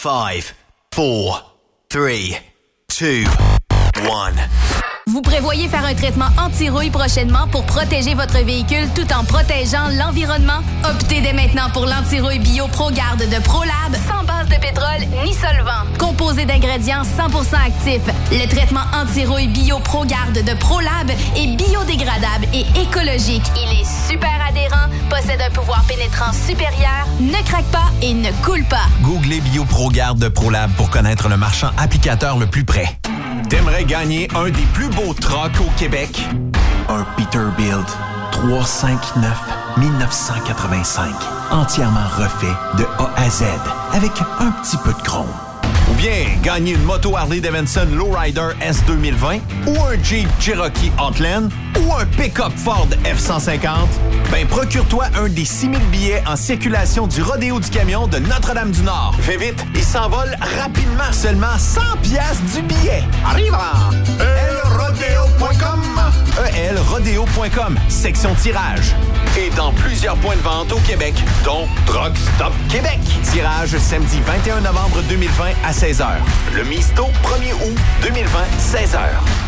5, 0.00 0.10
4, 0.30 0.54
3, 0.90 1.58
2, 1.90 2.08
1. 3.00 4.32
Vous 5.08 5.22
prévoyez 5.22 5.66
faire 5.66 5.84
un 5.84 5.94
traitement 5.94 6.28
anti-rouille 6.38 6.90
prochainement 6.90 7.48
pour 7.48 7.64
protéger 7.64 8.14
votre 8.14 8.38
véhicule 8.44 8.88
tout 8.94 9.12
en 9.12 9.24
protégeant 9.24 9.88
l'environnement? 9.98 10.60
Optez 10.88 11.20
dès 11.20 11.32
maintenant 11.32 11.68
pour 11.72 11.86
l'anti-rouille 11.86 12.38
bio 12.38 12.68
ProGarde 12.68 13.28
de 13.28 13.42
ProLab, 13.42 13.96
sans 14.06 14.22
base 14.22 14.48
de 14.48 14.60
pétrole 14.60 15.00
ni 15.24 15.34
solvant. 15.34 15.82
Composé 15.98 16.44
d'ingrédients 16.44 17.02
100% 17.02 17.56
actifs, 17.56 18.06
le 18.30 18.46
traitement 18.46 18.84
anti-rouille 18.94 19.48
bio 19.48 19.80
ProGarde 19.80 20.44
de 20.44 20.54
ProLab 20.60 21.10
est 21.10 21.56
biodégradable 21.56 22.46
et 22.52 22.66
écologique. 22.80 23.46
Il 23.56 23.80
est 23.80 23.84
super 24.08 24.40
adhérent, 24.48 24.88
possède 25.10 25.40
un 25.40 25.50
pouvoir 25.50 25.84
pénétrant 25.84 26.32
supérieur, 26.32 27.06
ne 27.20 27.42
craque 27.44 27.70
pas 27.70 27.90
et 28.00 28.14
ne 28.14 28.30
coule 28.42 28.64
pas. 28.64 28.86
Googlez 29.02 29.40
BioProGarde 29.40 30.18
de 30.18 30.28
ProLab 30.28 30.70
pour 30.72 30.88
connaître 30.88 31.28
le 31.28 31.36
marchand 31.36 31.70
applicateur 31.76 32.38
le 32.38 32.46
plus 32.46 32.64
près. 32.64 32.98
T'aimerais 33.50 33.84
gagner 33.84 34.28
un 34.34 34.46
des 34.46 34.66
plus 34.72 34.88
beaux 34.88 35.12
trucks 35.12 35.60
au 35.60 35.70
Québec? 35.78 36.22
Un 36.88 37.04
Peterbilt 37.16 37.86
359 38.32 39.38
1985. 39.76 41.10
Entièrement 41.50 42.08
refait 42.16 42.46
de 42.78 42.84
A 42.84 43.10
à 43.16 43.28
Z 43.28 43.44
avec 43.92 44.12
un 44.40 44.50
petit 44.52 44.76
peu 44.78 44.92
de 44.92 45.02
chrome. 45.02 45.26
Ou 45.90 45.94
bien 45.94 46.26
gagner 46.42 46.72
une 46.72 46.82
moto 46.82 47.16
Harley 47.16 47.40
Davidson 47.40 47.86
Lowrider 47.92 48.50
S 48.60 48.82
2020 48.86 49.40
ou 49.66 49.82
un 49.82 50.02
Jeep 50.02 50.28
Cherokee 50.40 50.92
Outland 50.98 51.50
ou 51.80 51.94
un 51.94 52.04
pick-up 52.04 52.52
Ford 52.56 52.88
F-150, 53.04 53.68
ben 54.30 54.46
procure-toi 54.46 55.06
un 55.16 55.28
des 55.28 55.44
6000 55.44 55.78
billets 55.90 56.22
en 56.26 56.36
circulation 56.36 57.06
du 57.06 57.22
Rodéo 57.22 57.60
du 57.60 57.70
Camion 57.70 58.06
de 58.06 58.18
Notre-Dame-du-Nord. 58.18 59.14
Fais 59.20 59.36
vite, 59.36 59.64
il 59.74 59.84
s'envole 59.84 60.36
rapidement. 60.60 61.12
Seulement 61.12 61.56
100 61.56 61.80
pièces 62.02 62.42
du 62.54 62.62
billet. 62.62 63.02
Arrive 63.24 63.56
elrodeo.com 64.20 65.82
elrodeo.com, 66.56 67.78
section 67.88 68.34
tirage. 68.34 68.94
Et 69.38 69.50
dans 69.50 69.70
plusieurs 69.70 70.16
points 70.16 70.34
de 70.34 70.40
vente 70.40 70.72
au 70.72 70.78
Québec, 70.78 71.14
dont 71.44 71.68
Truck 71.86 72.12
Stop 72.16 72.52
Québec. 72.68 72.98
Tirage 73.22 73.78
samedi 73.78 74.18
21 74.26 74.62
novembre 74.62 75.00
2020 75.08 75.44
à 75.64 75.70
16h. 75.70 76.06
Le 76.56 76.64
Misto 76.64 77.04
1er 77.22 77.54
août 77.54 77.78
2020, 78.02 78.40
16h. 78.58 79.47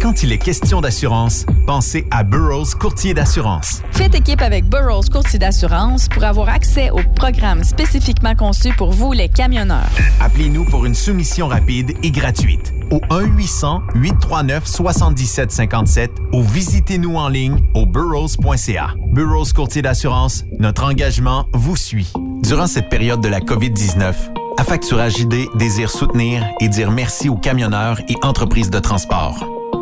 Quand 0.00 0.22
il 0.22 0.32
est 0.32 0.38
question 0.38 0.80
d'assurance, 0.80 1.44
pensez 1.66 2.06
à 2.10 2.22
Burroughs 2.22 2.74
Courtier 2.78 3.12
d'assurance. 3.14 3.82
Faites 3.92 4.14
équipe 4.14 4.42
avec 4.42 4.68
Burroughs 4.68 5.08
Courtier 5.10 5.38
d'assurance 5.38 6.08
pour 6.08 6.24
avoir 6.24 6.48
accès 6.48 6.90
aux 6.90 7.02
programmes 7.16 7.64
spécifiquement 7.64 8.34
conçus 8.34 8.74
pour 8.76 8.92
vous, 8.92 9.12
les 9.12 9.28
camionneurs. 9.28 9.90
Appelez-nous 10.20 10.64
pour 10.66 10.86
une 10.86 10.94
soumission 10.94 11.48
rapide 11.48 11.92
et 12.02 12.10
gratuite 12.10 12.72
au 12.90 13.00
1-800-839-7757 13.10 16.08
ou 16.32 16.42
visitez-nous 16.42 17.16
en 17.16 17.28
ligne 17.28 17.58
au 17.74 17.84
burrows.ca. 17.84 18.94
Burroughs 19.08 19.52
Courtier 19.54 19.82
d'assurance, 19.82 20.44
notre 20.58 20.84
engagement 20.84 21.48
vous 21.52 21.76
suit. 21.76 22.10
Durant 22.42 22.68
cette 22.68 22.88
période 22.88 23.20
de 23.20 23.28
la 23.28 23.40
COVID-19, 23.40 24.14
Affacturage 24.58 25.20
ID 25.20 25.48
désire 25.56 25.90
soutenir 25.90 26.42
et 26.60 26.68
dire 26.68 26.90
merci 26.90 27.28
aux 27.28 27.36
camionneurs 27.36 28.00
et 28.08 28.16
entreprises 28.22 28.70
de 28.70 28.78
transport. 28.78 29.55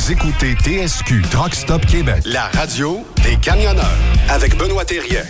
Vous 0.00 0.12
écoutez 0.12 0.54
TSQ 0.54 1.20
Truck 1.30 1.54
Stop 1.54 1.84
Québec. 1.84 2.22
La 2.24 2.44
radio 2.54 3.06
des 3.22 3.36
camionneurs 3.36 3.84
avec 4.30 4.56
Benoît 4.56 4.86
Thérien. 4.86 5.24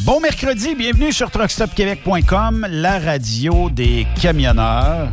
Bon 0.00 0.18
mercredi, 0.18 0.74
bienvenue 0.74 1.12
sur 1.12 1.30
truckstopquebec.com, 1.30 2.66
la 2.68 2.98
radio 2.98 3.70
des 3.70 4.08
camionneurs. 4.20 5.10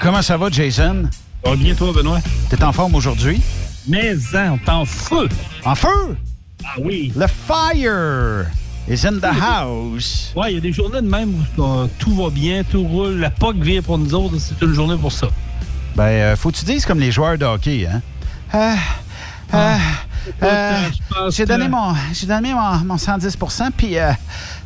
Comment 0.00 0.22
ça 0.22 0.36
va, 0.36 0.48
Jason? 0.48 1.10
Ça 1.42 1.50
va 1.50 1.56
bien, 1.56 1.74
toi, 1.74 1.92
Benoît? 1.92 2.20
T'es 2.48 2.62
en 2.62 2.72
forme 2.72 2.94
aujourd'hui? 2.94 3.42
Mais 3.88 4.14
on 4.36 4.70
en 4.70 4.84
feu! 4.84 5.28
En 5.64 5.74
feu? 5.74 6.16
Ah 6.64 6.74
oui! 6.78 7.12
Le 7.16 7.26
fire 7.26 8.46
is 8.88 9.06
in 9.06 9.18
the 9.20 9.24
house. 9.40 10.32
Ouais, 10.36 10.52
il 10.52 10.54
y 10.54 10.58
a 10.58 10.60
des 10.60 10.72
journées 10.72 11.00
de 11.02 11.08
même 11.08 11.34
où 11.56 11.62
euh, 11.62 11.86
tout 11.98 12.14
va 12.14 12.30
bien, 12.30 12.62
tout 12.64 12.82
roule, 12.82 13.16
la 13.18 13.30
POC 13.30 13.56
vient 13.56 13.82
pour 13.82 13.98
nous 13.98 14.14
autres, 14.14 14.36
c'est 14.38 14.60
une 14.64 14.72
journée 14.74 14.96
pour 14.96 15.12
ça. 15.12 15.28
Ben, 15.96 16.04
euh, 16.04 16.36
faut 16.36 16.50
que 16.50 16.56
tu 16.56 16.64
dises 16.64 16.84
comme 16.86 16.98
les 17.00 17.12
joueurs 17.12 17.36
de 17.38 17.44
hockey, 17.44 17.86
hein? 17.86 18.00
Euh, 18.54 18.74
euh, 19.54 19.76
euh, 20.42 20.80
je 20.92 21.14
pense 21.14 21.36
j'ai 21.36 21.44
donné, 21.46 21.66
que- 21.66 21.70
mon, 21.70 21.94
j'ai 22.12 22.26
donné 22.26 22.52
mon, 22.54 22.76
mon 22.84 22.96
110% 22.96 23.70
puis 23.76 23.98
euh, 23.98 24.10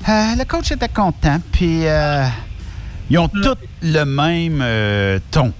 euh, 0.08 0.34
le 0.38 0.44
coach 0.44 0.70
était 0.72 0.88
content, 0.88 1.40
puis 1.52 1.86
euh, 1.86 2.26
ils 3.10 3.18
ont 3.18 3.28
tous 3.28 3.56
le 3.82 4.04
même 4.04 4.60
euh, 4.62 5.18
ton. 5.30 5.52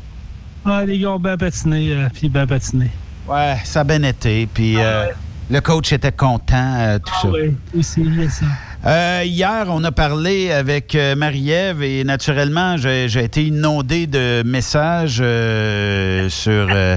Ah, 0.64 0.84
les 0.84 0.98
gars 0.98 1.10
ont 1.12 1.18
bien 1.20 1.36
patiné, 1.36 1.92
euh, 1.92 2.08
puis 2.12 2.28
bien 2.28 2.46
patiné. 2.46 2.90
Ouais, 3.28 3.56
ça 3.64 3.80
a 3.80 3.84
bien 3.84 4.02
été, 4.02 4.46
puis 4.52 4.76
euh, 4.78 5.06
le 5.50 5.60
coach 5.60 5.92
était 5.92 6.12
content, 6.12 6.74
euh, 6.78 6.98
tout 6.98 7.14
ça. 7.22 7.28
Ah 7.28 7.32
oui, 7.32 7.56
aussi, 7.78 8.04
ça. 8.30 8.46
Euh, 8.86 9.22
hier, 9.24 9.66
on 9.68 9.82
a 9.82 9.90
parlé 9.90 10.52
avec 10.52 10.94
euh, 10.94 11.16
Marie-Ève 11.16 11.82
et 11.82 12.04
naturellement, 12.04 12.76
j'ai 12.76 13.06
été 13.16 13.44
inondé 13.44 14.06
de 14.06 14.44
messages 14.46 15.18
euh, 15.20 16.28
sur 16.28 16.68
le 16.68 16.96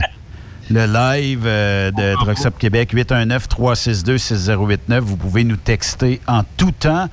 live 0.69 1.45
de 1.45 2.15
Truckstop 2.15 2.59
Québec 2.59 2.93
819-362-6089. 2.93 4.99
Vous 4.99 5.17
pouvez 5.17 5.43
nous 5.43 5.55
texter 5.55 6.21
en 6.27 6.43
tout 6.57 6.71
temps. 6.71 7.09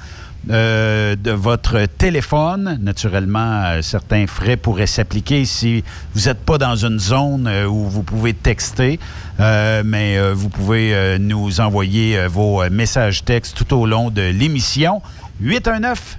Euh, 0.49 1.17
de 1.17 1.33
votre 1.33 1.87
téléphone. 1.87 2.79
Naturellement, 2.81 3.65
euh, 3.65 3.83
certains 3.83 4.29
frais 4.29 4.57
pourraient 4.57 4.87
s'appliquer 4.87 5.45
si 5.45 5.83
vous 6.15 6.29
n'êtes 6.29 6.39
pas 6.39 6.57
dans 6.57 6.77
une 6.77 7.01
zone 7.01 7.49
euh, 7.49 7.67
où 7.67 7.89
vous 7.89 8.05
pouvez 8.05 8.33
texter, 8.33 9.01
mais 9.41 10.33
vous 10.33 10.49
pouvez 10.49 11.19
nous 11.19 11.61
envoyer 11.61 12.27
vos 12.29 12.63
messages 12.71 13.25
textes 13.25 13.57
tout 13.57 13.77
au 13.77 13.87
long 13.87 14.11
de 14.11 14.23
l'émission. 14.23 15.03
819 15.41 16.19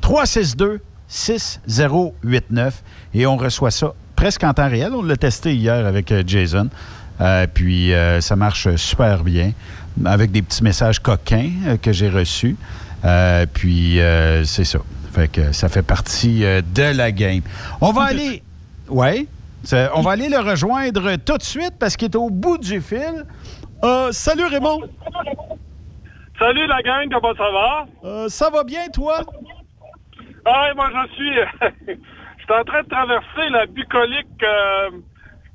362 0.00 0.80
6089 1.06 2.82
et 3.14 3.26
on 3.26 3.36
reçoit 3.36 3.70
ça 3.70 3.94
presque 4.16 4.42
en 4.42 4.52
temps 4.52 4.68
réel. 4.68 4.92
On 4.92 5.02
l'a 5.02 5.16
testé 5.16 5.54
hier 5.54 5.86
avec 5.86 6.12
Jason. 6.26 6.68
Puis 7.54 7.92
ça 8.20 8.36
marche 8.36 8.74
super 8.76 9.22
bien 9.22 9.52
avec 10.04 10.32
des 10.32 10.42
petits 10.42 10.64
messages 10.64 10.98
coquins 10.98 11.76
que 11.80 11.92
j'ai 11.92 12.10
reçus. 12.10 12.56
Euh, 13.04 13.46
puis 13.52 14.00
euh, 14.00 14.44
c'est 14.44 14.64
ça. 14.64 14.78
Fait 15.12 15.28
que 15.28 15.52
ça 15.52 15.68
fait 15.68 15.82
partie 15.82 16.44
euh, 16.44 16.62
de 16.62 16.96
la 16.96 17.12
game. 17.12 17.40
On 17.80 17.92
va 17.92 18.02
aller. 18.04 18.42
C'est- 19.64 19.88
On 19.94 20.00
va 20.00 20.12
aller 20.12 20.28
le 20.28 20.38
rejoindre 20.38 21.16
tout 21.16 21.36
de 21.38 21.42
suite 21.42 21.74
parce 21.78 21.96
qu'il 21.96 22.08
est 22.08 22.16
au 22.16 22.30
bout 22.30 22.58
du 22.58 22.80
fil. 22.80 23.24
Salut 24.12 24.44
Raymond. 24.44 24.82
Salut 26.38 26.66
la 26.66 26.82
gang, 26.82 27.08
comment 27.12 27.34
ça 27.34 27.50
va? 27.50 28.28
Ça 28.28 28.50
va 28.50 28.64
bien, 28.64 28.88
toi? 28.92 29.20
Ah, 30.44 30.70
moi 30.74 30.88
je 30.92 31.14
suis. 31.14 31.96
Je 32.38 32.44
suis 32.52 32.60
en 32.60 32.64
train 32.64 32.82
de 32.82 32.88
traverser 32.88 33.48
la 33.52 33.66
bucolique 33.66 34.26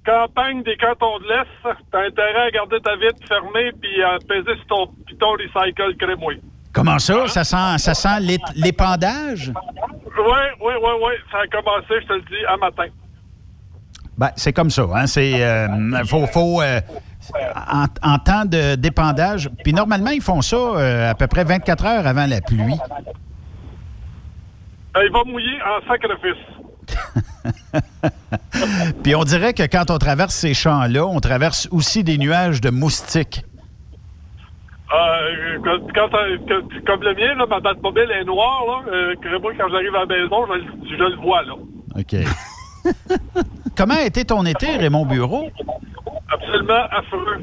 campagne 0.05 0.63
des 0.63 0.77
cantons 0.77 1.19
de 1.19 1.25
l'Est. 1.27 1.75
T'as 1.91 2.05
intérêt 2.05 2.47
à 2.47 2.51
garder 2.51 2.79
ta 2.79 2.95
vitre 2.95 3.19
fermée 3.27 3.71
puis 3.81 4.01
à 4.03 4.17
peser 4.25 4.55
sur 4.55 4.67
ton 4.67 4.87
piton 5.05 5.31
recycle 5.31 5.97
crémouille. 5.97 6.39
Comment 6.77 6.99
ça? 6.99 7.27
Ça 7.27 7.43
sent, 7.43 7.79
ça 7.79 7.93
sent 7.95 8.19
l'ép- 8.19 8.53
l'épandage? 8.55 9.51
Oui, 9.51 10.43
oui, 10.61 10.73
oui, 10.79 10.91
oui. 11.01 11.13
Ça 11.31 11.39
a 11.39 11.47
commencé, 11.47 11.87
je 12.03 12.05
te 12.07 12.13
le 12.13 12.21
dis, 12.21 12.45
à 12.47 12.55
matin. 12.57 12.85
Ben, 14.15 14.29
c'est 14.35 14.53
comme 14.53 14.69
ça. 14.69 14.83
Hein? 14.93 15.07
C'est, 15.07 15.43
euh, 15.43 15.67
faut, 16.05 16.27
faut, 16.27 16.61
euh, 16.61 16.79
en, 17.71 17.85
en 18.03 18.19
temps 18.19 18.45
de 18.45 18.75
dépendage, 18.75 19.49
puis 19.63 19.73
normalement, 19.73 20.11
ils 20.11 20.21
font 20.21 20.43
ça 20.43 20.55
euh, 20.55 21.09
à 21.09 21.15
peu 21.15 21.25
près 21.25 21.43
24 21.43 21.83
heures 21.85 22.05
avant 22.05 22.27
la 22.27 22.41
pluie. 22.41 22.77
Il 25.03 25.11
va 25.11 25.23
mouiller 25.25 25.57
en 25.63 25.87
sacrifice. 25.87 26.43
Puis 29.03 29.15
on 29.15 29.23
dirait 29.23 29.53
que 29.53 29.63
quand 29.63 29.89
on 29.89 29.97
traverse 29.97 30.33
ces 30.35 30.53
champs-là, 30.53 31.05
on 31.05 31.19
traverse 31.19 31.67
aussi 31.71 32.03
des 32.03 32.17
nuages 32.19 32.61
de 32.61 32.69
moustiques. 32.69 33.43
Euh, 34.93 35.57
quand, 35.65 35.79
quand 35.93 36.17
comme 36.85 37.03
le 37.03 37.13
mien, 37.13 37.35
là, 37.35 37.45
ma 37.45 37.59
batte 37.59 37.81
mobile 37.81 38.09
est 38.09 38.23
noire, 38.23 38.63
là. 38.67 38.91
Euh, 38.93 39.15
quand 39.21 39.69
j'arrive 39.69 39.95
à 39.95 39.99
la 39.99 40.05
maison, 40.05 40.45
je, 40.47 40.53
le- 40.53 40.97
je 40.97 41.03
le 41.03 41.15
vois, 41.17 41.41
là. 41.43 41.53
OK. 41.97 42.15
Comment 43.77 43.95
a 43.95 44.05
été 44.05 44.23
ton 44.23 44.45
été, 44.45 44.77
Raymond 44.77 45.05
Bureau? 45.05 45.49
Absolument 46.31 46.85
affreux. 46.91 47.37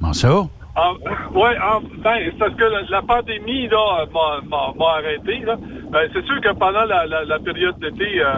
Comment 0.00 0.12
ça? 0.12 0.42
oui, 1.34 1.50
ben, 2.02 2.14
c'est 2.24 2.38
parce 2.38 2.54
que 2.54 2.64
la, 2.64 2.82
la 2.88 3.02
pandémie 3.02 3.68
là, 3.68 4.06
m'a, 4.12 4.86
arrêté. 4.94 5.38
Là. 5.40 5.56
Ben, 5.90 6.08
c'est 6.12 6.24
sûr 6.24 6.40
que 6.40 6.52
pendant 6.54 6.84
la, 6.84 7.06
la- 7.06 7.24
la 7.24 7.38
période 7.40 7.78
d'été, 7.80 8.20
euh, 8.22 8.34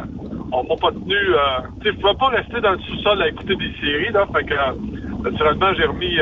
on 0.52 0.62
m'a 0.64 0.76
pas 0.76 0.90
tenu. 0.90 1.14
Euh, 1.14 1.38
tu 1.82 1.88
sais, 1.90 1.94
je 1.96 2.00
pouvais 2.00 2.14
pas 2.14 2.28
rester 2.28 2.60
dans 2.60 2.72
le 2.72 2.78
sous-sol 2.78 3.20
à 3.22 3.28
écouter 3.28 3.56
des 3.56 3.72
séries. 3.80 4.12
Là, 4.12 4.26
fait 4.34 4.44
que, 4.44 4.54
euh, 4.54 5.30
naturellement, 5.30 5.72
j'ai 5.76 5.84
remis. 5.84 6.18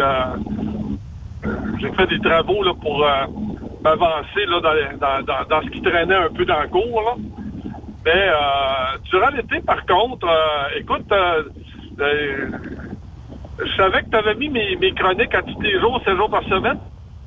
J'ai 1.80 1.92
fait 1.92 2.06
des 2.06 2.20
travaux 2.20 2.62
là, 2.62 2.72
pour 2.80 3.04
euh, 3.04 3.26
m'avancer 3.84 4.46
là, 4.46 4.60
dans, 4.60 4.98
dans, 4.98 5.24
dans- 5.26 5.62
ce 5.62 5.70
qui 5.70 5.82
traînait 5.82 6.14
un 6.14 6.30
peu 6.30 6.44
dans 6.44 6.62
le 6.62 6.68
cours. 6.68 7.18
Mais 8.04 8.12
euh, 8.28 8.98
durant 9.10 9.30
l'été, 9.30 9.60
par 9.60 9.84
contre, 9.86 10.26
euh, 10.28 10.78
écoute, 10.78 11.12
je 13.58 13.76
savais 13.76 14.02
que 14.02 14.10
tu 14.10 14.16
avais 14.16 14.34
mis 14.34 14.48
mes, 14.50 14.76
mes 14.76 14.92
chroniques 14.94 15.34
à 15.34 15.42
tous 15.42 15.60
les 15.60 15.78
jours, 15.80 16.00
7 16.04 16.16
jours 16.16 16.30
par 16.30 16.42
semaine. 16.44 16.78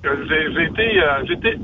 J'ai 0.04 0.63
été, 0.66 1.01
été 1.34 1.60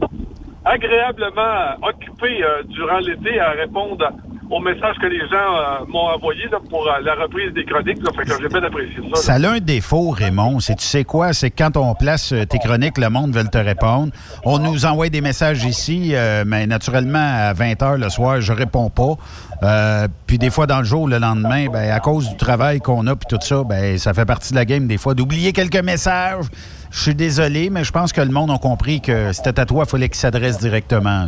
agréablement 0.66 1.78
occupé 1.84 2.44
durant 2.66 3.00
l'été 3.00 3.40
à 3.40 3.52
répondre 3.52 4.10
aux 4.50 4.60
messages 4.60 4.96
que 5.02 5.08
les 5.08 5.20
gens 5.28 5.36
euh, 5.36 5.86
m'ont 5.88 6.08
envoyés 6.16 6.48
là, 6.52 6.60
pour 6.70 6.88
euh, 6.88 7.00
la 7.04 7.16
reprise 7.16 7.54
des 7.54 7.66
chroniques. 7.66 8.02
Là, 8.04 8.12
fait 8.16 8.24
que 8.24 8.42
j'ai 8.42 8.48
bien 8.48 8.64
apprécié 8.64 8.98
ça. 9.14 9.22
Ça 9.22 9.34
a 9.34 9.52
un 9.52 9.60
défaut, 9.60 10.10
Raymond. 10.10 10.60
C'est 10.60 10.76
tu 10.76 10.86
sais 10.86 11.04
quoi? 11.04 11.34
C'est 11.34 11.50
que 11.50 11.64
quand 11.64 11.78
on 11.78 11.94
place 11.96 12.32
euh, 12.34 12.46
tes 12.46 12.60
chroniques, 12.60 12.98
le 12.98 13.10
monde 13.10 13.34
veut 13.36 13.44
te 13.44 13.58
répondre. 13.58 14.12
On 14.44 14.60
nous 14.60 14.86
envoie 14.86 15.10
des 15.10 15.22
messages 15.22 15.64
ici, 15.64 16.14
mais 16.46 16.68
naturellement, 16.68 17.20
à 17.20 17.54
20 17.54 17.74
h 17.74 17.98
le 17.98 18.10
soir, 18.10 18.42
je 18.42 18.54
réponds 18.54 18.90
pas. 18.90 20.08
Puis 20.28 20.38
des 20.38 20.50
fois, 20.50 20.68
dans 20.68 20.80
le 20.80 20.86
jour, 20.86 21.08
le 21.08 21.18
lendemain, 21.18 21.68
ben, 21.68 21.92
à 21.92 22.00
cause 22.00 22.30
du 22.30 22.38
travail 22.38 22.80
qu'on 22.80 23.08
a 23.08 23.16
puis 23.16 23.28
tout 23.30 23.42
ça, 23.42 23.64
ben, 23.64 23.98
ça 23.98 24.14
fait 24.14 24.26
partie 24.26 24.52
de 24.52 24.58
la 24.58 24.66
game 24.66 24.88
des 24.88 24.98
fois 24.98 25.14
d'oublier 25.14 25.54
quelques 25.54 25.84
messages. 25.84 26.46
Je 26.92 27.02
suis 27.02 27.16
désolé, 27.16 27.70
mais 27.70 27.84
je 27.84 27.92
pense 27.92 28.14
que 28.14 28.22
le 28.22 28.30
monde 28.30 28.52
a 28.52 28.58
compris 28.58 29.02
que 29.02 29.32
c'était 29.34 29.60
à 29.60 29.66
toi, 29.66 29.84
il 29.88 29.90
fallait 29.90 30.10
qu'il 30.10 30.18
s'adresse 30.18 30.60
directement. 30.60 31.28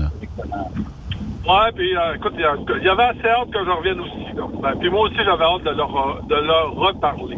Ouais, 1.48 1.72
puis 1.76 1.96
euh, 1.96 2.16
écoute, 2.16 2.34
il 2.38 2.84
y 2.84 2.90
avait 2.90 3.04
assez 3.04 3.28
hâte 3.28 3.52
que 3.52 3.64
je 3.64 3.70
revienne 3.70 4.00
aussi. 4.00 4.26
Ben, 4.62 4.74
puis 4.80 4.90
moi 4.90 5.02
aussi, 5.02 5.18
j'avais 5.18 5.44
hâte 5.44 5.64
de 5.64 5.70
leur, 5.72 5.96
euh, 5.96 6.22
de 6.28 6.36
leur 6.36 6.74
reparler. 6.74 7.38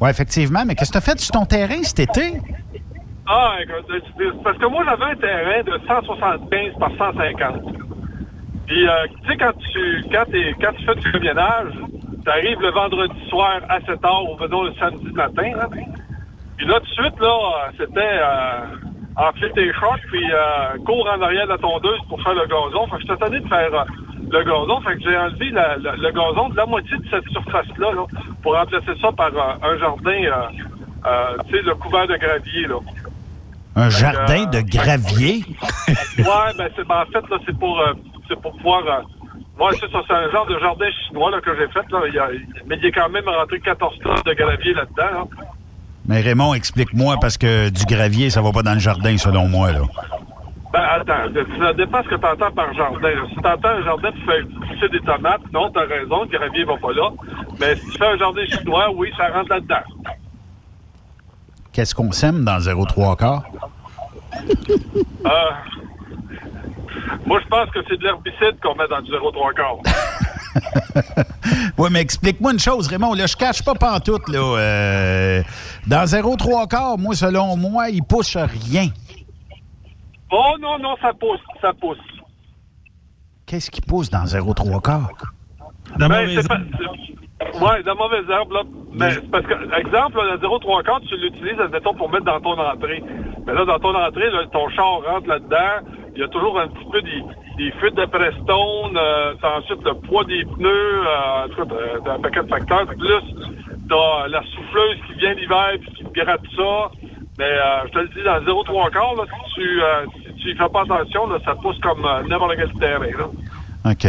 Oui, 0.00 0.10
effectivement, 0.10 0.64
mais 0.66 0.74
qu'est-ce 0.74 0.90
que 0.90 0.98
tu 0.98 1.10
as 1.10 1.12
fait 1.12 1.18
sur 1.18 1.32
ton 1.32 1.46
terrain 1.46 1.82
cet 1.82 2.00
été? 2.00 2.38
Ah, 3.26 3.56
écoute, 3.62 3.86
parce 4.44 4.58
que 4.58 4.66
moi, 4.66 4.84
j'avais 4.84 5.12
un 5.12 5.16
terrain 5.16 5.62
de 5.62 5.80
175 5.86 6.74
par 6.78 6.90
150. 6.98 7.80
Puis, 8.66 8.88
euh, 8.88 8.92
tu 9.22 9.28
sais, 9.28 9.36
quand 9.36 9.52
tu, 9.72 10.04
quand, 10.12 10.24
quand 10.60 10.72
tu 10.76 10.84
fais 10.84 10.94
du 10.96 11.12
camionnage, 11.12 11.72
tu 12.24 12.30
arrives 12.30 12.60
le 12.60 12.70
vendredi 12.70 13.28
soir 13.28 13.60
à 13.68 13.80
7 13.80 14.04
heures 14.04 14.30
ou 14.30 14.36
venons 14.36 14.64
le 14.64 14.74
samedi 14.74 15.12
matin. 15.12 15.50
Là. 15.56 15.68
Puis 16.56 16.66
là, 16.66 16.78
tout 16.80 16.86
de 16.86 17.06
suite, 17.06 17.20
là, 17.20 17.28
euh, 17.28 17.70
c'était 17.78 18.00
euh, 18.00 18.89
enfile 19.16 19.52
tes 19.54 19.72
shorts, 19.74 19.98
puis 20.10 20.24
euh, 20.32 20.78
cours 20.86 21.08
en 21.08 21.20
arrière 21.22 21.46
de 21.46 21.52
la 21.52 21.58
tondeuse 21.58 21.98
pour 22.08 22.22
faire 22.22 22.34
le 22.34 22.46
gazon. 22.46 22.86
Fait 22.86 22.96
que 22.96 23.02
j'étais 23.02 23.16
tanné 23.16 23.40
de 23.40 23.48
faire, 23.48 23.74
euh, 23.74 23.84
le 24.30 24.42
gazon. 24.44 24.80
Fait 24.82 24.94
que 24.96 25.00
j'ai 25.02 25.16
enlevé 25.16 25.50
la- 25.50 25.76
la- 25.76 25.96
le 25.96 26.10
gazon 26.12 26.48
de 26.50 26.56
la 26.56 26.66
moitié 26.66 26.96
de 26.96 27.04
cette 27.10 27.28
surface-là 27.28 27.92
là, 27.92 28.04
pour 28.42 28.54
remplacer 28.54 28.92
ça 29.00 29.12
par 29.12 29.28
euh, 29.34 29.68
un 29.72 29.78
jardin, 29.78 30.48
tu 31.48 31.56
sais, 31.56 31.62
le 31.62 31.74
couvert 31.74 32.06
de 32.06 32.16
gravier. 32.16 32.66
Là. 32.66 32.76
Un 33.76 33.90
Fait 33.90 34.00
jardin 34.00 34.44
de 34.46 34.60
gravier? 34.62 35.44
Ouais, 36.18 36.52
ben, 36.58 36.68
c'est, 36.76 36.86
ben, 36.86 37.02
en 37.02 37.06
fait, 37.06 37.28
là, 37.30 37.38
c'est 37.46 37.58
pour, 37.58 37.82
c'est 38.28 38.40
pour 38.40 38.52
pouvoir... 38.56 38.82
ouais, 39.58 39.76
c'est 39.80 39.90
ça, 39.90 39.98
c'est 40.06 40.14
un 40.14 40.30
genre 40.30 40.46
de 40.46 40.58
jardin 40.58 40.86
chinois 41.06 41.30
là, 41.30 41.40
que 41.40 41.54
j'ai 41.56 41.68
fait. 41.68 41.90
Là. 41.90 42.00
Il 42.08 42.14
y 42.14 42.18
a- 42.18 42.28
mais 42.66 42.76
il 42.82 42.86
a 42.86 42.90
quand 42.92 43.08
même 43.08 43.28
rentré 43.28 43.60
14 43.60 43.98
tonnes 44.00 44.22
de 44.26 44.32
gravier 44.34 44.74
là-dedans. 44.74 45.10
là. 45.12 45.24
Mais 46.06 46.20
Raymond, 46.20 46.54
explique-moi, 46.54 47.16
parce 47.20 47.38
que 47.38 47.68
du 47.68 47.84
gravier, 47.84 48.30
ça 48.30 48.42
va 48.42 48.52
pas 48.52 48.62
dans 48.62 48.74
le 48.74 48.80
jardin, 48.80 49.16
selon 49.16 49.48
moi, 49.48 49.72
là. 49.72 49.82
Ben, 50.72 50.82
attends, 50.82 51.32
ça 51.58 51.72
dépend 51.72 52.02
ce 52.04 52.08
que 52.08 52.14
tu 52.14 52.26
entends 52.26 52.52
par 52.52 52.72
jardin. 52.74 53.10
Si 53.28 53.34
tu 53.34 53.46
entends 53.46 53.68
un 53.68 53.82
jardin 53.82 54.10
pour 54.12 54.24
faire 54.24 54.44
pousser 54.68 54.88
des 54.88 55.00
tomates, 55.00 55.40
non, 55.52 55.70
tu 55.70 55.78
as 55.80 55.82
raison, 55.82 56.22
le 56.22 56.38
gravier 56.38 56.64
va 56.64 56.76
pas 56.76 56.92
là. 56.92 57.10
Mais 57.58 57.74
si 57.74 57.86
tu 57.86 57.98
fais 57.98 58.06
un 58.06 58.16
jardin 58.16 58.46
chinois, 58.46 58.88
oui, 58.94 59.10
ça 59.16 59.28
rentre 59.32 59.50
là-dedans. 59.50 59.82
Qu'est-ce 61.72 61.94
qu'on 61.94 62.12
sème 62.12 62.44
dans 62.44 62.58
0,3 62.58 63.16
quart? 63.16 63.44
Euh, 65.26 65.50
moi, 67.26 67.40
je 67.42 67.48
pense 67.48 67.70
que 67.70 67.80
c'est 67.88 67.96
de 67.96 68.04
l'herbicide 68.04 68.56
qu'on 68.62 68.74
met 68.76 68.86
dans 68.88 69.00
du 69.00 69.10
0,3 69.10 69.54
quart. 69.54 69.76
Oui, 71.78 71.88
mais 71.90 72.00
explique-moi 72.00 72.52
une 72.52 72.58
chose, 72.58 72.86
Raymond. 72.88 73.14
Là, 73.14 73.26
je 73.26 73.36
cache 73.36 73.62
pas 73.64 73.74
pantoute, 73.74 74.28
là. 74.28 74.38
Euh, 74.58 75.42
dans 75.86 76.04
0,3 76.04 76.68
quart, 76.68 76.98
moi, 76.98 77.14
selon 77.14 77.56
moi, 77.56 77.88
il 77.90 78.02
pousse 78.02 78.36
rien. 78.36 78.88
Oh 80.30 80.54
non, 80.60 80.78
non, 80.78 80.94
ça 81.00 81.12
pousse, 81.18 81.40
ça 81.60 81.72
pousse. 81.80 81.98
Qu'est-ce 83.46 83.70
qui 83.70 83.80
pousse 83.80 84.10
dans 84.10 84.24
0,3 84.26 84.80
quart? 84.82 85.10
La 85.98 86.08
Ben, 86.08 86.20
mauvaise 86.26 86.46
pas- 86.46 86.58
de 86.58 87.86
la 87.86 87.94
mauvaise 87.94 88.24
herbe, 88.30 88.52
là. 88.52 88.62
Mais 88.92 89.10
c'est 89.12 89.30
parce 89.30 89.44
que, 89.46 89.78
exemple, 89.80 90.18
là, 90.18 90.34
le 90.34 90.38
0,3 90.38 90.82
quart, 90.84 91.00
tu 91.00 91.16
l'utilises, 91.16 91.58
admettons, 91.58 91.94
pour 91.94 92.10
mettre 92.10 92.26
dans 92.26 92.40
ton 92.40 92.58
entrée. 92.58 93.02
Mais 93.46 93.54
là, 93.54 93.64
dans 93.64 93.78
ton 93.78 93.94
entrée, 93.94 94.30
là, 94.30 94.44
ton 94.52 94.68
char 94.70 95.00
rentre 95.06 95.26
là-dedans, 95.26 95.88
il 96.14 96.20
y 96.20 96.24
a 96.24 96.28
toujours 96.28 96.60
un 96.60 96.68
petit 96.68 96.84
peu 96.92 97.00
des, 97.02 97.22
des 97.64 97.72
fuites 97.78 97.94
de 97.94 98.06
Prestone, 98.06 98.96
euh, 98.96 99.34
t'as 99.40 99.58
ensuite 99.58 99.82
le 99.84 99.94
poids 99.94 100.24
des 100.24 100.44
pneus, 100.44 100.68
euh, 101.06 101.44
en 101.44 101.48
tout 101.48 101.64
cas, 101.66 101.74
t'as- 102.04 102.12
un 102.14 102.20
paquet 102.20 102.42
de 102.42 102.48
facteurs. 102.48 102.86
Plus, 102.86 103.24
t'as 103.88 104.28
la 104.28 104.42
souffleuse 104.42 104.96
qui 105.06 105.14
vient 105.20 105.34
l'hiver 105.34 105.68
puis 105.80 105.90
qui 105.94 106.04
te 106.04 106.20
gratte 106.20 106.40
ça. 106.56 106.90
Mais 107.38 107.44
euh, 107.44 107.86
je 107.86 107.92
te 107.92 107.98
le 107.98 108.08
dis, 108.08 108.22
dans 108.24 108.36
le 108.36 108.44
0,3 108.44 108.90
quart, 108.90 109.14
là, 109.14 109.24
si 109.24 109.54
tu, 109.54 109.82
euh, 109.82 110.06
si 110.26 110.42
tu 110.42 110.50
y 110.52 110.56
fais 110.56 110.68
pas 110.72 110.82
attention, 110.82 111.26
là, 111.28 111.38
ça 111.44 111.54
pousse 111.54 111.78
comme 111.80 112.04
euh, 112.04 112.22
n'importe 112.28 112.52
quel 112.56 112.72
terrain, 112.78 113.06
là. 113.18 113.90
OK. 113.92 114.06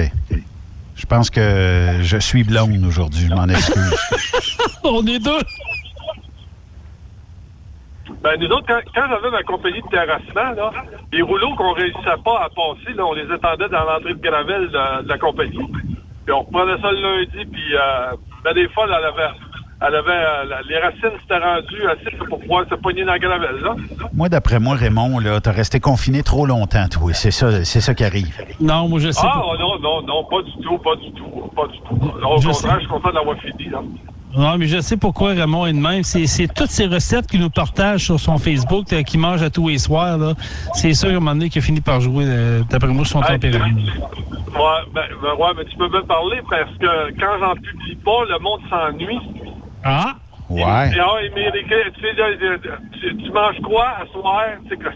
Je 0.95 1.05
pense 1.07 1.29
que 1.29 1.97
je 2.01 2.17
suis 2.17 2.43
blonde 2.43 2.83
aujourd'hui, 2.85 3.27
je 3.29 3.33
m'en 3.33 3.47
excuse. 3.47 3.97
On 4.83 5.05
est 5.07 5.19
deux. 5.19 5.39
Ben, 8.23 8.39
nous 8.39 8.47
autres, 8.47 8.65
quand, 8.67 8.79
quand 8.93 9.07
j'avais 9.09 9.31
ma 9.31 9.41
compagnie 9.43 9.81
de 9.81 9.87
terrassement, 9.87 10.51
là, 10.55 10.71
les 11.11 11.21
rouleaux 11.23 11.55
qu'on 11.55 11.73
réussissait 11.73 12.21
pas 12.23 12.41
à 12.45 12.49
passer, 12.49 12.93
là, 12.95 13.05
on 13.05 13.13
les 13.13 13.23
étendait 13.23 13.69
dans 13.69 13.83
l'entrée 13.83 14.13
de 14.13 14.21
gravel 14.21 14.67
de, 14.67 15.03
de 15.03 15.09
la 15.09 15.17
compagnie. 15.17 15.57
Puis 16.25 16.33
on 16.33 16.41
reprenait 16.41 16.79
ça 16.81 16.91
le 16.91 17.01
lundi, 17.01 17.45
puis 17.51 17.75
euh, 17.75 18.11
ben, 18.43 18.53
des 18.53 18.69
fois, 18.69 18.85
là, 18.85 18.97
elle 18.99 19.05
avait, 19.07 19.33
elle 19.87 19.95
avait 19.95 20.11
euh, 20.11 20.61
les 20.69 20.77
racines 20.77 21.19
s'étaient 21.19 21.39
rendues 21.39 21.87
assez 21.87 22.15
pour 22.29 22.39
pouvoir 22.39 22.65
se 22.69 22.75
pogner 22.75 23.03
dans 23.05 23.13
la 23.13 23.17
gravel, 23.19 23.55
là. 23.63 23.75
moi, 24.13 24.29
d'après 24.29 24.59
moi, 24.59 24.75
Raymond, 24.75 25.17
là, 25.17 25.41
t'as 25.41 25.51
resté 25.51 25.79
confiné 25.79 26.21
trop 26.21 26.45
longtemps, 26.45 26.85
toi. 26.91 27.11
C'est 27.13 27.31
ça, 27.31 27.65
c'est 27.65 27.81
ça 27.81 27.95
qui 27.95 28.03
arrive. 28.03 28.37
Non, 28.59 28.87
moi, 28.87 28.99
je 28.99 29.09
sais 29.09 29.19
Ah, 29.25 29.33
pas. 29.33 29.57
non, 29.57 29.79
non, 29.79 30.03
non, 30.03 30.23
pas 30.25 30.43
du 30.43 30.51
tout, 30.61 30.77
pas 30.77 30.95
du 30.97 31.11
tout, 31.13 31.49
pas 31.55 31.65
du 31.65 31.79
tout. 31.79 31.95
Au 31.95 32.39
Je 32.39 32.47
contraire, 32.49 32.53
sais. 32.53 32.69
je 32.75 32.79
suis 32.81 32.87
content 32.87 33.11
d'avoir 33.13 33.37
fini, 33.39 33.69
là. 33.69 33.81
Non, 34.37 34.57
mais 34.57 34.67
je 34.67 34.79
sais 34.79 34.97
pourquoi 34.97 35.29
Raymond 35.31 35.65
est 35.65 35.73
de 35.73 35.79
même. 35.79 36.03
C'est, 36.03 36.25
c'est 36.25 36.47
toutes 36.53 36.69
ces 36.69 36.85
recettes 36.87 37.27
qu'il 37.27 37.41
nous 37.41 37.49
partage 37.49 38.05
sur 38.05 38.19
son 38.19 38.37
Facebook, 38.37 38.89
là, 38.91 39.03
qu'il 39.03 39.19
mange 39.19 39.41
à 39.41 39.49
tous 39.49 39.67
les 39.69 39.77
soirs. 39.77 40.17
Là. 40.17 40.33
C'est 40.73 40.93
sûr, 40.93 41.09
à 41.09 41.11
un 41.11 41.15
moment 41.15 41.31
donné, 41.33 41.49
qu'il 41.49 41.61
a 41.61 41.65
fini 41.65 41.81
par 41.81 41.99
jouer, 42.01 42.25
euh, 42.27 42.61
d'après 42.69 42.87
moi, 42.89 43.03
sur 43.05 43.19
son 43.19 43.23
Hey, 43.23 43.39
tempérament. 43.39 43.75
Ouais, 43.75 44.81
ben, 44.93 45.03
ben, 45.21 45.33
ouais, 45.37 45.51
mais 45.57 45.65
tu 45.65 45.77
peux 45.77 45.89
me 45.89 46.01
parler 46.03 46.41
parce 46.49 46.71
que 46.77 47.19
quand 47.19 47.39
j'en 47.39 47.55
publie 47.55 47.95
pas, 47.95 48.25
le 48.29 48.39
monde 48.39 48.61
s'ennuie. 48.69 49.19
Ah! 49.83 50.13
Ouais. 50.49 50.61
Et, 50.61 50.99
ah, 50.99 51.15
m'écrit, 51.33 51.91
tu 51.95 52.01
sais, 52.01 52.21
euh, 52.21 52.57
tu, 52.99 53.17
tu 53.17 53.31
manges 53.31 53.59
quoi 53.63 53.87
à 54.01 54.05
soir? 54.11 54.43
C'est 54.69 54.77
que. 54.77 54.87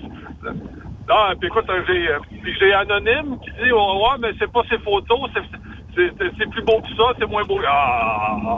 Ah, 1.10 1.32
puis 1.40 1.48
écoute, 1.48 1.64
euh, 1.70 1.82
j'ai, 1.88 2.10
euh, 2.74 2.78
Anonyme 2.80 3.38
qui 3.44 3.52
dit, 3.52 3.72
oh, 3.74 4.02
ouais, 4.04 4.18
mais 4.20 4.30
c'est 4.40 4.52
pas 4.52 4.64
ses 4.70 4.80
photos, 4.80 5.30
c'est, 5.34 5.42
c'est, 5.96 6.12
c'est- 6.18 6.32
c'est 6.38 6.50
plus 6.50 6.64
beau 6.64 6.82
que 6.82 6.90
ça, 6.98 7.04
c'est 7.18 7.30
moins 7.30 7.44
beau. 7.46 7.60
Ah! 7.66 8.58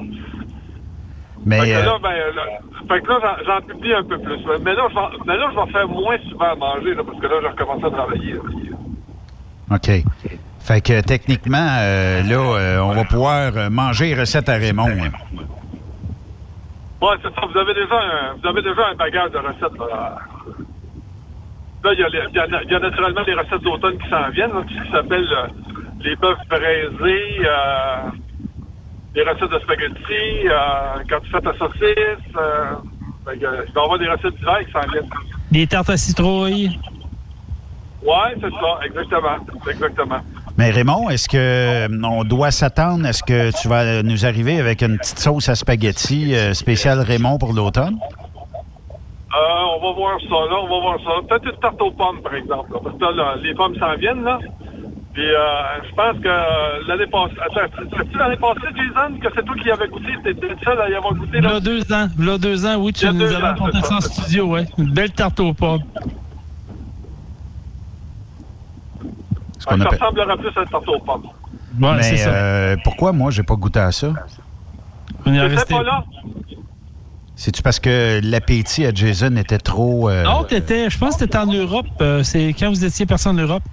Mais 1.47 1.61
fait 1.61 1.67
que 1.67 1.71
euh, 1.77 1.85
là, 1.85 1.97
ben, 2.03 2.09
là, 2.09 2.97
là, 3.19 3.35
j'en, 3.45 3.61
publie 3.61 3.93
un 3.93 4.03
peu 4.03 4.19
plus. 4.19 4.37
Mais 4.63 4.73
là, 4.75 4.87
je 4.89 5.65
vais, 5.65 5.71
faire 5.71 5.87
moins 5.87 6.17
souvent 6.29 6.51
à 6.51 6.55
manger, 6.55 6.93
là, 6.93 7.03
parce 7.05 7.19
que 7.19 7.27
là, 7.27 7.35
j'ai 7.41 7.47
recommencé 7.47 7.85
à 7.85 7.89
travailler. 7.91 8.33
là. 8.33 9.75
OK. 9.75 9.91
Fait 10.59 10.81
que 10.81 11.01
techniquement, 11.01 11.77
euh, 11.79 12.21
là, 12.23 12.35
euh, 12.35 12.79
on 12.79 12.91
va 12.91 13.05
pouvoir 13.05 13.51
euh, 13.55 13.69
manger 13.69 14.13
les 14.13 14.19
recettes 14.19 14.49
à 14.49 14.55
Raymond. 14.55 14.87
hein. 14.89 15.11
Ouais, 17.01 17.15
c'est 17.21 17.33
ça. 17.33 17.41
Vous 17.49 17.57
avez 17.57 17.73
déjà 17.73 17.95
un, 17.95 18.33
vous 18.41 18.47
avez 18.47 18.61
déjà 18.61 18.87
un 18.91 18.95
bagage 18.95 19.31
de 19.31 19.37
recettes. 19.37 19.79
Là, 19.79 20.17
Là, 21.83 21.93
il 21.93 21.99
y, 21.99 22.03
a 22.03 22.09
les- 22.09 22.27
il 22.29 22.35
y 22.35 22.39
a, 22.39 22.47
il 22.63 22.71
y 22.71 22.75
a 22.75 22.79
naturellement 22.79 23.23
des 23.23 23.33
recettes 23.35 23.61
d'automne 23.61 23.97
qui 23.99 24.09
s'en 24.09 24.29
viennent, 24.31 24.51
là, 24.51 24.63
qui 24.67 24.91
s'appellent 24.91 25.31
euh, 25.31 25.47
les 26.01 26.15
bœufs 26.17 26.35
braisés, 26.49 27.47
les 29.17 29.23
recettes 29.23 29.49
de 29.49 29.59
spaghettis, 29.59 30.47
euh, 30.47 31.03
quand 31.09 31.19
tu 31.21 31.31
fais 31.31 31.41
ta 31.41 31.53
saucisse. 31.57 32.35
Euh, 32.37 32.75
fait 33.25 33.39
que, 33.39 33.45
euh, 33.45 33.65
il 33.67 33.73
va 33.73 33.81
y 33.81 33.83
avoir 33.83 33.99
des 33.99 34.07
recettes 34.07 34.35
d'hiver 34.35 34.59
qui 34.65 34.71
s'en 34.71 34.91
viennent. 34.91 35.09
Des 35.51 35.65
tartes 35.65 35.89
à 35.89 35.97
citrouille. 35.97 36.79
Ouais, 38.03 38.35
c'est 38.35 38.51
ça, 38.51 38.85
exactement. 38.85 39.37
Exactement. 39.67 40.19
Mais 40.55 40.69
Raymond, 40.69 41.09
est-ce 41.09 41.27
que 41.27 41.37
euh, 41.37 42.01
on 42.03 42.23
doit 42.23 42.51
s'attendre 42.51 43.07
à 43.07 43.13
ce 43.13 43.23
que 43.23 43.49
tu 43.59 43.67
vas 43.67 44.03
nous 44.03 44.25
arriver 44.25 44.59
avec 44.59 44.83
une 44.83 44.99
petite 44.99 45.19
sauce 45.19 45.49
à 45.49 45.55
spaghetti 45.55 46.35
euh, 46.35 46.53
spéciale 46.53 46.99
Raymond 46.99 47.39
pour 47.39 47.53
l'automne? 47.53 47.97
Euh, 49.33 49.77
on 49.77 49.81
va 49.81 49.93
voir 49.93 50.19
ça, 50.21 50.27
là, 50.29 50.57
on 50.61 50.67
va 50.67 50.79
voir 50.79 50.97
ça. 51.03 51.27
Peut-être 51.27 51.53
une 51.55 51.59
tarte 51.59 51.81
aux 51.81 51.91
pommes, 51.91 52.21
par 52.21 52.35
exemple, 52.35 52.71
là, 52.71 52.79
parce 52.83 52.97
que 52.97 53.17
là, 53.17 53.35
les 53.41 53.55
pommes 53.55 53.75
s'en 53.77 53.95
viennent, 53.95 54.23
là. 54.23 54.39
Puis, 55.17 55.25
euh, 55.25 55.39
je 55.89 55.95
pense 55.95 56.21
que 56.21 56.87
l'année 56.87 57.07
passée... 57.07 57.33
Attends, 57.43 57.73
c'est-tu 57.97 58.17
l'année 58.19 58.35
passée, 58.37 58.67
Jason, 58.75 59.17
que 59.19 59.27
c'est 59.35 59.43
toi 59.43 59.55
qui 59.55 59.67
y 59.67 59.71
avais 59.71 59.87
goûté? 59.87 60.11
T'étais 60.23 60.47
le 60.49 60.55
seul 60.63 60.79
à 60.79 60.87
y 60.91 60.93
avoir 60.93 61.15
goûté, 61.15 61.37
Il 61.39 61.39
y 61.39 61.41
là? 61.41 61.55
a 61.55 61.59
deux 61.59 61.91
ans. 61.91 62.07
Il 62.19 62.25
y 62.25 62.29
a 62.29 62.37
deux 62.37 62.65
ans, 62.67 62.75
oui, 62.77 62.93
tu 62.93 63.07
nous 63.11 63.23
avais 63.33 63.47
apporté 63.47 63.81
ça 63.81 63.95
en 63.95 64.01
studio, 64.01 64.45
ouais. 64.45 64.67
Une 64.77 64.91
belle 64.91 65.09
tarte 65.11 65.39
aux 65.39 65.53
pommes. 65.55 65.81
Ça 69.57 69.71
appelle- 69.71 69.87
ressemblera 69.87 70.37
plus 70.37 70.49
à 70.55 70.61
une 70.61 70.67
tarte 70.69 70.87
aux 70.87 70.99
pommes. 70.99 71.23
Ouais, 71.81 71.95
Mais 71.95 72.17
ça. 72.17 72.29
euh, 72.29 72.75
pourquoi 72.83 73.11
moi, 73.11 73.31
j'ai 73.31 73.41
pas 73.41 73.55
goûté 73.55 73.79
à 73.79 73.91
ça? 73.91 74.13
On 75.25 75.33
y 75.33 75.39
resté. 75.39 75.73
pas 75.73 75.81
là? 75.81 76.03
C'est-tu 77.35 77.63
parce 77.63 77.79
que 77.79 78.19
l'appétit 78.23 78.85
à 78.85 78.91
Jason 78.93 79.35
était 79.37 79.57
trop... 79.57 80.09
euh, 80.09 80.23
Non, 80.23 80.43
t'étais, 80.43 80.91
je 80.91 80.97
pense 80.99 81.15
que 81.15 81.21
t'étais 81.23 81.37
en 81.39 81.47
Europe. 81.51 81.87
euh, 82.01 82.21
c'est 82.21 82.49
quand 82.49 82.69
vous 82.69 82.85
étiez 82.85 83.07
personne 83.07 83.39
en 83.39 83.41
Europe. 83.41 83.63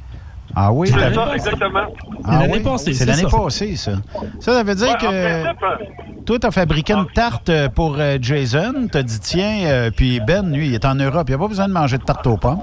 Ah 0.56 0.72
oui? 0.72 0.88
C'est 0.88 1.34
exactement. 1.34 1.80
Ah 2.24 2.38
l'année 2.40 2.54
oui? 2.54 2.60
passée, 2.62 2.92
C'est 2.94 3.04
c'est 3.04 3.06
l'année 3.06 3.30
passée, 3.30 3.76
ça. 3.76 3.92
Ça, 4.40 4.52
ça 4.54 4.62
veut 4.62 4.74
dire 4.74 4.88
Ouais, 4.88 4.94
que 4.98 5.42
principe, 5.42 6.24
toi, 6.26 6.38
tu 6.38 6.46
as 6.46 6.50
fabriqué 6.50 6.92
une 6.94 7.06
tarte 7.14 7.48
euh, 7.50 7.68
pour 7.68 7.96
euh, 7.98 8.18
Jason. 8.20 8.86
Tu 8.90 8.98
as 8.98 9.02
dit, 9.02 9.20
tiens, 9.20 9.60
euh, 9.66 9.90
puis 9.94 10.20
Ben, 10.20 10.50
lui, 10.52 10.68
il 10.68 10.74
est 10.74 10.84
en 10.84 10.94
Europe. 10.94 11.24
Il 11.28 11.32
n'a 11.32 11.38
pas 11.38 11.48
besoin 11.48 11.68
de 11.68 11.72
manger 11.72 11.98
de 11.98 12.04
tarte 12.04 12.26
aux 12.26 12.36
pommes. 12.36 12.60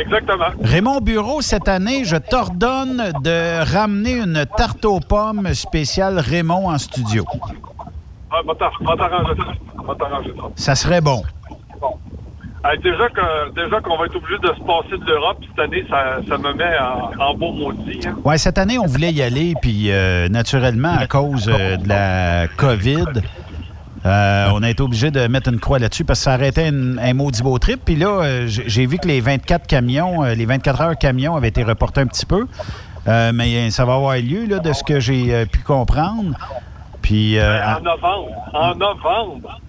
exactement. 0.00 0.44
Raymond 0.62 1.00
Bureau, 1.00 1.40
cette 1.42 1.68
année, 1.68 2.04
je 2.04 2.16
t'ordonne 2.16 3.12
de 3.22 3.72
ramener 3.74 4.18
une 4.18 4.44
tarte 4.56 4.84
aux 4.84 5.00
pommes 5.00 5.52
spéciale 5.54 6.18
Raymond 6.18 6.70
en 6.70 6.78
studio. 6.78 7.24
Ouais, 8.32 8.38
va 8.46 8.54
t'ar- 8.54 8.78
va 8.80 8.96
t'arranger 8.96 9.34
ça. 9.36 9.82
Va 9.86 9.94
t'arranger 9.96 10.32
ça. 10.36 10.42
Ça 10.54 10.74
serait 10.76 11.00
bon. 11.00 11.22
Déjà 12.62 13.80
qu'on 13.80 13.96
va 13.96 14.04
être 14.06 14.16
obligé 14.16 14.38
de 14.38 14.48
se 14.48 14.60
passer 14.66 14.98
de 14.98 15.06
l'Europe, 15.06 15.38
cette 15.48 15.58
année, 15.58 15.84
ça, 15.88 16.18
ça 16.28 16.36
me 16.38 16.52
met 16.52 16.78
en, 16.78 17.10
en 17.22 17.34
beau 17.34 17.52
maudit. 17.52 18.00
Hein. 18.06 18.16
Ouais, 18.24 18.36
cette 18.38 18.58
année, 18.58 18.78
on 18.78 18.86
voulait 18.86 19.12
y 19.12 19.22
aller, 19.22 19.54
puis 19.62 19.90
euh, 19.90 20.28
naturellement, 20.28 20.94
à 20.98 21.06
cause 21.06 21.48
euh, 21.52 21.76
de 21.78 21.88
la 21.88 22.48
COVID, 22.56 23.04
euh, 24.04 24.48
on 24.54 24.62
a 24.62 24.70
été 24.70 24.82
obligé 24.82 25.10
de 25.10 25.26
mettre 25.26 25.48
une 25.50 25.58
croix 25.58 25.78
là-dessus 25.78 26.04
parce 26.04 26.20
que 26.20 26.24
ça 26.24 26.32
arrêtait 26.32 26.68
une- 26.68 26.98
un 27.02 27.14
maudit 27.14 27.42
beau 27.42 27.58
trip. 27.58 27.80
Puis 27.84 27.96
là, 27.96 28.46
j'ai 28.46 28.84
vu 28.86 28.98
que 28.98 29.08
les 29.08 29.20
24 29.20 29.66
camions, 29.66 30.22
les 30.22 30.44
24 30.46 30.80
heures 30.82 30.98
camions 30.98 31.36
avaient 31.36 31.48
été 31.48 31.62
reportés 31.64 32.02
un 32.02 32.06
petit 32.06 32.26
peu. 32.26 32.46
Mais 33.06 33.70
ça 33.70 33.84
va 33.86 33.94
avoir 33.94 34.16
lieu, 34.16 34.46
là, 34.46 34.58
de 34.58 34.72
ce 34.74 34.84
que 34.84 35.00
j'ai 35.00 35.46
pu 35.46 35.60
comprendre. 35.60 36.34
Puis, 37.02 37.38
euh, 37.38 37.58
En 37.76 37.80
novembre. 37.80 38.28
En 38.52 38.74
novembre. 38.74 39.60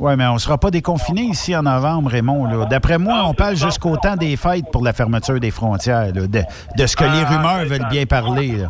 Oui, 0.00 0.16
mais 0.16 0.26
on 0.26 0.34
ne 0.34 0.38
sera 0.38 0.56
pas 0.56 0.70
déconfiné 0.70 1.20
ici 1.22 1.54
en 1.54 1.62
novembre, 1.62 2.10
Raymond. 2.10 2.64
D'après 2.70 2.96
moi, 2.96 3.22
on 3.26 3.34
parle 3.34 3.54
jusqu'au 3.56 3.96
temps 3.98 4.16
des 4.16 4.34
fêtes 4.38 4.64
pour 4.72 4.82
la 4.82 4.94
fermeture 4.94 5.38
des 5.38 5.50
frontières, 5.50 6.06
là, 6.14 6.26
de, 6.26 6.42
de 6.78 6.86
ce 6.86 6.96
que 6.96 7.04
les 7.04 7.22
Ah, 7.26 7.28
rumeurs 7.28 7.66
veulent 7.66 7.88
bien 7.90 8.06
parler. 8.06 8.52
là. 8.52 8.68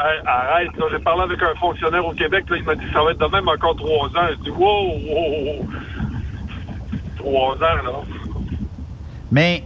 Hey, 0.00 0.20
arrête, 0.26 0.70
j'ai 0.92 0.98
parlé 1.00 1.22
avec 1.22 1.40
un 1.42 1.58
fonctionnaire 1.58 2.06
au 2.06 2.12
Québec, 2.12 2.44
là, 2.50 2.56
il 2.56 2.64
m'a 2.64 2.74
dit 2.76 2.84
que 2.86 2.92
ça 2.92 3.02
va 3.02 3.10
être 3.10 3.18
de 3.18 3.26
même 3.36 3.48
encore 3.48 3.74
trois 3.76 4.06
ans. 4.08 4.28
Je 4.30 4.44
dis, 4.44 4.50
wow, 4.50 4.86
wow, 5.08 5.60
wow. 5.60 5.66
Trois 7.16 7.54
ans, 7.56 7.82
là. 7.84 7.92
Mais 9.32 9.64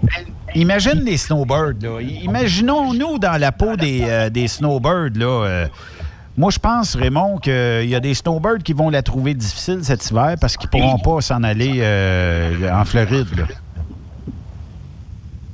imagine 0.55 1.03
les 1.05 1.17
snowbirds. 1.19 1.75
Là. 1.83 2.01
Imaginons-nous 2.01 3.19
dans 3.19 3.39
la 3.39 3.53
peau 3.53 3.77
des, 3.77 4.05
euh, 4.09 4.31
des 4.31 4.49
snowbirds. 4.49 5.17
Là, 5.17 5.27
euh, 5.47 5.67
moi, 6.39 6.51
je 6.51 6.59
pense, 6.59 6.95
Raymond, 6.95 7.37
qu'il 7.39 7.85
y 7.89 7.95
a 7.95 8.01
des 8.01 8.15
snowbirds 8.15 8.63
qui 8.65 8.73
vont 8.73 8.89
la 8.89 9.03
trouver 9.03 9.35
difficile 9.35 9.81
cet 9.85 10.09
hiver 10.11 10.37
parce 10.41 10.57
qu'ils 10.57 10.71
ne 10.73 10.81
pourront 10.81 10.99
pas 10.99 11.21
s'en 11.21 11.43
aller 11.43 11.81
euh, 11.83 12.71
en 12.73 12.85
Floride. 12.85 13.27
là. 13.37 13.45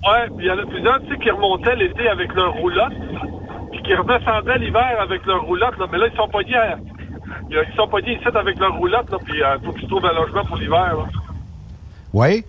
Ouais, 0.07 0.27
puis 0.37 0.45
il 0.45 0.49
y 0.49 0.51
en 0.51 0.59
a 0.59 0.67
plusieurs, 0.67 1.01
tu 1.01 1.09
sais, 1.13 1.19
qui 1.19 1.31
remontaient 1.31 1.77
l'été 1.77 2.07
avec 2.09 2.33
leur 2.35 2.53
roulotte, 2.53 2.93
puis 3.73 3.83
qui 3.83 3.95
redescendaient 3.95 4.59
l'hiver 4.59 4.97
avec 5.03 5.25
leur 5.25 5.43
roulotte, 5.45 5.79
là. 5.79 5.87
Mais 5.91 5.97
là, 5.99 6.07
ils 6.13 6.17
sont 6.17 6.29
pognés 6.29 6.55
à- 6.57 6.77
Ils 7.51 7.77
sont 7.77 7.89
pognés 7.89 8.15
ici 8.17 8.27
avec 8.35 8.59
leur 8.59 8.75
roulotte, 8.77 9.11
là, 9.11 9.17
puis 9.25 9.39
il 9.39 9.65
faut 9.65 9.73
qu'ils 9.73 9.89
trouvent 9.89 10.05
un 10.05 10.13
logement 10.13 10.45
pour 10.45 10.57
l'hiver. 10.59 10.95
Oui. 12.13 12.45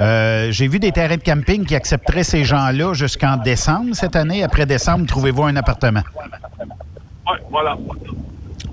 Euh, 0.00 0.48
J'ai 0.50 0.68
vu 0.68 0.78
des 0.78 0.92
terrains 0.92 1.16
de 1.16 1.22
camping 1.22 1.64
qui 1.64 1.74
accepteraient 1.74 2.22
ces 2.24 2.44
gens-là 2.44 2.92
jusqu'en 2.92 3.36
décembre 3.38 3.94
cette 3.94 4.14
année. 4.14 4.44
Après 4.44 4.66
décembre, 4.66 5.06
trouvez-vous 5.06 5.44
un 5.44 5.56
appartement? 5.56 6.02
Ouais, 7.30 7.38
voilà. 7.50 7.76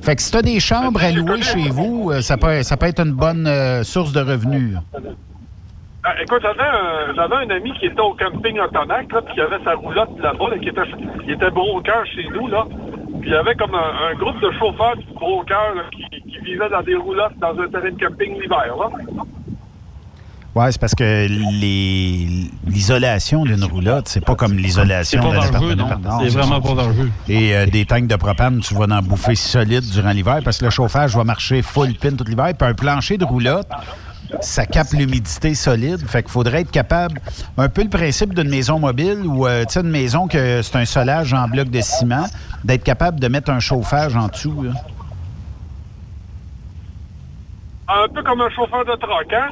Fait 0.01 0.15
que 0.15 0.21
si 0.21 0.31
tu 0.31 0.37
as 0.37 0.41
des 0.41 0.59
chambres 0.59 1.03
à 1.03 1.11
louer 1.11 1.41
chez 1.41 1.69
vous, 1.69 2.11
euh, 2.11 2.21
ça 2.21 2.37
peut, 2.37 2.61
ça 2.63 2.77
peut 2.77 2.85
être 2.85 2.99
une 2.99 3.13
bonne 3.13 3.47
euh, 3.47 3.83
source 3.83 4.13
de 4.13 4.19
revenus. 4.19 4.77
Ah, 6.03 6.13
écoute, 6.21 6.43
j'avais 6.43 7.35
un, 7.35 7.49
ami 7.49 7.73
qui 7.79 7.87
était 7.87 7.99
au 7.99 8.13
camping 8.13 8.59
Otonac, 8.59 9.11
là, 9.11 9.21
puis 9.23 9.33
qui 9.33 9.41
avait 9.41 9.63
sa 9.63 9.73
roulotte 9.73 10.11
là-bas, 10.19 10.49
là, 10.51 10.59
qui 10.59 10.69
était, 10.69 10.81
il 11.23 11.31
était 11.31 11.49
broker 11.49 12.05
chez 12.05 12.27
nous, 12.29 12.47
là. 12.47 12.67
Puis 13.19 13.29
il 13.29 13.31
y 13.31 13.35
avait 13.35 13.55
comme 13.55 13.73
un, 13.73 14.11
un 14.11 14.13
groupe 14.13 14.39
de 14.39 14.51
chauffeurs 14.51 14.95
brokers 15.15 15.73
là, 15.75 15.83
qui, 15.91 16.21
qui 16.21 16.37
vivaient 16.39 16.69
dans 16.69 16.83
des 16.83 16.95
roulottes 16.95 17.37
dans 17.39 17.59
un 17.59 17.67
terrain 17.67 17.89
de 17.89 17.99
camping 17.99 18.39
l'hiver, 18.39 18.75
là. 18.77 18.89
Oui, 20.55 20.65
c'est 20.71 20.79
parce 20.79 20.95
que 20.95 21.27
l'isolation 22.65 23.43
d'une 23.43 23.65
roulotte, 23.65 24.07
c'est 24.07 24.23
pas 24.23 24.35
comme 24.35 24.53
l'isolation 24.57 25.21
C'est 25.21 25.27
pas 25.27 25.33
d'un 25.35 25.51
dangereux, 25.51 25.71
appartement. 25.73 26.09
non. 26.11 26.19
C'est 26.21 26.29
vraiment 26.29 26.61
pas 26.61 26.73
dangereux. 26.75 27.11
Et 27.27 27.53
euh, 27.53 27.65
des 27.65 27.85
tanks 27.85 28.07
de 28.07 28.15
propane, 28.15 28.61
tu 28.61 28.73
vas 28.73 28.85
en 28.85 29.01
bouffer 29.01 29.35
solide 29.35 29.83
durant 29.91 30.11
l'hiver 30.11 30.39
parce 30.45 30.59
que 30.59 30.63
le 30.65 30.71
chauffage 30.71 31.13
va 31.15 31.25
marcher 31.25 31.61
full 31.61 31.93
pin 31.95 32.11
tout 32.15 32.23
l'hiver. 32.23 32.53
Puis 32.57 32.67
un 32.69 32.73
plancher 32.73 33.17
de 33.17 33.25
roulotte, 33.25 33.67
ça 34.39 34.65
capte 34.65 34.93
l'humidité 34.93 35.55
solide. 35.55 35.99
Fait 36.07 36.23
qu'il 36.23 36.31
faudrait 36.31 36.61
être 36.61 36.71
capable, 36.71 37.19
un 37.57 37.67
peu 37.67 37.83
le 37.83 37.89
principe 37.89 38.33
d'une 38.33 38.49
maison 38.49 38.79
mobile 38.79 39.23
ou, 39.25 39.45
euh, 39.47 39.65
tu 39.65 39.73
sais, 39.73 39.81
une 39.81 39.89
maison 39.89 40.27
que 40.29 40.61
c'est 40.61 40.77
un 40.77 40.85
solage 40.85 41.33
en 41.33 41.49
bloc 41.49 41.69
de 41.69 41.81
ciment, 41.81 42.27
d'être 42.63 42.83
capable 42.85 43.19
de 43.19 43.27
mettre 43.27 43.51
un 43.51 43.59
chauffage 43.59 44.15
en 44.15 44.29
dessous. 44.29 44.63
là. 44.63 44.71
Un 47.89 48.07
peu 48.07 48.23
comme 48.23 48.39
un 48.39 48.49
chauffeur 48.51 48.85
de 48.85 48.95
troc, 48.95 49.33
hein? 49.33 49.49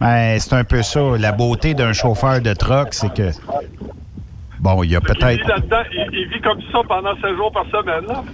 Ben, 0.00 0.38
c'est 0.38 0.54
un 0.54 0.64
peu 0.64 0.82
ça. 0.82 1.00
La 1.18 1.32
beauté 1.32 1.74
d'un 1.74 1.92
chauffeur 1.92 2.40
de 2.40 2.54
truck, 2.54 2.88
c'est 2.92 3.12
que, 3.12 3.30
bon, 4.58 4.82
il 4.82 4.92
y 4.92 4.96
a 4.96 5.00
peut-être... 5.00 5.44
il, 5.92 6.08
il 6.12 6.28
vit 6.28 6.40
comme 6.40 6.60
ça 6.72 6.80
pendant 6.88 7.14
7 7.16 7.36
jours 7.36 7.52
par 7.52 7.66
semaine, 7.66 8.06
là. 8.08 8.24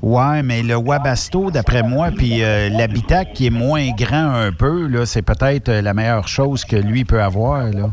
Ouais, 0.00 0.42
mais 0.42 0.64
le 0.64 0.74
Wabasto, 0.74 1.52
d'après 1.52 1.84
moi, 1.84 2.08
puis 2.10 2.42
euh, 2.42 2.68
l'habitacle 2.70 3.32
qui 3.34 3.46
est 3.46 3.50
moins 3.50 3.90
grand 3.90 4.34
un 4.34 4.50
peu, 4.50 4.88
là, 4.88 5.06
c'est 5.06 5.22
peut-être 5.22 5.68
euh, 5.68 5.80
la 5.80 5.94
meilleure 5.94 6.26
chose 6.26 6.64
que 6.64 6.74
lui 6.74 7.04
peut 7.04 7.22
avoir, 7.22 7.66
là. 7.70 7.90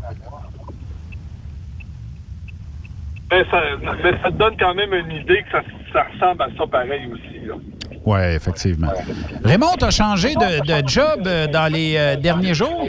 Mais 3.30 3.44
ça, 3.48 3.60
mais 4.02 4.10
ça 4.22 4.30
te 4.32 4.36
donne 4.36 4.56
quand 4.58 4.74
même 4.74 4.92
une 4.92 5.12
idée 5.12 5.44
que 5.44 5.52
ça, 5.52 5.62
ça 5.92 6.06
ressemble 6.12 6.42
à 6.42 6.48
ça 6.58 6.66
pareil 6.66 7.08
aussi, 7.12 7.46
là. 7.46 7.54
Oui, 8.10 8.20
effectivement. 8.34 8.88
Raymond, 9.44 9.74
t'as 9.78 9.90
changé 9.90 10.34
de, 10.34 10.60
de 10.66 10.88
job 10.88 11.20
euh, 11.26 11.46
dans 11.46 11.72
les 11.72 11.96
euh, 11.96 12.16
derniers 12.16 12.54
jours? 12.54 12.82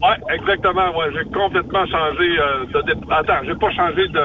Ouais, 0.00 0.16
exactement. 0.34 0.96
Ouais, 0.96 1.06
j'ai 1.14 1.24
complètement 1.32 1.86
changé 1.86 2.38
euh, 2.38 2.66
de. 2.66 2.82
dé- 2.82 3.00
Attends, 3.10 3.40
j'ai 3.46 3.54
pas 3.54 3.70
changé 3.70 4.08
de. 4.08 4.20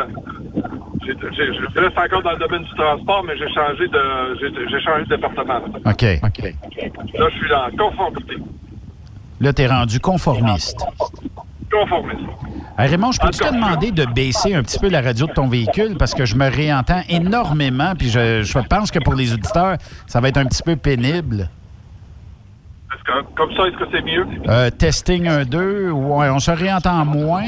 Je 1.06 1.80
reste 1.80 1.98
encore 1.98 2.22
dans 2.24 2.32
le 2.32 2.38
domaine 2.38 2.64
du 2.64 2.74
transport, 2.76 3.24
mais 3.26 3.38
j'ai 3.38 3.50
changé 3.54 3.88
de. 3.88 4.70
J'ai 4.70 4.80
changé 4.82 5.04
de 5.06 5.10
département. 5.16 5.60
Là, 5.60 5.92
OK. 5.94 6.02
Là, 7.18 7.28
je 7.30 7.38
suis 7.38 7.50
dans 7.50 7.70
conformité. 7.78 8.36
Là, 9.42 9.54
t'es 9.54 9.68
rendu 9.68 10.00
conformiste. 10.00 10.80
Conformiste. 11.80 12.20
Raymond, 12.78 13.12
je 13.12 13.20
peux-tu 13.20 13.40
te 13.40 13.54
demander 13.54 13.92
de 13.92 14.06
baisser 14.06 14.54
un 14.56 14.64
petit 14.64 14.80
peu 14.80 14.90
la 14.90 15.02
radio 15.02 15.28
de 15.28 15.34
ton 15.34 15.48
véhicule? 15.48 15.96
Parce 15.98 16.14
que 16.14 16.26
je 16.26 16.36
me 16.36 16.50
réentends 16.50 17.02
énormément, 17.10 17.94
puis 17.98 18.10
je, 18.10 18.42
je 18.44 18.60
pense 18.60 18.90
que 18.92 19.00
pour 19.00 19.14
les 19.16 19.34
auditeurs, 19.34 19.78
ça 20.08 20.20
va 20.20 20.30
être 20.30 20.38
un 20.38 20.46
petit 20.46 20.64
peu 20.64 20.76
pénible. 20.76 21.50
Est-ce 22.94 23.04
que, 23.04 23.26
comme 23.36 23.52
ça, 23.56 23.68
est-ce 23.68 23.78
que 23.78 23.86
c'est 23.92 24.02
mieux? 24.04 24.26
Euh, 24.50 24.70
testing 24.72 25.26
1-2, 25.28 25.90
ouais, 25.92 26.30
on 26.30 26.40
se 26.40 26.52
réentend 26.52 27.04
moins, 27.06 27.44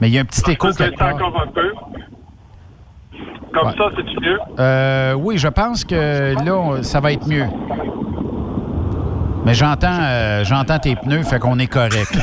mais 0.00 0.08
il 0.08 0.14
y 0.14 0.18
a 0.18 0.22
un 0.22 0.24
petit 0.24 0.50
écho 0.50 0.72
Ça 0.72 0.84
quelque 0.84 0.98
part. 0.98 1.14
encore 1.14 1.40
un 1.42 1.46
peu. 1.48 1.72
Comme 3.52 3.68
Ouais. 3.68 3.74
ça, 3.78 3.84
c'est 3.96 4.20
mieux? 4.20 4.38
Euh, 4.58 5.12
oui, 5.14 5.38
je 5.38 5.48
pense 5.48 5.84
que 5.84 6.34
là, 6.44 6.54
on- 6.56 6.82
ça 6.82 7.00
va 7.00 7.12
être 7.12 7.26
mieux. 7.28 7.46
Mais 9.44 9.54
j'entends 9.54 9.98
euh, 10.02 10.44
j'entends 10.44 10.78
tes 10.78 10.96
pneus, 10.96 11.22
fait 11.22 11.38
qu'on 11.38 11.58
est 11.58 11.66
correct. 11.66 12.12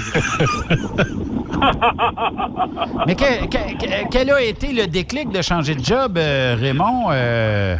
Mais 3.05 3.15
que- 3.15 3.45
que- 3.47 3.73
que- 3.77 4.09
quel 4.09 4.29
a 4.31 4.41
été 4.41 4.73
le 4.73 4.87
déclic 4.87 5.29
de 5.31 5.41
changer 5.41 5.75
de 5.75 5.83
job, 5.83 6.17
euh, 6.17 6.55
Raymond? 6.59 7.09
Euh, 7.11 7.75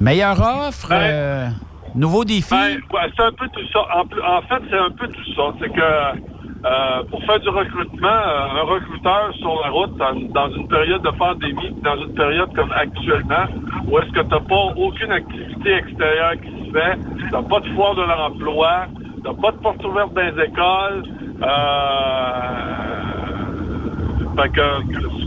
meilleure 0.00 0.40
offre? 0.40 0.88
euh, 0.92 1.48
nouveau 1.94 2.24
défi? 2.24 2.54
Ben, 2.54 2.78
c'est 3.16 3.22
un 3.24 3.32
peu 3.32 3.48
tout 3.48 3.60
ça. 3.72 3.80
En, 3.94 4.04
fait, 4.42 4.62
c'est 4.70 4.78
un 4.78 4.90
peu 4.90 5.08
tout 5.08 5.34
ça. 5.36 5.42
C'est 5.60 5.70
que 5.72 7.08
pour 7.10 7.22
faire 7.24 7.40
du 7.40 7.48
recrutement, 7.48 8.08
un 8.08 8.62
recruteur 8.62 9.32
sur 9.38 9.60
la 9.62 9.70
route, 9.70 9.96
dans, 9.96 10.14
dans 10.32 10.50
une 10.54 10.68
période 10.68 11.02
de 11.02 11.10
pandémie, 11.10 11.74
dans 11.82 11.96
une 11.96 12.14
période 12.14 12.54
comme 12.54 12.72
actuellement, 12.72 13.46
où 13.86 13.98
est-ce 13.98 14.10
que 14.12 14.20
tu 14.20 14.28
n'as 14.28 14.40
pas 14.40 14.72
aucune 14.76 15.12
activité 15.12 15.74
extérieure 15.74 16.32
qui 16.42 16.57
se 16.68 16.78
fait, 16.78 16.98
tu 17.18 17.34
n'as 17.34 17.42
pas 17.42 17.60
de 17.60 17.66
foire 17.74 17.94
de 17.94 18.02
l'emploi, 18.02 18.86
tu 19.22 19.28
n'as 19.28 19.34
pas 19.34 19.52
de 19.52 19.56
porte 19.58 19.84
ouverte 19.84 20.14
dans 20.14 20.22
les 20.22 20.44
écoles, 20.44 21.02
euh, 21.42 22.68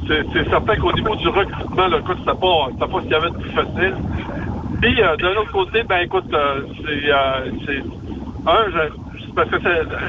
c'est- 0.07 0.49
certain 0.49 0.75
qu'au 0.77 0.93
niveau 0.93 1.15
du 1.15 1.27
recrutement, 1.27 1.87
le 1.87 1.97
écoute, 1.99 2.17
c'était 2.19 2.39
pas, 2.39 2.87
pas 2.87 2.97
ce 2.97 3.01
qu'il 3.03 3.11
y 3.11 3.15
avait 3.15 3.29
de 3.29 3.37
plus 3.37 3.51
facile. 3.51 3.95
Puis, 4.81 5.01
euh, 5.01 5.15
d'un 5.17 5.35
autre 5.35 5.51
côté, 5.51 5.83
ben 5.83 5.99
écoute, 5.99 6.25
euh, 6.33 6.63
c'est, 6.83 7.11
euh, 7.11 7.51
c'est- 7.65 7.83
un, 8.47 8.89
parce 9.35 9.49
que 9.49 9.57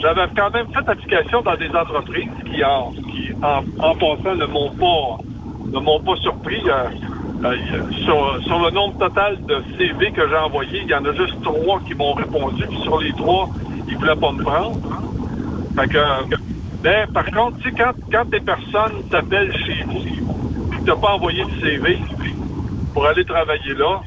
j'avais 0.00 0.26
quand 0.36 0.52
même 0.52 0.66
fait 0.72 0.88
application 0.88 1.42
dans 1.42 1.56
des 1.56 1.70
entreprises 1.70 2.30
qui, 2.50 2.64
en, 2.64 2.90
qui, 2.92 3.32
en, 3.42 3.94
passant, 3.94 4.34
ne 4.34 4.46
m'ont 4.46 4.70
pas, 4.70 5.18
ne 5.72 5.80
m'ont 5.80 6.00
pas 6.00 6.16
surpris. 6.16 6.62
Euh, 7.44 7.56
sur, 8.04 8.58
le 8.64 8.70
nombre 8.70 8.96
total 8.98 9.36
de 9.46 9.62
CV 9.76 10.12
que 10.12 10.28
j'ai 10.28 10.36
envoyés, 10.36 10.82
il 10.84 10.90
y 10.90 10.94
en 10.94 11.04
a 11.04 11.12
juste 11.12 11.40
trois 11.42 11.80
qui 11.80 11.94
m'ont 11.94 12.14
répondu. 12.14 12.66
Puis 12.68 12.78
sur 12.82 13.00
les 13.00 13.12
trois, 13.14 13.48
ils 13.88 13.96
voulaient 13.96 14.16
pas 14.16 14.32
me 14.32 14.42
prendre. 14.42 14.78
Fait 15.76 15.88
que, 15.88 15.98
ben, 16.82 17.06
par 17.12 17.26
contre, 17.26 17.58
quand, 17.76 17.92
quand 18.12 18.30
des 18.30 18.40
personnes 18.40 19.02
t'appellent 19.10 19.52
chez 19.66 19.84
vous, 19.86 20.00
puis 20.70 20.80
t'as 20.86 20.96
pas 20.96 21.14
envoyé 21.14 21.44
de 21.44 21.66
CV 21.66 21.98
pour 22.94 23.06
aller 23.06 23.24
travailler 23.24 23.74
là, 23.74 24.00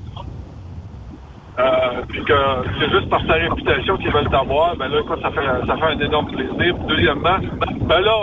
euh, 1.58 2.02
puis 2.08 2.24
que 2.24 2.34
c'est 2.80 2.89
juste 2.89 3.10
par 3.10 3.21
sa 3.26 3.34
réputation 3.34 3.98
qu'ils 3.98 4.12
veulent 4.12 4.30
t'avoir, 4.30 4.76
ben 4.78 4.89
là, 4.89 5.00
écoute, 5.00 5.19
ça 5.21 5.32
fait, 5.32 5.67
ça 5.67 5.78
fait 5.78 5.86
un 5.86 6.00
énorme 6.00 6.28
plaisir. 6.28 6.76
Deuxièmement, 6.88 7.38
ben 7.82 8.00
là, 8.02 8.13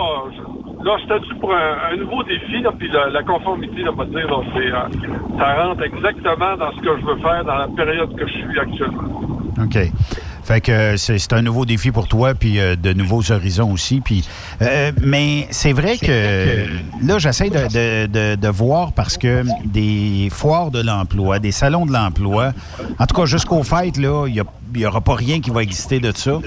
là, 0.83 0.97
j'étais 1.01 1.19
dû 1.19 1.35
pour 1.39 1.53
un, 1.53 1.93
un 1.93 1.97
nouveau 1.97 2.23
défi, 2.23 2.61
là, 2.61 2.71
puis 2.77 2.89
la, 2.91 3.09
la 3.09 3.23
conformité, 3.23 3.81
là, 3.83 3.91
va 3.95 4.05
dire, 4.05 4.27
là, 4.27 4.37
c'est, 4.53 4.71
euh, 4.71 5.37
ça 5.39 5.63
rentre 5.63 5.83
exactement 5.83 6.57
dans 6.57 6.71
ce 6.71 6.81
que 6.81 6.97
je 6.99 7.05
veux 7.05 7.17
faire 7.21 7.43
dans 7.45 7.55
la 7.55 7.67
période 7.67 8.15
que 8.15 8.27
je 8.27 8.33
suis 8.33 8.59
actuellement. 8.59 9.21
OK. 9.61 9.77
Fait 10.43 10.59
que 10.59 10.71
euh, 10.73 10.97
c'est 10.97 11.19
c'est 11.19 11.31
un 11.31 11.41
nouveau 11.41 11.63
défi 11.63 11.91
pour 11.91 12.09
toi, 12.09 12.33
puis 12.33 12.59
euh, 12.59 12.75
de 12.75 12.91
nouveaux 12.91 13.31
horizons 13.31 13.71
aussi. 13.71 14.01
Puis, 14.01 14.27
euh, 14.61 14.91
mais 15.01 15.47
c'est 15.51 15.71
vrai 15.71 15.97
que 15.97 16.65
là, 17.01 17.17
j'essaie 17.17 17.49
de, 17.49 17.59
de- 17.67 18.07
de- 18.07 18.35
de 18.35 18.47
voir 18.49 18.91
parce 18.91 19.17
que 19.17 19.43
des 19.63 20.27
foires 20.31 20.69
de 20.69 20.81
l'emploi, 20.81 21.39
des 21.39 21.53
salons 21.53 21.85
de 21.85 21.93
l'emploi, 21.93 22.51
en 22.99 23.05
tout 23.05 23.15
cas 23.15 23.25
jusqu'au 23.25 23.63
fait, 23.63 23.95
là, 23.97 24.25
il 24.27 24.43
n'y 24.75 24.85
aura 24.85 24.99
pas 24.99 25.15
rien 25.15 25.39
qui 25.39 25.49
va 25.49 25.63
exister 25.63 26.01
de 26.01 26.11
ça. 26.13 26.39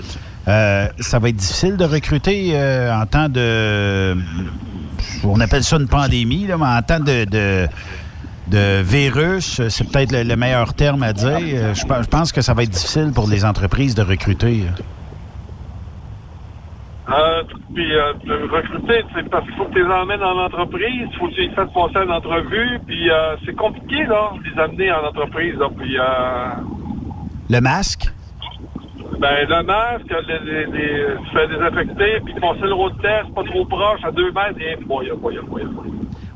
Euh, 0.49 0.87
ça 1.01 1.19
va 1.19 1.29
être 1.31 1.37
difficile 1.37 1.77
de 1.77 1.85
recruter 1.85 2.51
euh, 2.55 2.95
en 2.95 3.05
temps 3.07 3.29
de. 3.29 4.17
On 5.25 5.41
appelle 5.41 5.65
ça 5.65 5.77
une 5.77 5.89
pandémie, 5.89 6.47
là, 6.47 6.57
mais 6.57 6.67
en 6.67 6.83
temps 6.83 7.01
de- 7.01 7.25
de 7.25 7.67
de 8.49 8.81
virus, 8.81 9.61
c'est 9.69 9.91
peut-être 9.91 10.13
le, 10.13 10.23
le 10.23 10.37
meilleur 10.37 10.73
terme 10.73 11.03
à 11.03 11.13
dire. 11.13 11.33
Euh, 11.37 11.75
Je, 11.75 11.85
pe- 11.85 12.01
je 12.01 12.09
pense 12.09 12.31
que 12.31 12.43
ça 12.43 12.55
va 12.55 12.63
être 12.63 12.71
difficile 12.71 13.11
pour 13.13 13.29
les 13.29 13.45
entreprises 13.45 13.97
de 13.97 14.03
recruter. 14.03 14.63
Euh, 17.09 17.43
puis 17.75 17.93
euh, 17.95 18.13
de 18.25 18.49
recruter, 18.49 19.05
c'est 19.15 19.29
parce 19.31 19.45
qu'il 19.47 19.55
faut 19.57 19.65
que 19.65 19.75
tu 19.75 19.85
les 19.85 19.93
emmènes 19.93 20.23
en 20.23 20.39
entreprise, 20.45 21.09
il 21.13 21.17
faut 21.19 21.29
que 21.29 21.35
tu 21.35 21.41
les 21.41 21.51
fasses 21.51 21.71
passer 21.73 22.05
une 22.05 22.13
entrevue, 22.13 22.79
puis 22.87 23.11
euh, 23.11 23.35
c'est 23.45 23.55
compliqué, 23.57 24.05
là, 24.07 24.31
de 24.37 24.49
les 24.51 24.61
amener 24.61 24.93
en 24.93 25.07
entreprise, 25.09 25.55
là, 25.57 25.69
puis 25.77 25.97
euh, 25.99 26.49
Le 27.51 27.61
masque? 27.61 28.13
Ben, 29.19 29.49
le 29.49 29.63
masque, 29.63 30.15
les, 30.29 30.39
les, 30.41 30.67
les, 30.67 31.07
tu 31.25 31.31
fais 31.33 31.49
désinfecter, 31.49 32.21
puis 32.25 32.35
passer 32.35 32.63
le 32.63 32.75
road 32.75 32.93
test, 33.01 33.35
pas 33.35 33.45
trop 33.45 33.65
proche, 33.65 34.05
à 34.05 34.11
deux 34.11 34.31
mètres, 34.33 34.61
et 34.61 34.77
boya, 34.85 35.15
boya, 35.15 35.41
boya. 35.43 35.65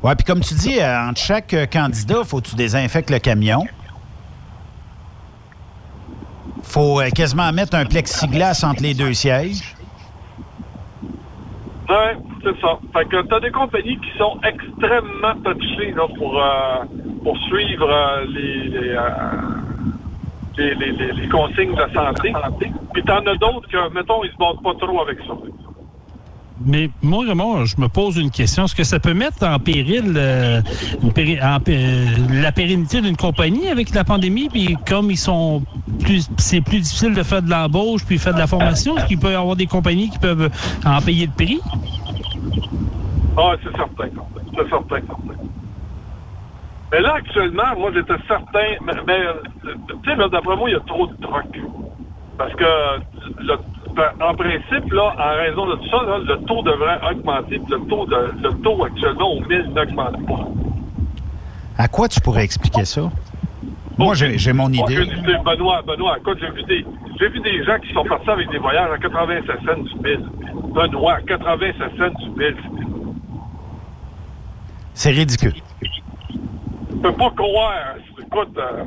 Oui, 0.03 0.11
puis 0.17 0.25
comme 0.25 0.39
tu 0.39 0.55
dis, 0.55 0.79
euh, 0.79 1.09
entre 1.09 1.19
chaque 1.19 1.53
euh, 1.53 1.65
candidat, 1.67 2.23
faut 2.23 2.41
que 2.41 2.47
tu 2.47 2.55
désinfectes 2.55 3.09
le 3.09 3.19
camion? 3.19 3.65
faut 6.63 7.01
euh, 7.01 7.09
quasiment 7.09 7.51
mettre 7.51 7.75
un 7.75 7.85
plexiglas 7.85 8.63
entre 8.63 8.81
les 8.81 8.93
deux 8.93 9.13
sièges? 9.13 9.75
Ouais, 11.89 12.15
c'est 12.41 12.59
ça. 12.61 12.79
Fait 12.93 13.05
que 13.05 13.21
t'as 13.23 13.39
des 13.41 13.51
compagnies 13.51 13.97
qui 13.97 14.17
sont 14.17 14.39
extrêmement 14.43 15.35
touchées 15.43 15.91
là, 15.91 16.07
pour, 16.17 16.41
euh, 16.41 16.85
pour 17.23 17.37
suivre 17.49 18.23
les, 18.29 18.69
les, 18.69 18.97
les, 20.57 20.75
les, 20.75 20.91
les- 20.91 21.13
les 21.13 21.29
consignes 21.29 21.73
de 21.75 21.93
santé. 21.93 22.33
Puis 22.93 23.03
t'en 23.03 23.17
as 23.25 23.35
d'autres 23.37 23.67
que, 23.69 23.93
mettons, 23.93 24.23
ils 24.23 24.31
se 24.31 24.37
battent 24.37 24.61
pas 24.63 24.73
trop 24.85 25.01
avec 25.01 25.17
ça. 25.27 25.33
Mais 26.63 26.91
moi, 27.01 27.23
Raymond, 27.27 27.65
je 27.65 27.75
me 27.81 27.87
pose 27.87 28.17
une 28.17 28.29
question. 28.29 28.65
Est-ce 28.65 28.75
que 28.75 28.83
ça 28.83 28.99
peut 28.99 29.15
mettre 29.15 29.43
en 29.47 29.57
péril 29.57 30.13
euh, 30.15 30.61
péri- 31.15 31.39
en 31.41 31.57
euh, 31.67 32.05
la 32.43 32.51
pérennité 32.51 33.01
d'une 33.01 33.17
compagnie 33.17 33.67
avec 33.67 33.95
la 33.95 34.03
pandémie? 34.03 34.47
Puis 34.47 34.77
comme 34.87 35.09
ils 35.09 35.17
sont 35.17 35.63
plus, 36.01 36.29
c'est 36.37 36.61
plus 36.61 36.81
difficile 36.81 37.15
de 37.15 37.23
faire 37.23 37.41
de 37.41 37.49
l'embauche 37.49 38.05
puis 38.05 38.19
faire 38.19 38.35
de 38.35 38.39
la 38.39 38.45
formation, 38.45 38.95
est-ce 38.95 39.07
qu'il 39.07 39.17
peut 39.17 39.31
y 39.31 39.35
avoir 39.35 39.55
des 39.55 39.65
compagnies 39.65 40.11
qui 40.11 40.19
peuvent 40.19 40.51
en 40.85 41.01
payer 41.01 41.25
le 41.25 41.31
prix? 41.31 41.59
Ah, 43.37 43.53
c'est 43.63 43.75
certain. 43.75 44.09
C'est 44.55 44.69
certain. 44.69 44.99
Mais 46.91 46.99
là, 47.01 47.13
actuellement, 47.15 47.75
moi, 47.77 47.91
j'étais 47.93 48.15
certain. 48.27 48.75
Mais, 48.85 48.93
mais, 49.07 49.19
tu 49.63 50.09
sais, 50.09 50.15
là, 50.15 50.27
d'après 50.29 50.55
moi, 50.57 50.69
il 50.69 50.73
y 50.73 50.75
a 50.75 50.81
trop 50.81 51.07
de 51.07 51.15
trucs. 51.21 51.61
Parce 52.37 52.53
que, 52.53 52.65
le- 53.39 53.59
ben, 53.95 54.09
en 54.21 54.33
principe, 54.35 54.91
là, 54.91 55.13
en 55.17 55.35
raison 55.41 55.65
de 55.67 55.75
tout 55.75 55.89
ça, 55.89 56.03
là, 56.03 56.17
le 56.19 56.37
taux 56.45 56.61
devrait 56.63 56.99
augmenter. 57.09 57.59
puis 57.59 57.71
Le 57.71 57.79
taux, 57.87 58.05
de, 58.05 58.33
le 58.41 58.53
taux 58.61 58.83
actuellement 58.83 59.33
au 59.33 59.41
1000 59.41 59.71
n'augmente 59.73 60.25
pas. 60.25 60.47
À 61.77 61.87
quoi 61.87 62.07
tu 62.07 62.19
pourrais 62.21 62.43
expliquer 62.43 62.85
ça? 62.85 63.09
Moi, 63.97 64.13
j'ai 64.15 64.53
mon 64.53 64.69
idée. 64.71 65.05
Benoît, 65.45 65.81
Benoît, 65.85 66.17
écoute, 66.17 66.39
j'ai 66.41 66.49
vu 66.51 66.63
des, 66.63 66.85
j'ai 67.19 67.29
vu 67.29 67.39
des 67.41 67.63
gens 67.63 67.77
qui 67.79 67.93
sont 67.93 68.03
partis 68.05 68.29
avec 68.29 68.49
des 68.49 68.57
voyages 68.57 68.89
à 68.91 68.97
87 68.97 69.45
cents 69.65 69.81
du 69.81 69.95
1000. 70.03 70.25
Benoît, 70.73 71.17
87 71.27 71.75
cents 71.97 72.23
du 72.23 72.29
1000. 72.31 72.55
C'est 74.93 75.11
ridicule. 75.11 75.53
Je 76.91 76.97
peux 76.97 77.13
pas 77.13 77.31
croire. 77.31 77.95
Écoute, 78.19 78.57
euh, 78.57 78.83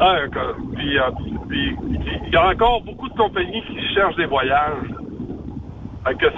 hein, 0.00 0.16
euh, 0.36 0.52
il 0.78 2.32
y 2.32 2.36
a 2.36 2.48
encore 2.48 2.82
beaucoup 2.82 3.08
de 3.08 3.14
compagnies 3.14 3.62
qui 3.62 3.94
cherchent 3.94 4.16
des 4.16 4.26
voyages. 4.26 4.88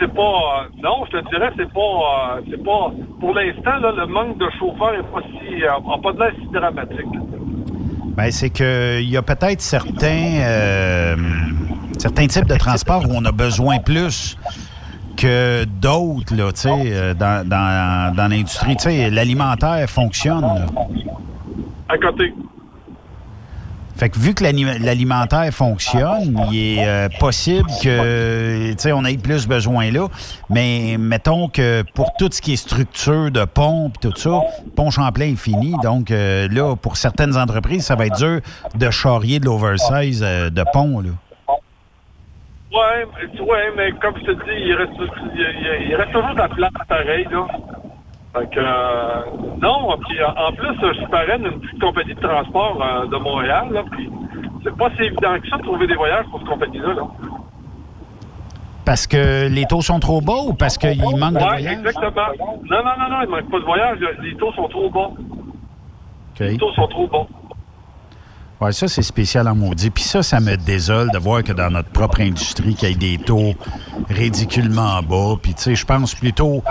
C'est 0.01 0.13
pas. 0.13 0.21
euh, 0.23 0.69
non, 0.83 1.05
je 1.07 1.19
te 1.19 1.29
dirais, 1.31 1.51
c'est 1.57 1.73
pas. 1.73 1.81
euh, 1.81 2.41
c'est 2.51 2.63
pas. 2.65 2.91
Pour 3.21 3.35
l'instant, 3.35 3.79
le 3.81 4.07
manque 4.07 4.39
de 4.39 4.47
chauffeurs 4.59 4.95
est 4.95 5.03
pas 5.13 5.23
si. 5.23 5.63
pas 6.03 6.13
de 6.13 6.19
l'air 6.19 6.33
si 6.39 6.47
dramatique. 6.53 7.07
Ben, 8.17 8.31
c'est 8.31 8.51
qu'il 8.51 9.09
y 9.09 9.17
a 9.17 9.23
peut-être 9.23 9.61
certains, 9.63 11.17
certains 11.99 12.27
types 12.27 12.47
de 12.47 12.57
transports 12.57 13.05
où 13.09 13.13
on 13.15 13.25
a 13.25 13.33
besoin 13.33 13.79
plus 13.79 14.37
que 15.17 15.65
d'autres, 15.65 16.35
là, 16.35 16.53
tu 16.53 16.61
sais, 16.63 16.71
euh, 16.71 17.15
dans, 17.15 17.47
dans, 17.47 18.15
dans 18.15 18.29
l'industrie. 18.29 18.77
Tu 18.77 18.85
sais, 18.85 19.11
l'alimentaire 19.11 19.89
fonctionne. 19.89 20.43
là. 20.43 20.67
À 21.89 21.99
côté. 21.99 22.33
Fait 23.95 24.09
que 24.09 24.19
vu 24.19 24.35
que 24.35 24.43
l'alimentaire 24.43 25.53
fonctionne, 25.53 26.41
il 26.51 26.59
est 26.59 26.87
euh, 26.87 27.09
possible 27.21 27.69
que, 27.83 28.71
tu 28.73 28.79
sais, 28.79 28.91
on 28.91 29.05
ait 29.05 29.19
plus 29.19 29.47
besoin 29.47 29.93
là. 29.93 30.09
Mais 30.51 30.97
mettons 30.99 31.49
que 31.49 31.85
pour 31.95 32.13
tout 32.19 32.29
ce 32.33 32.41
qui 32.41 32.55
est 32.55 32.57
structure 32.57 33.31
de 33.31 33.45
pompe, 33.45 34.01
tout 34.01 34.17
ça, 34.17 34.41
pont 34.75 34.91
Champlain 34.91 35.27
est 35.27 35.37
fini. 35.37 35.75
Donc 35.85 36.11
euh, 36.11 36.49
là, 36.51 36.75
pour 36.75 36.97
certaines 36.97 37.37
entreprises, 37.37 37.85
ça 37.85 37.95
va 37.95 38.07
être 38.07 38.17
dur 38.17 38.41
de 38.75 38.91
charrier 38.91 39.39
de 39.39 39.45
l'oversize 39.45 40.23
euh, 40.25 40.51
de 40.51 40.65
pont, 40.73 41.01
là. 41.01 41.11
Ouais, 42.73 43.05
mais, 43.15 43.41
ouais, 43.41 43.73
mais 43.77 43.93
comme 43.93 44.17
je 44.17 44.25
te 44.25 44.31
dis, 44.33 44.61
il 44.65 44.75
reste, 44.75 44.93
il, 45.35 45.95
reste 45.95 46.13
toujours 46.13 46.33
de 46.33 46.39
la 46.39 46.49
place 46.49 46.71
pareil, 46.89 47.27
là. 47.31 47.47
Fait 48.33 48.51
que, 48.51 48.61
euh, 48.61 49.21
non, 49.61 49.95
puis 50.09 50.25
en 50.25 50.49
en 50.49 50.53
plus, 50.53 50.75
je 50.81 50.95
suis 50.95 51.07
parrain 51.09 51.39
d'une 51.39 51.61
petite 51.61 51.81
compagnie 51.81 52.15
de 52.15 52.21
transport 52.21 52.83
euh, 52.83 53.07
de 53.07 53.17
Montréal, 53.17 53.69
là, 53.73 53.83
puis 53.91 54.09
c'est 54.65 54.75
pas 54.75 54.89
si 54.97 55.03
évident 55.03 55.39
que 55.39 55.49
ça 55.51 55.59
de 55.59 55.63
trouver 55.63 55.87
des 55.87 55.97
voyages 55.97 56.25
pour 56.31 56.39
cette 56.39 56.49
compagnie-là, 56.49 56.95
là. 56.95 57.03
Parce 58.87 59.07
que 59.07 59.49
les 59.49 59.67
taux 59.67 59.83
sont 59.83 60.01
trop 60.01 60.21
bas 60.23 60.41
ou 60.47 60.55
parce 60.55 60.79
qu'il 60.79 60.99
manque 60.99 61.35
de 61.35 61.39
voyages? 61.39 61.79
exactement. 61.79 62.27
Non, 62.71 62.79
non, 62.83 62.93
non, 62.99 63.09
non, 63.11 63.23
il 63.23 63.29
manque 63.29 63.51
pas 63.51 63.59
de 63.61 63.65
voyage, 63.65 63.99
les 64.23 64.35
taux 64.37 64.53
sont 64.55 64.69
trop 64.69 64.89
bons. 64.89 65.15
Les 66.41 66.57
taux 66.57 66.73
sont 66.73 66.89
trop 66.89 67.07
bons. 67.07 67.29
Ça, 68.71 68.87
c'est 68.87 69.03
spécial 69.03 69.49
en 69.49 69.55
maudit. 69.55 69.91
Puis 69.91 70.05
ça, 70.05 70.23
ça 70.23 70.39
me 70.39 70.57
désole 70.57 71.11
de 71.11 71.19
voir 71.19 71.43
que 71.43 71.53
dans 71.53 71.71
notre 71.71 71.91
propre 71.91 72.21
industrie, 72.21 72.75
qu'il 72.75 72.89
y 72.89 72.93
ait 72.93 73.17
des 73.17 73.25
taux 73.25 73.55
ridiculement 74.09 75.03
bas. 75.03 75.35
Puis, 75.43 75.55
tu 75.55 75.63
sais, 75.63 75.75
je 75.75 75.85
pense 75.85 76.15
plutôt... 76.15 76.63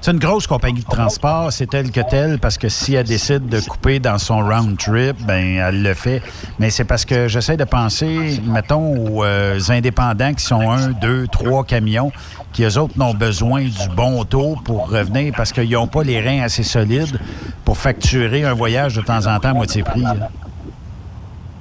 C'est 0.00 0.10
une 0.10 0.18
grosse 0.18 0.46
compagnie 0.46 0.82
de 0.82 0.86
transport, 0.86 1.50
c'est 1.50 1.66
telle 1.66 1.90
que 1.90 2.02
telle, 2.02 2.38
parce 2.38 2.58
que 2.58 2.68
si 2.68 2.92
elle 2.92 3.06
décide 3.06 3.48
de 3.48 3.58
couper 3.60 4.00
dans 4.00 4.18
son 4.18 4.40
round 4.40 4.76
trip, 4.76 5.16
ben 5.26 5.56
elle 5.56 5.82
le 5.82 5.94
fait. 5.94 6.20
Mais 6.58 6.68
c'est 6.68 6.84
parce 6.84 7.06
que 7.06 7.26
j'essaie 7.26 7.56
de 7.56 7.64
penser, 7.64 8.38
mettons, 8.44 8.94
aux 8.98 9.24
euh, 9.24 9.58
indépendants 9.70 10.34
qui 10.34 10.44
sont 10.44 10.70
un, 10.70 10.88
deux, 10.88 11.26
trois 11.28 11.64
camions, 11.64 12.12
qui 12.52 12.64
eux 12.64 12.78
autres 12.78 12.98
n'ont 12.98 13.14
besoin 13.14 13.62
du 13.62 13.88
bon 13.96 14.26
taux 14.26 14.56
pour 14.62 14.90
revenir 14.90 15.32
parce 15.34 15.52
qu'ils 15.52 15.70
n'ont 15.70 15.86
pas 15.86 16.02
les 16.02 16.20
reins 16.20 16.42
assez 16.42 16.64
solides 16.64 17.18
pour 17.64 17.78
facturer 17.78 18.44
un 18.44 18.52
voyage 18.52 18.96
de 18.96 19.00
temps 19.00 19.26
en 19.26 19.40
temps 19.40 19.52
à 19.52 19.54
moitié 19.54 19.82
prix. 19.82 20.02
là. 20.02 20.28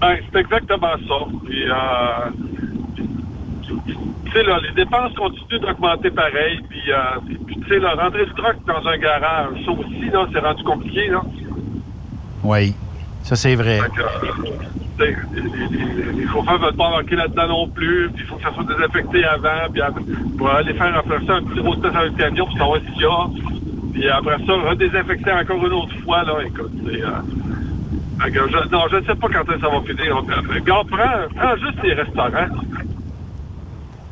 Ben, 0.04 0.18
c'est 0.34 0.39
exactement 0.42 0.98
ça. 1.08 1.16
Puis, 1.46 1.63
euh, 1.63 2.30
tu 4.26 4.32
sais, 4.34 4.44
là, 4.44 4.60
les 4.62 4.84
dépenses 4.84 5.13
continuent 5.13 5.62
d'augmenter 5.62 6.12
pareil. 6.12 6.60
Puis, 6.70 6.92
euh, 6.92 7.36
tu 7.48 7.70
sais, 7.70 7.80
le 7.80 8.34
truck 8.36 8.58
dans 8.68 8.86
un 8.86 8.98
garage, 8.98 9.63
ça 9.63 9.72
aussi, 9.72 10.10
là, 10.12 10.28
c'est 10.34 10.39
rendu 10.39 10.63
compliqué, 10.63 11.08
là. 11.08 11.22
Oui, 12.44 12.76
ça 13.22 13.38
c'est 13.38 13.56
vrai. 13.56 13.80
Que, 15.00 15.04
euh, 15.04 15.13
les, 16.18 16.28
chauffeurs 16.28 16.60
veulent 16.60 16.76
pas 16.76 16.88
embarquer 16.88 17.16
là-dedans 17.16 17.48
non 17.48 17.68
plus. 17.70 18.10
Puis, 18.13 18.26
il 18.26 18.28
faut 18.28 18.36
que 18.36 18.44
ça 18.44 18.54
soit 18.54 18.66
désinfecté 18.66 19.24
avant. 19.24 19.72
Puis, 19.72 19.82
après, 19.82 20.04
pour 20.38 20.50
aller 20.50 20.74
faire 20.74 20.98
après 20.98 21.26
ça 21.26 21.36
un 21.36 21.44
petit 21.44 21.62
road 21.62 21.82
test 21.82 21.96
avec 21.96 22.12
le 22.12 22.18
camion 22.18 22.46
pour 22.48 22.58
savoir 22.58 22.80
s'il 22.80 23.02
y 23.02 23.06
a. 23.06 23.28
Puis, 23.94 24.10
après 24.10 24.38
ça, 24.46 24.54
redésinfecter 24.70 25.32
encore 25.32 25.66
une 25.66 25.74
autre 25.74 25.96
fois, 26.04 26.24
là. 26.26 26.39
Écoute, 26.46 26.72
c'est... 26.86 27.02
je, 28.19 28.69
non, 28.71 28.88
je 28.91 28.95
ne 28.97 29.06
sais 29.06 29.15
pas 29.15 29.28
quand 29.28 29.45
ça 29.45 29.69
va 29.69 29.82
finir. 29.82 30.17
Regarde, 30.17 30.89
prends, 30.89 31.36
prends 31.36 31.56
juste 31.58 31.84
les 31.84 31.93
restaurants. 31.93 32.47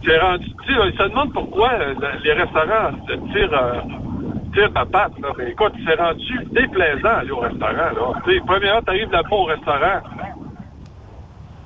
C'est 0.04 0.18
rendu, 0.18 0.46
tu 0.66 0.74
sais, 0.74 0.80
ils 0.92 0.98
se 0.98 1.04
demandent 1.04 1.34
pourquoi 1.34 1.72
euh, 1.74 1.94
les 2.24 2.34
restaurants 2.34 2.92
tirent, 3.32 3.54
euh, 3.54 3.82
tirent 4.54 4.72
ma 4.72 4.86
patte. 4.86 5.14
Là. 5.20 5.30
Écoute, 5.48 5.74
c'est 5.86 6.00
rendu 6.00 6.40
déplaisant 6.52 7.18
aller 7.20 7.32
au 7.32 7.40
restaurant. 7.40 7.76
Là. 7.76 8.22
Tu 8.26 8.42
premièrement, 8.46 8.82
tu 8.82 8.90
arrives 8.90 9.12
là-bas 9.12 9.36
au 9.36 9.44
restaurant, 9.44 10.02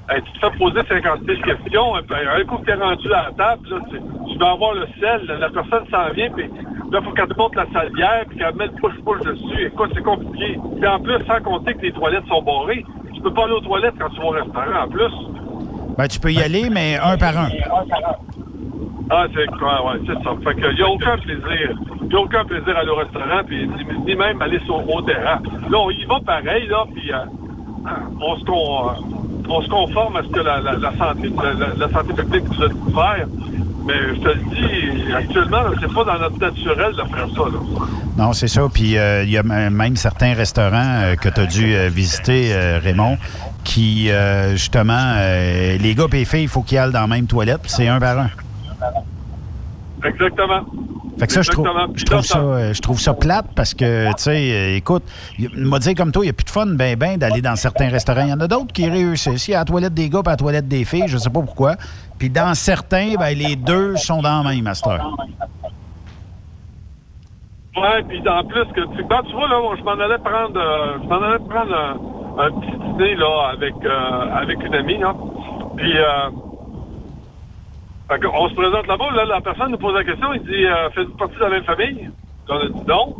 hey, 0.09 0.21
tu 0.21 0.31
te 0.33 0.39
fais 0.39 0.57
poser 0.57 0.81
50 0.87 1.19
000 1.25 1.41
questions. 1.41 1.93
puis, 2.07 2.15
un 2.15 2.45
coup 2.45 2.57
que 2.57 2.65
tu 2.65 2.71
es 2.71 2.75
rendu 2.75 3.13
à 3.13 3.23
la 3.23 3.31
table, 3.31 3.69
là, 3.69 3.77
tu, 3.89 3.97
tu 4.31 4.37
dois 4.37 4.51
avoir 4.51 4.73
le 4.73 4.87
sel, 4.99 5.25
la 5.39 5.49
personne 5.49 5.85
s'en 5.89 6.11
vient, 6.13 6.29
puis 6.31 6.49
là, 6.91 6.99
il 6.99 7.03
faut 7.03 7.11
qu'elle 7.11 7.27
te 7.27 7.37
montre 7.37 7.57
la 7.57 7.71
salière, 7.71 8.25
puis 8.27 8.37
qu'elle 8.37 8.55
mette 8.55 8.75
push-push 8.75 9.21
dessus. 9.25 9.67
Écoute, 9.67 9.91
c'est 9.93 10.03
compliqué. 10.03 10.59
Puis 10.79 10.87
en 10.87 10.99
plus, 10.99 11.25
sans 11.25 11.41
compter 11.41 11.73
que 11.73 11.81
les 11.81 11.91
toilettes 11.91 12.27
sont 12.27 12.41
barrées, 12.41 12.85
tu 13.13 13.21
peux 13.21 13.33
pas 13.33 13.45
aller 13.45 13.53
aux 13.53 13.61
toilettes 13.61 13.95
quand 13.99 14.09
tu 14.09 14.19
vas 14.19 14.27
au 14.27 14.29
restaurant 14.29 14.83
en 14.83 14.87
plus. 14.87 15.13
Ben, 15.97 16.07
tu 16.07 16.19
peux 16.19 16.31
y 16.31 16.41
aller, 16.41 16.69
mais 16.69 16.97
un 17.01 17.17
par 17.17 17.37
un. 17.37 17.49
Ah, 19.09 19.27
c'est 19.35 19.45
quoi, 19.57 19.85
ouais, 19.85 19.99
c'est 20.07 20.23
ça. 20.23 20.31
Fait 20.43 20.55
que, 20.55 20.75
y 20.75 20.81
a 20.81 20.89
aucun 20.89 21.17
plaisir. 21.19 21.77
Y 22.09 22.15
a 22.15 22.19
aucun 22.19 22.43
plaisir 22.43 22.75
à 22.75 22.79
aller 22.79 22.89
au 22.89 22.95
restaurant, 22.95 23.43
puis 23.45 23.67
ni, 23.67 24.05
ni 24.05 24.15
même 24.15 24.41
aller 24.41 24.59
sur 24.65 24.77
au 24.89 25.01
terrain. 25.03 25.39
Là, 25.69 25.77
on 25.77 25.91
y 25.91 26.05
va 26.05 26.19
pareil, 26.25 26.67
là, 26.67 26.85
puis 26.93 27.13
euh, 27.13 27.17
on, 28.21 28.37
se 28.39 28.45
con- 28.45 28.89
euh, 28.89 29.49
on 29.49 29.61
se 29.61 29.69
conforme 29.69 30.17
à 30.17 30.23
ce 30.23 30.27
que 30.29 30.39
la, 30.39 30.59
la, 30.61 30.73
la 30.73 30.91
santé, 30.97 31.31
la, 31.77 31.89
santé 31.89 32.13
publique 32.13 32.43
nous 32.49 32.63
a 32.63 32.67
dit 32.69 32.93
faire. 32.93 33.27
Mais 33.85 33.93
je 34.15 34.19
te 34.19 34.27
le 34.29 34.35
dis, 34.35 35.13
actuellement, 35.13 35.57
c'est 35.79 35.93
pas 35.93 36.03
dans 36.03 36.17
notre 36.19 36.39
naturel 36.39 36.91
de 36.93 37.03
faire 37.03 37.27
ça. 37.35 37.41
Là. 37.51 37.85
Non, 38.17 38.33
c'est 38.33 38.47
ça. 38.47 38.61
Puis 38.73 38.97
euh, 38.97 39.23
il 39.23 39.29
y 39.29 39.37
a 39.37 39.43
même 39.43 39.95
certains 39.95 40.33
restaurants 40.33 41.01
euh, 41.03 41.15
que 41.15 41.29
tu 41.29 41.39
as 41.41 41.45
dû 41.45 41.75
euh, 41.75 41.89
visiter, 41.89 42.51
Raymond, 42.79 43.17
qui, 43.63 44.09
justement, 44.53 45.15
les 45.17 45.95
gars 45.95 46.05
et 46.11 46.15
les 46.17 46.25
filles, 46.25 46.43
il 46.43 46.47
faut 46.47 46.61
qu'ils 46.61 46.77
aillent 46.79 46.91
dans 46.91 47.01
la 47.01 47.07
même 47.07 47.27
toilette, 47.27 47.61
c'est 47.65 47.87
un 47.87 47.99
par 47.99 48.17
un. 48.19 48.29
Exactement. 50.03 50.61
Fait 51.17 51.27
que 51.27 51.33
ça, 51.33 51.41
je 51.41 51.51
trouve, 51.51 51.65
Exactement. 51.67 51.93
je 51.95 52.05
trouve 52.05 52.21
ça, 52.21 52.39
euh, 52.39 52.73
je 52.73 52.81
trouve 52.81 52.99
ça 52.99 53.13
plate 53.13 53.45
parce 53.55 53.73
que, 53.73 54.07
tu 54.07 54.23
sais, 54.23 54.51
euh, 54.51 54.75
écoute, 54.75 55.03
m'a 55.55 55.79
dit 55.79 55.95
comme 55.95 56.11
toi, 56.11 56.23
il 56.23 56.27
n'y 56.27 56.31
a 56.31 56.33
plus 56.33 56.43
de 56.43 56.49
fun, 56.49 56.65
ben, 56.65 56.97
ben, 56.97 57.17
d'aller 57.17 57.41
dans 57.41 57.55
certains 57.55 57.89
restaurants. 57.89 58.23
Il 58.23 58.29
y 58.29 58.33
en 58.33 58.39
a 58.41 58.47
d'autres 58.47 58.73
qui 58.73 58.89
réussissent. 58.89 59.47
Il 59.47 59.51
y 59.51 59.55
a 59.55 59.59
la 59.59 59.65
toilette 59.65 59.93
des 59.93 60.09
gars 60.09 60.19
et 60.25 60.29
la 60.29 60.35
toilette 60.35 60.67
des 60.67 60.83
filles, 60.83 61.07
je 61.07 61.17
sais 61.17 61.29
pas 61.29 61.41
pourquoi. 61.41 61.75
Puis 62.17 62.29
dans 62.29 62.53
certains, 62.53 63.13
ben, 63.17 63.37
les 63.37 63.55
deux 63.55 63.95
sont 63.95 64.21
dans 64.21 64.43
la 64.43 64.49
même 64.49 64.63
master. 64.63 65.09
Ouais, 67.77 68.03
puis 68.07 68.23
en 68.27 68.43
plus 68.45 68.65
que 68.73 68.81
tu, 68.95 69.03
quand 69.09 69.23
tu 69.23 69.33
vois 69.33 69.49
là, 69.49 69.59
je 69.77 69.83
m'en 69.83 69.91
allais 69.99 70.17
prendre, 70.17 70.57
euh, 70.57 70.97
je 71.03 71.07
m'en 71.09 71.21
allais 71.21 71.39
prendre 71.39 71.75
un, 71.75 72.45
un 72.45 72.51
petit 72.51 72.77
dîner 72.77 73.15
là 73.15 73.49
avec 73.51 73.73
euh, 73.83 74.35
avec 74.41 74.63
une 74.63 74.75
amie 74.75 74.97
là. 74.97 75.13
Puis 75.75 75.97
euh, 75.97 76.29
fait 78.07 78.25
on 78.25 78.49
se 78.49 78.55
présente 78.55 78.87
là-bas, 78.87 79.11
là, 79.15 79.25
la 79.25 79.41
personne 79.41 79.71
nous 79.71 79.77
pose 79.77 79.95
la 79.95 80.03
question, 80.03 80.33
il 80.33 80.43
dit 80.43 80.65
euh, 80.65 80.89
faites-vous 80.91 81.17
partie 81.17 81.35
de 81.35 81.41
la 81.41 81.49
même 81.49 81.63
famille? 81.63 82.09
On 82.49 82.55
a 82.55 82.67
dit 82.67 82.87
non. 82.87 83.15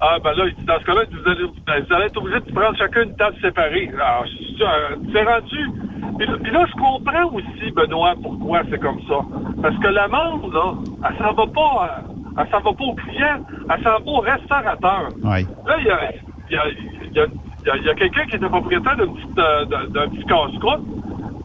Ah 0.00 0.18
ben 0.22 0.32
là, 0.34 0.44
il 0.46 0.54
dit 0.54 0.64
dans 0.66 0.78
ce 0.78 0.84
cas-là, 0.84 1.02
vous, 1.10 1.30
allez, 1.30 1.44
ben, 1.66 1.84
vous 1.88 1.94
allez 1.94 2.06
être 2.06 2.18
obligés 2.18 2.40
de 2.40 2.52
prendre 2.52 2.76
chacun 2.76 3.04
une 3.04 3.16
table 3.16 3.36
séparée. 3.40 3.90
Alors, 3.94 4.24
euh, 4.60 4.96
c'est 5.12 5.22
rendu. 5.22 5.70
Puis, 6.18 6.50
là, 6.50 6.64
je 6.66 6.72
comprends 6.72 7.32
aussi, 7.32 7.70
Benoît, 7.72 8.14
pourquoi 8.22 8.62
c'est 8.70 8.78
comme 8.78 9.00
ça. 9.08 9.20
Parce 9.62 9.76
que 9.78 9.88
l'amende, 9.88 10.52
là, 10.52 10.74
elle 11.08 11.16
s'en 11.18 11.32
va 11.32 11.46
pas, 11.46 12.02
euh, 12.04 12.40
elle 12.40 12.50
s'en 12.50 12.60
va 12.60 12.72
pas 12.72 12.84
au 12.84 12.94
client, 12.94 13.40
elle 13.70 13.82
s'en 13.82 13.90
va 13.90 14.00
au 14.04 14.20
restaurateur. 14.20 15.08
Oui. 15.22 15.46
Là, 15.66 15.76
il 15.78 15.86
y 15.86 15.90
a, 15.90 16.12
il 16.50 16.54
y 16.54 16.58
a, 16.58 16.62
il 16.68 17.84
y 17.84 17.88
a, 17.88 17.92
y 17.92 17.96
quelqu'un 17.96 18.26
qui 18.26 18.36
était 18.36 18.48
propriétaire 18.48 18.96
d'une 18.96 19.14
petite, 19.14 19.38
euh, 19.38 19.64
d'un 19.64 19.84
d'un 19.88 20.08
petit 20.08 20.24
casse-croûte. 20.24 20.84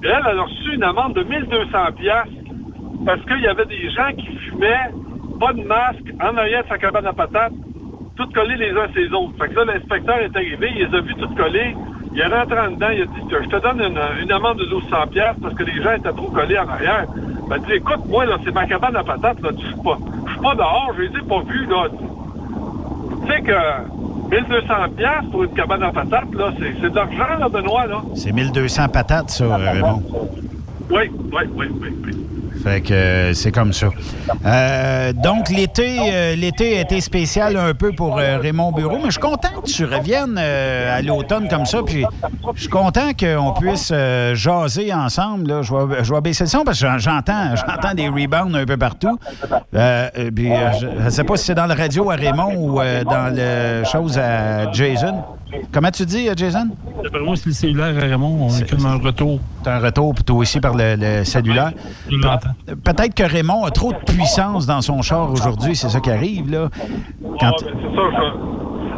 Et 0.04 0.08
elle, 0.08 0.24
elle 0.30 0.40
a 0.40 0.44
reçu 0.44 0.74
une 0.74 0.84
amende 0.84 1.14
de 1.14 1.24
1200 1.24 1.78
piastres 1.98 2.41
parce 3.06 3.22
qu'il 3.26 3.42
y 3.42 3.48
avait 3.48 3.66
des 3.66 3.90
gens 3.90 4.12
qui 4.18 4.28
fumaient, 4.38 4.92
pas 5.40 5.54
de 5.54 5.64
masque, 5.64 6.14
en 6.22 6.38
arrière 6.38 6.64
de 6.64 6.70
sa 6.70 6.78
cabane 6.78 7.08
à 7.08 7.14
patates, 7.14 7.54
tout 8.16 8.28
collés 8.34 8.58
les 8.58 8.72
uns 8.72 8.88
ses 8.94 9.12
autres. 9.14 9.34
Fait 9.40 9.50
que 9.50 9.56
là, 9.56 9.74
l'inspecteur 9.74 10.20
est 10.20 10.36
arrivé, 10.36 10.70
il 10.76 10.88
les 10.88 10.98
a 10.98 11.02
vus 11.02 11.16
tout 11.16 11.34
collés. 11.36 11.76
Il 12.14 12.20
est 12.20 12.28
rentré 12.28 12.60
en 12.60 12.72
dedans, 12.72 12.90
il 12.94 13.04
a 13.04 13.06
dit, 13.06 13.22
je 13.30 13.48
te 13.48 13.62
donne 13.62 13.80
une, 13.80 14.00
une 14.22 14.32
amende 14.32 14.58
de 14.58 14.66
1200 14.66 15.08
piastres 15.12 15.42
parce 15.42 15.54
que 15.56 15.64
les 15.64 15.82
gens 15.82 15.94
étaient 15.94 16.12
trop 16.12 16.30
collés 16.30 16.60
en 16.60 16.68
arrière. 16.68 17.06
Il 17.54 17.62
dit, 17.64 17.74
écoute, 17.74 18.06
moi, 18.08 18.26
là, 18.26 18.38
c'est 18.44 18.54
ma 18.54 18.66
cabane 18.66 18.96
à 18.96 19.04
patates, 19.04 19.42
là, 19.42 19.50
je 19.58 19.66
suis 19.66 19.76
pas, 19.76 19.98
je 20.26 20.32
suis 20.32 20.42
pas 20.42 20.56
dehors, 20.56 20.92
je 20.98 21.02
les 21.04 21.08
ai 21.08 21.22
pas 21.22 21.42
vus, 21.48 21.66
là. 21.68 21.88
Tu 23.22 23.32
sais 23.32 23.42
que 23.42 24.36
1200 24.36 24.74
piastres 24.98 25.32
pour 25.32 25.44
une 25.44 25.54
cabane 25.54 25.84
à 25.84 25.92
patates, 25.92 26.34
là, 26.34 26.54
c'est, 26.60 26.90
de 26.90 26.96
l'argent, 26.96 27.40
là, 27.40 27.50
Benoît, 27.50 27.88
là. 27.88 28.02
C'est 28.16 28.32
1200 28.32 28.90
patates, 28.90 29.30
ça, 29.30 29.46
euh, 29.46 29.56
Raymond. 29.56 30.04
Oui, 30.90 31.10
oui, 31.12 31.42
oui, 31.56 31.68
oui, 31.82 31.90
oui. 32.06 32.16
Fait 32.64 32.82
que 32.82 32.94
euh, 32.94 33.34
c'est 33.34 33.52
comme 33.52 33.74
ça. 33.74 33.88
Euh, 34.46 35.14
donc, 35.14 35.50
l'été 35.50 35.98
euh, 36.12 36.36
l'été 36.36 36.78
a 36.78 36.82
été 36.82 37.02
spécial 37.02 37.58
un 37.58 37.74
peu 37.74 37.92
pour 37.92 38.18
Raymond 38.18 38.72
Bureau, 38.72 38.98
mais 38.98 39.06
je 39.06 39.12
suis 39.12 39.20
content 39.20 39.50
que 39.64 39.70
tu 39.70 39.86
reviennes 39.86 40.38
à 40.38 41.02
l'automne 41.02 41.48
comme 41.48 41.66
ça. 41.66 41.80
Puis 41.86 42.06
je 42.56 42.62
suis 42.62 42.70
content 42.70 43.12
qu'on 43.20 43.54
puisse 43.54 43.92
jaser 44.34 44.94
ensemble. 44.94 45.48
Là. 45.50 45.62
Je, 45.62 45.74
vais, 45.74 46.04
je 46.04 46.14
vais 46.14 46.22
baisser 46.22 46.44
le 46.44 46.50
son 46.50 46.64
parce 46.64 46.80
que 46.80 46.88
j'en- 46.88 46.98
j'entends 46.98 47.56
j'entends 47.56 47.94
des 47.94 48.08
rebounds 48.10 48.56
un 48.56 48.66
peu 48.66 48.78
partout. 48.78 49.18
Puis, 49.72 50.50
je 50.80 51.04
ne 51.06 51.10
sais 51.10 51.24
pas 51.24 51.38
si 51.38 51.46
c'est 51.46 51.56
dans 51.56 51.68
le 51.68 51.74
radio 51.74 52.12
à 52.12 52.16
Raymond 52.16 52.54
ou 52.56 52.76
dans 53.06 53.34
le 53.36 53.84
chose 53.86 54.18
à 54.18 54.72
Jason. 54.72 55.24
Comment 55.74 55.92
tu 55.92 56.06
dis, 56.06 56.30
Jason? 56.36 56.70
D'après 57.04 57.20
moi, 57.20 57.36
c'est 57.36 57.48
le 57.48 57.52
cellulaire 57.52 57.98
à 57.98 58.08
Raymond. 58.08 58.48
On 58.50 58.58
est 58.58 58.70
comme 58.70 58.86
un 58.86 58.96
retour. 58.96 59.40
T'as 59.64 59.76
un 59.76 59.80
retour 59.80 60.14
plutôt 60.16 60.38
aussi 60.38 60.62
par 60.62 60.74
le, 60.76 60.96
le 60.98 61.26
cellulaire. 61.26 61.74
Je 62.10 62.16
l'entends. 62.16 62.51
Peut-être 62.84 63.14
que 63.14 63.24
Raymond 63.24 63.66
a 63.66 63.72
trop 63.72 63.92
de 63.92 63.98
puissance 63.98 64.66
dans 64.66 64.82
son 64.82 65.02
char 65.02 65.32
aujourd'hui, 65.32 65.76
c'est 65.76 65.90
ça 65.90 66.00
qui 66.00 66.12
arrive, 66.12 66.52
là. 66.52 66.70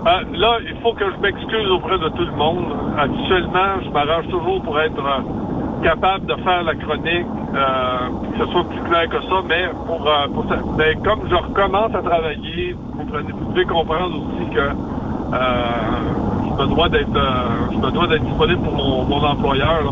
Euh, 0.06 0.10
là, 0.34 0.58
il 0.68 0.76
faut 0.82 0.92
que 0.94 1.06
je 1.10 1.18
m'excuse 1.22 1.70
auprès 1.72 1.98
de 1.98 2.10
tout 2.10 2.26
le 2.26 2.34
monde. 2.34 2.66
Habituellement, 2.98 3.80
je 3.86 3.90
m'arrange 3.90 4.28
toujours 4.28 4.62
pour 4.62 4.78
être 4.82 5.00
euh, 5.00 5.82
capable 5.82 6.26
de 6.26 6.36
faire 6.44 6.64
la 6.64 6.76
chronique, 6.76 7.26
euh, 7.56 8.10
que 8.34 8.46
ce 8.46 8.52
soit 8.52 8.66
plus 8.66 8.82
clair 8.82 9.08
que 9.08 9.22
ça, 9.22 9.36
mais 9.48 9.70
pour, 9.88 10.06
mais 10.78 10.96
comme 11.06 11.22
je 11.30 11.36
recommence 11.36 11.96
à 11.96 12.02
travailler, 12.02 12.76
vous, 12.96 13.06
devez 13.54 13.66
comprendre 13.66 14.18
aussi 14.18 14.50
que 14.54 14.70
je 16.60 16.64
me 16.64 17.92
dois 17.92 18.08
d'être 18.08 18.24
disponible 18.26 18.62
pour 18.62 18.74
mon, 19.08 19.24
employeur. 19.24 19.84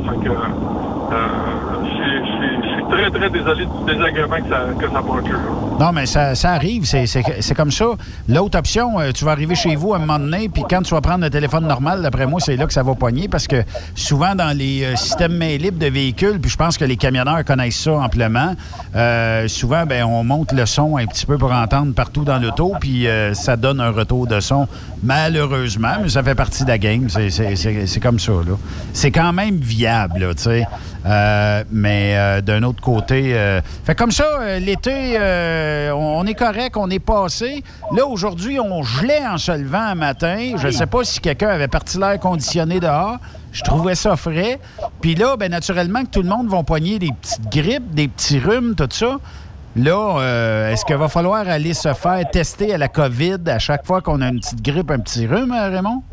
Je 1.11 1.89
suis- 1.89 2.21
je 2.21 2.67
suis- 2.69 2.81
très, 2.91 3.09
très 3.09 3.29
désolé 3.29 3.65
du 3.65 3.93
désagrément 3.93 4.35
que 4.35 4.49
ça, 4.49 4.59
que 4.79 4.93
ça 4.93 5.01
procure. 5.01 5.39
Non, 5.79 5.91
mais 5.93 6.05
ça, 6.05 6.35
ça 6.35 6.51
arrive, 6.51 6.83
c'est- 6.85 7.53
comme 7.55 7.71
ça. 7.71 7.85
L'autre 8.27 8.59
option, 8.59 8.99
euh, 8.99 9.11
tu 9.13 9.23
vas 9.25 9.31
arriver 9.31 9.55
chez 9.55 9.75
vous 9.75 9.93
à 9.93 9.95
un 9.95 9.99
moment 9.99 10.19
donné, 10.19 10.49
puis 10.49 10.63
quand 10.69 10.81
tu 10.81 10.93
vas 10.93 11.01
prendre 11.01 11.21
le 11.23 11.29
téléphone 11.29 11.65
normal, 11.65 12.01
d'après 12.03 12.27
moi, 12.27 12.39
c'est 12.39 12.55
là 12.57 12.67
que 12.67 12.73
ça 12.73 12.83
va 12.83 12.93
poigner, 12.93 13.27
parce 13.29 13.47
que 13.47 13.63
souvent 13.95 14.35
dans 14.35 14.55
les 14.55 14.83
euh, 14.83 14.95
systèmes 14.97 15.37
main 15.37 15.57
libres 15.57 15.79
de 15.79 15.87
véhicules, 15.87 16.39
puis 16.39 16.51
je 16.51 16.57
pense 16.57 16.77
que 16.77 16.85
les 16.85 16.97
camionneurs 16.97 17.43
connaissent 17.45 17.79
ça 17.79 17.93
amplement, 17.93 18.53
euh, 18.95 19.47
souvent, 19.47 19.85
ben, 19.87 20.03
on 20.03 20.23
monte 20.23 20.51
le 20.51 20.65
son 20.65 20.97
un 20.97 21.05
petit 21.05 21.25
peu 21.25 21.37
pour 21.37 21.51
entendre 21.53 21.93
partout 21.95 22.23
dans 22.25 22.37
l'auto, 22.37 22.73
puis 22.79 23.07
euh, 23.07 23.33
ça 23.33 23.55
donne 23.55 23.79
un 23.79 23.89
retour 23.91 24.27
de 24.27 24.39
son, 24.41 24.67
malheureusement, 25.03 25.93
mais 26.03 26.09
ça 26.09 26.21
fait 26.23 26.35
partie 26.35 26.63
de 26.63 26.69
la 26.69 26.77
game, 26.77 27.07
c'est- 27.09 27.99
comme 28.01 28.19
ça. 28.19 28.33
C'est 28.93 29.11
quand 29.11 29.33
même 29.33 29.55
viable, 29.55 30.33
tu 30.35 30.43
sais. 30.43 30.65
Euh, 31.05 31.63
mais 31.71 32.15
euh, 32.15 32.41
d'un 32.41 32.63
autre 32.63 32.81
côté, 32.81 33.31
euh, 33.33 33.61
fait 33.83 33.95
comme 33.95 34.11
ça, 34.11 34.59
l'été, 34.59 35.17
on, 35.93 36.25
est 36.25 36.33
correct, 36.33 36.77
on 36.77 36.89
est 36.89 36.99
passé. 36.99 37.63
Là, 37.95 38.05
aujourd'hui, 38.05 38.59
on 38.59 38.83
gelait 38.83 39.25
en 39.25 39.37
se 39.37 39.51
levant 39.51 39.79
un 39.79 39.95
matin. 39.95 40.53
Je 40.57 40.67
ne 40.67 40.71
sais 40.71 40.85
pas 40.85 41.03
si 41.03 41.19
quelqu'un 41.19 41.49
avait 41.49 41.67
parti 41.67 41.97
l'air 41.97 42.19
conditionné 42.19 42.79
dehors. 42.79 43.17
Je 43.51 43.63
trouvais 43.63 43.95
ça 43.95 44.15
frais. 44.15 44.59
Puis 45.01 45.15
là, 45.15 45.35
ben, 45.37 45.51
naturellement, 45.51 46.03
que 46.03 46.09
tout 46.09 46.21
le 46.21 46.29
monde 46.29 46.47
va 46.47 46.63
poigner 46.63 46.99
des 46.99 47.11
petites 47.11 47.51
grippes, 47.51 47.93
des 47.93 48.07
petits 48.07 48.39
rhumes, 48.39 48.75
tout 48.75 48.87
ça. 48.91 49.17
Là, 49.75 50.17
euh, 50.19 50.71
est-ce 50.71 50.83
qu'il 50.83 50.97
va 50.97 51.07
falloir 51.07 51.47
aller 51.47 51.73
se 51.73 51.93
faire 51.93 52.29
tester 52.29 52.73
à 52.73 52.77
la 52.77 52.89
COVID 52.89 53.37
à 53.47 53.59
chaque 53.59 53.85
fois 53.85 54.01
qu'on 54.01 54.21
a 54.21 54.27
une 54.27 54.39
petite 54.39 54.61
grippe, 54.61 54.91
un 54.91 54.99
petit 54.99 55.27
rhume, 55.27 55.51
Raymond? 55.51 56.03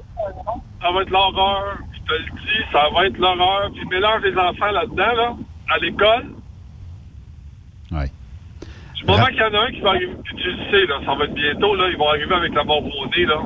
ça 0.81 0.92
va 0.92 1.03
être 1.03 1.11
l'horreur. 1.11 1.79
Je 2.09 2.14
te 2.14 2.18
le 2.18 2.25
dis, 2.40 2.73
ça 2.73 2.88
va 2.94 3.07
être 3.07 3.18
l'horreur. 3.18 3.71
Puis 3.73 3.87
mélange 3.87 4.23
les 4.23 4.37
enfants 4.37 4.71
là-dedans, 4.71 5.12
là, 5.14 5.37
à 5.68 5.79
l'école. 5.79 6.27
Oui. 7.92 8.07
Du 8.94 9.05
moment 9.05 9.27
qu'il 9.27 9.37
y 9.37 9.42
en 9.42 9.55
a 9.55 9.61
un 9.61 9.71
qui 9.71 9.81
va 9.81 9.90
arriver, 9.90 10.14
puis 10.25 10.37
tu 10.37 10.51
le 10.51 10.71
sais, 10.71 10.87
là, 10.87 11.01
ça 11.05 11.14
va 11.14 11.25
être 11.25 11.35
bientôt, 11.35 11.75
là, 11.77 11.88
ils 11.88 11.97
vont 11.97 12.09
arriver 12.09 12.35
avec 12.35 12.55
la 12.55 12.64
mort 12.64 12.85
au 12.85 13.07
nez, 13.07 13.27
là. 13.27 13.44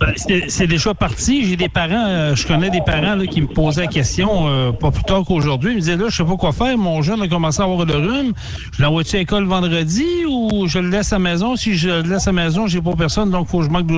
Ben, 0.00 0.12
C'est 0.48 0.66
déjà 0.66 0.94
parti. 0.94 1.44
J'ai 1.46 1.56
des 1.56 1.68
parents, 1.68 2.06
euh, 2.06 2.34
je 2.34 2.46
connais 2.46 2.70
des 2.70 2.80
parents 2.80 3.18
qui 3.20 3.42
me 3.42 3.46
posaient 3.46 3.82
la 3.82 3.86
question 3.86 4.48
euh, 4.48 4.72
pas 4.72 4.90
plus 4.90 5.04
tard 5.04 5.22
qu'aujourd'hui. 5.26 5.72
Ils 5.72 5.76
me 5.76 5.80
disaient 5.80 5.96
là, 5.96 6.06
je 6.08 6.16
sais 6.16 6.24
pas 6.24 6.36
quoi 6.36 6.52
faire. 6.52 6.76
Mon 6.76 7.02
jeune 7.02 7.22
a 7.22 7.28
commencé 7.28 7.60
à 7.60 7.64
avoir 7.64 7.84
le 7.84 7.94
rhume. 7.94 8.32
Je 8.72 8.82
l'envoie-tu 8.82 9.16
à 9.16 9.18
l'école 9.20 9.44
vendredi 9.44 10.06
ou 10.28 10.66
je 10.66 10.78
le 10.78 10.88
laisse 10.88 11.12
à 11.12 11.16
la 11.16 11.20
maison? 11.20 11.56
Si 11.56 11.76
je 11.76 11.88
le 11.88 12.02
laisse 12.02 12.26
à 12.26 12.32
la 12.32 12.44
maison, 12.44 12.66
j'ai 12.66 12.80
pas 12.80 12.94
personne, 12.96 13.30
donc 13.30 13.48
faut 13.48 13.58
que 13.58 13.64
je 13.64 13.70
manque 13.70 13.90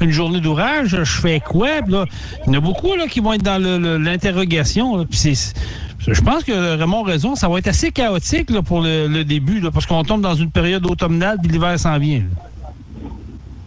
une 0.00 0.10
journée 0.10 0.40
d'ouvrage. 0.40 0.88
Je 0.88 1.04
fais 1.04 1.40
quoi? 1.40 1.68
Il 1.88 1.92
y 1.92 2.50
en 2.50 2.54
a 2.54 2.60
beaucoup 2.60 2.94
là, 2.94 3.06
qui 3.06 3.20
vont 3.20 3.32
être 3.32 3.42
dans 3.42 3.60
l'interrogation. 3.60 5.06
je 5.10 6.20
pense 6.20 6.44
que 6.44 6.76
Raymond 6.76 7.04
a 7.04 7.08
raison. 7.08 7.34
Ça 7.34 7.48
va 7.48 7.58
être 7.58 7.68
assez 7.68 7.90
chaotique 7.90 8.52
pour 8.62 8.80
le, 8.80 9.22
début, 9.24 9.60
parce 9.72 9.86
qu'on 9.86 10.02
tombe 10.04 10.22
dans 10.22 10.34
une 10.34 10.50
période 10.50 10.86
automnale 10.86 11.38
puis 11.42 11.50
l'hiver 11.50 11.78
s'en 11.78 11.98
vient. 11.98 12.22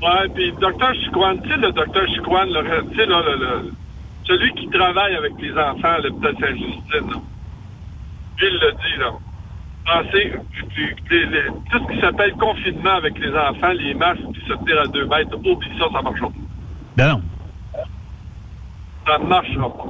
Ouais, 0.03 0.27
puis 0.35 0.51
le 0.51 0.57
docteur 0.57 0.93
Chiquan, 0.95 1.37
tu 1.41 1.49
sais, 1.49 1.57
le 1.57 1.71
docteur 1.71 2.05
Chiquan, 2.09 2.45
tu 2.47 2.95
sais, 2.97 3.05
là, 3.05 3.21
celui 4.25 4.53
qui 4.55 4.67
travaille 4.69 5.15
avec 5.15 5.31
les 5.39 5.51
enfants 5.53 5.95
à 5.95 5.99
l'hôpital 5.99 6.35
Saint-Justine, 6.39 7.21
il 8.41 8.59
le 8.61 8.71
dit, 8.71 8.99
là. 8.99 9.11
Pensez, 9.85 10.33
les- 11.11 11.47
tout 11.71 11.79
ce 11.87 11.93
qui 11.93 12.01
s'appelle 12.01 12.33
confinement 12.33 12.95
avec 12.95 13.17
les 13.19 13.33
enfants, 13.33 13.71
les 13.73 13.93
masques, 13.93 14.21
puis 14.33 14.41
se 14.47 14.53
tenir 14.53 14.81
à 14.81 14.87
deux 14.87 15.05
mètres, 15.05 15.35
oublie 15.37 15.77
ça, 15.79 15.85
ça 15.93 16.01
marchera 16.01 16.27
pas. 16.27 16.33
Ben 16.97 17.07
non. 17.09 17.21
Ça 19.07 19.17
ne 19.19 19.25
marchera 19.27 19.69
pas. 19.73 19.85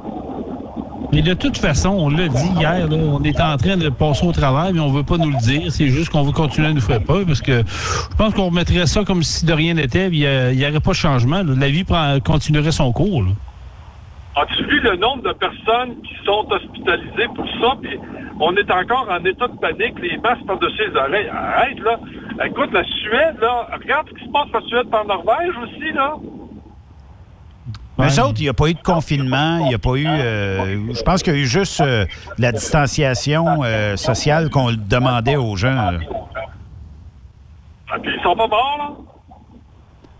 Mais 1.12 1.22
de 1.22 1.34
toute 1.34 1.58
façon, 1.58 1.90
on 1.90 2.08
l'a 2.08 2.26
dit 2.26 2.48
hier, 2.58 2.88
là, 2.88 2.96
on 2.96 3.22
est 3.22 3.40
en 3.40 3.56
train 3.56 3.76
de 3.76 3.88
passer 3.88 4.26
au 4.26 4.32
travail, 4.32 4.72
mais 4.72 4.80
on 4.80 4.88
veut 4.90 5.04
pas 5.04 5.16
nous 5.16 5.30
le 5.30 5.36
dire. 5.38 5.70
C'est 5.70 5.86
juste 5.86 6.10
qu'on 6.10 6.22
veut 6.24 6.32
continuer 6.32 6.68
à 6.68 6.72
nous 6.72 6.80
faire 6.80 7.00
peur 7.02 7.20
parce 7.26 7.40
que 7.40 7.58
je 7.60 8.16
pense 8.16 8.34
qu'on 8.34 8.46
remettrait 8.46 8.86
ça 8.86 9.04
comme 9.04 9.22
si 9.22 9.46
de 9.46 9.52
rien 9.52 9.74
n'était. 9.74 10.08
Il 10.08 10.56
n'y 10.56 10.66
aurait 10.66 10.80
pas 10.80 10.90
de 10.90 10.96
changement. 10.96 11.42
là. 11.44 11.54
La 11.56 11.68
vie 11.68 11.84
prend- 11.84 12.18
continuerait 12.24 12.72
son 12.72 12.90
cours. 12.92 13.22
là. 13.22 13.28
As-tu 14.42 14.64
vu 14.64 14.80
le 14.80 14.96
nombre 14.96 15.22
de 15.22 15.32
personnes 15.34 15.94
qui 16.02 16.14
sont 16.24 16.44
hospitalisées 16.50 17.28
pour 17.36 17.46
ça? 17.60 17.76
Puis 17.80 17.96
on 18.40 18.52
est 18.56 18.68
encore 18.72 19.06
en 19.08 19.24
état 19.24 19.46
de 19.46 19.56
panique, 19.60 19.94
les 20.02 20.16
masques 20.18 20.44
par-dessus 20.44 20.82
les 20.90 20.96
oreilles. 20.98 21.28
Arrête, 21.28 21.78
là. 21.78 22.00
Écoute, 22.44 22.70
la 22.72 22.82
Suède, 22.82 23.36
là, 23.40 23.68
regarde 23.80 24.08
ce 24.08 24.14
qui 24.18 24.24
se 24.26 24.30
passe 24.32 24.48
en 24.52 24.66
Suède 24.66 24.88
par 24.90 25.04
Norvège 25.06 25.54
aussi, 25.62 25.92
là. 25.94 26.16
Mais 27.98 28.08
eux 28.08 28.20
autres, 28.22 28.38
il 28.38 28.42
n'y 28.42 28.48
a 28.48 28.54
pas 28.54 28.68
eu 28.68 28.74
de 28.74 28.82
confinement, 28.82 29.58
il 29.58 29.68
n'y 29.68 29.74
a 29.74 29.78
pas 29.78 29.94
eu. 29.94 30.06
euh, 30.06 30.92
je 30.92 31.02
pense 31.02 31.22
qu'il 31.22 31.32
y 31.32 31.36
a 31.36 31.38
eu 31.38 31.46
juste 31.46 31.80
euh, 31.80 32.06
la 32.38 32.50
distanciation 32.50 33.60
euh, 33.62 33.96
sociale 33.96 34.50
qu'on 34.50 34.72
demandait 34.72 35.36
aux 35.36 35.54
gens. 35.56 35.92
là. 35.92 35.98
Puis 38.02 38.10
ils 38.18 38.22
sont 38.22 38.34
pas 38.34 38.48
morts, 38.48 38.76
là? 38.78 38.90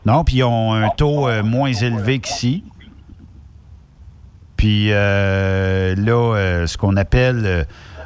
Non, 0.06 0.22
puis 0.22 0.36
ils 0.36 0.44
ont 0.44 0.72
un 0.74 0.90
taux 0.90 1.26
euh, 1.28 1.42
moins 1.42 1.72
élevé 1.72 2.20
qu'ici. 2.20 2.62
Puis 4.56 4.88
euh, 4.92 5.94
là, 5.96 6.36
euh, 6.36 6.66
ce 6.68 6.76
qu'on 6.78 6.96
appelle 6.96 7.42
euh, 7.44 7.64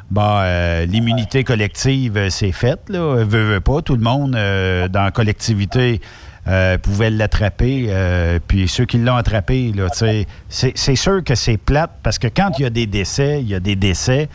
bah, 0.09 0.41
euh, 0.43 0.85
l'immunité 0.85 1.43
collective, 1.43 2.29
c'est 2.29 2.51
fait. 2.53 2.79
Là. 2.89 3.23
Veut, 3.23 3.43
veut 3.53 3.61
pas. 3.61 3.81
Tout 3.81 3.95
le 3.95 4.01
monde 4.01 4.35
euh, 4.35 4.87
dans 4.87 5.03
la 5.03 5.11
collectivité 5.11 6.01
euh, 6.49 6.77
pouvait 6.77 7.09
l'attraper. 7.09 7.85
euh, 7.89 8.39
puis 8.47 8.67
ceux 8.67 8.85
qui 8.85 8.97
l'ont 8.97 9.15
attrapé, 9.15 9.71
c'est 9.93 10.25
c'est 10.49 10.95
sûr 10.95 11.23
que 11.23 11.35
c'est 11.35 11.57
plate 11.57 11.91
parce 12.03 12.17
que 12.19 12.27
quand 12.27 12.57
il 12.57 12.63
y 12.63 12.65
a 12.65 12.69
des 12.69 12.87
décès, 12.87 13.41
il 13.41 13.47
y 13.47 13.55
a 13.55 13.59
des 13.59 13.75
décès. 13.75 14.27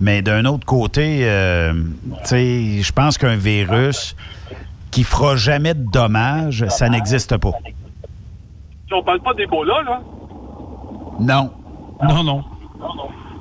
Mais 0.00 0.20
d'un 0.20 0.44
autre 0.46 0.66
côté, 0.66 1.20
euh, 1.22 1.72
tu 1.72 2.24
sais, 2.24 2.82
je 2.82 2.92
pense 2.92 3.18
qu'un 3.18 3.36
virus 3.36 4.16
qui 4.90 5.04
fera 5.04 5.36
jamais 5.36 5.74
de 5.74 5.84
dommages, 5.90 6.66
ça 6.68 6.88
n'existe 6.88 7.36
pas. 7.36 7.52
On 8.90 9.02
parle 9.02 9.20
pas 9.20 9.32
d'Ebola, 9.34 9.82
là? 9.84 10.02
Non. 11.20 11.50
Non, 12.02 12.24
non. 12.24 12.44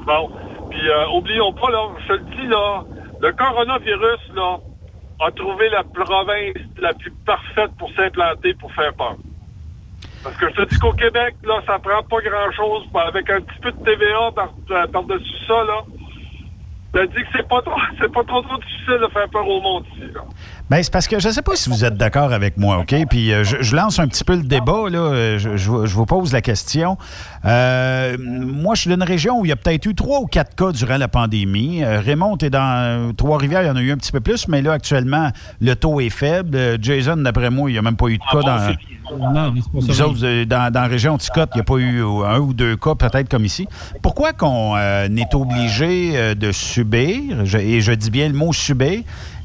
Bon. 0.05 0.29
Puis, 0.69 0.79
euh, 0.89 1.17
oublions 1.17 1.51
pas, 1.53 1.69
là, 1.71 1.89
je 2.03 2.07
te 2.07 2.13
le 2.13 2.25
dis, 2.35 2.47
là, 2.47 2.83
le 3.21 3.31
coronavirus, 3.33 4.19
là, 4.35 4.59
a 5.21 5.31
trouvé 5.31 5.69
la 5.69 5.83
province 5.83 6.55
la 6.77 6.93
plus 6.93 7.11
parfaite 7.25 7.71
pour 7.77 7.91
s'implanter, 7.93 8.53
pour 8.55 8.73
faire 8.73 8.93
peur. 8.93 9.17
Parce 10.23 10.35
que 10.37 10.49
je 10.49 10.55
te 10.55 10.69
dis 10.69 10.79
qu'au 10.79 10.93
Québec, 10.93 11.35
là, 11.43 11.61
ça 11.65 11.79
prend 11.79 12.03
pas 12.03 12.21
grand-chose. 12.21 12.83
Avec 12.93 13.29
un 13.29 13.41
petit 13.41 13.59
peu 13.61 13.71
de 13.71 13.83
TVA 13.83 14.31
euh, 14.71 14.87
par-dessus 14.87 15.45
ça, 15.47 15.63
là, 15.63 15.81
je 16.93 16.99
te 16.99 17.05
dis 17.07 17.23
que 17.23 17.29
c'est 17.35 17.47
pas 17.47 17.61
trop, 17.61 17.79
c'est 17.99 18.11
pas 18.11 18.23
trop, 18.23 18.41
trop 18.41 18.57
difficile 18.57 18.99
de 19.01 19.07
faire 19.07 19.29
peur 19.29 19.47
au 19.47 19.61
monde 19.61 19.85
ici, 19.93 20.11
là. 20.13 20.21
Ben, 20.71 20.81
c'est 20.81 20.93
parce 20.93 21.09
que 21.09 21.19
je 21.19 21.27
ne 21.27 21.33
sais 21.33 21.41
pas 21.41 21.57
si 21.57 21.69
vous 21.69 21.83
êtes 21.83 21.97
d'accord 21.97 22.31
avec 22.31 22.55
moi, 22.55 22.77
OK? 22.79 22.95
Puis 23.09 23.33
euh, 23.33 23.43
je, 23.43 23.57
je 23.59 23.75
lance 23.75 23.99
un 23.99 24.07
petit 24.07 24.23
peu 24.23 24.37
le 24.37 24.43
débat, 24.43 24.89
là. 24.89 24.99
Euh, 24.99 25.37
Je, 25.37 25.57
je 25.57 25.69
vous- 25.69 25.85
je 25.85 25.93
vous 25.93 26.05
pose 26.05 26.31
la 26.31 26.39
question. 26.41 26.97
Euh, 27.43 28.15
moi, 28.17 28.73
je 28.75 28.81
suis 28.81 28.89
d'une 28.89 29.03
région 29.03 29.39
où 29.41 29.45
il 29.45 29.49
y 29.49 29.51
a 29.51 29.57
peut-être 29.57 29.85
eu 29.85 29.93
trois 29.95 30.19
ou 30.21 30.27
quatre 30.27 30.55
cas 30.55 30.71
durant 30.71 30.95
la 30.95 31.09
pandémie. 31.09 31.83
Euh, 31.83 31.99
Raymond, 31.99 32.37
tu 32.37 32.45
es 32.45 32.49
dans 32.49 33.13
Trois-Rivières, 33.17 33.63
il 33.63 33.67
y 33.67 33.69
en 33.69 33.75
a 33.75 33.81
eu 33.81 33.91
un 33.91 33.97
petit 33.97 34.13
peu 34.13 34.21
plus, 34.21 34.47
mais 34.47 34.61
là, 34.61 34.71
actuellement, 34.71 35.29
le 35.59 35.75
taux 35.75 35.99
est 35.99 36.09
faible. 36.09 36.57
Jason, 36.81 37.17
d'après 37.17 37.49
moi, 37.49 37.69
il 37.69 37.73
n'y 37.73 37.79
a 37.79 37.81
même 37.81 37.97
pas 37.97 38.07
eu 38.07 38.17
de 38.17 38.23
cas 38.31 38.39
dans. 38.41 39.17
Non, 39.19 39.53
autres, 40.05 40.45
dans, 40.45 40.71
dans 40.71 40.81
la 40.83 40.87
région 40.87 41.17
Ticotte, 41.17 41.49
il 41.53 41.57
n'y 41.57 41.61
a 41.61 41.65
pas 41.65 41.77
eu 41.79 42.01
un 42.01 42.39
ou 42.39 42.53
deux 42.53 42.77
cas, 42.77 42.95
peut-être 42.95 43.27
comme 43.27 43.43
ici. 43.43 43.67
Pourquoi 44.01 44.31
qu'on 44.31 44.75
euh, 44.77 45.09
est 45.09 45.35
obligé 45.35 46.33
de 46.35 46.51
subir, 46.53 47.43
je- 47.45 47.57
et 47.57 47.81
je 47.81 47.91
dis 47.91 48.09
bien 48.09 48.29
le 48.29 48.35
mot 48.35 48.53
subir, 48.53 49.01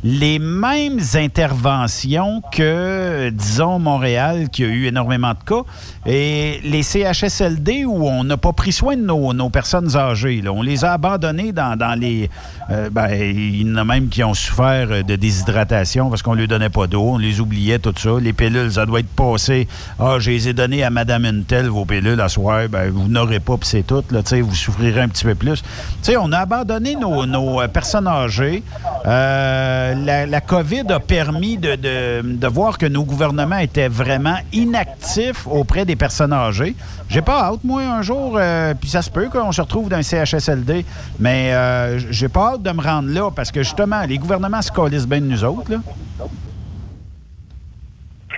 les 0.09 0.39
mêmes 0.39 1.01
interventions 1.15 2.41
que, 2.53 3.29
disons, 3.31 3.81
Montréal, 3.81 4.51
qui 4.53 4.63
a 4.63 4.69
eu 4.69 4.87
énormément 4.87 5.33
de 5.33 5.45
cas, 5.45 5.63
et 6.07 6.61
les 6.63 6.85
CHSLD 6.85 7.85
où 7.85 8.07
on 8.07 8.23
n'a 8.23 8.37
pas 8.37 8.53
pris 8.53 8.71
soin 8.71 8.97
de 8.97 9.03
nos, 9.03 9.51
personnes 9.51 9.97
âgées. 9.97 10.43
là. 10.43 10.53
On 10.53 10.63
les 10.63 10.85
a 10.85 10.93
abandonnés 10.93 11.51
dans, 11.51 11.77
dans 11.77 11.99
les... 11.99 12.31
euh, 12.71 12.89
ben, 12.89 13.09
il 13.11 13.69
y 13.69 13.73
en 13.73 13.75
a 13.79 13.85
même 13.85 14.09
qui 14.09 14.23
ont 14.23 14.33
souffert 14.33 15.03
de 15.03 15.17
déshydratation 15.17 16.09
parce 16.09 16.23
qu'on 16.23 16.35
ne 16.35 16.39
leur 16.39 16.49
donnait 16.49 16.71
pas 16.71 16.87
d'eau, 16.87 17.15
on 17.15 17.19
les 17.19 17.41
oubliait, 17.41 17.81
tout 17.81 17.95
ça. 17.97 18.11
Les 18.21 18.33
pilules, 18.33 18.71
ça 18.71 18.87
doit 18.87 19.01
être 19.01 19.09
passé. 19.09 19.67
Ah, 19.99 20.19
je 20.21 20.31
les 20.31 20.49
ai 20.49 20.53
données 20.53 20.85
à 20.85 20.91
Madame 20.91 21.25
Untel, 21.25 21.67
vos 21.67 21.85
pilules, 21.85 22.21
à 22.21 22.29
soir. 22.29 22.69
Ben, 22.71 22.91
vous 22.91 23.09
n'aurez 23.09 23.41
pas, 23.41 23.57
puis 23.57 23.69
c'est 23.69 23.85
tout. 23.85 24.05
Là, 24.13 24.21
vous 24.41 24.55
souffrirez 24.55 25.01
un 25.01 25.09
petit 25.09 25.25
peu 25.25 25.35
plus. 25.35 25.65
Sais, 26.01 26.17
on 26.17 26.31
a 26.31 26.39
abandonné 26.39 26.95
nos, 26.95 27.27
nos, 27.27 27.61
euh, 27.61 27.67
personnes 27.67 28.07
âgées. 28.07 28.63
Euh, 29.05 29.96
la, 30.05 30.41
COVID 30.41 30.85
a 30.91 31.01
permis 31.01 31.59
de, 31.59 32.47
voir 32.47 32.79
que 32.79 32.87
nos 32.87 33.05
gouvernements 33.05 33.59
étaient 33.59 33.89
vraiment 33.89 34.37
inactifs 34.53 35.47
auprès 35.47 35.85
des 35.85 35.97
personnes 35.97 36.33
âgées. 36.33 36.75
J'ai 37.09 37.23
pas 37.23 37.45
hâte, 37.45 37.65
moi, 37.65 37.83
un 37.83 38.03
jour, 38.03 38.37
euh, 38.37 38.75
puis 38.75 38.89
ça 38.89 39.03
se 39.03 39.11
peut 39.11 39.29
qu'on 39.29 39.53
se 39.53 39.61
retrouve 39.61 39.89
dans 39.89 39.97
un 39.97 40.03
CHSLD, 40.03 40.85
mais 41.19 41.53
euh, 41.53 41.99
j'ai 42.11 42.29
pas 42.29 42.55
hâte 42.55 42.63
de 42.63 42.71
me 42.71 42.83
rendre 42.83 43.09
là 43.09 43.31
parce 43.31 43.51
que 43.51 43.63
justement, 43.63 44.03
les 44.03 44.19
gouvernements 44.19 44.63
se 44.63 44.73
colissent 44.73 45.09
bien 45.09 45.21
de 45.21 45.27
nous 45.27 45.45
autres. 45.45 45.73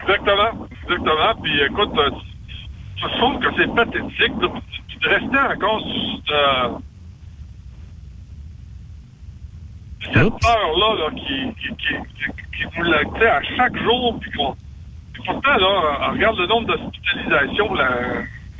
Exactement, 0.02 0.66
exactement. 0.84 1.42
Puis 1.42 1.60
écoute, 1.62 1.92
euh, 1.98 2.10
je 2.96 3.18
trouve 3.18 3.38
que 3.40 3.48
c'est 3.56 3.74
pathétique 3.74 4.38
de, 4.38 4.46
de 4.46 5.08
rester 5.08 5.38
encore 5.54 5.80
sur 5.80 6.80
euh, 10.06 10.12
cette 10.14 10.40
peur-là 10.40 10.94
là, 10.98 11.10
qui, 11.14 11.54
qui, 11.60 11.74
qui, 11.76 12.78
nous 12.78 12.92
à 12.92 13.42
chaque 13.56 13.76
jour. 13.82 14.18
Puis 14.20 14.30
qu'on, 14.32 14.54
puis 15.12 15.22
pourtant, 15.26 15.56
là, 15.56 15.68
on 16.08 16.12
regarde 16.12 16.38
le 16.38 16.46
nombre 16.46 16.66
d'hospitalisations. 16.68 17.74
Là, 17.74 17.88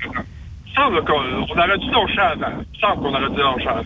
il 0.05 0.73
semble 0.75 1.05
qu'on 1.05 1.21
on 1.51 1.59
aurait 1.59 1.79
dû 1.79 1.91
lâcher 1.91 2.21
avant. 2.21 2.63
Il 2.75 2.81
semble 2.81 3.03
qu'on 3.03 3.15
aurait 3.15 3.31
dû 3.31 3.37
lâcher 3.39 3.69
avant. 3.69 3.83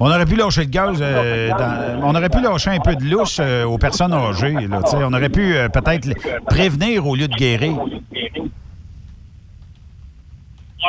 On 0.00 0.06
aurait 0.10 0.26
pu 0.26 0.36
lâcher 0.36 0.60
le 0.60 0.66
gaz, 0.68 0.98
euh, 1.00 1.48
dans- 1.50 2.00
on 2.04 2.14
aurait 2.14 2.28
pu 2.28 2.40
lâcher 2.40 2.70
un 2.70 2.78
peu 2.78 2.94
de 2.94 3.04
lousse 3.04 3.40
euh, 3.40 3.64
aux 3.64 3.78
personnes 3.78 4.12
âgées. 4.12 4.52
Là, 4.68 4.80
on 4.94 5.12
aurait 5.12 5.28
pu 5.28 5.56
euh, 5.56 5.68
peut-être 5.68 6.08
prévenir 6.46 7.04
au 7.06 7.16
lieu 7.16 7.26
de 7.26 7.34
guérir. 7.34 7.76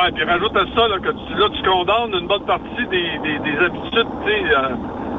Ouais, 0.00 0.12
puis 0.14 0.22
rajoute 0.24 0.56
à 0.56 0.64
ça 0.76 0.88
là, 0.88 0.98
que 1.00 1.10
tu, 1.10 1.34
là, 1.34 1.48
tu 1.52 1.62
condamnes 1.68 2.14
une 2.20 2.28
bonne 2.28 2.46
partie 2.46 2.86
des, 2.88 3.18
des, 3.18 3.38
des 3.40 3.58
habitudes 3.58 4.06
tu 4.24 4.30
sais, 4.30 4.42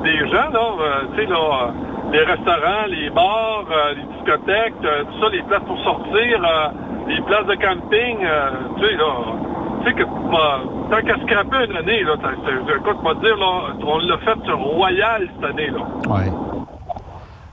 des 0.04 0.18
gens, 0.30 0.50
là, 0.50 0.72
euh, 0.80 1.02
tu 1.16 1.22
sais, 1.22 1.26
là, 1.30 1.38
euh, 1.38 2.12
les 2.12 2.24
restaurants, 2.24 2.86
les 2.88 3.10
bars, 3.10 3.66
euh, 3.72 3.94
les 3.96 4.04
discothèques, 4.16 4.82
tout 4.82 5.22
ça, 5.22 5.30
les 5.32 5.44
places 5.44 5.64
pour 5.66 5.80
sortir, 5.84 6.42
les 7.08 7.22
places 7.22 7.46
de 7.46 7.56
camping, 7.56 8.18
tu 8.78 8.86
sais, 8.86 8.96
là, 8.96 9.14
tu 9.84 9.88
sais 9.88 9.94
que 9.96 10.04
tant 10.04 11.02
qu'à 11.06 11.16
scraper 11.24 11.66
une 11.70 11.78
année, 11.78 12.04
là, 12.04 12.16
écoute, 12.78 13.04
moi 13.04 13.16
dire, 13.16 13.38
là, 13.38 13.74
on 13.86 13.98
l'a 14.00 14.18
fait 14.20 14.46
sur 14.46 14.58
Royal 14.60 15.28
cette 15.36 15.50
année, 15.50 15.70
là. 15.70 15.82
Ouais. 16.10 16.32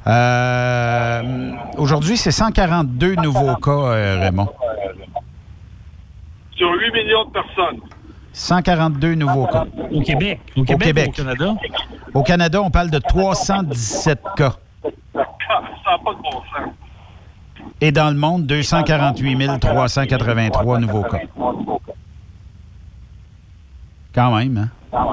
Euh, 0.06 1.52
Aujourd'hui, 1.76 2.16
c'est 2.16 2.30
142 2.30 3.16
nouveaux 3.16 3.54
cas, 3.56 3.70
euh, 3.70 4.20
Raymond. 4.20 4.48
Sur 6.56 6.72
8 6.72 6.92
millions 6.92 7.24
de 7.26 7.30
personnes. 7.30 7.80
142 8.38 9.14
nouveaux 9.16 9.46
cas. 9.46 9.66
Au 9.92 10.00
Québec. 10.00 10.40
Au 10.56 10.62
Québec, 10.62 10.88
Québec. 10.88 11.06
ou 11.08 11.10
au 11.10 11.12
Canada? 11.24 11.54
Au 12.14 12.22
Canada, 12.22 12.62
on 12.62 12.70
parle 12.70 12.88
de 12.88 12.98
317 12.98 14.22
cas. 14.36 14.54
Et 17.80 17.90
dans 17.90 18.10
le 18.10 18.16
monde, 18.16 18.46
248 18.46 19.60
383 19.60 20.78
nouveaux 20.78 21.02
cas. 21.02 21.18
Quand 24.14 24.36
même, 24.36 24.70
hein? 24.92 25.06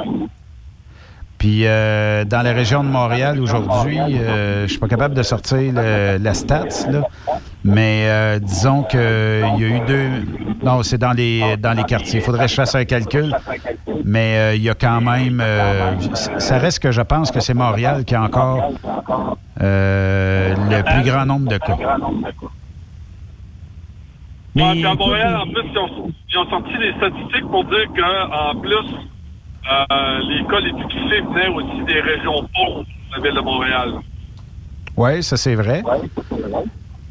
Puis 1.45 1.61
euh, 1.67 2.25
dans 2.25 2.41
la 2.41 2.53
région 2.53 2.83
de 2.83 2.89
Montréal 2.89 3.39
aujourd'hui, 3.39 3.99
euh, 3.99 4.63
je 4.63 4.67
suis 4.67 4.79
pas 4.79 4.87
capable 4.87 5.13
de 5.13 5.21
sortir 5.21 5.73
la 5.75 6.33
stats, 6.33 6.89
là, 6.89 7.03
mais 7.63 8.05
euh, 8.07 8.39
disons 8.39 8.81
qu'il 8.81 8.99
y 8.99 9.63
a 9.63 9.67
eu 9.77 9.79
deux... 9.85 10.09
Non, 10.63 10.81
c'est 10.81 10.97
dans 10.97 11.11
les, 11.11 11.55
dans 11.57 11.73
les 11.73 11.83
quartiers. 11.83 12.19
Il 12.19 12.25
faudrait 12.25 12.45
que 12.45 12.49
je 12.49 12.55
fasse 12.55 12.73
un 12.73 12.85
calcul, 12.85 13.31
mais 14.03 14.37
euh, 14.37 14.55
il 14.55 14.63
y 14.63 14.71
a 14.71 14.73
quand 14.73 15.01
même... 15.01 15.39
euh, 15.39 15.91
ça 16.15 16.57
reste 16.57 16.79
que 16.79 16.91
je 16.91 17.03
pense 17.03 17.29
que 17.29 17.39
c'est 17.39 17.53
Montréal 17.53 18.05
qui 18.05 18.15
a 18.15 18.23
encore 18.23 18.71
le 19.59 20.81
plus 20.81 21.03
grand 21.03 21.27
nombre 21.27 21.47
de 21.47 21.59
cas. 21.59 21.77
Ouais, 24.55 24.71
puis 24.71 24.83
à 24.83 24.95
Montréal, 24.95 25.35
en 25.35 25.45
plus, 25.45 25.69
ils 25.71 25.77
ont, 25.77 26.11
ils 26.27 26.37
ont 26.39 26.49
sorti 26.49 26.75
des 26.79 26.91
statistiques 26.93 27.47
pour 27.51 27.65
dire 27.65 27.85
qu'en 27.95 28.59
plus, 28.59 28.95
euh, 29.71 30.19
les 30.29 30.45
cas 30.45 30.59
les 30.59 30.73
plus 30.73 30.87
touchés 30.87 31.21
venaient 31.21 31.47
aussi 31.47 31.83
des 31.85 32.01
régions 32.01 32.47
pauvres 32.53 32.83
de 32.83 33.15
la 33.15 33.21
ville 33.21 33.35
de 33.35 33.41
Montréal. 33.41 33.93
Oui, 34.97 35.23
ça 35.23 35.37
c'est 35.37 35.55
vrai. 35.55 35.83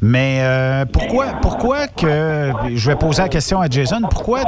Mais 0.01 0.39
euh, 0.41 0.85
pourquoi, 0.85 1.25
pourquoi 1.41 1.87
que, 1.87 2.51
je 2.73 2.89
vais 2.89 2.95
poser 2.95 3.23
la 3.23 3.29
question 3.29 3.59
à 3.59 3.67
Jason, 3.67 4.01
pourquoi 4.09 4.41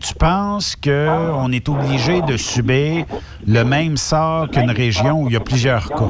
tu 0.00 0.14
penses 0.14 0.76
qu'on 0.76 1.52
est 1.52 1.68
obligé 1.68 2.20
de 2.22 2.36
subir 2.36 3.04
le 3.46 3.62
même 3.62 3.96
sort 3.96 4.48
qu'une 4.50 4.70
région 4.70 5.22
où 5.22 5.28
il 5.28 5.34
y 5.34 5.36
a 5.36 5.40
plusieurs 5.40 5.88
cas? 5.88 6.08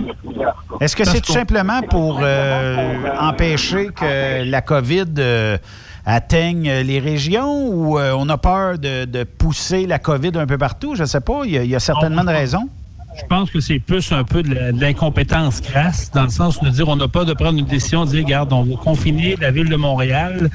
Est-ce 0.81 0.97
que 0.97 1.05
c'est 1.05 1.21
tout 1.21 1.33
simplement 1.33 1.83
pour 1.83 2.21
euh, 2.23 3.09
empêcher 3.21 3.89
que 3.95 4.49
la 4.49 4.63
COVID 4.63 5.59
euh, 6.07 6.11
atteigne 6.11 6.71
les 6.71 6.99
régions 6.99 7.69
ou 7.69 7.99
euh, 7.99 8.15
on 8.17 8.29
a 8.29 8.39
peur 8.39 8.79
de, 8.79 9.05
de 9.05 9.25
pousser 9.25 9.87
la 9.87 9.99
COVID 9.99 10.33
un 10.35 10.47
peu 10.47 10.59
partout? 10.59 10.95
Je 10.95 11.03
ne 11.03 11.07
sais 11.07 11.21
pas, 11.21 11.43
il 11.45 11.53
y 11.53 11.59
a, 11.59 11.65
il 11.65 11.71
y 11.71 11.75
a 11.77 11.81
certainement 11.81 12.25
de 12.25 12.31
raisons. 12.31 12.69
je 13.17 13.27
pense 13.27 13.51
que 13.51 13.61
c'est 13.61 13.79
plus 13.79 14.13
un 14.13 14.25
peu 14.25 14.43
de 14.43 14.81
l'incompétence 14.81 15.61
crasse, 15.61 16.11
dans 16.13 16.25
le 16.25 16.31
sens 16.31 16.61
de 16.61 16.69
dire 16.69 16.89
on 16.89 16.97
n'a 16.97 17.09
pas 17.09 17.25
de 17.25 17.33
prendre 17.33 17.59
une 17.59 17.67
décision, 17.67 18.05
de 18.05 18.11
dire, 18.11 18.25
regarde, 18.25 18.53
on 18.53 18.63
va 18.65 18.77
confiner 18.77 19.37
la 19.41 19.51
ville 19.51 19.69
de 19.69 19.77
Montréal, 19.77 20.51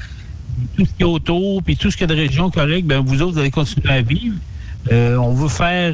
tout 0.76 0.86
ce 0.86 0.92
qui 0.92 1.02
est 1.02 1.06
autour, 1.06 1.64
puis 1.64 1.78
tout 1.78 1.90
ce 1.90 1.98
qui 1.98 2.04
est 2.04 2.08
de 2.08 2.16
région 2.16 2.50
correcte, 2.52 2.86
ben 2.86 3.00
vous 3.00 3.22
autres, 3.22 3.34
vous 3.34 3.40
allez 3.40 3.52
continuer 3.52 3.94
à 3.94 4.02
vivre. 4.02 4.36
Euh, 4.92 5.18
on 5.18 5.34
veut 5.34 5.50
faire. 5.50 5.94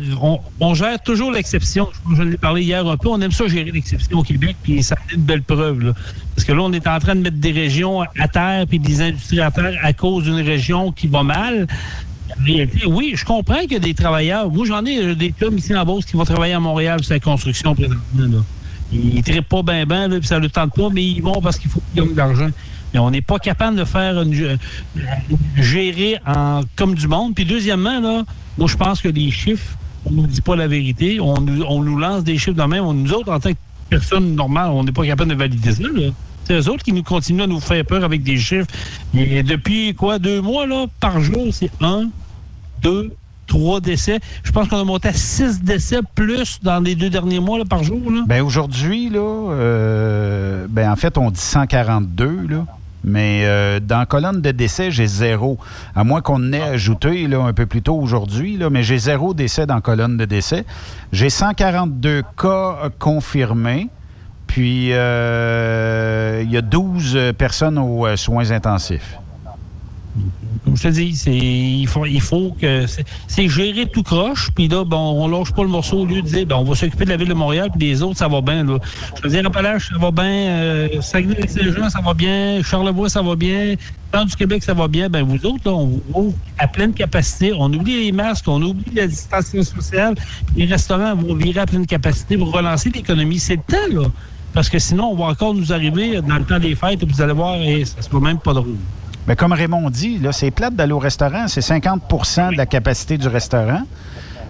On, 0.59 0.73
gère 0.73 1.01
toujours 1.01 1.31
l'exception. 1.31 1.89
Je, 2.15 2.23
l'ai 2.23 2.37
parlé 2.37 2.63
hier 2.63 2.87
un 2.87 2.97
peu. 2.97 3.09
On 3.09 3.19
aime 3.19 3.31
ça 3.31 3.47
gérer 3.47 3.71
l'exception 3.71 4.19
au 4.19 4.23
Québec, 4.23 4.55
puis 4.63 4.83
ça 4.83 4.95
a 4.95 5.13
une 5.13 5.21
belle 5.21 5.41
preuve. 5.41 5.93
Parce 6.35 6.45
que 6.45 6.53
là, 6.53 6.61
on 6.61 6.71
est 6.71 6.87
en 6.87 6.99
train 6.99 7.15
de 7.15 7.21
mettre 7.21 7.37
des 7.37 7.51
régions 7.51 8.01
à 8.01 8.27
terre, 8.27 8.65
puis 8.67 8.79
des 8.79 9.01
industries 9.01 9.41
à 9.41 9.51
terre 9.51 9.77
à 9.83 9.93
cause 9.93 10.25
d'une 10.25 10.41
région 10.41 10.91
qui 10.91 11.07
va 11.07 11.23
mal. 11.23 11.67
oui, 12.87 13.13
je 13.15 13.25
comprends 13.25 13.61
qu'il 13.61 13.73
y 13.73 13.77
a 13.77 13.79
des 13.79 13.93
travailleurs. 13.93 14.49
Moi, 14.49 14.65
j'en 14.65 14.85
ai 14.85 14.99
euh, 14.99 15.15
des 15.15 15.33
hommes 15.41 15.57
ici 15.57 15.75
en 15.75 15.83
Beauce 15.83 16.05
qui 16.05 16.15
vont 16.15 16.25
travailler 16.25 16.53
à 16.53 16.59
Montréal 16.59 17.03
sur 17.03 17.13
la 17.13 17.19
construction 17.19 17.75
présentement. 17.75 18.43
Ils 18.93 19.15
ne 19.15 19.21
trippent 19.21 19.49
pas 19.49 19.63
bien, 19.63 19.85
bien, 19.85 20.09
puis 20.09 20.27
ça 20.27 20.37
ne 20.37 20.43
le 20.43 20.49
tente 20.49 20.73
pas, 20.73 20.89
mais 20.89 21.03
ils 21.03 21.21
vont 21.21 21.41
parce 21.41 21.57
qu'il 21.57 21.69
faut 21.69 21.81
qu'ils 21.93 22.03
gagnent 22.03 22.13
de 22.13 22.17
l'argent 22.17 22.49
mais 22.93 22.99
on 22.99 23.11
n'est 23.11 23.21
pas 23.21 23.39
capable 23.39 23.75
de 23.75 23.83
faire 23.83 24.21
une, 24.21 24.33
euh, 24.41 24.57
gérer 25.57 26.17
comme 26.77 26.95
du 26.95 27.09
monde. 27.09 27.35
Puis 27.35 27.43
deuxièmement, 27.43 27.99
là, 27.99 28.23
moi, 28.57 28.67
je 28.67 28.77
pense 28.77 29.01
que 29.01 29.09
les 29.09 29.31
chiffres, 29.31 29.75
on 30.05 30.11
ne 30.11 30.17
nous 30.17 30.27
dit 30.27 30.41
pas 30.41 30.55
la 30.55 30.67
vérité. 30.67 31.19
On 31.19 31.41
nous, 31.41 31.97
lance 31.97 32.23
des 32.23 32.37
chiffres 32.37 32.57
de 32.57 32.63
même. 32.63 32.83
nous 32.83 33.13
autres, 33.13 33.31
en 33.31 33.39
tant 33.39 33.51
que 33.51 33.57
personne 33.89 34.35
normale, 34.35 34.69
on 34.71 34.83
n'est 34.83 34.91
pas 34.91 35.05
capable 35.05 35.31
de 35.31 35.35
valider 35.35 35.71
ça. 35.73 35.83
C'est 36.45 36.53
eux 36.53 36.69
autres 36.69 36.83
qui 36.83 36.93
nous 36.93 37.03
continuent 37.03 37.41
à 37.41 37.47
nous 37.47 37.59
faire 37.59 37.83
peur 37.85 38.03
avec 38.03 38.23
des 38.23 38.37
chiffres. 38.37 38.67
Et 39.15 39.41
depuis 39.41 39.93
quoi, 39.95 40.19
deux 40.19 40.41
mois, 40.41 40.67
là, 40.67 40.85
par 40.99 41.19
jour, 41.19 41.47
c'est 41.51 41.71
un, 41.81 42.09
deux, 42.81 43.11
trois 43.47 43.79
décès. 43.79 44.19
Je 44.43 44.51
pense 44.51 44.67
qu'on 44.67 44.79
a 44.79 44.83
monté 44.83 45.09
à 45.09 45.13
six 45.13 45.61
décès 45.61 45.99
plus 46.13 46.59
dans 46.61 46.79
les 46.79 46.95
deux 46.95 47.09
derniers 47.09 47.39
mois 47.39 47.57
là, 47.57 47.65
par 47.65 47.83
jour. 47.83 48.11
Là. 48.11 48.23
Ben 48.27 48.43
aujourd'hui, 48.43 49.09
là, 49.09 49.19
euh, 49.19 50.67
ben 50.69 50.91
en 50.91 50.95
fait, 50.95 51.17
on 51.17 51.31
dit 51.31 51.39
142, 51.39 52.47
là. 52.47 52.65
Mais 53.05 53.43
euh, 53.45 53.79
dans 53.79 53.99
la 53.99 54.05
colonne 54.07 54.41
de 54.41 54.51
décès, 54.51 54.89
j'ai 54.89 55.05
zéro. 55.05 55.59
À 55.95 56.03
moins 56.03 56.21
qu'on 56.21 56.51
ait 56.51 56.61
ajouté 56.61 57.27
là, 57.27 57.39
un 57.41 57.53
peu 57.53 57.67
plus 57.67 57.83
tôt 57.83 57.95
aujourd'hui, 57.95 58.59
mais 58.71 58.81
j'ai 58.81 58.97
zéro 58.97 59.35
décès 59.35 59.67
dans 59.67 59.75
la 59.75 59.81
colonne 59.81 60.17
de 60.17 60.25
décès. 60.25 60.65
J'ai 61.11 61.29
142 61.29 62.23
cas 62.35 62.89
confirmés. 62.97 63.89
Puis, 64.47 64.89
euh, 64.91 66.41
il 66.43 66.51
y 66.51 66.57
a 66.57 66.61
12 66.61 67.33
personnes 67.37 67.77
aux 67.77 68.05
euh, 68.05 68.15
soins 68.15 68.51
intensifs 68.51 69.19
comme 70.65 70.75
je 70.75 70.83
te 70.83 70.87
dis, 70.87 71.23
il 71.27 71.87
faut, 71.87 72.55
que 72.59 72.85
c'est 73.27 73.47
gérer 73.47 73.85
tout 73.85 74.03
croche, 74.03 74.49
puis 74.53 74.67
là, 74.67 74.83
bon, 74.83 75.23
on 75.23 75.27
lâche 75.27 75.53
pas 75.53 75.61
le 75.61 75.69
morceau 75.69 75.99
au 75.99 76.05
lieu 76.05 76.21
de 76.21 76.27
dire, 76.27 76.45
ben, 76.45 76.55
on 76.55 76.63
va 76.63 76.75
s'occuper 76.75 77.05
de 77.05 77.11
la 77.11 77.17
ville 77.17 77.29
de 77.29 77.33
Montréal, 77.33 77.69
puis 77.77 77.87
les 77.87 78.01
autres, 78.01 78.17
ça 78.17 78.27
va 78.27 78.41
bien. 78.41 78.63
Là. 78.63 78.79
Je 79.17 79.21
veux 79.21 79.29
dire, 79.29 79.45
Appalaches, 79.45 79.89
ça 79.89 79.97
va 79.99 80.11
bien, 80.11 80.25
euh, 80.25 81.01
Saguenay-Saint-Jean, 81.01 81.89
ça 81.89 82.01
va 82.01 82.13
bien, 82.13 82.61
Charlevoix, 82.63 83.09
ça 83.09 83.21
va 83.21 83.35
bien, 83.35 83.75
Tant 84.11 84.23
du 84.23 84.35
Québec, 84.35 84.63
ça 84.63 84.73
va 84.73 84.87
bien. 84.87 85.09
Ben 85.09 85.23
vous 85.23 85.45
autres, 85.45 85.61
là, 85.65 85.73
on 85.73 85.99
ouvre 86.13 86.37
à 86.57 86.69
pleine 86.69 86.93
capacité. 86.93 87.51
On 87.51 87.65
oublie 87.65 88.05
les 88.05 88.11
masques, 88.13 88.47
on 88.47 88.61
oublie 88.61 88.93
la 88.93 89.07
distanciation 89.07 89.75
sociale. 89.75 90.15
Les 90.55 90.63
restaurants 90.63 91.15
vont 91.15 91.35
virer 91.35 91.59
à 91.59 91.65
pleine 91.65 91.85
capacité 91.85 92.37
pour 92.37 92.53
relancer 92.53 92.91
l'économie. 92.91 93.39
C'est 93.39 93.57
le 93.57 93.61
temps, 93.63 94.01
là. 94.01 94.07
Parce 94.53 94.69
que 94.69 94.79
sinon, 94.79 95.11
on 95.11 95.15
va 95.15 95.25
encore 95.25 95.53
nous 95.53 95.73
arriver 95.73 96.21
dans 96.21 96.37
le 96.37 96.45
temps 96.45 96.59
des 96.59 96.75
fêtes, 96.75 97.03
et 97.03 97.05
vous 97.05 97.21
allez 97.21 97.33
voir, 97.33 97.55
et 97.55 97.83
ça 97.83 98.01
sera 98.01 98.21
même 98.21 98.39
pas 98.39 98.53
drôle. 98.53 98.77
Mais 99.27 99.35
comme 99.35 99.53
Raymond 99.53 99.89
dit, 99.89 100.19
là, 100.19 100.31
c'est 100.31 100.51
plate 100.51 100.75
d'aller 100.75 100.93
au 100.93 100.99
restaurant. 100.99 101.47
C'est 101.47 101.61
50% 101.61 102.51
de 102.51 102.57
la 102.57 102.65
capacité 102.65 103.17
du 103.17 103.27
restaurant. 103.27 103.81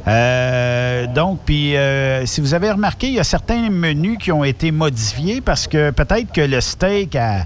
Euh, 0.07 1.07
donc, 1.07 1.39
puis 1.45 1.75
euh, 1.75 2.25
si 2.25 2.41
vous 2.41 2.53
avez 2.53 2.71
remarqué, 2.71 3.07
il 3.07 3.13
y 3.13 3.19
a 3.19 3.23
certains 3.23 3.69
menus 3.69 4.17
qui 4.19 4.31
ont 4.31 4.43
été 4.43 4.71
modifiés 4.71 5.41
parce 5.41 5.67
que 5.67 5.89
peut-être 5.89 6.31
que 6.31 6.41
le 6.41 6.61
steak 6.61 7.15
à 7.15 7.45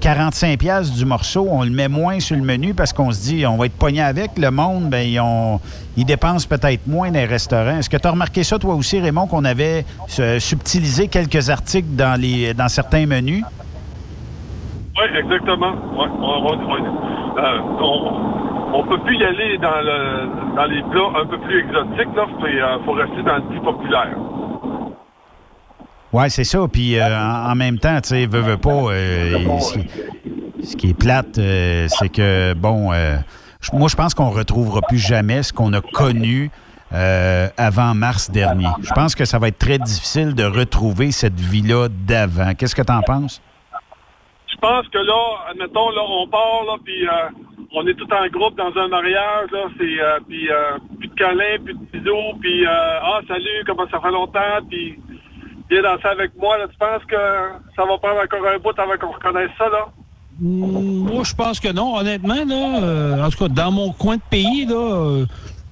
45 0.00 0.58
pièces 0.58 0.90
du 0.90 1.04
morceau, 1.04 1.46
on 1.48 1.62
le 1.62 1.70
met 1.70 1.86
moins 1.86 2.18
sur 2.18 2.34
le 2.34 2.42
menu 2.42 2.74
parce 2.74 2.92
qu'on 2.92 3.12
se 3.12 3.20
dit 3.20 3.46
on 3.46 3.56
va 3.56 3.66
être 3.66 3.76
pogné 3.76 4.00
avec. 4.00 4.38
Le 4.38 4.50
monde, 4.50 4.88
ben 4.88 5.06
ils, 5.06 5.20
ont, 5.20 5.60
ils 5.96 6.06
dépensent 6.06 6.48
peut-être 6.48 6.86
moins 6.86 7.08
dans 7.08 7.20
les 7.20 7.26
restaurants. 7.26 7.78
Est-ce 7.78 7.90
que 7.90 7.98
tu 7.98 8.08
as 8.08 8.10
remarqué 8.10 8.42
ça 8.42 8.58
toi 8.58 8.74
aussi, 8.74 8.98
Raymond, 8.98 9.26
qu'on 9.26 9.44
avait 9.44 9.84
euh, 10.18 10.40
subtilisé 10.40 11.06
quelques 11.06 11.50
articles 11.50 11.90
dans, 11.90 12.18
les, 12.18 12.54
dans 12.54 12.68
certains 12.68 13.06
menus? 13.06 13.44
Oui, 14.98 15.04
exactement. 15.18 15.72
Euh, 17.38 17.60
on, 18.72 18.82
ne 18.82 18.88
peut 18.88 18.98
plus 19.04 19.16
y 19.16 19.24
aller 19.24 19.58
dans, 19.58 19.80
le, 19.80 20.56
dans 20.56 20.64
les 20.66 20.82
plats 20.82 21.20
un 21.20 21.26
peu 21.26 21.38
plus 21.38 21.60
exotiques, 21.60 22.14
là. 22.16 22.26
Il 22.40 22.58
euh, 22.58 22.84
faut 22.84 22.92
rester 22.92 23.22
dans 23.22 23.36
le 23.36 23.42
plus 23.42 23.60
populaire. 23.60 24.16
Oui, 26.12 26.28
c'est 26.28 26.44
ça. 26.44 26.66
Puis 26.70 26.98
euh, 26.98 27.06
en, 27.18 27.54
même 27.54 27.78
temps, 27.78 28.00
tu 28.00 28.08
sais, 28.08 28.26
veut, 28.26 28.56
pas. 28.56 28.88
ce, 30.62 30.76
qui 30.76 30.90
est 30.90 30.98
plate, 30.98 31.36
c'est 31.36 32.08
que, 32.08 32.54
bon, 32.54 32.90
moi, 33.72 33.88
je 33.88 33.96
pense 33.96 34.14
qu'on 34.14 34.30
retrouvera 34.30 34.80
plus 34.82 34.98
jamais 34.98 35.44
ce 35.44 35.52
qu'on 35.52 35.72
a 35.72 35.80
connu 35.80 36.50
avant 36.90 37.94
mars 37.94 38.28
dernier. 38.30 38.66
Je 38.82 38.92
pense 38.92 39.14
que 39.14 39.24
ça 39.24 39.38
va 39.38 39.48
être 39.48 39.58
très 39.58 39.78
difficile 39.78 40.34
de 40.34 40.44
retrouver 40.44 41.12
cette 41.12 41.38
vie-là 41.38 41.88
d'avant. 41.88 42.54
Qu'est-ce 42.54 42.74
que 42.74 42.82
tu 42.82 42.92
en 42.92 43.02
penses? 43.02 43.40
Je 44.50 44.56
pense 44.58 44.86
que 44.88 44.98
là, 44.98 45.50
admettons, 45.50 45.90
là, 45.90 46.02
on 46.06 46.26
part, 46.26 46.64
là, 46.66 46.76
puis 46.84 47.06
euh, 47.06 47.28
on 47.72 47.86
est 47.86 47.94
tout 47.94 48.08
en 48.12 48.26
groupe 48.28 48.56
dans 48.56 48.76
un 48.80 48.88
mariage, 48.88 49.50
là, 49.52 49.66
c'est, 49.78 50.00
euh, 50.00 50.18
puis 50.28 50.50
euh, 50.50 50.78
plus 50.98 51.08
de 51.08 51.14
câlins, 51.14 51.58
plus 51.64 51.74
de 51.74 51.98
bisous, 51.98 52.38
puis 52.40 52.66
ah, 52.66 53.20
salut, 53.28 53.64
comment 53.66 53.88
ça 53.90 54.00
fait 54.00 54.10
longtemps, 54.10 54.60
puis 54.68 54.98
viens 55.70 55.82
danser 55.82 56.08
avec 56.08 56.32
moi, 56.36 56.58
là, 56.58 56.66
tu 56.68 56.76
penses 56.78 57.04
que 57.06 57.16
ça 57.76 57.84
va 57.84 57.98
prendre 57.98 58.20
encore 58.22 58.46
un 58.46 58.58
bout 58.58 58.78
avant 58.78 58.96
qu'on 58.98 59.12
reconnaisse 59.12 59.50
ça, 59.56 59.68
là? 59.68 59.86
Hmm, 60.40 61.06
moi, 61.06 61.22
je 61.22 61.34
pense 61.34 61.60
que 61.60 61.70
non, 61.70 61.96
honnêtement, 61.96 62.44
là, 62.46 63.26
en 63.26 63.30
tout 63.30 63.38
cas, 63.38 63.48
dans 63.48 63.70
mon 63.70 63.92
coin 63.92 64.16
de 64.16 64.22
pays, 64.30 64.64
là, 64.64 65.24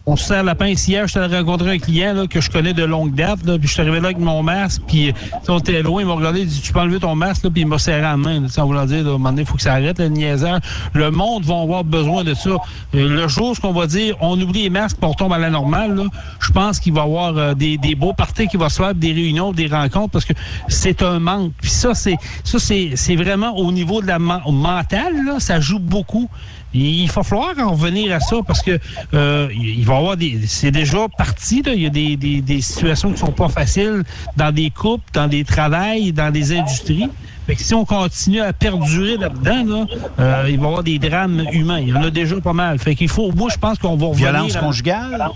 on 0.09 0.16
se 0.16 0.24
sert 0.24 0.42
la 0.42 0.54
pince 0.54 0.88
hier, 0.88 1.06
je 1.06 1.12
t'ai 1.12 1.36
rencontré 1.36 1.70
un 1.70 1.78
client 1.78 2.14
là, 2.14 2.26
que 2.26 2.40
je 2.40 2.50
connais 2.50 2.72
de 2.72 2.82
longue 2.82 3.14
date, 3.14 3.44
là, 3.44 3.59
puis 3.59 3.68
je 3.68 3.74
suis 3.74 3.82
arrivé 3.82 4.00
là 4.00 4.06
avec 4.06 4.18
mon 4.18 4.42
masque, 4.42 4.80
puis 4.88 5.12
on 5.48 5.59
était 5.59 5.82
loin, 5.82 6.00
il 6.00 6.06
m'a 6.06 6.14
regardé, 6.14 6.40
il 6.40 6.46
dit 6.46 6.62
Tu 6.62 6.72
peux 6.72 6.80
enlever 6.80 6.98
ton 6.98 7.14
masque, 7.14 7.44
là, 7.44 7.50
puis 7.50 7.61
il 7.61 7.66
m'a 7.66 7.78
serré 7.78 8.00
la 8.00 8.16
main. 8.16 8.40
Là, 8.40 8.64
voulant 8.64 8.86
dire, 8.86 9.04
là, 9.04 9.11
à 9.11 9.14
un 9.14 9.18
moment 9.18 9.28
donné, 9.28 9.42
il 9.42 9.46
faut 9.46 9.56
que 9.56 9.62
ça 9.62 9.74
arrête, 9.74 9.98
le 9.98 10.09
niaisage. 10.09 10.62
Le 10.94 11.11
monde 11.11 11.44
va 11.44 11.61
avoir 11.61 11.84
besoin 11.84 12.24
de 12.24 12.32
ça. 12.32 12.48
Euh, 12.48 12.56
le 12.94 13.28
jour 13.28 13.54
qu'on 13.61 13.72
va 13.72 13.86
dire 13.86 14.16
on 14.22 14.40
oublie 14.40 14.62
les 14.62 14.70
masques 14.70 14.96
pour 14.96 15.14
tomber 15.14 15.34
à 15.34 15.38
la 15.38 15.50
normale, 15.50 16.02
je 16.40 16.52
pense 16.52 16.80
qu'il 16.80 16.94
va 16.94 17.02
y 17.02 17.04
avoir 17.04 17.36
euh, 17.36 17.52
des, 17.52 17.76
des, 17.76 17.94
beaux 17.94 18.14
parties 18.14 18.48
qui 18.48 18.56
vont 18.56 18.70
se 18.70 18.82
faire, 18.82 18.94
des 18.94 19.12
réunions, 19.12 19.52
des 19.52 19.66
rencontres, 19.66 20.12
parce 20.12 20.24
que 20.24 20.32
c'est 20.68 21.02
un 21.02 21.18
manque. 21.18 21.52
Puis 21.61 21.70
ça, 21.70 21.94
c'est 21.94 22.16
ça, 22.44 22.59
c'est 22.59 23.16
vraiment 23.16 23.54
au 23.59 23.70
niveau 23.72 24.00
de 24.00 24.06
la 24.06 24.18
mentale, 24.18 25.22
là, 25.26 25.38
ça 25.38 25.61
joue 25.61 25.78
beaucoup. 25.78 26.30
Il 26.75 27.11
va 27.11 27.23
falloir 27.23 27.55
en 27.59 27.73
revenir 27.73 28.14
à 28.14 28.21
ça 28.21 28.37
parce 28.47 28.62
que 28.62 28.79
euh, 29.14 29.49
il 29.53 29.85
va 29.85 29.95
y 29.95 29.97
avoir 29.97 30.16
des. 30.16 30.41
C'est 30.47 30.71
déjà 30.71 31.07
parti, 31.16 31.62
là. 31.62 31.73
Il 31.73 31.83
y 31.83 31.87
a 31.87 31.91
des, 31.91 32.16
des, 32.16 32.41
des 32.43 32.61
situations 32.61 33.11
qui 33.11 33.19
sont 33.19 33.33
pas 33.33 33.49
faciles 33.49 34.05
dans 34.37 34.53
des 34.53 34.71
couples, 34.71 35.05
dans 35.14 35.29
des 35.29 35.45
travails, 35.45 36.12
dans 36.12 36.31
des 36.31 36.53
industries. 36.53 37.09
Fait 37.49 37.57
que 37.57 37.62
si 37.62 37.72
on 37.72 37.86
continue 37.86 38.42
à 38.42 38.53
perdurer 38.53 39.16
là-dedans, 39.16 39.86
euh, 40.20 40.44
il 40.51 40.59
va 40.59 40.64
y 40.64 40.66
avoir 40.66 40.82
des 40.82 40.99
drames 40.99 41.42
humains. 41.51 41.80
Il 41.80 41.88
y 41.88 41.92
en 41.94 42.03
a 42.03 42.11
déjà 42.11 42.38
pas 42.42 42.53
mal. 42.53 42.78
Fait 42.78 42.94
qu'il 42.94 43.09
faut, 43.09 43.32
moi, 43.32 43.49
je 43.51 43.57
pense 43.57 43.78
qu'on 43.78 43.96
va 43.96 44.09
revenir... 44.09 44.32
Violence 44.32 44.57
conjugale? 44.59 45.30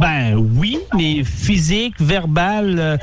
Ben 0.00 0.34
oui, 0.34 0.78
mais 0.96 1.22
physique, 1.24 2.00
verbale, 2.00 2.76
euh, 2.78 2.96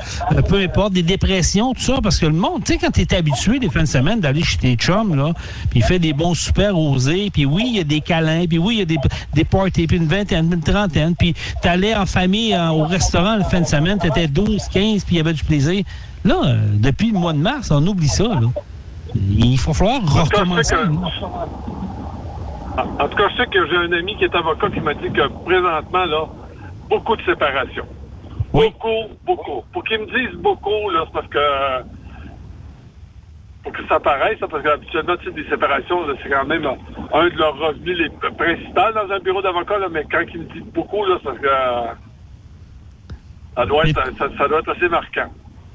peu 0.48 0.56
importe, 0.56 0.94
des 0.94 1.04
dépressions, 1.04 1.74
tout 1.74 1.80
ça, 1.80 1.98
parce 2.02 2.18
que 2.18 2.26
le 2.26 2.32
monde, 2.32 2.64
tu 2.64 2.72
sais, 2.72 2.78
quand 2.78 2.90
tu 2.90 3.02
es 3.02 3.14
habitué 3.14 3.60
des 3.60 3.68
fins 3.68 3.82
de 3.82 3.88
semaine 3.88 4.18
d'aller 4.18 4.42
chez 4.42 4.56
tes 4.56 4.74
chums, 4.74 5.14
là, 5.14 5.32
puis 5.70 5.78
il 5.78 5.84
fait 5.84 6.00
des 6.00 6.12
bons 6.12 6.34
super 6.34 6.76
osés, 6.76 7.30
puis 7.32 7.46
oui, 7.46 7.66
il 7.68 7.76
y 7.76 7.80
a 7.80 7.84
des 7.84 8.00
câlins, 8.00 8.46
puis 8.48 8.58
oui, 8.58 8.76
il 8.76 8.78
y 8.80 8.82
a 8.82 8.86
des, 8.86 8.98
des 9.32 9.44
parties, 9.44 9.86
puis 9.86 9.98
une 9.98 10.08
vingtaine, 10.08 10.50
une 10.52 10.60
trentaine, 10.60 11.14
puis 11.14 11.34
tu 11.62 11.68
allais 11.68 11.94
en 11.94 12.06
famille 12.06 12.52
euh, 12.52 12.70
au 12.70 12.84
restaurant 12.84 13.36
la 13.36 13.44
fin 13.44 13.60
de 13.60 13.66
semaine, 13.66 13.98
tu 14.00 14.08
étais 14.08 14.26
12, 14.26 14.62
15, 14.72 15.04
puis 15.04 15.14
il 15.14 15.18
y 15.18 15.20
avait 15.20 15.34
du 15.34 15.44
plaisir. 15.44 15.84
Là, 16.26 16.34
euh, 16.44 16.56
depuis 16.74 17.12
le 17.12 17.18
mois 17.18 17.32
de 17.32 17.38
mars, 17.38 17.70
on 17.70 17.86
oublie 17.86 18.08
ça. 18.08 18.24
Là. 18.24 18.48
Il 19.14 19.58
faut 19.58 19.72
falloir 19.72 20.00
recommencer. 20.02 20.74
En 22.76 23.08
tout 23.08 23.16
cas, 23.16 23.28
je 23.30 23.36
sais 23.36 23.46
que 23.46 23.66
j'ai 23.68 23.76
un 23.76 23.92
ami 23.92 24.16
qui 24.16 24.24
est 24.24 24.34
avocat 24.34 24.68
qui 24.70 24.80
m'a 24.80 24.94
dit 24.94 25.10
que 25.10 25.28
présentement, 25.44 26.04
là, 26.04 26.24
beaucoup 26.90 27.16
de 27.16 27.22
séparation. 27.22 27.86
Beaucoup, 28.52 29.14
beaucoup. 29.24 29.62
Pour 29.72 29.84
qu'ils 29.84 30.00
me 30.00 30.06
disent 30.06 30.36
beaucoup, 30.38 30.90
là, 30.90 31.04
c'est 31.06 31.12
parce 31.12 31.28
que 31.28 31.38
pour 33.62 33.72
que 33.72 33.86
ça 33.88 34.00
paraisse, 34.00 34.38
parce 34.38 34.62
qu'habituellement, 34.62 35.16
tu 35.18 35.26
sais, 35.26 35.32
des 35.32 35.48
séparations, 35.48 36.00
c'est 36.22 36.28
quand 36.28 36.44
même 36.44 36.66
un 36.66 37.28
de 37.28 37.36
leurs 37.36 37.56
revenus 37.56 37.98
les 37.98 38.10
principaux 38.10 38.92
dans 38.94 39.14
un 39.14 39.18
bureau 39.20 39.42
d'avocat, 39.42 39.76
mais 39.90 40.04
quand 40.10 40.22
ils 40.34 40.40
me 40.40 40.44
disent 40.46 40.72
beaucoup, 40.74 41.04
là, 41.04 41.18
c'est 41.18 41.24
parce 41.24 41.38
que 41.38 41.48
ça 43.56 43.66
doit, 43.66 43.86
être, 43.86 44.02
ça 44.38 44.48
doit 44.48 44.58
être 44.60 44.70
assez 44.70 44.88
marquant. 44.88 45.30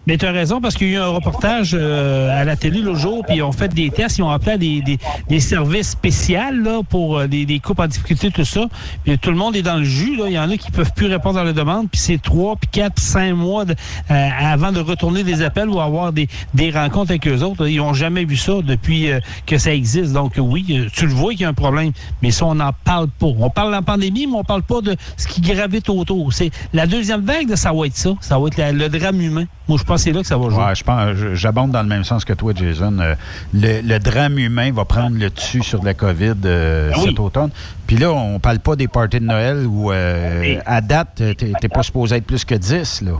Mais 0.07 0.17
tu 0.17 0.25
as 0.25 0.31
raison, 0.31 0.59
parce 0.61 0.75
qu'il 0.75 0.87
y 0.89 0.95
a 0.95 0.99
eu 0.99 1.01
un 1.01 1.07
reportage 1.07 1.75
euh, 1.79 2.39
à 2.41 2.43
la 2.43 2.55
télé 2.55 2.81
l'autre 2.81 2.99
jour, 2.99 3.23
puis 3.25 3.37
ils 3.37 3.43
ont 3.43 3.51
fait 3.51 3.67
des 3.73 3.91
tests, 3.91 4.17
ils 4.17 4.23
ont 4.23 4.31
appelé 4.31 4.51
à 4.53 4.57
des, 4.57 4.81
des, 4.81 4.97
des 5.29 5.39
services 5.39 5.91
spéciaux 5.91 6.39
là, 6.53 6.81
pour 6.89 7.19
euh, 7.19 7.27
des, 7.27 7.45
des 7.45 7.59
couples 7.59 7.83
en 7.83 7.87
difficulté, 7.87 8.31
tout 8.31 8.43
ça. 8.45 8.65
Puis 9.03 9.17
tout 9.19 9.29
le 9.29 9.35
monde 9.37 9.55
est 9.55 9.61
dans 9.61 9.77
le 9.77 9.83
jus. 9.83 10.15
Là. 10.15 10.25
Il 10.27 10.33
y 10.33 10.39
en 10.39 10.49
a 10.49 10.57
qui 10.57 10.71
peuvent 10.71 10.91
plus 10.95 11.05
répondre 11.07 11.37
à 11.37 11.43
la 11.43 11.53
demande, 11.53 11.89
puis 11.91 11.99
c'est 11.99 12.21
trois, 12.21 12.55
puis 12.55 12.69
quatre, 12.71 12.99
cinq 12.99 13.33
mois 13.35 13.65
de- 13.65 13.75
euh, 14.09 14.29
avant 14.43 14.71
de 14.71 14.79
retourner 14.79 15.23
des 15.23 15.41
appels 15.43 15.69
ou 15.69 15.79
avoir 15.79 16.11
des, 16.13 16.27
des 16.53 16.71
rencontres 16.71 17.11
avec 17.11 17.27
eux 17.27 17.41
autres. 17.43 17.67
Ils 17.67 17.77
n'ont 17.77 17.93
jamais 17.93 18.25
vu 18.25 18.37
ça 18.37 18.53
depuis 18.63 19.11
euh, 19.11 19.19
que 19.45 19.57
ça 19.57 19.73
existe. 19.73 20.13
Donc 20.13 20.33
oui, 20.39 20.65
euh, 20.71 20.87
tu 20.93 21.05
le 21.05 21.13
vois 21.13 21.31
qu'il 21.31 21.41
y 21.41 21.45
a 21.45 21.49
un 21.49 21.53
problème, 21.53 21.91
mais 22.23 22.31
ça, 22.31 22.45
on 22.45 22.55
n'en 22.55 22.71
parle 22.83 23.07
pas. 23.07 23.27
On 23.27 23.49
parle 23.49 23.67
de 23.69 23.75
la 23.75 23.81
pandémie, 23.83 24.25
mais 24.25 24.35
on 24.35 24.43
parle 24.43 24.63
pas 24.63 24.81
de 24.81 24.95
ce 25.17 25.27
qui 25.27 25.41
gravite 25.41 25.89
autour. 25.89 26.33
C'est 26.33 26.49
la 26.73 26.87
deuxième 26.87 27.21
vague, 27.21 27.53
ça 27.55 27.71
va 27.71 27.85
être 27.85 27.97
ça. 27.97 28.11
Ça 28.19 28.39
va 28.39 28.47
être 28.47 28.73
le 28.73 28.89
drame 28.89 29.21
humain. 29.21 29.45
Moi, 29.67 29.77
pense 29.91 30.03
que 30.03 30.09
c'est 30.09 30.11
là 30.13 30.21
que 30.21 30.27
ça 30.27 30.37
va 30.37 30.49
jouer? 30.49 30.63
Ouais, 30.63 30.75
je 30.75 30.83
pense, 30.83 31.15
j'abonde 31.33 31.71
dans 31.71 31.81
le 31.81 31.87
même 31.87 32.03
sens 32.03 32.23
que 32.25 32.33
toi, 32.33 32.53
Jason. 32.55 32.97
Euh, 32.99 33.15
le, 33.53 33.81
le 33.81 33.99
drame 33.99 34.37
humain 34.39 34.71
va 34.71 34.85
prendre 34.85 35.17
le 35.17 35.29
dessus 35.29 35.63
sur 35.63 35.83
la 35.83 35.93
COVID 35.93 36.33
euh, 36.45 36.91
Ah 36.93 36.97
oui. 36.99 37.09
cet 37.09 37.19
automne. 37.19 37.49
Puis 37.87 37.97
là, 37.97 38.11
on 38.11 38.39
parle 38.39 38.59
pas 38.59 38.75
des 38.75 38.87
parties 38.87 39.19
de 39.19 39.25
Noël 39.25 39.65
où, 39.67 39.91
euh, 39.91 40.59
à 40.65 40.81
date, 40.81 41.15
t'es 41.15 41.35
t'es 41.35 41.69
pas 41.69 41.83
supposé 41.83 42.15
être 42.15 42.25
plus 42.25 42.45
que 42.45 42.55
10, 42.55 43.01
là. 43.01 43.11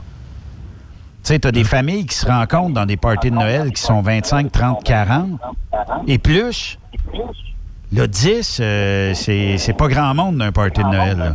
Tu 1.24 1.28
sais, 1.34 1.40
t'as 1.40 1.52
des 1.52 1.64
familles 1.64 2.06
qui 2.08 2.16
se 2.16 2.26
rencontrent 2.26 2.74
dans 2.74 2.86
des 2.88 2.98
parties 2.98 3.30
de 3.30 3.36
Noël 3.36 3.72
qui 3.72 3.82
sont 3.82 4.02
25, 4.02 4.52
30, 4.52 4.84
40 4.84 5.40
et 6.08 6.18
plus. 6.18 6.80
Là, 7.94 8.08
10, 8.08 8.60
euh, 8.62 9.14
c'est 9.14 9.76
pas 9.78 9.88
grand 9.90 10.14
monde 10.14 10.38
d'un 10.38 10.52
party 10.54 10.82
de 10.82 10.88
Noël. 10.88 11.18
là. 11.18 11.34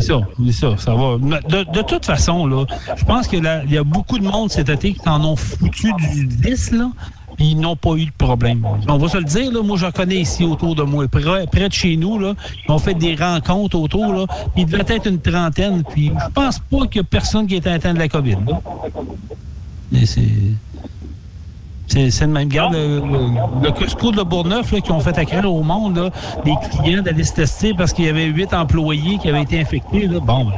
Ça, 0.00 0.20
ça, 0.52 0.76
ça 0.78 0.94
va. 0.94 1.18
De, 1.18 1.64
de 1.70 1.82
toute 1.82 2.06
façon, 2.06 2.46
là, 2.46 2.64
je 2.96 3.04
pense 3.04 3.28
qu'il 3.28 3.44
y 3.68 3.76
a 3.76 3.84
beaucoup 3.84 4.18
de 4.18 4.24
monde 4.24 4.50
cet 4.50 4.70
été 4.70 4.94
qui 4.94 5.08
en 5.08 5.22
ont 5.24 5.36
foutu 5.36 5.92
du 6.14 6.26
10, 6.26 6.72
là, 6.72 6.90
puis 7.36 7.50
ils 7.50 7.60
n'ont 7.60 7.76
pas 7.76 7.94
eu 7.96 8.06
de 8.06 8.12
problème. 8.16 8.66
On 8.88 8.96
va 8.96 9.08
se 9.08 9.18
le 9.18 9.24
dire, 9.24 9.52
là, 9.52 9.62
moi, 9.62 9.76
j'en 9.76 9.90
connais 9.90 10.20
ici 10.22 10.42
autour 10.42 10.74
de 10.74 10.84
moi, 10.84 11.06
près, 11.06 11.46
près 11.46 11.68
de 11.68 11.74
chez 11.74 11.96
nous, 11.98 12.18
là, 12.18 12.32
ils 12.66 12.72
ont 12.72 12.78
fait 12.78 12.94
des 12.94 13.14
rencontres 13.14 13.78
autour, 13.78 14.12
là, 14.14 14.26
puis 14.54 14.62
il 14.62 14.66
devait 14.66 14.84
être 14.94 15.06
une 15.06 15.20
trentaine, 15.20 15.82
puis 15.84 16.12
je 16.18 16.30
pense 16.32 16.60
pas 16.60 16.86
qu'il 16.86 16.96
y 16.96 17.00
a 17.00 17.04
personne 17.04 17.46
qui 17.46 17.56
est 17.56 17.66
atteint 17.66 17.92
de 17.92 17.98
la 17.98 18.08
COVID. 18.08 18.36
là. 18.48 18.60
Mais 19.92 20.06
c'est... 20.06 20.22
C'est 21.90 22.20
le 22.20 22.26
même 22.28 22.48
garde. 22.48 22.72
Le, 22.74 23.00
le- 23.62 23.72
Costco 23.72 24.12
de 24.12 24.22
Bourgneuf, 24.22 24.70
là, 24.72 24.80
qui 24.80 24.92
ont 24.92 25.00
fait 25.00 25.16
accroire 25.18 25.52
au 25.52 25.62
monde, 25.62 25.96
là, 25.96 26.10
des 26.44 26.54
clients 26.70 27.02
d'aller 27.02 27.24
se 27.24 27.32
tester 27.34 27.74
parce 27.74 27.92
qu'il 27.92 28.04
y 28.04 28.08
avait 28.08 28.26
huit 28.26 28.52
employés 28.54 29.18
qui 29.18 29.28
avaient 29.28 29.42
été 29.42 29.60
infectés. 29.60 30.06
Là. 30.06 30.20
Bon, 30.20 30.44
ben, 30.44 30.52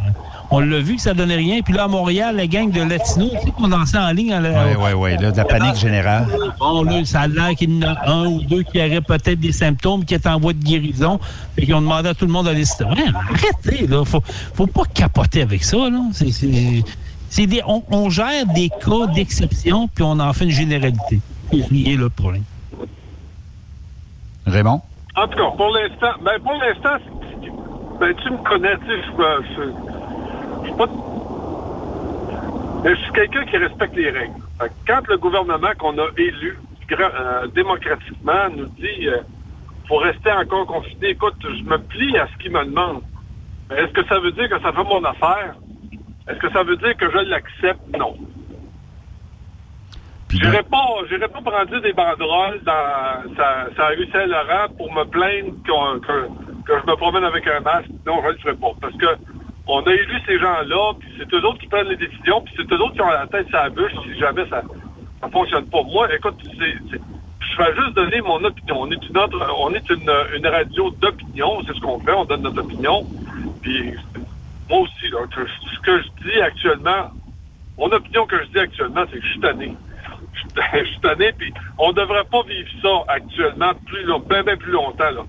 on 0.50 0.60
l'a 0.60 0.80
vu 0.80 0.96
que 0.96 1.00
ça 1.00 1.14
donnait 1.14 1.36
rien. 1.36 1.60
Puis 1.62 1.72
là, 1.72 1.84
à 1.84 1.88
Montréal, 1.88 2.36
la 2.36 2.46
gang 2.46 2.70
de 2.70 2.82
Latino, 2.82 3.28
tu 3.30 3.46
sais, 3.46 3.50
qu'on 3.56 3.68
dansait 3.68 3.96
en 3.96 4.10
ligne. 4.10 4.34
Oui, 4.42 4.74
oui, 4.78 4.90
oui. 4.94 5.10
Là, 5.22 5.30
de 5.32 5.36
la 5.38 5.44
panique 5.46 5.76
générale. 5.76 6.26
Bon, 6.60 6.82
là, 6.82 7.02
ça 7.06 7.20
a 7.20 7.26
l'air 7.28 7.50
qu'il 7.56 7.78
y 7.78 7.84
en 7.84 7.88
a 7.94 8.10
un 8.10 8.26
ou 8.26 8.42
deux 8.42 8.62
qui 8.62 8.78
auraient 8.78 9.00
peut-être 9.00 9.40
des 9.40 9.52
symptômes, 9.52 10.04
qui 10.04 10.14
étaient 10.14 10.28
en 10.28 10.38
voie 10.38 10.52
de 10.52 10.62
guérison, 10.62 11.18
et 11.56 11.64
qui 11.64 11.72
ont 11.72 11.80
demandé 11.80 12.10
à 12.10 12.14
tout 12.14 12.26
le 12.26 12.32
monde 12.32 12.44
d'aller 12.46 12.66
se 12.66 12.76
tester. 12.76 12.84
Ouais, 12.84 13.12
Arrêtez, 13.14 13.86
là. 13.86 14.04
Faut, 14.04 14.22
faut 14.54 14.66
pas 14.66 14.82
capoter 14.92 15.40
avec 15.40 15.64
ça, 15.64 15.78
là. 15.78 16.00
C'est, 16.12 16.30
c'est, 17.32 17.46
des, 17.46 17.62
on, 17.66 17.82
on 17.90 18.10
gère 18.10 18.44
des 18.54 18.68
cas 18.68 19.06
d'exception, 19.14 19.88
puis 19.88 20.04
on 20.04 20.20
en 20.20 20.34
fait 20.34 20.44
une 20.44 20.50
généralité. 20.50 21.18
C'est 21.50 21.96
le 21.96 22.10
problème. 22.10 22.44
Raymond? 24.46 24.82
En 25.16 25.26
tout 25.28 25.38
cas, 25.38 25.50
pour 25.56 25.70
l'instant, 25.70 26.12
ben 26.22 26.38
pour 26.40 26.52
l'instant, 26.52 27.02
ben 27.98 28.14
tu 28.22 28.30
me 28.30 28.36
connais, 28.36 28.76
tu 28.80 28.86
sais, 28.86 28.96
je 29.00 29.06
suis 30.66 30.76
pas. 30.76 30.86
Mais 32.84 32.96
je 32.96 33.00
suis 33.00 33.12
quelqu'un 33.12 33.46
qui 33.46 33.56
respecte 33.56 33.96
les 33.96 34.10
règles. 34.10 34.34
Quand 34.86 35.00
le 35.08 35.16
gouvernement 35.16 35.72
qu'on 35.78 35.96
a 35.96 36.08
élu 36.18 36.58
euh, 36.90 37.46
démocratiquement 37.54 38.50
nous 38.54 38.66
dit 38.66 39.08
euh, 39.08 39.22
faut 39.88 39.96
rester 39.96 40.32
encore 40.32 40.66
confiné, 40.66 41.08
écoute, 41.10 41.36
je 41.42 41.62
me 41.64 41.78
plie 41.78 42.18
à 42.18 42.26
ce 42.26 42.42
qu'il 42.42 42.52
me 42.52 42.62
demande. 42.62 43.00
Est-ce 43.70 43.92
que 43.92 44.06
ça 44.06 44.18
veut 44.18 44.32
dire 44.32 44.50
que 44.50 44.60
ça 44.60 44.70
fait 44.70 44.84
mon 44.84 45.02
affaire? 45.02 45.54
Est-ce 46.32 46.40
que 46.40 46.50
ça 46.52 46.62
veut 46.62 46.76
dire 46.76 46.96
que 46.96 47.10
je 47.10 47.18
l'accepte? 47.18 47.96
Non. 47.98 48.16
J'irai 50.30 50.62
pas, 50.62 50.86
j'irai 51.10 51.28
pas 51.28 51.42
prendre 51.42 51.80
des 51.80 51.92
banderoles 51.92 52.60
dans 52.64 53.36
sa, 53.36 53.68
sa 53.76 53.86
rue 53.88 54.08
Saint-Laurent 54.10 54.68
pour 54.78 54.90
me 54.92 55.04
plaindre 55.04 55.52
que, 55.62 55.98
que 56.64 56.72
je 56.80 56.90
me 56.90 56.96
promène 56.96 57.24
avec 57.24 57.46
un 57.46 57.60
masque. 57.60 57.90
Non, 58.06 58.22
je 58.24 58.28
le 58.30 58.38
ferai 58.38 58.54
pas. 58.54 58.72
Parce 58.80 58.96
que 58.96 59.06
on 59.66 59.82
a 59.82 59.92
élu 59.92 60.20
ces 60.26 60.38
gens-là, 60.38 60.94
puis 60.98 61.08
c'est 61.18 61.34
eux 61.34 61.44
autres 61.46 61.58
qui 61.58 61.68
prennent 61.68 61.88
les 61.88 61.96
décisions, 61.96 62.40
puis 62.40 62.54
c'est 62.56 62.72
eux 62.72 62.80
autres 62.80 62.94
qui 62.94 63.02
ont 63.02 63.10
la 63.10 63.26
tête 63.26 63.46
sur 63.48 63.58
la 63.58 63.68
bûche 63.68 63.92
si 64.04 64.18
jamais 64.18 64.48
ça 64.48 64.62
ça 65.20 65.28
fonctionne 65.28 65.66
pas. 65.66 65.82
Moi, 65.82 66.12
écoute, 66.14 66.34
c'est, 66.42 66.98
je 67.40 67.56
vais 67.58 67.74
juste 67.76 67.94
donner 67.94 68.20
mon 68.22 68.42
opinion. 68.42 68.80
On 68.80 68.90
est 68.90 69.08
une 69.08 69.18
autre, 69.18 69.54
on 69.58 69.72
est 69.74 69.90
une, 69.90 70.10
une 70.34 70.46
radio 70.46 70.90
d'opinion, 70.92 71.60
c'est 71.66 71.74
ce 71.74 71.80
qu'on 71.80 72.00
fait, 72.00 72.12
on 72.12 72.24
donne 72.24 72.42
notre 72.42 72.60
opinion. 72.60 73.06
Puis 73.60 73.94
aussi, 74.72 75.06
ce 75.10 75.80
que 75.80 76.02
je 76.02 76.08
dis 76.30 76.40
actuellement, 76.40 77.10
mon 77.78 77.86
opinion 77.92 78.26
que 78.26 78.36
je 78.44 78.48
dis 78.50 78.58
actuellement, 78.58 79.02
c'est 79.10 79.18
que 79.18 79.24
je 79.26 79.30
suis 79.32 79.40
tanné. 79.40 79.74
Je 80.74 80.84
suis 80.84 81.00
tanné, 81.00 81.32
puis 81.36 81.52
on 81.78 81.92
devrait 81.92 82.24
pas 82.30 82.42
vivre 82.48 82.68
ça 82.82 83.12
actuellement 83.14 83.72
plus 83.86 84.04
long, 84.04 84.20
bien, 84.20 84.42
bien 84.42 84.56
plus 84.56 84.72
longtemps. 84.72 85.10
Là. 85.10 85.22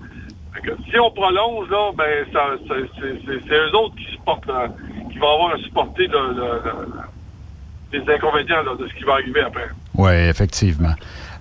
Fait 0.54 0.60
que 0.62 0.70
si 0.90 0.98
on 0.98 1.10
prolonge, 1.10 1.68
là, 1.70 1.90
ben 1.96 2.24
ça, 2.32 2.40
ça- 2.68 2.74
c'est, 2.98 3.54
eux 3.54 3.76
autres 3.76 3.94
qui 3.96 4.04
supportent, 4.12 4.46
là, 4.46 4.68
qui 5.12 5.18
vont 5.18 5.34
avoir 5.34 5.54
à 5.54 5.58
supporter 5.58 6.06
le- 6.06 6.32
le- 6.34 6.62
le- 6.64 7.98
les 8.00 8.14
inconvénients 8.14 8.62
là, 8.62 8.74
de 8.78 8.88
ce 8.88 8.94
qui 8.94 9.04
va 9.04 9.14
arriver 9.14 9.42
après. 9.42 9.68
Oui, 9.96 10.12
effectivement. 10.12 10.94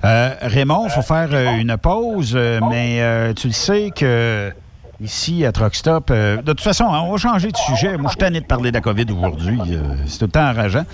Euh, 0.05 0.29
Raymond, 0.41 0.85
il 0.85 0.91
faut 0.91 1.01
faire 1.01 1.29
euh, 1.31 1.57
une 1.57 1.77
pause, 1.77 2.33
euh, 2.35 2.59
mais 2.69 3.01
euh, 3.01 3.33
tu 3.33 3.47
le 3.47 3.53
sais 3.53 3.91
que 3.95 4.51
ici, 5.01 5.45
à 5.45 5.51
Truck 5.51 5.75
Stop, 5.75 6.09
euh, 6.11 6.37
de 6.37 6.53
toute 6.53 6.61
façon, 6.61 6.85
hein, 6.85 7.01
on 7.05 7.11
va 7.11 7.17
changer 7.17 7.51
de 7.51 7.57
sujet. 7.57 7.97
Moi, 7.97 8.05
je 8.05 8.09
suis 8.09 8.17
tanné 8.17 8.39
de 8.41 8.45
parler 8.45 8.71
de 8.71 8.75
la 8.75 8.81
COVID 8.81 9.05
aujourd'hui. 9.11 9.59
euh, 9.71 9.95
c'est 10.05 10.19
tout 10.19 10.25
le 10.25 10.31
temps 10.31 10.49
enrageant. 10.49 10.85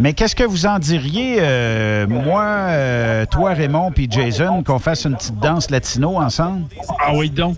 Mais 0.00 0.12
qu'est-ce 0.12 0.36
que 0.36 0.44
vous 0.44 0.66
en 0.66 0.78
diriez, 0.78 1.38
euh, 1.40 2.06
moi, 2.06 2.42
euh, 2.42 3.24
toi, 3.26 3.52
Raymond, 3.54 3.90
puis 3.92 4.06
Jason, 4.10 4.62
qu'on 4.62 4.78
fasse 4.78 5.04
une 5.04 5.16
petite 5.16 5.38
danse 5.38 5.70
latino 5.70 6.18
ensemble? 6.20 6.66
Ah 7.00 7.12
oui, 7.14 7.30
donc. 7.30 7.56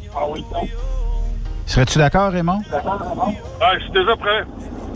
Serais-tu 1.67 1.99
d'accord, 1.99 2.31
Raymond? 2.31 2.61
Ah, 2.73 3.73
je 3.79 3.85
suis 3.85 3.93
déjà 3.93 4.17
prêt. 4.17 4.45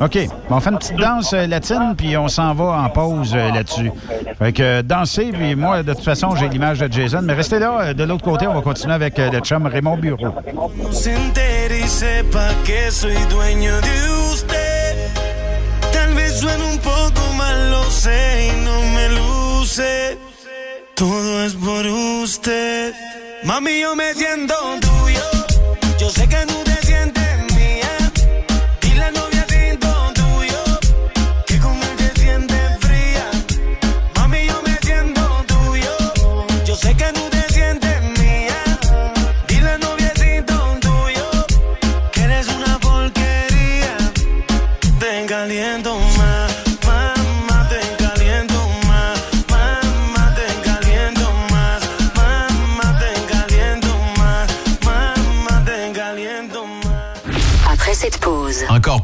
OK. 0.01 0.19
On 0.51 0.61
fait 0.61 0.71
une 0.71 0.79
petite 0.79 0.97
danse 0.97 1.33
euh, 1.33 1.47
latine, 1.47 1.95
puis 1.97 2.17
on 2.17 2.29
s'en 2.29 2.55
va 2.55 2.83
en 2.83 2.89
pause 2.89 3.33
euh, 3.35 3.53
là-dessus. 3.53 3.91
Fait 4.39 4.53
que 4.53 4.63
euh, 4.63 4.83
danser, 4.83 5.31
puis 5.33 5.57
moi, 5.57 5.83
de 5.83 5.93
toute 5.93 6.05
façon, 6.05 6.37
j'ai 6.37 6.49
l'image 6.49 6.79
de 6.79 6.93
Jason. 6.93 7.21
Mais 7.23 7.33
restez 7.33 7.59
là, 7.59 7.95
de 7.95 8.05
l'autre 8.05 8.25
côté, 8.25 8.47
on 8.47 8.55
va 8.55 8.61
continuer 8.61 8.95
avec 8.95 9.19
le 9.19 9.41
chum 9.41 9.67
Raymond 9.67 9.97
Bureau. 9.97 10.29
me 23.61 23.71
que 26.27 26.48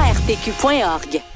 ARPQ.org. 0.00 1.29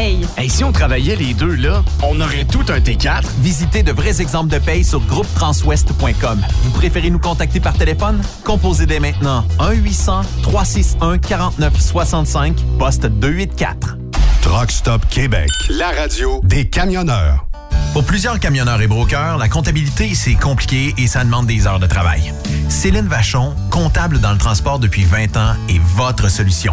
paye. 0.00 0.26
Hey, 0.36 0.48
si 0.48 0.64
on 0.64 0.72
travaillait 0.72 1.14
les 1.16 1.34
deux, 1.34 1.54
là, 1.54 1.84
on 2.02 2.18
aurait 2.20 2.44
tout 2.44 2.64
un 2.68 2.78
T4. 2.78 3.24
Visitez 3.40 3.82
de 3.82 3.92
vrais 3.92 4.22
exemples 4.22 4.50
de 4.50 4.58
paye 4.58 4.84
sur 4.84 5.00
groupetranswest.com. 5.00 6.40
Vous 6.62 6.70
préférez 6.70 7.10
nous 7.10 7.18
contacter 7.18 7.60
par 7.60 7.74
téléphone? 7.74 8.22
Composez 8.44 8.86
dès 8.86 9.00
maintenant 9.00 9.44
1-800-361-4965, 9.58 12.54
poste 12.78 13.06
284. 13.06 13.96
Truck 14.40 14.70
Stop 14.70 15.02
Québec. 15.10 15.50
La 15.68 15.90
radio 15.90 16.40
Des 16.44 16.68
camionneurs. 16.68 17.46
Pour 17.92 18.04
plusieurs 18.04 18.38
camionneurs 18.38 18.80
et 18.80 18.86
brokers, 18.86 19.36
la 19.36 19.48
comptabilité, 19.48 20.14
c'est 20.14 20.34
compliqué 20.34 20.94
et 20.96 21.08
ça 21.08 21.24
demande 21.24 21.46
des 21.46 21.66
heures 21.66 21.80
de 21.80 21.86
travail. 21.86 22.32
Céline 22.68 23.08
Vachon, 23.08 23.52
comptable 23.70 24.20
dans 24.20 24.32
le 24.32 24.38
transport 24.38 24.78
depuis 24.78 25.04
20 25.04 25.36
ans, 25.36 25.54
est 25.68 25.80
votre 25.96 26.30
solution. 26.30 26.72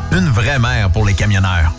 Une 0.11 0.27
vraie 0.27 0.59
mère 0.59 0.91
pour 0.91 1.05
les 1.05 1.13
camionneurs. 1.13 1.73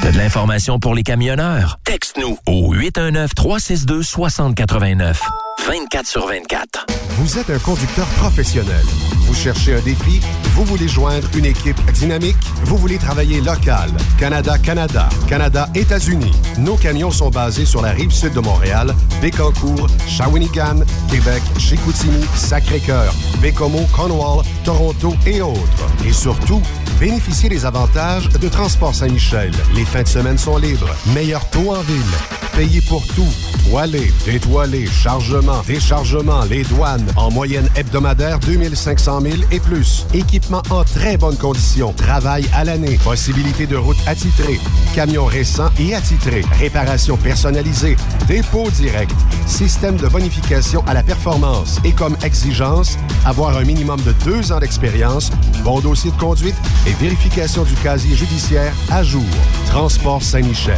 T'as 0.00 0.10
de 0.10 0.16
l'information 0.16 0.78
pour 0.78 0.94
les 0.94 1.02
camionneurs? 1.02 1.78
Texte-nous 1.84 2.38
au 2.46 2.74
819-362-6089. 2.74 5.16
24 5.66 6.06
sur 6.06 6.26
24. 6.26 6.86
Vous 7.18 7.36
êtes 7.36 7.50
un 7.50 7.58
conducteur 7.58 8.06
professionnel. 8.06 8.86
Vous 9.22 9.34
cherchez 9.34 9.74
un 9.74 9.80
défi? 9.80 10.20
Vous 10.54 10.64
voulez 10.64 10.88
joindre 10.88 11.28
une 11.36 11.44
équipe 11.44 11.78
dynamique? 11.92 12.38
Vous 12.62 12.78
voulez 12.78 12.96
travailler 12.96 13.42
local? 13.42 13.90
Canada-Canada, 14.18 15.10
Canada-États-Unis. 15.28 16.32
Nos 16.56 16.76
camions 16.76 17.10
sont 17.10 17.28
basés 17.28 17.66
sur 17.66 17.82
la 17.82 17.90
rive 17.90 18.12
sud 18.12 18.32
de 18.32 18.40
Montréal, 18.40 18.94
Bécancour, 19.20 19.88
Shawinigan, 20.06 20.84
Québec, 21.10 21.42
Chicoutimi, 21.58 22.24
Sacré-Cœur, 22.34 23.12
Bécomo, 23.42 23.86
Cornwall, 23.94 24.42
Toronto 24.64 25.14
et 25.26 25.42
autres. 25.42 25.86
Et 26.06 26.14
surtout, 26.14 26.62
bénéficiez 26.98 27.50
des 27.50 27.57
avantages 27.64 28.28
de 28.28 28.48
Transport 28.48 28.94
Saint-Michel. 28.94 29.50
Les 29.74 29.84
fins 29.84 30.02
de 30.02 30.08
semaine 30.08 30.38
sont 30.38 30.58
libres. 30.58 30.94
Meilleur 31.14 31.48
taux 31.50 31.70
en 31.70 31.80
ville. 31.80 32.02
Payé 32.56 32.80
pour 32.80 33.06
tout. 33.08 33.28
Toilé, 33.70 34.12
détoilé, 34.24 34.86
chargement, 34.86 35.62
déchargement, 35.66 36.42
les 36.44 36.64
douanes. 36.64 37.06
En 37.16 37.30
moyenne 37.30 37.68
hebdomadaire, 37.76 38.38
2500 38.40 39.20
000 39.20 39.34
et 39.52 39.60
plus. 39.60 40.06
Équipement 40.14 40.62
en 40.70 40.82
très 40.84 41.16
bonne 41.16 41.36
condition. 41.36 41.92
Travail 41.92 42.46
à 42.52 42.64
l'année. 42.64 42.98
Possibilité 43.04 43.66
de 43.66 43.76
route 43.76 43.98
attitrée. 44.06 44.58
Camions 44.94 45.26
récents 45.26 45.70
et 45.78 45.94
attitrés. 45.94 46.44
Réparation 46.58 47.16
personnalisée. 47.16 47.96
Dépôt 48.26 48.70
direct. 48.70 49.14
Système 49.46 49.96
de 49.96 50.08
bonification 50.08 50.82
à 50.86 50.94
la 50.94 51.02
performance. 51.02 51.78
Et 51.84 51.92
comme 51.92 52.16
exigence, 52.24 52.98
avoir 53.24 53.56
un 53.56 53.64
minimum 53.64 54.00
de 54.00 54.12
deux 54.24 54.50
ans 54.50 54.58
d'expérience, 54.58 55.30
bon 55.62 55.80
dossier 55.80 56.10
de 56.10 56.16
conduite 56.16 56.56
et 56.86 56.92
vérification 56.92 57.47
du 57.56 57.74
casier 57.82 58.14
judiciaire 58.14 58.74
à 58.90 59.02
jour. 59.02 59.24
Transport 59.68 60.22
Saint-Michel. 60.22 60.76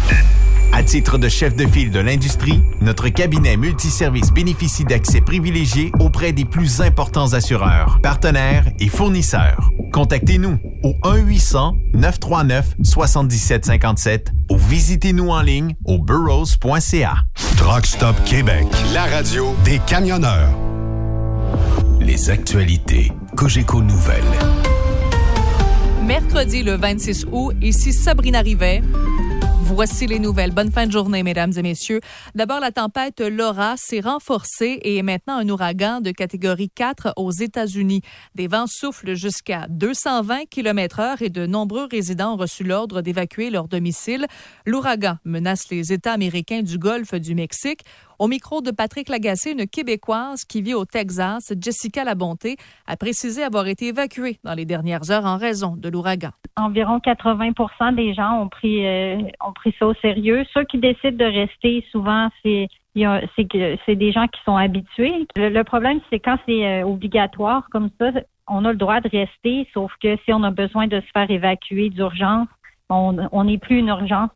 À 0.72 0.84
titre 0.84 1.18
de 1.18 1.28
chef 1.28 1.56
de 1.56 1.66
file 1.66 1.90
de 1.90 1.98
l'industrie, 1.98 2.62
notre 2.80 3.08
cabinet 3.08 3.56
multiservice 3.56 4.30
bénéficie 4.32 4.84
d'accès 4.84 5.20
privilégié 5.20 5.90
auprès 5.98 6.32
des 6.32 6.44
plus 6.44 6.80
importants 6.80 7.32
assureurs, 7.32 7.98
partenaires 8.02 8.66
et 8.78 8.88
fournisseurs. 8.88 9.70
Contactez-nous 9.92 10.58
au 10.84 10.94
1-800-939-7757 11.94 14.28
ou 14.50 14.56
visitez-nous 14.56 15.30
en 15.30 15.42
ligne 15.42 15.74
au 15.84 15.98
burrows.ca. 15.98 17.14
Truck 17.56 17.84
Stop 17.84 18.14
Québec. 18.24 18.66
La 18.94 19.06
radio 19.06 19.56
Des 19.64 19.80
camionneurs. 19.80 20.50
Les 22.00 22.30
actualités 22.30 23.10
Cogeco 23.36 23.82
Nouvelles. 23.82 24.22
Mercredi 26.06 26.62
le 26.62 26.76
26 26.76 27.26
août, 27.30 27.54
ici 27.60 27.92
Sabrina 27.92 28.40
Rivet. 28.40 28.82
Voici 29.72 30.08
les 30.08 30.18
nouvelles. 30.18 30.50
Bonne 30.50 30.72
fin 30.72 30.86
de 30.86 30.92
journée, 30.92 31.22
mesdames 31.22 31.52
et 31.56 31.62
messieurs. 31.62 32.00
D'abord, 32.34 32.58
la 32.58 32.72
tempête 32.72 33.20
Laura 33.20 33.76
s'est 33.76 34.00
renforcée 34.00 34.80
et 34.82 34.96
est 34.96 35.02
maintenant 35.02 35.36
un 35.36 35.48
ouragan 35.48 36.00
de 36.00 36.10
catégorie 36.10 36.70
4 36.70 37.14
aux 37.16 37.30
États-Unis. 37.30 38.02
Des 38.34 38.48
vents 38.48 38.66
soufflent 38.66 39.14
jusqu'à 39.14 39.66
220 39.70 40.46
km 40.50 40.98
heure 40.98 41.22
et 41.22 41.30
de 41.30 41.46
nombreux 41.46 41.86
résidents 41.90 42.34
ont 42.34 42.36
reçu 42.36 42.64
l'ordre 42.64 43.00
d'évacuer 43.00 43.48
leur 43.48 43.68
domicile. 43.68 44.26
L'ouragan 44.66 45.18
menace 45.24 45.70
les 45.70 45.92
États 45.92 46.12
américains 46.12 46.62
du 46.62 46.76
Golfe 46.76 47.14
du 47.14 47.36
Mexique. 47.36 47.82
Au 48.18 48.26
micro 48.26 48.60
de 48.60 48.72
Patrick 48.72 49.08
Lagacé, 49.08 49.52
une 49.52 49.66
Québécoise 49.66 50.44
qui 50.44 50.62
vit 50.62 50.74
au 50.74 50.84
Texas, 50.84 51.52
Jessica 51.58 52.04
Labonté, 52.04 52.56
a 52.86 52.96
précisé 52.96 53.42
avoir 53.44 53.68
été 53.68 53.86
évacuée 53.86 54.40
dans 54.42 54.54
les 54.54 54.66
dernières 54.66 55.10
heures 55.10 55.24
en 55.24 55.38
raison 55.38 55.76
de 55.76 55.88
l'ouragan. 55.88 56.32
Environ 56.60 56.98
80% 56.98 57.94
des 57.94 58.14
gens 58.14 58.40
ont 58.40 58.48
pris, 58.48 58.86
euh, 58.86 59.18
ont 59.44 59.52
pris 59.52 59.74
ça 59.78 59.86
au 59.86 59.94
sérieux. 59.94 60.44
Ceux 60.52 60.64
qui 60.64 60.78
décident 60.78 61.16
de 61.16 61.30
rester, 61.30 61.84
souvent, 61.90 62.28
c'est 62.42 62.68
c'est 63.36 63.94
des 63.94 64.10
gens 64.10 64.26
qui 64.26 64.40
sont 64.44 64.56
habitués. 64.56 65.26
Le, 65.36 65.62
problème, 65.62 66.00
c'est 66.10 66.18
quand 66.18 66.36
c'est 66.44 66.66
euh, 66.66 66.84
obligatoire 66.84 67.68
comme 67.70 67.88
ça, 68.00 68.10
on 68.48 68.64
a 68.64 68.72
le 68.72 68.78
droit 68.78 69.00
de 69.00 69.08
rester, 69.08 69.68
sauf 69.72 69.92
que 70.02 70.16
si 70.24 70.32
on 70.32 70.42
a 70.42 70.50
besoin 70.50 70.88
de 70.88 71.00
se 71.00 71.06
faire 71.14 71.30
évacuer 71.30 71.88
d'urgence, 71.90 72.48
on 72.88 73.44
n'est 73.44 73.58
plus 73.58 73.78
une 73.78 73.86
urgence 73.86 74.30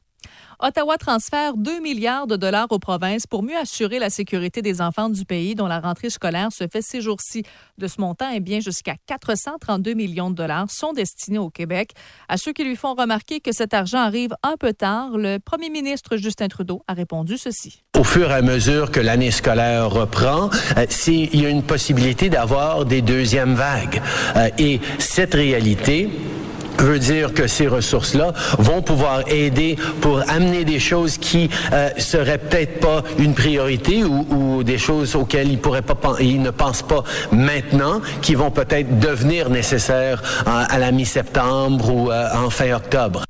Ottawa 0.61 0.97
transfère 0.97 1.55
2 1.57 1.81
milliards 1.81 2.27
de 2.27 2.37
dollars 2.37 2.69
aux 2.71 2.79
provinces 2.79 3.27
pour 3.27 3.43
mieux 3.43 3.57
assurer 3.57 3.99
la 3.99 4.11
sécurité 4.11 4.63
des 4.63 4.81
enfants 4.81 5.09
du 5.09 5.25
pays 5.25 5.55
dont 5.55 5.67
la 5.67 5.81
rentrée 5.81 6.11
scolaire 6.11 6.51
se 6.53 6.67
fait 6.71 6.83
ces 6.83 7.01
jours-ci. 7.01 7.43
De 7.79 7.87
ce 7.87 8.01
montant, 8.01 8.31
eh 8.33 8.41
bien, 8.41 8.61
jusqu'à 8.61 8.95
432 9.07 9.95
millions 9.95 10.31
de 10.31 10.37
dollars 10.37 10.71
sont 10.71 10.93
destinés 10.93 11.39
au 11.39 11.51
Québec. 11.51 11.91
À 12.29 12.37
ceux 12.37 12.53
qui 12.53 12.65
lui 12.65 12.77
font 12.77 12.95
remarquer 12.95 13.41
que 13.41 13.53
cet 13.53 13.75
argent 13.75 13.99
arrive 13.99 14.35
un 14.43 14.57
peu 14.57 14.73
tard, 14.73 15.19
le 15.19 15.39
premier 15.39 15.71
ministre 15.71 16.17
Justin 16.17 16.49
Trudeau 16.49 16.83
a 16.89 16.95
répondu 16.95 17.37
ceci. 17.37 17.83
Au 17.99 18.05
fur 18.05 18.31
et 18.31 18.35
à 18.35 18.43
mesure 18.43 18.91
que 18.91 19.01
l'année 19.01 19.31
scolaire 19.31 19.91
reprend, 19.91 20.51
euh, 20.77 20.87
il 21.07 21.41
y 21.41 21.47
a 21.47 21.49
une 21.49 21.63
possibilité 21.63 22.29
d'avoir 22.29 22.85
des 22.85 23.03
deuxièmes 23.03 23.55
vagues. 23.55 24.01
Euh, 24.37 24.49
et 24.59 24.81
cette 24.99 25.35
réalité, 25.35 26.09
veut 26.79 26.99
dire 26.99 27.33
que 27.33 27.47
ces 27.47 27.67
ressources-là 27.67 28.33
vont 28.59 28.83
pouvoir 28.83 29.23
aider 29.29 29.77
pour 30.01 30.21
amener 30.29 30.65
des 30.65 30.79
choses 30.79 31.19
qui 31.19 31.51
euh, 31.73 31.91
seraient 31.99 32.39
peut-être 32.39 32.81
pas 32.81 33.03
une 33.19 33.35
priorité 33.35 34.05
ou, 34.05 34.63
des 34.63 34.79
choses 34.79 35.17
auxquelles 35.17 35.51
ils 35.51 35.59
pourraient 35.59 35.83
pas 35.83 35.95
ils 36.21 36.41
ne 36.43 36.51
pensent 36.51 36.83
pas 36.83 37.05
maintenant, 37.33 38.01
qui 38.23 38.35
vont 38.35 38.51
peut-être 38.51 38.99
devenir 38.99 39.51
nécessaires 39.51 40.23
à 40.47 40.79
la 40.79 40.93
mi-septembre 40.93 41.91
ou 41.91 42.11
euh, 42.11 42.29
en 42.35 42.51
fin 42.51 42.73
octobre. 42.75 43.25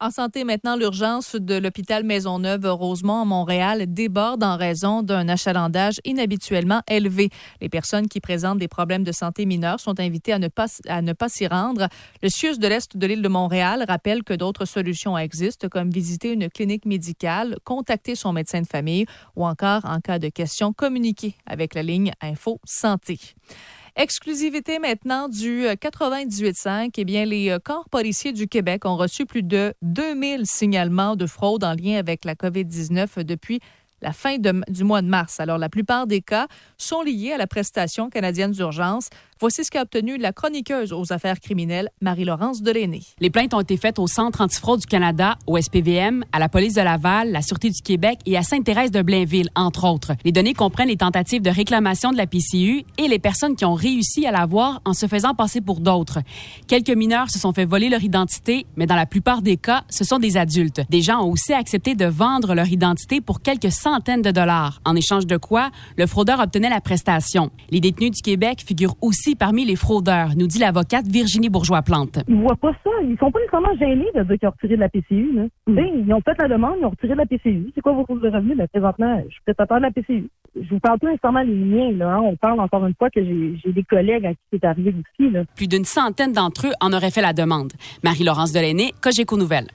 En 0.00 0.12
santé, 0.12 0.44
maintenant, 0.44 0.76
l'urgence 0.76 1.34
de 1.34 1.56
l'hôpital 1.56 2.04
Maisonneuve-Rosemont 2.04 3.22
à 3.22 3.24
Montréal 3.24 3.92
déborde 3.92 4.44
en 4.44 4.56
raison 4.56 5.02
d'un 5.02 5.28
achalandage 5.28 5.96
inhabituellement 6.04 6.82
élevé. 6.88 7.30
Les 7.60 7.68
personnes 7.68 8.06
qui 8.06 8.20
présentent 8.20 8.58
des 8.58 8.68
problèmes 8.68 9.02
de 9.02 9.10
santé 9.10 9.44
mineurs 9.44 9.80
sont 9.80 9.98
invitées 9.98 10.32
à 10.32 10.38
ne 10.38 10.46
pas, 10.46 10.66
à 10.86 11.02
ne 11.02 11.12
pas 11.14 11.28
s'y 11.28 11.48
rendre. 11.48 11.88
Le 12.22 12.28
CIUS 12.28 12.58
de 12.60 12.68
l'Est 12.68 12.96
de 12.96 13.06
l'île 13.08 13.22
de 13.22 13.28
Montréal 13.28 13.84
rappelle 13.88 14.22
que 14.22 14.34
d'autres 14.34 14.66
solutions 14.66 15.18
existent, 15.18 15.68
comme 15.68 15.90
visiter 15.90 16.32
une 16.32 16.48
clinique 16.48 16.86
médicale, 16.86 17.56
contacter 17.64 18.14
son 18.14 18.32
médecin 18.32 18.62
de 18.62 18.68
famille 18.68 19.04
ou 19.34 19.44
encore, 19.44 19.84
en 19.84 19.98
cas 19.98 20.20
de 20.20 20.28
questions, 20.28 20.72
communiquer 20.72 21.34
avec 21.44 21.74
la 21.74 21.82
ligne 21.82 22.12
Info 22.20 22.60
Santé. 22.64 23.18
Exclusivité 24.00 24.78
maintenant 24.78 25.28
du 25.28 25.64
98.5. 25.64 26.68
Euh, 26.68 26.88
eh 26.98 27.04
bien, 27.04 27.24
les 27.24 27.50
euh, 27.50 27.58
corps 27.58 27.88
policiers 27.88 28.32
du 28.32 28.46
Québec 28.46 28.84
ont 28.84 28.96
reçu 28.96 29.26
plus 29.26 29.42
de 29.42 29.74
2000 29.82 30.42
signalements 30.46 31.16
de 31.16 31.26
fraude 31.26 31.64
en 31.64 31.72
lien 31.72 31.98
avec 31.98 32.24
la 32.24 32.36
COVID-19 32.36 33.24
depuis 33.24 33.58
la 34.00 34.12
fin 34.12 34.36
du 34.38 34.84
mois 34.84 35.02
de 35.02 35.08
mars. 35.08 35.40
Alors, 35.40 35.58
la 35.58 35.68
plupart 35.68 36.06
des 36.06 36.20
cas 36.20 36.46
sont 36.76 37.02
liés 37.02 37.32
à 37.32 37.38
la 37.38 37.48
prestation 37.48 38.08
canadienne 38.08 38.52
d'urgence. 38.52 39.08
Voici 39.40 39.62
ce 39.62 39.70
qu'a 39.70 39.82
obtenu 39.82 40.18
la 40.18 40.32
chroniqueuse 40.32 40.92
aux 40.92 41.12
affaires 41.12 41.38
criminelles, 41.38 41.90
Marie-Laurence 42.00 42.60
Delaney. 42.60 43.02
Les 43.20 43.30
plaintes 43.30 43.54
ont 43.54 43.60
été 43.60 43.76
faites 43.76 44.00
au 44.00 44.08
Centre 44.08 44.40
antifraude 44.40 44.80
du 44.80 44.86
Canada, 44.86 45.38
au 45.46 45.56
SPVM, 45.56 46.24
à 46.32 46.40
la 46.40 46.48
police 46.48 46.74
de 46.74 46.80
Laval, 46.80 47.30
la 47.30 47.40
Sûreté 47.40 47.70
du 47.70 47.80
Québec 47.80 48.18
et 48.26 48.36
à 48.36 48.42
Sainte-Thérèse 48.42 48.90
de 48.90 49.00
Blainville, 49.00 49.48
entre 49.54 49.86
autres. 49.86 50.14
Les 50.24 50.32
données 50.32 50.54
comprennent 50.54 50.88
les 50.88 50.96
tentatives 50.96 51.40
de 51.40 51.50
réclamation 51.50 52.10
de 52.10 52.16
la 52.16 52.26
PCU 52.26 52.82
et 52.98 53.06
les 53.06 53.20
personnes 53.20 53.54
qui 53.54 53.64
ont 53.64 53.74
réussi 53.74 54.26
à 54.26 54.32
l'avoir 54.32 54.82
en 54.84 54.92
se 54.92 55.06
faisant 55.06 55.36
passer 55.36 55.60
pour 55.60 55.78
d'autres. 55.78 56.18
Quelques 56.66 56.90
mineurs 56.90 57.30
se 57.30 57.38
sont 57.38 57.52
fait 57.52 57.64
voler 57.64 57.90
leur 57.90 58.02
identité, 58.02 58.66
mais 58.74 58.86
dans 58.86 58.96
la 58.96 59.06
plupart 59.06 59.40
des 59.40 59.56
cas, 59.56 59.84
ce 59.88 60.02
sont 60.02 60.18
des 60.18 60.36
adultes. 60.36 60.80
Des 60.90 61.00
gens 61.00 61.20
ont 61.22 61.30
aussi 61.30 61.52
accepté 61.52 61.94
de 61.94 62.06
vendre 62.06 62.56
leur 62.56 62.66
identité 62.66 63.20
pour 63.20 63.40
quelques 63.40 63.70
centaines 63.70 64.22
de 64.22 64.32
dollars, 64.32 64.80
en 64.84 64.96
échange 64.96 65.28
de 65.28 65.36
quoi 65.36 65.70
le 65.96 66.08
fraudeur 66.08 66.40
obtenait 66.40 66.70
la 66.70 66.80
prestation. 66.80 67.52
Les 67.70 67.78
détenus 67.78 68.10
du 68.10 68.22
Québec 68.22 68.64
figurent 68.66 68.96
aussi 69.00 69.27
parmi 69.36 69.64
les 69.64 69.76
fraudeurs, 69.76 70.30
nous 70.36 70.46
dit 70.46 70.58
l'avocate 70.58 71.06
Virginie 71.06 71.48
Bourgeois-Plante. 71.48 72.20
Ils 72.28 72.36
voient 72.36 72.56
pas 72.56 72.72
ça. 72.84 72.90
Ils 73.02 73.16
sont 73.18 73.30
pas 73.30 73.38
nécessairement 73.40 73.76
gênés 73.78 74.08
de 74.14 74.22
dire 74.22 74.38
qu'ils 74.38 74.48
ont 74.48 74.52
retiré 74.52 74.76
de 74.76 74.80
la 74.80 74.88
PCU. 74.88 75.50
Hmm. 75.66 75.78
Ils 75.78 76.12
ont 76.12 76.20
fait 76.20 76.36
la 76.38 76.48
demande, 76.48 76.76
ils 76.80 76.84
ont 76.84 76.90
retiré 76.90 77.12
de 77.12 77.18
la 77.18 77.26
PCU. 77.26 77.70
C'est 77.74 77.80
quoi 77.80 77.92
vos 77.92 78.04
sources 78.06 78.20
de 78.20 78.28
revenus? 78.28 78.56
Ben, 78.56 78.66
présentement, 78.68 79.22
je 79.26 79.32
suis 79.32 79.42
prestataire 79.44 79.78
de 79.78 79.82
la 79.82 79.90
PCU. 79.90 80.28
Je 80.56 80.68
vous 80.70 80.80
parle 80.80 80.98
pas 80.98 81.08
nécessairement 81.08 81.44
des 81.44 81.52
miens. 81.52 81.92
Là, 81.92 82.16
hein. 82.16 82.20
On 82.22 82.36
parle 82.36 82.60
encore 82.60 82.86
une 82.86 82.94
fois 82.94 83.10
que 83.10 83.22
j'ai 83.24 83.72
des 83.72 83.84
collègues 83.84 84.26
à 84.26 84.32
qui 84.32 84.40
c'est 84.52 84.64
arrivé 84.64 84.94
aussi. 84.94 85.30
Là. 85.30 85.42
Plus 85.56 85.68
d'une 85.68 85.84
centaine 85.84 86.32
d'entre 86.32 86.66
eux 86.66 86.72
en 86.80 86.92
auraient 86.92 87.10
fait 87.10 87.22
la 87.22 87.32
demande. 87.32 87.72
Marie-Laurence 88.02 88.52
Delaney, 88.52 88.92
Cogeco 89.00 89.36
Nouvelles. 89.36 89.68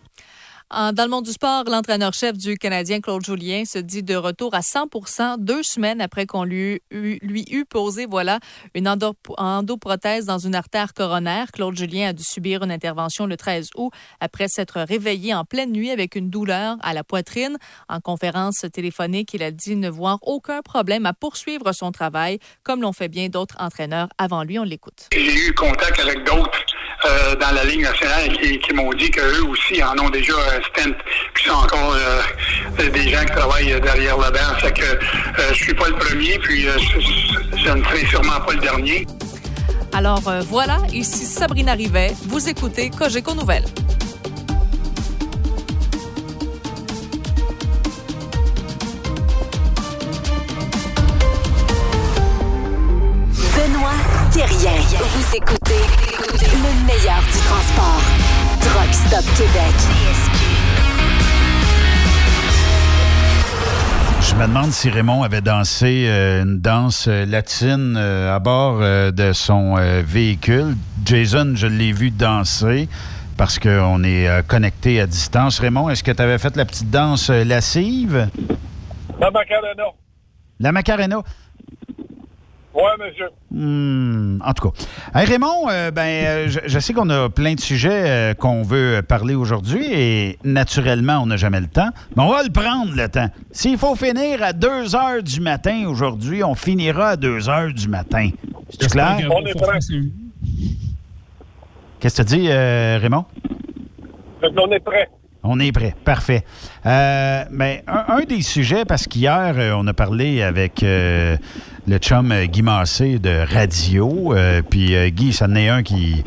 Dans 0.73 1.03
le 1.03 1.07
monde 1.07 1.25
du 1.25 1.31
sport, 1.31 1.65
l'entraîneur-chef 1.65 2.35
du 2.35 2.57
Canadien, 2.57 2.99
Claude 2.99 3.23
Julien, 3.23 3.63
se 3.63 3.77
dit 3.77 4.01
de 4.01 4.15
retour 4.15 4.55
à 4.55 4.61
100% 4.61 5.35
deux 5.37 5.61
semaines 5.61 6.01
après 6.01 6.25
qu'on 6.25 6.45
lui, 6.45 6.81
lui 6.89 7.45
eut 7.51 7.65
posé 7.65 8.07
voilà, 8.07 8.39
une 8.73 8.87
endoprothèse 8.87 10.25
dans 10.25 10.39
une 10.39 10.55
artère 10.55 10.95
coronaire. 10.95 11.51
Claude 11.51 11.77
Julien 11.77 12.09
a 12.09 12.13
dû 12.13 12.23
subir 12.23 12.63
une 12.63 12.71
intervention 12.71 13.27
le 13.27 13.37
13 13.37 13.69
août 13.75 13.91
après 14.19 14.47
s'être 14.47 14.81
réveillé 14.81 15.35
en 15.35 15.45
pleine 15.45 15.71
nuit 15.71 15.91
avec 15.91 16.15
une 16.15 16.31
douleur 16.31 16.77
à 16.81 16.95
la 16.95 17.03
poitrine. 17.03 17.57
En 17.87 17.99
conférence 17.99 18.65
téléphonique, 18.73 19.31
il 19.35 19.43
a 19.43 19.51
dit 19.51 19.75
ne 19.75 19.89
voir 19.89 20.17
aucun 20.23 20.63
problème 20.63 21.05
à 21.05 21.13
poursuivre 21.13 21.71
son 21.73 21.91
travail, 21.91 22.39
comme 22.63 22.81
l'ont 22.81 22.93
fait 22.93 23.09
bien 23.09 23.29
d'autres 23.29 23.57
entraîneurs 23.59 24.09
avant 24.17 24.43
lui. 24.43 24.57
On 24.57 24.63
l'écoute. 24.63 25.09
J'ai 25.11 25.49
eu 25.49 25.53
contact 25.53 25.99
avec 25.99 26.25
d'autres 26.25 26.72
euh, 27.05 27.35
dans 27.35 27.51
la 27.51 27.63
Ligue 27.65 27.81
nationale 27.81 28.29
qui, 28.37 28.59
qui 28.59 28.73
m'ont 28.73 28.93
dit 28.93 29.09
qu'eux 29.09 29.43
aussi 29.47 29.83
en 29.83 29.97
ont 29.99 30.09
déjà 30.09 30.33
un 30.33 30.61
stent. 30.61 30.95
Puis 31.33 31.45
c'est 31.45 31.51
encore 31.51 31.95
euh, 31.95 32.89
des 32.89 33.09
gens 33.09 33.25
qui 33.25 33.31
travaillent 33.31 33.81
derrière 33.81 34.17
la 34.17 34.31
banc. 34.31 34.55
Fait 34.59 34.71
que 34.71 34.83
euh, 34.83 35.49
je 35.49 35.63
suis 35.63 35.73
pas 35.73 35.87
le 35.87 35.95
premier, 35.95 36.39
puis 36.39 36.63
je 36.63 37.69
ne 37.69 37.83
serai 37.83 38.05
sûrement 38.05 38.39
pas 38.45 38.53
le 38.53 38.59
dernier. 38.59 39.05
Alors 39.93 40.21
voilà, 40.49 40.79
ici 40.91 41.25
Sabrina 41.25 41.73
Rivet. 41.73 42.13
Vous 42.27 42.49
écoutez 42.49 42.89
Cogeco 42.89 43.35
Nouvelles. 43.35 43.65
Vous 54.65 55.35
écoutez 55.35 55.81
le 56.31 56.87
meilleur 56.87 57.21
du 57.21 57.37
transport. 57.39 58.01
Truck 58.61 58.93
Stop 58.93 59.25
Québec. 59.35 59.73
Je 64.21 64.35
me 64.35 64.47
demande 64.47 64.71
si 64.71 64.89
Raymond 64.89 65.23
avait 65.23 65.41
dansé 65.41 66.05
euh, 66.07 66.43
une 66.43 66.61
danse 66.61 67.09
euh, 67.09 67.25
latine 67.25 67.95
euh, 67.97 68.33
à 68.33 68.39
bord 68.39 68.79
de 68.79 69.33
son 69.33 69.75
véhicule. 70.05 70.77
Jason, 71.03 71.55
je 71.55 71.67
l'ai 71.67 71.91
vu 71.91 72.09
danser 72.09 72.87
parce 73.35 73.59
qu'on 73.59 74.01
est 74.05 74.47
connecté 74.47 75.01
à 75.01 75.07
distance. 75.07 75.59
Raymond, 75.59 75.89
est-ce 75.89 76.05
que 76.05 76.11
tu 76.11 76.21
avais 76.21 76.37
fait 76.37 76.55
la 76.55 76.63
petite 76.63 76.89
danse 76.89 77.29
lascive? 77.29 78.29
La 79.19 79.29
Macarena. 79.29 79.83
La 80.61 80.71
Macarena. 80.71 81.21
Oui, 82.73 82.81
monsieur. 82.99 83.29
Hmm, 83.51 84.39
en 84.43 84.53
tout 84.53 84.69
cas. 84.71 84.85
Raymond, 85.13 85.69
euh, 85.69 85.91
ben, 85.91 86.01
euh, 86.01 86.47
je, 86.47 86.79
sais 86.79 86.93
qu'on 86.93 87.09
a 87.09 87.29
plein 87.29 87.53
de 87.53 87.59
sujets 87.59 88.09
euh, 88.09 88.33
qu'on 88.33 88.63
veut 88.63 89.01
parler 89.07 89.35
aujourd'hui 89.35 89.85
et 89.91 90.39
naturellement, 90.43 91.19
on 91.21 91.27
n'a 91.27 91.37
jamais 91.37 91.59
le 91.59 91.67
temps, 91.67 91.89
mais 92.15 92.23
on 92.23 92.29
va 92.29 92.41
le 92.41 92.49
prendre 92.49 92.95
le 92.95 93.07
temps. 93.09 93.27
S'il 93.51 93.77
faut 93.77 93.95
finir 93.95 94.41
à 94.41 94.53
2 94.53 94.95
heures 94.95 95.21
du 95.21 95.39
matin 95.39 95.85
aujourd'hui, 95.87 96.43
on 96.43 96.55
finira 96.55 97.09
à 97.09 97.15
2 97.15 97.47
heures 97.47 97.73
du 97.73 97.87
matin. 97.87 98.29
C'est 98.69 98.89
clair? 98.89 99.17
On 99.29 99.45
est 99.45 99.53
prêt. 99.53 99.79
Qu'est-ce 101.99 102.21
que 102.23 102.27
tu 102.27 102.37
dis, 102.37 102.51
Raymond? 102.51 103.25
On 104.41 104.71
est 104.71 104.79
prêt. 104.79 105.09
On 105.45 105.59
est 105.59 105.73
prêt. 105.73 105.93
Parfait. 106.05 106.45
Euh, 106.85 107.43
mais 107.51 107.83
un, 107.87 108.21
des 108.21 108.41
sujets, 108.41 108.85
parce 108.85 109.07
qu'hier, 109.07 109.55
euh, 109.57 109.73
on 109.77 109.85
a 109.87 109.93
parlé 109.93 110.41
avec 110.41 110.83
euh, 110.83 111.35
le 111.85 111.97
chum 111.97 112.33
Guy 112.45 112.61
Massé 112.61 113.19
de 113.19 113.43
radio. 113.53 114.33
puis 114.69 114.95
Guy, 115.11 115.33
ça 115.33 115.47
en 115.47 115.55
est 115.55 115.67
un 115.67 115.83
qui 115.83 116.23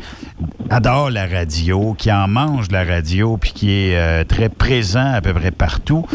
adore 0.69 1.09
la 1.09 1.25
radio, 1.25 1.95
qui 1.97 2.11
en 2.11 2.27
mange 2.27 2.69
la 2.69 2.83
radio, 2.83 3.37
puis 3.37 3.53
qui 3.53 3.71
est 3.71 4.25
très 4.25 4.49
présent 4.49 5.13
à 5.13 5.21
peu 5.21 5.33
près 5.33 5.49
partout. 5.49 6.05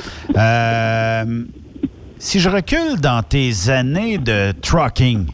Si 2.18 2.38
je 2.38 2.48
recule 2.48 3.00
dans 3.00 3.24
tes 3.24 3.68
années 3.68 4.18
de 4.18 4.52
trucking, 4.52 5.26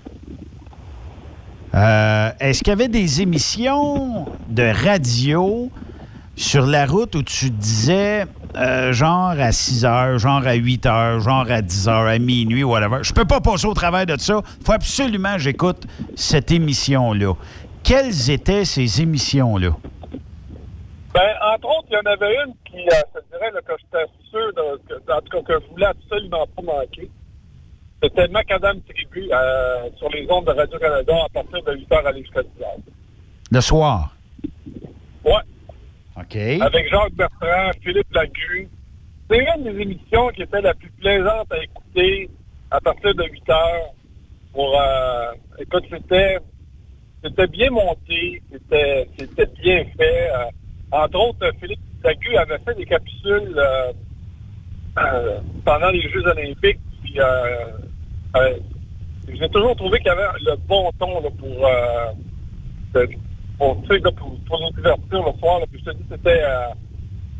est-ce 1.74 2.60
qu'il 2.60 2.68
y 2.68 2.72
avait 2.72 2.88
des 2.88 3.20
émissions 3.20 4.24
de 4.48 4.72
radio 4.86 5.70
sur 6.38 6.66
la 6.66 6.86
route 6.86 7.16
où 7.16 7.22
tu 7.22 7.50
disais 7.50 8.24
euh, 8.56 8.92
genre 8.92 9.34
à 9.38 9.50
6 9.50 9.84
heures, 9.84 10.18
genre 10.18 10.46
à 10.46 10.54
8 10.54 10.86
heures, 10.86 11.20
genre 11.20 11.50
à 11.50 11.60
10 11.60 11.88
heures, 11.88 12.06
à 12.06 12.18
minuit, 12.18 12.62
whatever. 12.62 12.98
Je 13.02 13.12
peux 13.12 13.24
pas 13.24 13.40
passer 13.40 13.66
au 13.66 13.74
travers 13.74 14.06
de 14.06 14.16
ça. 14.18 14.40
Il 14.60 14.64
faut 14.64 14.72
absolument 14.72 15.34
que 15.34 15.40
j'écoute 15.40 15.86
cette 16.14 16.52
émission-là. 16.52 17.34
Quelles 17.82 18.30
étaient 18.30 18.64
ces 18.64 19.02
émissions-là? 19.02 19.70
Ben, 21.12 21.34
entre 21.54 21.66
autres, 21.66 21.88
il 21.90 21.94
y 21.94 21.96
en 21.96 22.12
avait 22.12 22.34
une 22.44 22.54
qui, 22.64 22.86
euh, 22.86 23.02
je 23.14 23.20
te 23.20 23.26
dirais, 23.32 23.50
là, 23.52 23.60
que 23.60 23.72
j'étais 23.80 24.06
sûr, 24.30 24.52
de, 24.54 24.80
que, 24.88 25.12
en 25.12 25.20
tout 25.20 25.42
cas, 25.42 25.54
que 25.54 25.60
je 25.64 25.70
voulais 25.72 25.86
absolument 25.86 26.46
pas 26.54 26.62
manquer. 26.62 27.10
C'était 28.00 28.28
Macadam 28.28 28.80
Tribu 28.82 29.28
euh, 29.32 29.88
sur 29.96 30.08
les 30.10 30.30
ondes 30.30 30.44
de 30.44 30.52
Radio-Canada 30.52 31.14
à 31.24 31.28
partir 31.30 31.62
de 31.64 31.72
8 31.72 31.92
heures 31.92 32.06
à 32.06 32.12
jusqu'à 32.12 32.42
10 32.42 32.62
heures. 32.62 32.76
Le 33.50 33.60
soir. 33.60 34.12
Avec 36.60 36.90
Jacques 36.90 37.14
Bertrand, 37.14 37.70
Philippe 37.82 38.12
Lagu. 38.12 38.68
C'est 39.30 39.38
une 39.38 39.64
des 39.64 39.80
émissions 39.82 40.28
qui 40.28 40.42
était 40.42 40.60
la 40.60 40.74
plus 40.74 40.90
plaisante 40.90 41.52
à 41.52 41.62
écouter 41.62 42.30
à 42.70 42.80
partir 42.80 43.14
de 43.14 43.24
8 43.24 43.50
heures. 43.50 43.94
Pour, 44.52 44.80
euh, 44.80 45.32
écoute, 45.58 45.84
c'était, 45.90 46.38
c'était 47.22 47.46
bien 47.46 47.70
monté, 47.70 48.42
c'était, 48.50 49.06
bien 49.62 49.84
fait. 49.96 50.30
Euh, 50.30 50.44
entre 50.90 51.18
autres, 51.18 51.52
Philippe 51.60 51.80
Lagu 52.02 52.36
avait 52.36 52.58
fait 52.66 52.74
des 52.74 52.86
capsules 52.86 53.54
euh, 53.56 53.92
pendant 55.64 55.90
les 55.90 56.02
Jeux 56.08 56.26
olympiques. 56.26 56.80
J'ai 59.28 59.48
toujours 59.50 59.76
trouvé 59.76 59.98
qu'il 59.98 60.06
y 60.06 60.10
avait 60.10 60.26
le 60.40 60.56
bon 60.66 60.90
ton 60.98 61.20
pour, 61.32 61.68
pour, 63.58 63.82
tu 63.82 63.88
sais, 63.88 63.98
là, 63.98 64.10
pour, 64.12 64.36
pour 64.46 64.60
nous 64.60 64.70
divertir 64.76 65.18
le 65.26 65.38
soir. 65.38 65.58
Là, 65.60 65.66
puis 65.70 65.82
je 65.84 65.90
te 65.90 65.96
dis, 65.96 66.04
c'était... 66.10 66.42
euh, 66.42 66.68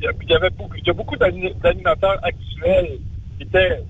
il 0.01 0.31
y 0.31 0.35
avait 0.35 0.51
beaucoup, 0.51 0.77
il 0.77 0.87
y 0.87 0.91
a 0.91 0.93
beaucoup 0.93 1.17
d'ani- 1.17 1.55
d'animateurs 1.61 2.19
actuels 2.23 2.99
qui 3.37 3.43
étaient 3.43 3.83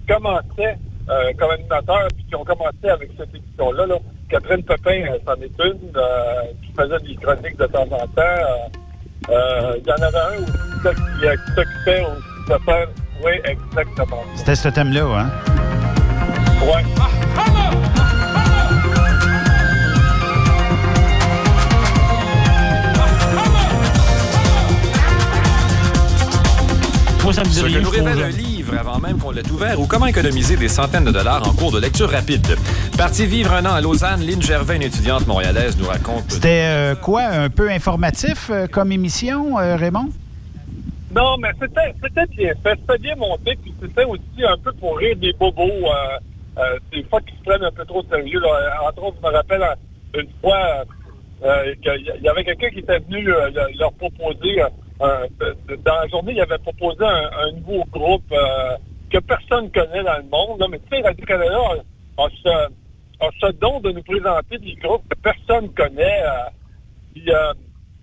qui 0.00 0.12
commençaient 0.12 0.76
euh, 1.08 1.32
comme 1.38 1.50
animateurs 1.52 2.08
puis 2.14 2.24
qui 2.28 2.34
ont 2.36 2.44
commencé 2.44 2.88
avec 2.90 3.10
cette 3.16 3.34
émission-là. 3.34 3.86
Là. 3.86 3.94
Catherine 4.28 4.62
Pepin, 4.62 5.02
euh, 5.10 5.18
c'en 5.26 5.34
est 5.40 5.64
une, 5.64 5.96
euh, 5.96 6.42
qui 6.62 6.72
faisait 6.76 6.98
des 7.08 7.16
chroniques 7.16 7.56
de 7.56 7.66
temps 7.66 7.88
en 7.90 8.06
temps. 8.06 8.20
Euh, 8.20 9.30
euh, 9.30 9.76
Il 9.78 9.86
y 9.88 9.92
en 9.92 10.02
avait 10.02 10.18
un 10.18 10.42
aussi 10.42 10.84
là, 10.84 10.92
qui, 10.92 11.00
qui 11.46 11.54
s'occupait 11.54 12.04
aussi 12.04 12.50
de 12.50 12.58
faire... 12.64 12.88
Oui, 13.24 13.32
exactement. 13.44 14.22
C'était 14.34 14.54
ce 14.54 14.68
thème-là, 14.68 15.04
hein? 15.04 15.30
Ouais. 16.62 16.84
Moi, 27.22 27.32
ça 27.34 27.42
me 27.42 27.48
dit 27.48 27.54
Ce 27.56 27.60
que 27.62 27.66
rien, 27.66 27.80
nous 27.80 27.90
révèle 27.90 28.22
un 28.22 28.28
livre 28.30 28.74
avant 28.78 28.98
même 28.98 29.18
qu'on 29.18 29.30
l'ait 29.30 29.48
ouvert 29.50 29.78
ou 29.78 29.86
comment 29.86 30.06
économiser 30.06 30.56
des 30.56 30.68
centaines 30.68 31.04
de 31.04 31.10
dollars 31.10 31.46
en 31.46 31.52
cours 31.52 31.70
de 31.70 31.78
lecture 31.78 32.10
rapide. 32.10 32.46
Partie 32.96 33.26
vivre 33.26 33.52
un 33.52 33.64
an 33.66 33.74
à 33.74 33.80
Lausanne, 33.80 34.20
Lynn 34.22 34.40
Gervais, 34.40 34.76
une 34.76 34.82
étudiante 34.82 35.26
montréalaise, 35.26 35.76
nous 35.78 35.86
raconte... 35.86 36.24
C'était 36.28 36.62
euh, 36.64 36.94
quoi, 36.94 37.22
un 37.24 37.50
peu 37.50 37.68
informatif 37.70 38.48
euh, 38.50 38.66
comme 38.66 38.90
émission, 38.90 39.58
euh, 39.58 39.76
Raymond? 39.76 40.08
Non, 41.14 41.36
mais 41.38 41.50
c'était 41.60 41.94
c'était 42.02 42.26
bien 42.36 42.52
fait, 42.62 42.78
c'était 42.80 42.98
bien 42.98 43.16
monté, 43.16 43.58
puis 43.60 43.74
c'était 43.82 44.04
aussi 44.04 44.22
un 44.48 44.56
peu 44.64 44.72
pour 44.72 44.96
rire 44.96 45.16
des 45.16 45.32
bobos, 45.38 45.62
euh, 45.62 45.88
euh, 46.58 46.78
des 46.92 47.02
fois 47.04 47.20
qui 47.20 47.34
se 47.36 47.42
prennent 47.44 47.64
un 47.64 47.72
peu 47.72 47.84
trop 47.84 48.02
sérieux. 48.10 48.40
Là. 48.40 48.48
Entre 48.88 49.02
autres, 49.02 49.16
je 49.22 49.28
me 49.28 49.32
rappelle 49.34 49.62
une 50.14 50.28
fois 50.40 50.84
euh, 51.44 51.74
qu'il 51.82 52.22
y 52.24 52.28
avait 52.28 52.44
quelqu'un 52.44 52.70
qui 52.70 52.78
était 52.78 53.00
venu 53.00 53.28
euh, 53.28 53.50
le- 53.50 53.78
leur 53.78 53.92
proposer, 53.94 54.62
euh, 55.02 55.26
dans 55.84 55.94
la 56.00 56.08
journée, 56.08 56.32
il 56.32 56.40
avait 56.40 56.58
proposé 56.58 57.04
un, 57.04 57.30
un 57.38 57.52
nouveau 57.52 57.84
groupe 57.90 58.30
euh, 58.32 58.76
que 59.10 59.18
personne 59.18 59.70
connaît 59.70 60.02
dans 60.04 60.16
le 60.18 60.24
monde. 60.30 60.60
Là, 60.60 60.66
mais 60.70 60.78
tu 60.80 60.88
sais, 60.96 61.02
Radio-Canada 61.02 61.56
a, 62.18 62.22
a 62.22 62.28
ce, 62.42 62.48
a 63.24 63.28
ce 63.40 63.52
don 63.52 63.80
de 63.80 63.90
nous 63.92 64.02
présenter 64.02 64.58
des 64.58 64.74
groupes 64.76 65.02
que 65.08 65.18
personne 65.20 65.68
connaît. 65.74 66.22
euh, 66.22 67.52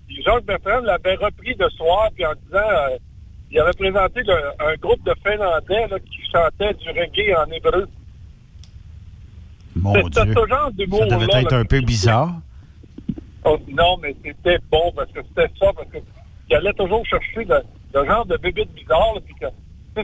puis, 0.07 0.21
Jacques 0.25 0.45
Bertrand 0.45 0.79
l'avait 0.81 1.15
repris 1.15 1.55
de 1.55 1.67
soir, 1.69 2.09
puis 2.15 2.25
en 2.25 2.33
disant, 2.45 2.97
il 3.51 3.59
avait 3.59 3.71
présenté 3.73 4.21
le- 4.23 4.51
un 4.71 4.75
groupe 4.75 5.03
de 5.05 5.13
Finlandais 5.23 5.87
là, 5.87 5.99
qui 5.99 6.19
chantait 6.31 6.73
du 6.73 6.89
reggae 6.89 7.35
en 7.37 7.49
hébreu. 7.51 7.87
Mon 9.75 9.93
Dieu. 9.93 10.33
ce 10.33 10.47
genre 10.49 10.71
d'humour. 10.71 10.99
Ça 11.07 11.15
devait 11.15 11.27
là, 11.27 11.41
être 11.41 11.53
un 11.53 11.65
peu 11.65 11.81
bizarre. 11.81 12.31
Oh, 13.45 13.57
non, 13.69 13.97
mais 14.01 14.15
c'était 14.25 14.57
bon 14.71 14.91
parce 14.95 15.11
que 15.11 15.19
c'était 15.29 15.51
ça, 15.59 15.71
parce 15.73 15.87
que 15.89 15.97
il 16.49 16.55
allait 16.55 16.73
toujours 16.73 17.05
chercher 17.05 17.43
le, 17.45 18.05
genre 18.05 18.25
de 18.25 18.37
bébite 18.37 18.71
bizarre, 18.73 19.13
puis 19.25 19.35
tu 19.95 20.03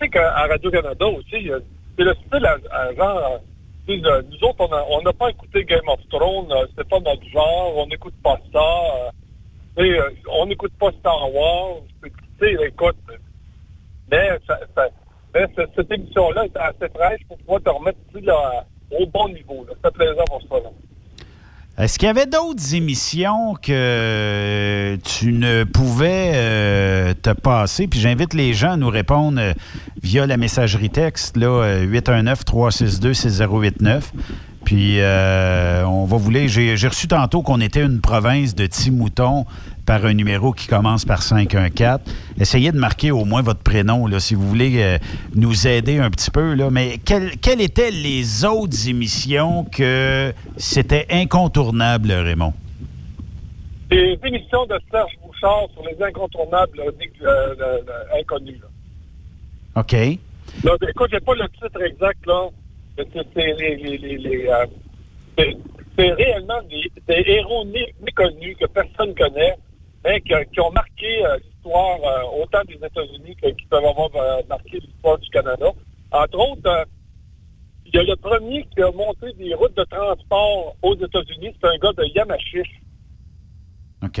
sais, 0.00 0.08
qu'à 0.08 0.30
Radio-Canada 0.46 1.06
aussi, 1.06 1.50
c'est 1.96 2.04
le 2.04 2.14
style 2.14 2.46
à, 2.46 2.94
genre, 2.94 3.40
sais, 3.86 3.96
le- 3.96 4.22
nous 4.22 4.48
autres, 4.48 4.68
on 4.90 5.02
n'a 5.02 5.12
pas 5.12 5.30
écouté 5.30 5.64
Game 5.64 5.88
of 5.88 6.00
Thrones, 6.10 6.50
euh, 6.52 6.66
c'est 6.76 6.88
pas 6.88 7.00
notre 7.00 7.24
genre, 7.28 7.76
on 7.76 7.86
n'écoute 7.86 8.14
pas 8.22 8.36
ça, 8.52 8.58
euh, 9.78 9.82
euh, 9.82 10.10
on 10.32 10.46
n'écoute 10.46 10.72
pas 10.78 10.90
Star 11.00 11.32
Wars, 11.34 11.76
tu 12.02 12.10
sais, 12.40 12.56
écoute, 12.66 12.96
mais, 14.10 14.30
ça, 14.46 14.58
mais 15.34 15.46
ce- 15.56 15.68
cette 15.76 15.90
émission-là 15.92 16.46
était 16.46 16.58
assez 16.58 16.88
fraîche 16.94 17.20
pour 17.28 17.38
pouvoir 17.38 17.62
te 17.62 17.70
remettre 17.70 17.98
au 18.90 19.06
bon 19.06 19.28
niveau. 19.28 19.66
C'était 19.68 19.90
plaisant 19.90 20.24
pour 20.28 20.42
ça, 20.42 20.64
là. 20.64 20.70
Est-ce 21.78 21.96
qu'il 21.96 22.06
y 22.06 22.10
avait 22.10 22.26
d'autres 22.26 22.74
émissions 22.74 23.54
que 23.54 24.98
tu 25.04 25.32
ne 25.32 25.62
pouvais 25.62 26.32
euh, 26.34 27.14
te 27.14 27.30
passer? 27.30 27.86
Puis 27.86 28.00
j'invite 28.00 28.34
les 28.34 28.52
gens 28.52 28.72
à 28.72 28.76
nous 28.76 28.88
répondre 28.88 29.40
euh, 29.40 29.52
via 30.02 30.26
la 30.26 30.36
messagerie 30.36 30.90
texte, 30.90 31.36
là, 31.36 31.46
euh, 31.46 31.86
819-362-6089. 31.86 34.02
Puis 34.64 34.96
euh, 34.98 35.86
on 35.86 36.04
va 36.04 36.16
vous 36.16 36.30
lire. 36.30 36.48
J'ai 36.48 36.88
reçu 36.88 37.06
tantôt 37.06 37.42
qu'on 37.42 37.60
était 37.60 37.82
une 37.82 38.00
province 38.00 38.56
de 38.56 38.66
petits 38.66 38.90
moutons 38.90 39.46
par 39.88 40.04
un 40.04 40.12
numéro 40.12 40.52
qui 40.52 40.66
commence 40.66 41.06
par 41.06 41.22
514. 41.22 42.00
Essayez 42.38 42.72
de 42.72 42.76
marquer 42.78 43.10
au 43.10 43.24
moins 43.24 43.40
votre 43.40 43.62
prénom 43.62 44.06
là, 44.06 44.20
si 44.20 44.34
vous 44.34 44.46
voulez 44.46 44.82
euh, 44.82 44.98
nous 45.34 45.66
aider 45.66 45.96
un 45.98 46.10
petit 46.10 46.30
peu. 46.30 46.52
Là. 46.52 46.68
Mais 46.70 46.98
quelles, 46.98 47.38
quelles 47.38 47.62
étaient 47.62 47.90
les 47.90 48.44
autres 48.44 48.86
émissions 48.86 49.64
que 49.64 50.34
c'était 50.58 51.06
incontournable, 51.10 52.12
Raymond? 52.12 52.52
des 53.88 54.18
émissions 54.22 54.66
de 54.66 54.78
Serge 54.90 55.12
Bouchard 55.24 55.68
sur 55.72 55.82
les 55.88 55.96
incontournables 56.04 56.78
euh, 56.80 56.90
euh, 57.58 57.80
inconnus. 58.20 58.60
Là. 58.60 59.80
OK. 59.80 59.92
Là, 60.64 60.72
écoute, 60.86 61.08
j'ai 61.10 61.20
pas 61.20 61.34
le 61.34 61.48
titre 61.48 61.82
exact, 61.82 62.26
là. 62.26 62.48
C'est 62.98 63.06
les, 63.36 63.76
les, 63.76 63.96
les, 63.96 64.18
les, 64.18 64.46
euh, 64.48 64.66
c'est- 65.38 66.12
réellement 66.12 66.60
des, 66.68 66.90
des 67.08 67.24
héros 67.30 67.64
mé- 67.64 67.94
méconnus 68.04 68.56
que 68.60 68.66
personne 68.66 69.14
connaît, 69.14 69.54
mais 70.08 70.20
qui, 70.22 70.32
qui 70.52 70.60
ont 70.60 70.72
marqué 70.72 71.24
euh, 71.24 71.36
l'histoire 71.36 71.98
euh, 72.02 72.42
autant 72.42 72.62
des 72.66 72.74
États-Unis 72.74 73.36
que 73.36 73.48
qui 73.48 73.66
peuvent 73.66 73.84
avoir 73.84 74.10
euh, 74.16 74.42
marqué 74.48 74.78
l'histoire 74.78 75.18
du 75.18 75.28
Canada. 75.30 75.70
Entre 76.10 76.38
autres, 76.38 76.86
il 77.86 77.94
y 77.94 77.98
a 77.98 78.02
le 78.02 78.16
premier 78.16 78.64
qui 78.74 78.82
a 78.82 78.90
monté 78.92 79.32
des 79.34 79.54
routes 79.54 79.76
de 79.76 79.84
transport 79.84 80.76
aux 80.82 80.94
États-Unis, 80.96 81.54
c'est 81.60 81.68
un 81.68 81.78
gars 81.78 81.92
de 81.92 82.04
Yamachiche. 82.14 82.80
OK. 84.02 84.20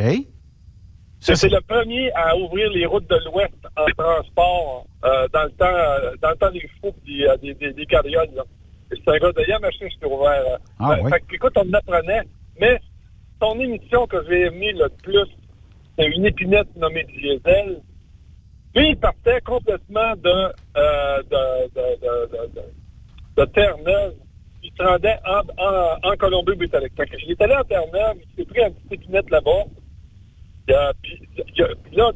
C'était 1.20 1.48
le 1.48 1.60
premier 1.62 2.12
à 2.12 2.36
ouvrir 2.36 2.70
les 2.70 2.86
routes 2.86 3.08
de 3.10 3.18
l'Ouest 3.24 3.54
en 3.76 3.86
transport 3.96 4.86
euh, 5.04 5.26
dans 5.32 5.44
le 5.44 5.50
temps 5.50 5.64
euh, 5.66 6.14
dans 6.22 6.30
le 6.30 6.36
temps 6.36 6.50
des 6.52 6.68
fous 6.80 6.94
et 7.08 7.26
des, 7.42 7.54
des, 7.54 7.54
des, 7.54 7.72
des 7.72 7.86
carrioles. 7.86 8.28
C'est 8.90 9.08
un 9.08 9.18
gars 9.18 9.32
de 9.32 9.48
Yamashita 9.48 9.88
qui 9.88 10.04
a 10.04 10.08
ouvert. 10.08 10.58
Ah, 10.78 10.96
fait 11.10 11.20
que, 11.20 11.34
écoute, 11.34 11.52
on 11.56 11.72
apprenait. 11.72 12.22
Mais 12.60 12.80
son 13.42 13.58
émission 13.60 14.06
que 14.06 14.16
j'ai 14.28 14.46
aimée 14.46 14.72
le 14.72 14.88
plus, 15.02 15.28
une 16.06 16.26
épinette 16.26 16.74
nommée 16.76 17.04
Diesel. 17.04 17.80
Lui, 18.74 18.90
il 18.90 18.96
partait 18.96 19.40
complètement 19.40 20.14
de, 20.16 20.52
euh, 20.76 21.22
de, 21.24 21.68
de, 23.36 23.44
Terre-Neuve. 23.46 24.14
Il 24.62 24.70
se 24.76 24.82
rendait 24.82 25.18
en, 25.26 26.10
en, 26.10 26.16
Colombie-Britannique. 26.16 26.92
Il 27.24 27.32
est 27.32 27.40
allé 27.42 27.54
en 27.54 27.64
Terre-Neuve, 27.64 28.16
il 28.16 28.36
s'est 28.36 28.48
pris 28.48 28.62
un 28.62 28.70
petit 28.70 28.94
épinette 28.94 29.30
là-bas. 29.30 29.64
Là, 30.68 30.92
là, 31.92 32.12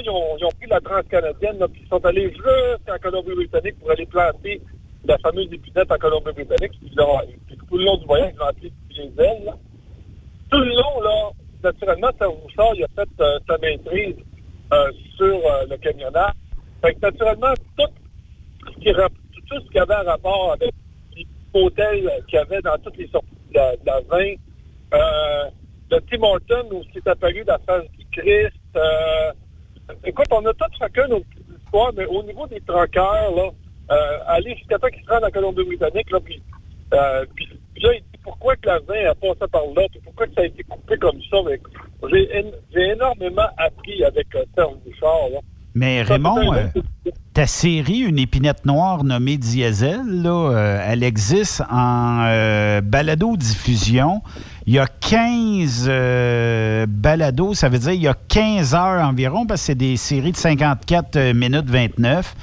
ils, 0.00 0.10
ont, 0.10 0.36
ils 0.38 0.44
ont 0.44 0.50
pris 0.58 0.68
la 0.68 0.80
transcanadienne, 0.80 1.58
puis 1.72 1.82
ils 1.84 1.88
sont 1.88 2.04
allés 2.04 2.30
jusqu'en 2.30 2.98
Colombie-Britannique 3.02 3.78
pour 3.78 3.90
aller 3.90 4.06
planter 4.06 4.62
la 5.04 5.18
fameuse 5.18 5.52
épinette 5.52 5.92
en 5.92 5.98
Colombie-Britannique. 5.98 6.72
Tout 7.68 7.76
le 7.76 7.84
long 7.84 7.96
du 7.98 8.06
voyage, 8.06 8.32
ils 8.34 8.38
l'ont 8.38 8.46
appelé 8.46 8.72
Diesel. 8.88 9.52
Tout 10.50 10.58
le 10.58 10.74
long, 10.74 11.00
là, 11.02 11.30
naturellement, 11.62 12.10
Serge 12.18 12.34
Bouchard, 12.42 12.74
il 12.74 12.84
a 12.84 12.88
fait 12.94 13.08
euh, 13.20 13.38
sa 13.48 13.58
maîtrise 13.58 14.16
euh, 14.72 14.92
sur 15.16 15.36
euh, 15.36 15.66
le 15.68 15.76
camionnage. 15.76 16.32
Fait 16.82 16.94
que 16.94 17.00
naturellement, 17.00 17.52
tout 17.76 17.86
ce 18.66 18.80
qui, 18.80 18.92
tout 18.92 19.60
ce 19.60 19.70
qui 19.70 19.78
avait 19.78 19.94
un 19.94 20.02
rapport 20.02 20.52
avec 20.52 20.72
les 21.16 21.26
hôtels 21.52 22.10
qu'il 22.28 22.38
y 22.38 22.42
avait 22.42 22.60
dans 22.62 22.78
toutes 22.78 22.96
les 22.96 23.08
sorties 23.08 23.28
de 23.50 23.54
la, 23.54 23.76
de 23.76 23.86
la 23.86 24.00
20, 24.00 24.18
euh, 24.94 25.50
le 25.90 26.00
Tim 26.10 26.22
Horton, 26.22 26.68
où 26.72 26.82
c'est 26.92 27.06
apparu 27.06 27.44
la 27.46 27.58
face 27.58 27.84
du 27.98 28.06
Christ. 28.12 28.78
écoute, 30.04 30.26
on 30.30 30.46
a 30.46 30.54
tous 30.54 30.78
chacun 30.78 31.06
nos 31.08 31.20
petites 31.20 31.42
mais 31.96 32.04
au 32.04 32.22
niveau 32.22 32.46
des 32.46 32.60
troqueurs, 32.60 33.34
là, 33.34 33.50
aller 34.26 34.54
jusqu'à 34.56 34.78
temps 34.78 34.88
qu'ils 34.88 35.04
se 35.04 35.10
rendent 35.10 35.24
en 35.24 35.30
Colombie-Britannique, 35.30 36.10
là, 36.10 36.20
puis, 36.20 36.42
puis, 37.34 37.48
là, 37.76 37.94
il 37.94 38.02
dit 38.02 38.11
pourquoi 38.22 38.54
que 38.56 38.66
la 38.66 38.78
20 38.78 39.10
a 39.10 39.14
passé 39.14 39.50
par 39.50 39.62
là, 39.76 39.82
puis 39.90 40.00
pourquoi 40.04 40.26
que 40.26 40.34
ça 40.34 40.40
a 40.42 40.44
été 40.44 40.62
coupé 40.64 40.96
comme 40.98 41.18
ça. 41.30 41.36
J'ai, 42.12 42.38
én- 42.38 42.52
j'ai 42.74 42.90
énormément 42.92 43.48
appris 43.58 44.04
avec 44.04 44.26
euh, 44.34 44.44
Serge 44.54 44.74
Bouchard. 44.84 45.28
Là. 45.32 45.38
Mais 45.74 46.04
Ça, 46.04 46.12
Raymond, 46.14 46.52
euh, 46.54 46.66
ta 47.32 47.46
série 47.46 48.00
Une 48.00 48.18
épinette 48.18 48.66
noire 48.66 49.04
nommée 49.04 49.38
Diesel, 49.38 50.02
là, 50.22 50.50
euh, 50.50 50.84
elle 50.86 51.02
existe 51.02 51.62
en 51.70 52.24
euh, 52.26 52.80
balado-diffusion. 52.82 54.20
Il 54.66 54.74
y 54.74 54.78
a 54.78 54.86
15 54.86 55.86
euh, 55.88 56.86
balados, 56.88 57.54
ça 57.54 57.68
veut 57.68 57.78
dire 57.78 57.92
il 57.92 58.02
y 58.02 58.08
a 58.08 58.14
15 58.28 58.74
heures 58.74 59.02
environ, 59.04 59.46
parce 59.46 59.62
que 59.62 59.66
c'est 59.66 59.74
des 59.74 59.96
séries 59.96 60.32
de 60.32 60.36
54 60.36 61.16
euh, 61.16 61.34
minutes 61.34 61.68
29. 61.68 62.34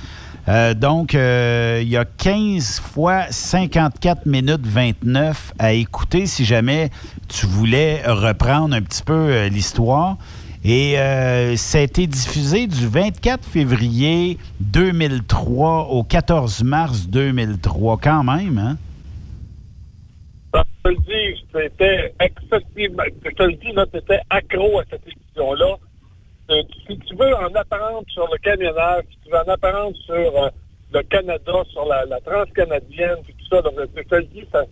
Euh, 0.48 0.74
donc, 0.74 1.16
euh, 1.16 1.80
il 1.82 1.90
y 1.90 1.98
a 1.98 2.06
15 2.06 2.80
fois 2.80 3.26
54 3.30 4.26
minutes 4.26 4.66
29 4.66 5.54
à 5.60 5.74
écouter 5.74 6.26
si 6.26 6.46
jamais 6.46 6.90
tu 7.28 7.46
voulais 7.46 8.02
reprendre 8.06 8.76
un 8.76 8.82
petit 8.82 9.04
peu 9.04 9.14
euh, 9.14 9.50
l'histoire. 9.50 10.18
Et 10.66 10.96
ça 11.56 11.78
a 11.78 11.82
été 11.82 12.06
diffusé 12.06 12.68
du 12.68 12.86
24 12.86 13.46
février 13.46 14.38
2003 14.60 15.88
au 15.88 16.04
14 16.04 16.64
mars 16.66 17.08
2003, 17.08 17.98
quand 17.98 18.24
même, 18.26 18.58
hein? 18.58 18.78
Je 20.54 20.60
te 20.84 20.90
le 20.90 20.96
dis, 20.98 21.46
c'était 21.54 22.14
excessivement. 22.20 23.04
Je 23.24 23.30
te 23.30 23.44
le 23.44 23.54
dis, 23.54 23.72
c'était 23.94 24.20
accro 24.30 24.80
à 24.80 24.84
cette 24.90 25.04
émission-là. 25.08 25.78
Euh, 26.50 26.64
si 26.88 26.98
tu 26.98 27.16
veux 27.16 27.36
en 27.36 27.54
apprendre 27.54 28.04
sur 28.08 28.28
le 28.32 28.38
camionnage, 28.40 29.04
si 29.12 29.20
tu 29.24 29.32
veux 29.32 29.38
en 29.38 29.54
apprendre 29.54 29.96
sur 30.06 30.16
euh, 30.16 30.50
le 30.92 31.04
Canada, 31.04 31.54
sur 31.72 31.86
la, 31.86 32.20
transcanadienne, 32.22 33.18
tout 33.24 33.46
ça, 33.50 33.62
je 33.64 34.02
te 34.02 34.46
ça, 34.52 34.64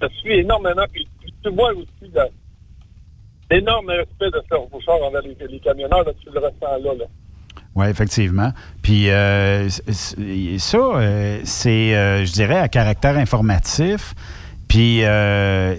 ça 0.00 0.08
suit 0.20 0.38
énormément. 0.38 0.84
Puis, 0.92 1.06
puis 1.20 1.32
tu 1.44 1.50
vois 1.50 1.72
aussi 1.72 2.12
l'énorme 3.50 3.90
respect 3.90 4.30
de 4.32 4.42
Serge 4.48 4.68
Bouchard 4.70 5.02
envers 5.02 5.22
les, 5.22 5.36
les 5.48 5.60
camionneurs, 5.60 6.04
là, 6.04 6.12
tu 6.20 6.30
le 6.32 6.40
ressens 6.40 6.98
là. 6.98 7.04
Oui, 7.76 7.86
effectivement. 7.86 8.50
Puis 8.82 9.10
euh, 9.10 9.68
ça, 9.68 10.78
c'est, 11.44 12.24
je 12.24 12.32
dirais, 12.32 12.58
à 12.58 12.68
caractère 12.68 13.16
informatif. 13.16 14.14
Puis 14.66 15.02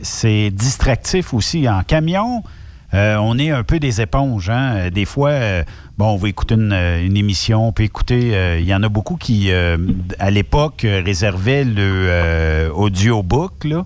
c'est 0.02 0.50
distractif 0.52 1.34
aussi. 1.34 1.68
En 1.68 1.84
camion, 1.84 2.44
euh, 2.94 3.16
on 3.18 3.38
est 3.38 3.52
un 3.52 3.64
peu 3.64 3.80
des 3.80 4.02
éponges. 4.02 4.50
Hein? 4.50 4.90
Des 4.90 5.06
fois, 5.06 5.30
euh, 5.30 5.64
bon, 5.98 6.08
on 6.08 6.18
va 6.18 6.28
écouter 6.30 6.56
une, 6.56 6.74
euh, 6.74 7.06
une 7.06 7.16
émission, 7.16 7.68
on 7.68 7.72
peut 7.72 7.84
écouter. 7.84 8.36
euh, 8.36 8.60
Il 8.60 8.66
y 8.68 8.74
en 8.76 8.84
a 8.84 8.90
beaucoup 8.90 9.16
qui, 9.16 9.52
euh, 9.52 9.78
à 10.20 10.30
l'époque, 10.32 10.84
euh, 10.86 11.02
réservaient 11.06 11.64
le 11.64 11.74
euh, 12.10 12.70
audiobook. 12.74 13.64
Là. 13.64 13.86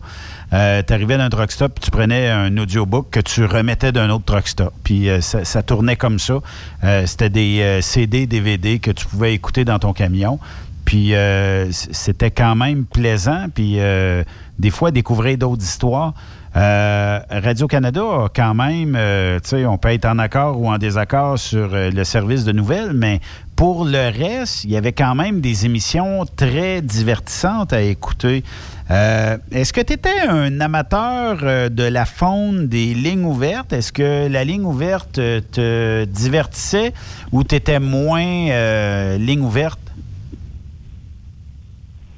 Euh, 0.53 0.81
tu 0.87 0.93
arrivais 0.93 1.17
d'un 1.17 1.29
truck 1.29 1.51
stop, 1.51 1.73
puis 1.75 1.83
tu 1.85 1.91
prenais 1.91 2.29
un 2.29 2.57
audiobook 2.57 3.09
que 3.11 3.19
tu 3.19 3.45
remettais 3.45 3.91
d'un 3.91 4.09
autre 4.09 4.25
truck 4.25 4.47
stop. 4.47 4.73
Puis 4.83 5.09
euh, 5.09 5.21
ça, 5.21 5.45
ça 5.45 5.61
tournait 5.63 5.95
comme 5.97 6.17
ça. 6.19 6.39
Euh, 6.83 7.05
C'était 7.05 7.29
des 7.29 7.59
euh, 7.61 7.81
CD, 7.81 8.25
DVD 8.25 8.79
que 8.79 8.91
tu 8.91 9.05
pouvais 9.05 9.33
écouter 9.33 9.65
dans 9.65 9.79
ton 9.79 9.93
camion. 9.93 10.39
Puis 10.85 11.15
euh, 11.15 11.71
c'était 11.71 12.29
quand 12.31 12.55
même 12.55 12.85
plaisant. 12.85 13.47
Puis 13.53 13.79
euh, 13.79 14.23
des 14.59 14.69
fois, 14.69 14.91
découvrir 14.91 15.37
d'autres 15.37 15.63
histoires. 15.63 16.13
Euh, 16.55 17.19
Radio-Canada 17.29 18.29
quand 18.33 18.53
même, 18.53 18.95
euh, 18.97 19.39
tu 19.41 19.49
sais, 19.49 19.65
on 19.65 19.77
peut 19.77 19.89
être 19.89 20.05
en 20.05 20.19
accord 20.19 20.61
ou 20.61 20.69
en 20.69 20.77
désaccord 20.77 21.37
sur 21.37 21.73
euh, 21.73 21.91
le 21.91 22.03
service 22.05 22.45
de 22.45 22.53
nouvelles, 22.53 22.93
mais 22.93 23.19
pour 23.57 23.83
le 23.83 24.09
reste, 24.09 24.63
il 24.63 24.71
y 24.71 24.77
avait 24.77 24.93
quand 24.93 25.15
même 25.15 25.41
des 25.41 25.65
émissions 25.65 26.25
très 26.37 26.81
divertissantes 26.81 27.73
à 27.73 27.81
écouter. 27.81 28.43
Est-ce 28.89 29.73
que 29.73 29.81
tu 29.81 29.93
étais 29.93 30.27
un 30.29 30.61
amateur 30.61 31.69
de 31.71 31.83
la 31.83 32.05
faune 32.05 32.67
des 32.67 32.93
lignes 32.93 33.23
ouvertes? 33.23 33.73
Est-ce 33.73 33.91
que 33.91 34.27
la 34.27 34.43
ligne 34.43 34.65
ouverte 34.65 35.13
te 35.13 36.03
divertissait 36.03 36.93
ou 37.31 37.43
tu 37.43 37.55
étais 37.55 37.79
moins 37.79 39.17
ligne 39.17 39.41
ouverte? 39.41 39.79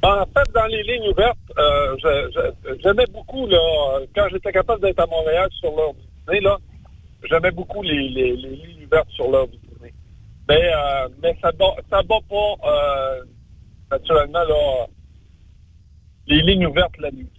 En 0.04 0.26
fait, 0.26 0.52
dans 0.54 0.66
les 0.68 0.84
lignes 0.84 1.10
ouvertes, 1.10 1.38
euh, 1.58 1.98
j'aimais 2.84 3.08
beaucoup, 3.12 3.48
là, 3.48 3.58
quand 4.16 4.28
j'étais 4.32 4.52
capable 4.52 4.82
d'être 4.82 5.00
à 5.00 5.08
Montréal 5.08 5.50
sur 5.60 5.72
l'heure 5.76 5.93
du 5.93 6.02
dîner, 6.28 6.41
là, 6.41 6.58
j'aimais 7.30 7.52
beaucoup 7.52 7.82
les, 7.82 8.08
les- 8.10 8.36
lignes 8.36 8.86
ouvertes 8.86 9.10
sur 9.10 9.30
l'heure 9.30 9.48
du 9.48 9.58
dîner. 9.58 9.93
Mais, 10.48 10.62
euh, 10.64 11.10
mais 11.22 11.36
ça 11.41 11.52
bat, 11.52 11.74
ça 11.89 12.04
bat 12.04 12.20
pas, 12.30 12.70
euh, 12.70 13.24
naturellement, 13.91 14.43
là, 14.43 14.86
les 16.28 16.41
lignes 16.41 16.68
ouvertes 16.68 16.98
la 17.00 17.12
nuit. 17.12 17.30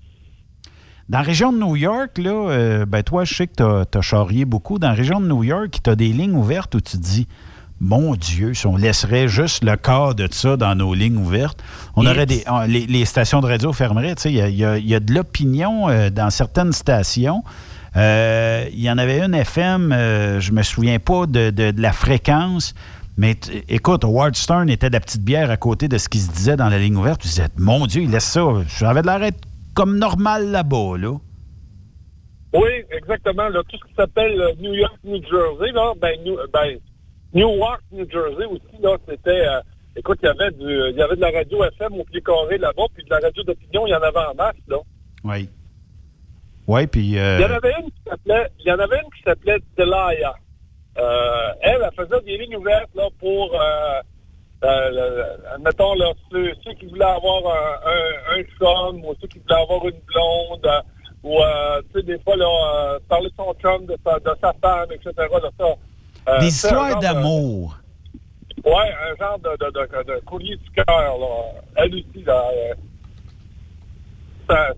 Dans 1.08 1.18
la 1.18 1.24
région 1.24 1.52
de 1.52 1.58
New 1.58 1.76
York, 1.76 2.18
là, 2.18 2.84
ben 2.84 3.02
toi, 3.02 3.24
je 3.24 3.32
sais 3.34 3.46
que 3.46 3.54
tu 3.54 3.98
as, 3.98 4.02
charrié 4.02 4.44
beaucoup. 4.44 4.78
Dans 4.78 4.88
la 4.88 4.94
région 4.94 5.20
de 5.20 5.26
New 5.26 5.42
York, 5.42 5.78
tu 5.82 5.88
as 5.88 5.96
des 5.96 6.08
lignes 6.08 6.36
ouvertes 6.36 6.74
où 6.74 6.80
tu 6.82 6.98
dis 6.98 7.26
Mon 7.80 8.16
Dieu, 8.16 8.54
si 8.54 8.66
on 8.66 8.76
laisserait 8.76 9.28
juste 9.28 9.62
le 9.62 9.76
cas 9.76 10.12
de 10.12 10.26
ça 10.32 10.56
dans 10.56 10.74
nos 10.74 10.94
lignes 10.94 11.16
ouvertes, 11.18 11.62
on 11.94 12.02
Et- 12.04 12.08
aurait 12.08 12.26
des. 12.26 12.42
ah, 12.46 12.66
les, 12.66 12.86
les 12.86 13.04
stations 13.04 13.40
de 13.40 13.46
radio 13.46 13.72
fermeraient. 13.72 14.16
Tu 14.16 14.22
sais, 14.22 14.30
Il 14.32 14.36
y 14.36 14.42
a, 14.42 14.48
il 14.48 14.56
y 14.56 14.64
a- 14.64 14.78
y 14.78 14.94
a 14.94 15.00
de 15.00 15.12
l'opinion 15.14 15.88
euh, 15.88 16.10
dans 16.10 16.30
certaines 16.30 16.72
stations. 16.72 17.44
Euh, 17.96 18.66
Il 18.72 18.80
y 18.80 18.90
en 18.90 18.98
avait 18.98 19.20
une 19.20 19.34
FM, 19.34 19.92
euh, 19.92 20.40
je 20.40 20.52
me 20.52 20.62
souviens 20.62 20.98
pas 20.98 21.26
de, 21.26 21.50
de- 21.50 21.70
de 21.70 21.80
la 21.80 21.92
fréquence, 21.92 22.74
mais 23.16 23.36
écoute, 23.68 24.04
Howard 24.04 24.34
Stern 24.36 24.68
était 24.68 24.88
de 24.88 24.94
la 24.94 25.00
petite 25.00 25.22
bière 25.22 25.50
à 25.50 25.56
côté 25.56 25.86
de 25.88 25.98
ce 25.98 26.08
qui 26.08 26.18
se 26.18 26.30
disait 26.32 26.56
dans 26.56 26.68
la 26.68 26.78
ligne 26.78 26.96
ouverte. 26.96 27.20
Tu 27.20 27.28
disais, 27.28 27.46
mon 27.56 27.86
Dieu, 27.86 28.02
il 28.02 28.10
laisse 28.10 28.24
ça. 28.24 28.44
J'avais 28.78 29.02
de 29.02 29.06
l'arrêt 29.06 29.32
comme 29.74 29.98
normal 29.98 30.50
là-bas, 30.50 30.96
là. 30.98 31.12
Oui, 32.54 32.70
exactement. 32.90 33.48
Là, 33.48 33.60
tout 33.68 33.76
ce 33.80 33.88
qui 33.88 33.94
s'appelle 33.94 34.36
New 34.60 34.72
York, 34.74 34.94
New 35.04 35.20
Jersey, 35.22 35.72
là, 35.72 35.92
ben, 36.00 36.14
New, 36.24 36.34
ben, 36.52 36.78
Newark, 37.34 37.82
New 37.92 38.08
Jersey 38.10 38.44
aussi, 38.46 38.80
là, 38.80 38.96
c'était. 39.08 39.46
euh, 39.46 39.60
écoute, 39.96 40.18
il 40.22 40.26
y 40.26 40.28
avait 40.28 40.50
du, 40.52 40.64
il 40.90 40.96
y 40.96 41.02
avait 41.02 41.16
de 41.16 41.20
la 41.20 41.30
radio 41.30 41.64
FM 41.64 41.94
au 42.00 42.04
pied 42.04 42.20
carré 42.22 42.58
là-bas, 42.58 42.84
puis 42.94 43.04
de 43.04 43.10
la 43.10 43.18
radio 43.20 43.42
d'opinion, 43.42 43.86
il 43.86 43.90
y 43.90 43.94
en 43.94 44.02
avait 44.02 44.18
en 44.18 44.34
masse, 44.34 44.54
là. 44.68 44.78
Oui. 45.24 45.48
Oui, 46.66 46.86
puis. 46.86 47.18
euh, 47.18 47.38
Il 47.38 47.42
y 47.42 47.44
en 47.44 47.56
avait 47.56 47.74
une 47.80 47.90
qui 47.90 48.02
s'appelait, 48.06 48.46
il 48.60 48.66
y 48.66 48.72
en 48.72 48.78
avait 48.78 48.96
une 48.96 49.10
qui 49.14 49.22
s'appelait 49.24 49.58
Delia. 49.76 50.34
Euh, 50.98 51.48
elle, 51.62 51.80
elle 51.84 52.04
faisait 52.06 52.20
des 52.22 52.38
lignes 52.38 52.56
ouvertes 52.56 52.90
là 52.94 53.08
pour, 53.20 53.54
euh, 53.54 54.00
euh, 54.64 55.36
admettons 55.54 55.94
là, 55.94 56.12
ceux, 56.30 56.52
ceux 56.64 56.72
qui 56.74 56.86
voulaient 56.86 57.04
avoir 57.04 57.46
un, 57.46 57.90
un, 57.90 58.38
un 58.40 58.42
chum 58.58 59.04
ou 59.04 59.14
ceux 59.20 59.28
qui 59.28 59.38
voulaient 59.38 59.62
avoir 59.62 59.84
une 59.86 60.00
blonde 60.06 60.68
ou 61.22 61.36
tu 61.92 62.00
sais 62.00 62.02
des 62.04 62.18
fois 62.20 62.36
là 62.36 62.98
parler 63.08 63.28
de 63.30 63.34
son 63.36 63.54
chum, 63.62 63.86
de 63.86 63.96
sa, 64.04 64.18
de 64.18 64.30
sa 64.40 64.52
femme, 64.60 64.88
etc. 64.92 65.12
Là, 65.16 65.50
ça, 65.58 65.64
euh, 66.28 66.40
des 66.40 66.46
histoires 66.48 66.90
genre 66.90 66.98
de- 66.98 67.02
d'amour. 67.04 67.78
Ouais, 68.64 68.72
un 69.10 69.16
genre 69.18 69.38
de, 69.38 69.50
de, 69.64 70.14
de, 70.14 70.20
courrier 70.24 70.56
du 70.56 70.70
cœur 70.70 70.84
là. 70.88 71.60
Elle 71.76 71.94
aussi 71.94 72.24
là. 72.26 72.42
euh, 72.52 72.74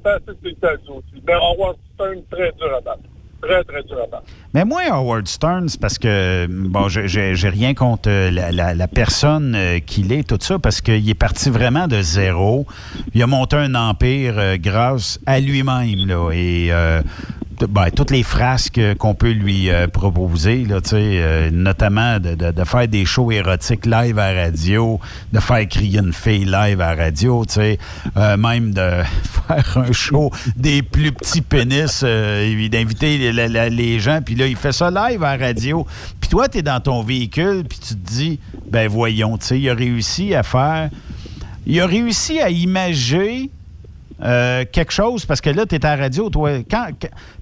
c'est 0.05 0.33
spécial 0.37 0.79
aussi. 0.89 1.23
Mais 1.27 1.33
Howard 1.35 1.77
Stern 1.95 2.21
très 2.31 2.53
dur 2.53 2.75
à 2.77 2.81
battre. 2.81 3.03
Très, 3.43 3.65
très 3.65 3.83
dur 3.85 3.97
à 4.03 4.07
battre. 4.07 4.25
Mais 4.53 4.65
moi, 4.67 4.83
Howard 4.91 5.27
Stern, 5.27 5.69
c'est 5.69 5.81
parce 5.81 5.97
que, 5.99 6.47
bon, 6.47 6.89
j'ai 6.89 7.49
rien 7.49 7.73
contre 7.73 8.11
la, 8.11 8.53
la- 8.53 8.75
la 8.75 8.89
personne 8.89 9.55
euh, 9.55 9.79
qu'il 9.79 10.13
est, 10.13 10.29
tout 10.29 10.37
ça, 10.41 10.59
parce 10.59 10.81
qu'il 10.83 11.09
est 11.09 11.15
parti 11.15 11.49
vraiment 11.49 11.87
de 11.89 12.03
zéro. 12.03 12.67
Il 13.15 13.23
a 13.23 13.27
monté 13.27 13.57
un 13.57 13.75
empire 13.75 14.35
euh, 14.39 14.57
grâce 14.59 15.19
à 15.25 15.41
lui-même, 15.41 16.07
là. 16.07 16.31
Et 16.33 16.69
euh, 16.71 17.01
ben, 17.67 17.91
toutes 17.91 18.11
les 18.11 18.23
frasques 18.23 18.81
qu'on 18.99 19.15
peut 19.15 19.33
lui 19.33 19.71
euh, 19.71 19.87
proposer, 19.87 20.65
là, 20.65 20.81
euh, 20.93 21.51
notamment 21.53 22.19
de, 22.19 22.35
de- 22.35 22.65
faire 22.65 22.89
des 22.89 23.05
shows 23.05 23.31
érotiques 23.33 23.87
live 23.87 24.19
à 24.19 24.33
radio, 24.33 25.01
de 25.33 25.41
faire 25.41 25.67
crier 25.69 25.99
une 25.99 26.13
fille 26.13 26.45
live 26.45 26.81
à 26.81 26.95
radio, 26.95 27.45
euh, 27.59 28.37
même 28.37 28.73
de 28.73 28.91
faire 29.47 29.79
un 29.79 29.93
show 29.93 30.31
des 30.57 30.83
plus 30.83 31.13
petits 31.13 31.43
pénis, 31.43 32.03
euh, 32.05 32.69
d'inviter 32.69 33.33
les, 33.33 33.71
les 33.71 34.01
gens, 34.01 34.21
puis 34.25 34.35
là, 34.35 34.47
il 34.47 34.57
fait 34.57 34.73
ça 34.73 34.91
live 34.91 35.23
à 35.23 35.37
radio. 35.37 35.87
Puis 36.21 36.31
toi, 36.31 36.49
tu 36.49 36.59
es 36.59 36.63
dans 36.63 36.81
ton 36.81 37.03
véhicule, 37.03 37.65
puis 37.69 37.79
tu 37.79 37.95
te 37.95 38.11
dis, 38.11 38.39
ben 38.71 38.89
voyons, 38.89 39.37
il 39.51 39.69
a 39.69 39.75
réussi 39.75 40.35
à 40.35 40.43
faire... 40.43 40.91
Il 41.67 41.79
a 41.81 41.87
réussi 41.87 42.41
à 42.41 42.51
imager 42.51 43.51
euh, 44.23 44.65
quelque 44.71 44.93
chose, 44.93 45.25
parce 45.25 45.41
que 45.41 45.51
là, 45.51 45.67
tu 45.67 45.75
es 45.75 45.85
à 45.87 45.97
la 45.97 46.03
radio, 46.03 46.31
toi. 46.31 46.51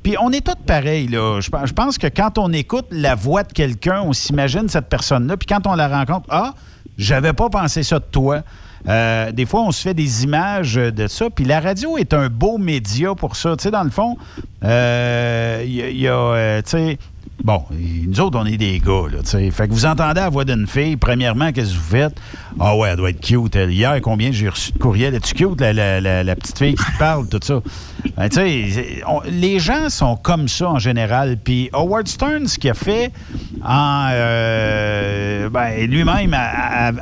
Puis 0.02 0.16
on 0.20 0.30
est 0.30 0.44
tous 0.44 0.54
pareils, 0.66 1.08
là. 1.08 1.40
Je, 1.40 1.72
pense- 1.72 1.98
que 1.98 2.06
quand 2.06 2.38
on 2.38 2.52
écoute 2.52 2.86
la 2.90 3.14
voix 3.14 3.42
de 3.42 3.52
quelqu'un, 3.52 4.02
on 4.02 4.12
s'imagine 4.12 4.68
cette 4.68 4.88
personne-là, 4.88 5.36
puis 5.36 5.46
quand 5.46 5.66
on 5.66 5.74
la 5.74 5.88
rencontre, 5.88 6.26
ah, 6.30 6.54
j'avais 6.96 7.32
pas 7.32 7.48
pensé 7.48 7.82
ça 7.82 7.98
de 7.98 8.04
toi. 8.04 8.42
Euh, 8.88 9.32
des 9.32 9.44
fois, 9.44 9.62
on 9.62 9.72
se 9.72 9.82
fait 9.82 9.94
des 9.94 10.24
images 10.24 10.74
de 10.74 11.06
ça. 11.08 11.30
Puis 11.30 11.44
la 11.44 11.60
radio 11.60 11.98
est 11.98 12.14
un 12.14 12.28
beau 12.28 12.58
média 12.58 13.14
pour 13.14 13.34
ça. 13.36 13.56
Tu 13.56 13.64
sais, 13.64 13.70
dans 13.70 13.82
le 13.82 13.90
fond, 13.90 14.16
euh, 14.64 15.62
il 15.64 15.74
il 15.74 16.00
y 16.00 16.08
a, 16.08 16.12
euh, 16.12 16.62
tu 16.62 16.70
sais, 16.70 16.98
bon, 17.42 17.62
nous 18.06 18.20
autres, 18.20 18.38
on 18.40 18.46
est 18.46 18.56
des 18.56 18.78
gars, 18.80 19.04
là, 19.12 19.18
tu. 19.28 19.50
Fait 19.50 19.68
que 19.68 19.72
vous 19.72 19.86
entendez 19.86 20.20
la 20.20 20.28
voix 20.28 20.44
d'une 20.44 20.66
fille, 20.66 20.96
premièrement, 20.96 21.52
qu'est-ce 21.52 21.72
que 21.72 21.78
vous 21.78 21.90
faites? 21.96 22.16
Ah 22.60 22.76
ouais, 22.76 22.88
elle 22.90 22.96
doit 22.96 23.10
être 23.10 23.20
cute. 23.20 23.54
Hier, 23.54 24.00
combien 24.02 24.32
j'ai 24.32 24.48
reçu 24.48 24.72
de 24.72 24.78
courriel? 24.78 25.14
Es-tu 25.14 25.34
cute, 25.34 25.60
la, 25.60 25.72
la- 25.72 26.00
la- 26.24 26.36
petite 26.36 26.58
fille 26.58 26.74
qui 26.74 26.84
te 26.84 26.98
parle, 26.98 27.28
tout 27.28 27.38
ça? 27.42 27.60
Ben, 28.16 28.28
tu 28.28 28.36
sais, 28.36 29.02
les 29.30 29.58
gens 29.60 29.88
sont 29.88 30.16
comme 30.16 30.48
ça 30.48 30.68
en 30.70 30.78
général. 30.78 31.38
Puis 31.42 31.68
Howard 31.72 32.08
Stern, 32.08 32.46
ce 32.48 32.58
qu'il 32.58 32.70
a 32.70 32.74
fait 32.74 33.12
en 33.64 34.08
euh, 34.12 35.48
ben, 35.50 35.86
lui-même, 35.88 36.34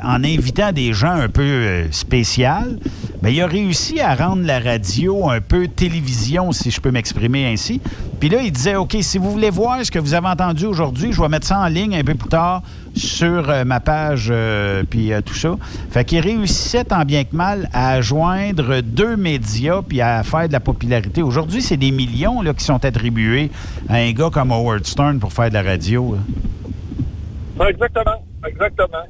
en 0.03 0.23
invitant 0.23 0.71
des 0.71 0.93
gens 0.93 1.11
un 1.11 1.29
peu 1.29 1.41
euh, 1.41 1.91
spécial, 1.91 2.77
ben, 3.21 3.29
il 3.29 3.41
a 3.41 3.47
réussi 3.47 3.99
à 3.99 4.13
rendre 4.13 4.45
la 4.45 4.59
radio 4.59 5.29
un 5.29 5.41
peu 5.41 5.67
télévision, 5.67 6.51
si 6.51 6.69
je 6.69 6.79
peux 6.79 6.91
m'exprimer 6.91 7.47
ainsi. 7.47 7.81
Puis 8.19 8.29
là, 8.29 8.41
il 8.41 8.51
disait, 8.51 8.75
OK, 8.75 8.95
si 9.01 9.17
vous 9.17 9.31
voulez 9.31 9.49
voir 9.49 9.83
ce 9.83 9.89
que 9.89 9.97
vous 9.97 10.13
avez 10.13 10.27
entendu 10.27 10.65
aujourd'hui, 10.65 11.11
je 11.11 11.21
vais 11.21 11.27
mettre 11.27 11.47
ça 11.47 11.59
en 11.59 11.67
ligne 11.67 11.95
un 11.95 12.03
peu 12.03 12.13
plus 12.13 12.29
tard 12.29 12.61
sur 12.95 13.49
euh, 13.49 13.63
ma 13.63 13.79
page, 13.79 14.29
euh, 14.31 14.83
puis 14.87 15.13
euh, 15.13 15.21
tout 15.21 15.33
ça. 15.33 15.55
Fait 15.89 16.05
qu'il 16.05 16.19
réussissait 16.19 16.83
tant 16.83 17.05
bien 17.05 17.23
que 17.23 17.35
mal 17.35 17.69
à 17.73 18.01
joindre 18.01 18.81
deux 18.81 19.15
médias 19.15 19.81
puis 19.81 20.01
à 20.01 20.23
faire 20.23 20.47
de 20.47 20.53
la 20.53 20.59
popularité. 20.59 21.23
Aujourd'hui, 21.23 21.61
c'est 21.61 21.77
des 21.77 21.91
millions 21.91 22.41
là, 22.41 22.53
qui 22.53 22.63
sont 22.63 22.83
attribués 22.85 23.49
à 23.89 23.95
un 23.95 24.11
gars 24.11 24.29
comme 24.31 24.51
Howard 24.51 24.85
Stern 24.85 25.19
pour 25.19 25.33
faire 25.33 25.49
de 25.49 25.55
la 25.55 25.63
radio. 25.63 26.15
là. 26.15 27.63
Ouais, 27.63 27.71
exactement, 27.71 28.23
exactement. 28.47 29.03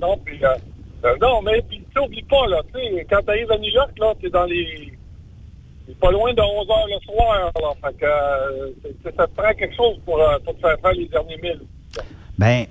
Non, 0.00 0.18
puis, 0.24 0.40
non, 1.20 1.42
mais 1.42 1.62
oublie 2.00 2.22
pas, 2.22 2.46
là, 2.48 2.60
tu 2.72 2.80
sais, 2.80 3.06
quand 3.08 3.22
t'arrives 3.24 3.50
à 3.50 3.58
New 3.58 3.70
York, 3.70 3.92
là, 3.98 4.12
t'es 4.20 4.30
dans 4.30 4.44
les... 4.44 4.92
t'es 5.86 5.94
pas 5.94 6.10
loin 6.10 6.32
de 6.32 6.40
11 6.40 6.70
heures 6.70 6.86
le 6.88 7.00
soir, 7.04 7.52
là, 7.60 7.68
fait 7.82 7.96
que 7.98 8.04
euh, 8.04 9.12
ça 9.16 9.26
te 9.26 9.34
prend 9.34 9.52
quelque 9.52 9.76
chose 9.76 9.98
pour, 10.04 10.20
euh, 10.20 10.38
pour 10.44 10.54
te 10.56 10.60
faire 10.60 10.76
faire 10.80 10.92
les 10.92 11.06
derniers 11.06 11.38
milles. 11.42 11.62
Ben, 12.38 12.66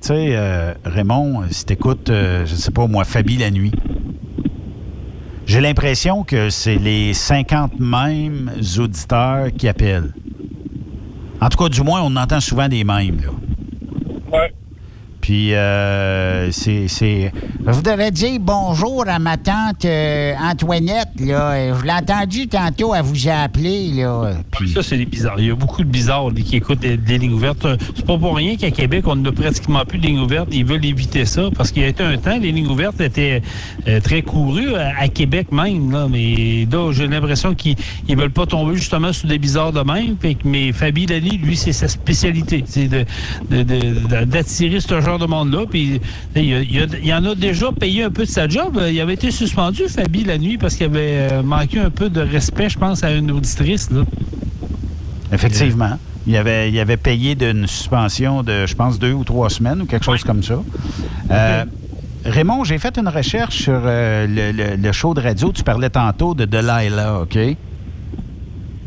tu 0.00 0.08
sais, 0.08 0.36
euh, 0.36 0.74
Raymond, 0.84 1.44
si 1.50 1.64
t'écoutes, 1.64 2.10
euh, 2.10 2.44
je 2.44 2.54
sais 2.54 2.70
pas 2.70 2.86
moi, 2.86 3.04
Fabi 3.04 3.38
la 3.38 3.50
nuit, 3.50 3.72
j'ai 5.46 5.60
l'impression 5.60 6.24
que 6.24 6.50
c'est 6.50 6.76
les 6.76 7.14
50 7.14 7.78
mêmes 7.78 8.50
auditeurs 8.78 9.48
qui 9.56 9.68
appellent. 9.68 10.12
En 11.40 11.48
tout 11.48 11.58
cas, 11.58 11.68
du 11.68 11.82
moins, 11.82 12.02
on 12.02 12.16
entend 12.16 12.40
souvent 12.40 12.68
des 12.68 12.82
mêmes, 12.84 13.20
là. 13.20 14.38
Ouais. 14.38 14.52
Puis, 15.26 15.56
euh, 15.56 16.52
c'est. 16.52 16.86
Je 16.86 17.70
voudrais 17.72 18.12
dire 18.12 18.38
bonjour 18.38 19.08
à 19.08 19.18
ma 19.18 19.36
tante 19.36 19.84
euh, 19.84 20.34
Antoinette. 20.40 21.05
Là. 21.20 21.74
Je 21.74 21.84
l'ai 21.84 21.92
entendu 21.92 22.48
tantôt, 22.48 22.94
elle 22.94 23.02
vous 23.02 23.28
a 23.28 23.42
appelé. 23.42 23.92
Là. 23.92 24.34
Ça, 24.74 24.82
c'est 24.82 24.98
des 24.98 25.06
bizarres. 25.06 25.38
Il 25.38 25.46
y 25.46 25.50
a 25.50 25.54
beaucoup 25.54 25.82
de 25.82 25.88
bizarres 25.88 26.30
qui 26.34 26.56
écoutent 26.56 26.80
des, 26.80 27.18
lignes 27.18 27.32
ouvertes. 27.32 27.64
Euh, 27.64 27.76
C'est 27.94 28.06
pas 28.06 28.18
pour 28.18 28.36
rien 28.36 28.56
qu'à 28.56 28.70
Québec, 28.70 29.04
on 29.06 29.16
n'a 29.16 29.32
pratiquement 29.32 29.84
plus 29.84 29.98
de 29.98 30.06
lignes 30.06 30.20
ouvertes. 30.20 30.48
Ils 30.52 30.64
veulent 30.64 30.84
éviter 30.84 31.24
ça 31.24 31.48
parce 31.56 31.70
qu'il 31.70 31.82
y 31.82 31.84
a 31.84 31.88
été 31.88 32.02
un 32.02 32.16
temps, 32.18 32.38
les 32.38 32.52
lignes 32.52 32.68
ouvertes 32.68 33.00
étaient 33.00 33.42
euh, 33.88 34.00
très 34.00 34.22
courues 34.22 34.74
à, 34.74 34.92
à 34.98 35.08
Québec 35.08 35.52
même. 35.52 35.90
Là. 35.90 36.06
Mais 36.10 36.66
là, 36.70 36.92
j'ai 36.92 37.06
l'impression 37.06 37.54
qu'ils 37.54 37.76
ne 38.08 38.16
veulent 38.16 38.30
pas 38.30 38.46
tomber 38.46 38.76
justement 38.76 39.12
sur 39.12 39.28
des 39.28 39.38
bizarres 39.38 39.72
de 39.72 39.80
même. 39.80 40.16
Mais 40.44 40.72
Fabi 40.72 41.06
Lali, 41.06 41.38
lui, 41.38 41.56
c'est 41.56 41.72
sa 41.72 41.88
spécialité. 41.88 42.64
D'attirer 43.50 44.80
ce 44.80 45.00
genre 45.00 45.18
de 45.18 45.26
monde-là. 45.26 45.64
Puis 45.70 46.00
il 46.34 47.06
y 47.06 47.14
en 47.14 47.24
a 47.24 47.34
déjà 47.34 47.72
payé 47.72 48.04
un 48.04 48.10
peu 48.10 48.24
de 48.24 48.30
sa 48.30 48.48
job. 48.48 48.80
Il 48.90 49.00
avait 49.00 49.14
été 49.14 49.30
suspendu, 49.30 49.82
Fabi, 49.88 50.24
la 50.24 50.38
nuit, 50.38 50.58
parce 50.58 50.74
qu'il 50.74 50.86
avait 50.86 51.05
euh, 51.18 51.42
manqué 51.42 51.78
un 51.80 51.90
peu 51.90 52.08
de 52.10 52.20
respect, 52.20 52.68
je 52.68 52.78
pense, 52.78 53.02
à 53.04 53.12
une 53.12 53.30
auditrice. 53.30 53.90
Là. 53.90 54.02
Effectivement. 55.32 55.98
Il 56.26 56.36
avait, 56.36 56.70
il 56.70 56.78
avait 56.80 56.96
payé 56.96 57.34
d'une 57.36 57.66
suspension 57.66 58.42
de, 58.42 58.66
je 58.66 58.74
pense, 58.74 58.98
deux 58.98 59.12
ou 59.12 59.22
trois 59.24 59.48
semaines 59.48 59.82
ou 59.82 59.86
quelque 59.86 60.04
chose 60.04 60.24
comme 60.24 60.42
ça. 60.42 60.60
Euh, 61.30 61.64
Raymond, 62.24 62.64
j'ai 62.64 62.78
fait 62.78 62.98
une 62.98 63.06
recherche 63.08 63.62
sur 63.62 63.80
euh, 63.84 64.26
le, 64.26 64.50
le- 64.50 64.76
le 64.76 64.92
show 64.92 65.14
de 65.14 65.20
radio. 65.20 65.52
Tu 65.52 65.62
parlais 65.62 65.90
tantôt 65.90 66.34
de 66.34 66.44
Delilah, 66.44 67.20
OK? 67.22 67.38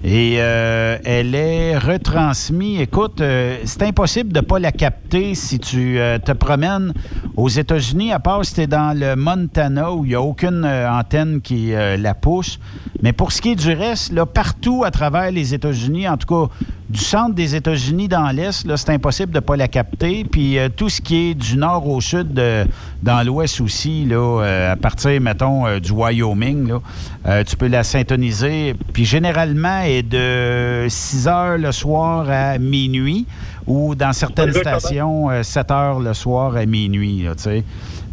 Et 0.04 0.38
euh, 0.40 0.98
elle 1.04 1.36
est 1.36 1.78
retransmise. 1.78 2.80
Écoute, 2.80 3.20
euh, 3.20 3.58
c'est 3.66 3.84
impossible 3.84 4.32
de 4.32 4.40
ne 4.40 4.46
pas 4.46 4.58
la 4.58 4.72
capter 4.72 5.36
si 5.36 5.60
tu 5.60 6.00
euh, 6.00 6.18
te 6.20 6.32
promènes 6.32 6.94
aux 7.36 7.50
États-Unis, 7.50 8.14
à 8.14 8.20
part 8.20 8.46
si 8.46 8.54
tu 8.54 8.62
es 8.62 8.68
dans 8.68 8.98
le 8.98 9.16
Montana 9.18 9.92
où 9.92 10.06
il 10.06 10.10
n'y 10.10 10.16
a 10.16 10.22
aucune 10.22 10.66
antenne 10.66 11.42
qui 11.42 11.72
la 11.72 12.14
pousse. 12.14 12.60
Mais 13.02 13.12
pour 13.12 13.32
ce 13.32 13.42
qui 13.42 13.52
est 13.52 13.56
du 13.56 13.74
reste, 13.74 14.14
là, 14.14 14.26
partout 14.26 14.84
à 14.86 14.92
travers 14.92 15.32
les 15.32 15.54
États-Unis, 15.54 16.08
en 16.08 16.18
tout 16.18 16.28
cas 16.28 16.54
du 16.90 17.00
centre 17.00 17.36
des 17.36 17.56
États-Unis 17.56 18.08
dans 18.08 18.30
l'Est, 18.32 18.66
c'est 18.76 18.90
impossible 18.90 19.32
de 19.32 19.38
ne 19.38 19.42
pas 19.42 19.56
la 19.56 19.68
capter. 19.68 20.24
Puis 20.24 20.58
euh, 20.58 20.70
tout 20.76 20.90
ce 20.90 21.02
qui 21.02 21.30
est 21.30 21.34
du 21.36 21.56
nord 21.58 21.88
au 21.88 22.02
sud, 22.02 22.34
de- 22.34 22.66
dans 23.04 23.22
l'Ouest 23.26 23.62
aussi, 23.62 24.06
là, 24.06 24.42
euh, 24.42 24.74
à 24.74 24.76
partir, 24.76 25.22
mettons, 25.22 25.68
euh, 25.68 25.80
du 25.80 25.92
Wyoming, 25.92 26.68
là, 26.68 26.80
euh, 27.28 27.44
tu 27.44 27.56
peux 27.56 27.68
la 27.68 27.84
syntoniser. 27.84 28.74
Puis 28.92 29.06
généralement, 29.06 29.82
elle 29.84 29.92
est 29.92 30.04
de 30.04 30.88
6 30.90 31.28
heures 31.28 31.58
le 31.60 31.72
soir 31.72 32.26
à 32.30 32.58
minuit 32.58 33.28
ou 33.68 33.94
dans 33.94 34.12
certaines 34.14 34.52
stations, 34.54 35.30
euh, 35.30 35.44
7 35.44 35.70
heures 35.70 36.00
le 36.00 36.14
soir 36.16 36.56
à 36.56 36.66
minuit, 36.66 37.26
tu 37.38 37.44
sais. 37.44 37.64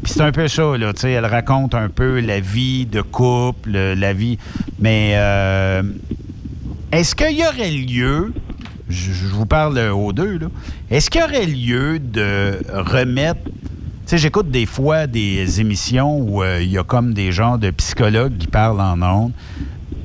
Puis 0.02 0.12
c'est 0.12 0.20
un 0.20 0.32
peu 0.32 0.46
ça, 0.48 0.76
là, 0.76 0.92
tu 0.92 1.00
sais, 1.00 1.12
elle 1.12 1.24
raconte 1.24 1.74
un 1.74 1.88
peu 1.88 2.20
la 2.20 2.40
vie 2.40 2.84
de 2.84 3.00
couple, 3.00 3.70
la 3.70 4.12
vie... 4.12 4.36
Mais 4.78 5.12
euh, 5.14 5.82
est-ce 6.92 7.14
qu'il 7.14 7.38
y 7.38 7.42
aurait 7.42 7.70
lieu, 7.70 8.34
je, 8.88 9.26
vous 9.26 9.46
parle 9.46 9.78
aux 9.78 10.12
deux, 10.12 10.38
est-ce 10.90 11.10
qu'il 11.10 11.20
y 11.20 11.24
aurait 11.24 11.46
lieu 11.46 11.98
de 11.98 12.58
remettre... 12.72 13.40
Tu 13.44 14.10
sais, 14.10 14.18
j'écoute 14.18 14.50
des 14.50 14.66
fois 14.66 15.08
des 15.08 15.60
émissions 15.60 16.18
où 16.18 16.42
euh, 16.42 16.62
il 16.62 16.70
y 16.70 16.78
a 16.78 16.84
comme 16.84 17.12
des 17.12 17.32
gens 17.32 17.58
de 17.58 17.70
psychologues 17.70 18.38
qui 18.38 18.46
parlent 18.46 18.80
en 18.80 19.02
ondes. 19.02 19.32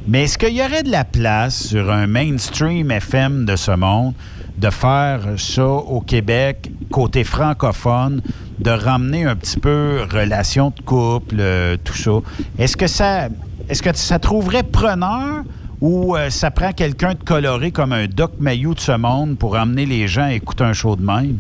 Mais 0.08 0.24
est-ce 0.24 0.40
qu'il 0.40 0.56
y 0.56 0.62
aurait 0.62 0.82
de 0.82 0.90
la 0.90 1.06
place 1.06 1.68
sur 1.68 1.92
un 1.92 2.08
mainstream 2.08 2.90
FM 2.90 3.46
de 3.46 3.56
ce 3.56 3.72
monde 3.72 4.14
de 4.58 4.70
faire 4.70 5.22
ça 5.38 5.68
au 5.68 6.02
Québec, 6.02 6.72
côté 6.90 7.24
francophone, 7.24 8.22
de 8.60 8.72
ramener 8.72 9.26
un 9.26 9.36
petit 9.36 9.60
peu 9.60 10.02
relation 10.12 10.74
de 10.76 10.82
couple, 10.82 11.36
euh, 11.40 11.78
tout 11.84 11.94
ça? 11.96 12.12
Est-ce 12.58 12.76
que 12.76 12.88
ça 12.88 13.30
est-ce 13.70 13.82
que 13.82 13.96
ça 13.96 14.20
trouverait 14.20 14.64
preneur 14.64 15.44
ou 15.82 16.16
euh, 16.16 16.30
ça 16.30 16.52
prend 16.52 16.72
quelqu'un 16.72 17.16
de 17.16 17.24
coloré 17.24 17.72
comme 17.72 17.92
un 17.92 18.06
Doc 18.06 18.34
Mayou 18.40 18.76
de 18.76 18.80
ce 18.80 18.92
monde 18.92 19.38
pour 19.38 19.56
amener 19.56 19.88
les 19.88 20.08
gens 20.08 20.26
à 20.26 20.34
écouter 20.34 20.64
un 20.64 20.74
show 20.74 20.96
de 20.96 21.02
même? 21.02 21.40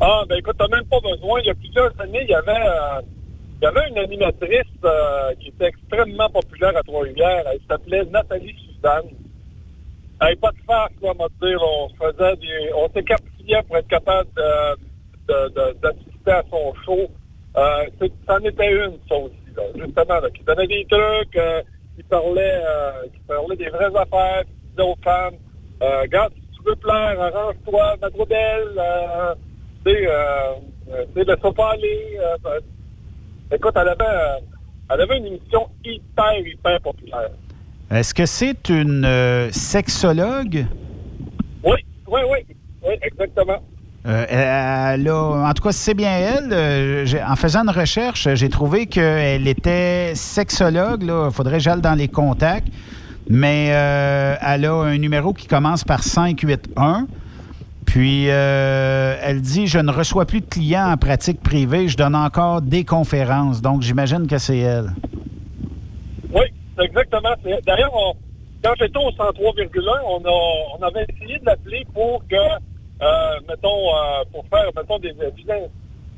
Ah, 0.00 0.24
ben 0.28 0.36
écoute, 0.38 0.56
t'as 0.58 0.66
même 0.66 0.84
pas 0.86 0.98
besoin. 0.98 1.40
Il 1.40 1.46
y 1.46 1.50
a 1.50 1.54
plusieurs 1.54 1.92
années, 2.00 2.22
il 2.22 2.30
y 2.30 2.34
avait, 2.34 2.50
euh, 2.50 3.00
il 3.60 3.64
y 3.64 3.66
avait 3.66 3.88
une 3.88 3.98
animatrice 3.98 4.64
euh, 4.84 5.32
qui 5.38 5.48
était 5.48 5.66
extrêmement 5.66 6.28
populaire 6.28 6.76
à 6.76 6.82
Trois-Rivières. 6.82 7.44
Elle 7.52 7.60
s'appelait 7.70 8.04
Nathalie 8.06 8.56
Suzanne. 8.58 9.06
Elle 10.20 10.26
n'avait 10.26 10.36
pas 10.36 10.50
de 10.50 10.56
farce, 10.66 10.92
là, 11.00 11.12
on 11.16 11.46
dire. 11.46 11.60
On 11.62 11.88
faisait 11.90 12.36
des... 12.36 12.72
On 12.76 12.88
s'écartillait 12.92 13.62
pour 13.68 13.76
être 13.76 13.86
capable 13.86 14.28
d'assister 15.28 16.30
à 16.32 16.42
son 16.50 16.74
show. 16.84 17.08
Euh, 17.56 18.08
c'en 18.26 18.38
était 18.38 18.72
une, 18.72 18.98
ça 19.08 19.14
aussi, 19.14 19.36
là, 19.56 19.62
justement, 19.76 20.20
qui 20.34 20.42
donnait 20.42 20.66
des 20.66 20.86
trucs, 20.90 21.38
qui 21.96 22.02
parlait 22.04 22.60
euh, 22.66 23.08
qui 23.12 23.20
parlait 23.26 23.56
des 23.56 23.68
vraies 23.68 23.96
affaires, 23.96 24.44
qui 24.44 24.70
disait 24.70 24.82
aux 24.82 24.96
femmes, 25.02 25.34
euh, 25.82 26.02
regarde, 26.02 26.32
si 26.34 26.58
tu 26.58 26.62
veux 26.64 26.76
plaire, 26.76 27.20
arrange-toi, 27.20 27.96
ma 28.00 28.10
trop 28.10 28.26
belle, 28.26 28.74
euh, 28.78 29.34
tu 29.84 29.92
sais, 29.92 30.06
euh, 30.06 30.54
euh, 30.92 31.04
laisse-toi 31.16 31.52
pas 31.52 31.72
aller. 31.72 32.18
ben, 32.42 32.60
écoute, 33.50 33.74
elle 33.76 33.88
avait, 33.88 34.42
elle 34.90 35.00
avait 35.00 35.18
une 35.18 35.26
émission 35.26 35.68
hyper, 35.84 36.38
hyper 36.38 36.80
populaire. 36.80 37.30
Est-ce 37.90 38.14
que 38.14 38.26
c'est 38.26 38.68
une 38.68 39.50
sexologue? 39.52 40.64
Oui, 41.64 41.76
oui, 42.06 42.20
oui, 42.30 42.56
oui, 42.82 42.94
exactement. 43.02 43.62
Euh, 44.04 45.44
en 45.44 45.52
tout 45.52 45.62
cas, 45.62 45.72
c'est 45.72 45.94
bien 45.94 46.10
elle, 46.10 46.52
euh, 46.52 47.06
en 47.26 47.36
faisant 47.36 47.62
une 47.62 47.70
recherche, 47.70 48.28
j'ai 48.34 48.48
trouvé 48.48 48.86
qu'elle 48.86 49.46
était 49.46 50.12
sexologue. 50.14 51.04
Il 51.04 51.32
faudrait 51.32 51.58
que 51.58 51.62
j'aille 51.62 51.80
dans 51.80 51.94
les 51.94 52.08
contacts. 52.08 52.68
Mais 53.28 53.68
euh, 53.70 54.34
elle 54.42 54.64
a 54.64 54.74
un 54.74 54.98
numéro 54.98 55.32
qui 55.32 55.46
commence 55.46 55.84
par 55.84 56.02
581. 56.02 57.06
Puis, 57.86 58.26
euh, 58.28 59.16
elle 59.22 59.40
dit 59.40 59.66
Je 59.66 59.78
ne 59.78 59.92
reçois 59.92 60.26
plus 60.26 60.40
de 60.40 60.46
clients 60.46 60.90
en 60.90 60.96
pratique 60.96 61.40
privée, 61.40 61.88
je 61.88 61.96
donne 61.96 62.16
encore 62.16 62.62
des 62.62 62.84
conférences. 62.84 63.62
Donc, 63.62 63.82
j'imagine 63.82 64.26
que 64.26 64.38
c'est 64.38 64.58
elle. 64.58 64.92
Oui, 66.32 66.46
exactement. 66.80 67.34
D'ailleurs, 67.66 67.92
quand 68.64 68.72
j'étais 68.78 68.98
au 68.98 69.10
103,1, 69.10 69.70
on, 70.06 70.22
on 70.78 70.82
avait 70.82 71.06
essayé 71.08 71.38
de 71.38 71.44
l'appeler 71.44 71.86
pour 71.94 72.22
que, 72.28 72.36
euh, 73.02 73.40
mettons, 73.48 73.88
euh, 73.96 74.24
pour 74.32 74.44
faire, 74.46 74.70
mettons, 74.76 74.98
des, 74.98 75.12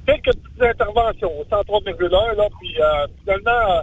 quelques 0.07 0.25
petites 0.37 0.63
interventions 0.63 1.33
au 1.41 1.45
103,1, 1.45 2.37
là, 2.37 2.49
puis 2.61 2.77
euh, 2.81 3.07
finalement, 3.21 3.83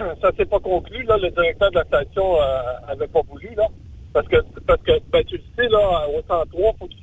euh, 0.00 0.14
ça 0.22 0.30
s'est 0.36 0.46
pas 0.46 0.60
conclu, 0.60 1.02
là, 1.04 1.16
le 1.18 1.30
directeur 1.30 1.70
de 1.70 1.76
la 1.76 1.84
station 1.84 2.36
euh, 2.40 2.62
avait 2.88 3.08
pas 3.08 3.20
voulu, 3.28 3.50
là, 3.56 3.66
parce 4.12 4.26
que, 4.28 4.36
parce 4.66 4.82
que, 4.82 4.92
ben, 5.12 5.24
tu 5.24 5.36
le 5.36 5.42
sais, 5.56 5.68
là, 5.68 6.08
au 6.08 6.22
103, 6.26 6.72
faut 6.78 6.86
que 6.86 6.94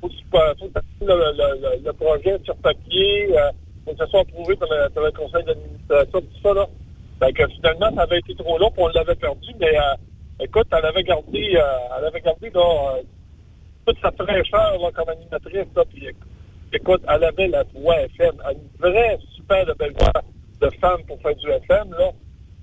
faut 0.00 0.08
que 0.08 0.12
tu, 0.14 0.24
euh, 0.34 0.54
faut 0.58 0.68
que 0.68 0.78
tu- 0.80 1.06
le, 1.06 1.14
le- 1.14 1.84
le- 1.84 1.92
projet 1.92 2.38
sur 2.44 2.56
papier, 2.56 3.38
euh, 3.38 3.50
faut 3.84 3.92
que 3.92 3.98
ça 3.98 4.06
soit 4.06 4.20
approuvé 4.20 4.56
par 4.56 4.68
le, 4.70 5.10
conseil 5.12 5.44
d'administration, 5.44 6.20
tout 6.20 6.40
ça, 6.42 6.54
là. 6.54 6.66
Fait 7.20 7.32
que 7.32 7.46
finalement, 7.48 7.90
ça 7.94 8.02
avait 8.02 8.18
été 8.18 8.34
trop 8.34 8.58
long, 8.58 8.70
on 8.76 8.88
l'avait 8.88 9.14
perdu, 9.14 9.50
mais 9.58 9.74
euh, 9.78 9.94
écoute, 10.40 10.66
elle 10.72 10.84
avait 10.84 11.02
gardé, 11.02 11.52
euh, 11.56 11.62
elle 11.98 12.04
avait 12.06 12.20
gardé 12.20 12.50
là, 12.50 12.60
euh, 12.96 13.02
toute 13.86 13.98
sa 14.02 14.10
fraîcheur 14.12 14.78
là, 14.80 14.90
comme 14.94 15.08
animatrice, 15.08 15.66
là, 15.76 15.84
puis 15.88 16.06
écoute, 16.72 17.02
elle 17.08 17.24
avait 17.24 17.48
la 17.48 17.62
voix 17.74 17.96
FM, 18.02 18.34
une 18.52 18.80
vraie 18.80 19.18
super 19.36 19.64
de 19.66 19.72
belle 19.74 19.94
voix 19.98 20.12
de 20.60 20.70
femme 20.80 21.00
pour 21.06 21.20
faire 21.22 21.34
du 21.36 21.46
FM, 21.48 21.90
là. 21.98 22.10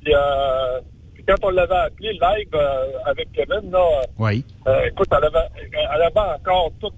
Puis, 0.04 0.14
euh, 0.14 0.82
puis 1.14 1.24
quand 1.28 1.36
on 1.44 1.50
l'avait 1.52 1.74
appelée 1.76 2.12
live 2.14 2.50
euh, 2.54 2.86
avec 3.06 3.32
Kevin, 3.32 3.72
là, 3.72 3.80
Oui. 4.20 4.44
euh, 4.68 4.86
écoute, 4.88 5.08
elle 5.12 5.24
avait, 5.26 5.48
elle 5.96 6.02
avait 6.02 6.36
encore 6.40 6.72
toute, 6.82 6.94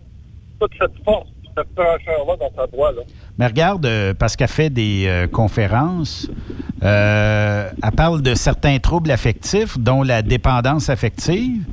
toute 0.60 0.72
cette 0.80 1.04
force, 1.04 1.28
cette 1.56 1.68
fraîcheur-là 1.76 2.36
dans 2.38 2.52
sa 2.56 2.66
voix, 2.76 2.92
là. 2.94 3.02
Mais 3.38 3.48
regarde, 3.48 3.88
parce 4.18 4.36
qu'elle 4.36 4.48
fait 4.48 4.70
des 4.70 5.28
conférences, 5.32 6.30
elle 6.82 7.92
parle 7.96 8.22
de 8.22 8.34
certains 8.34 8.80
troubles 8.80 9.12
affectifs, 9.12 9.78
dont 9.78 10.02
la 10.04 10.22
dépendance 10.22 10.90
affective, 10.90 11.64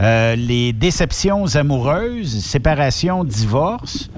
euh, 0.00 0.36
les 0.36 0.72
déceptions 0.72 1.46
amoureuses, 1.56 2.38
séparation, 2.44 3.24
divorce. 3.24 4.08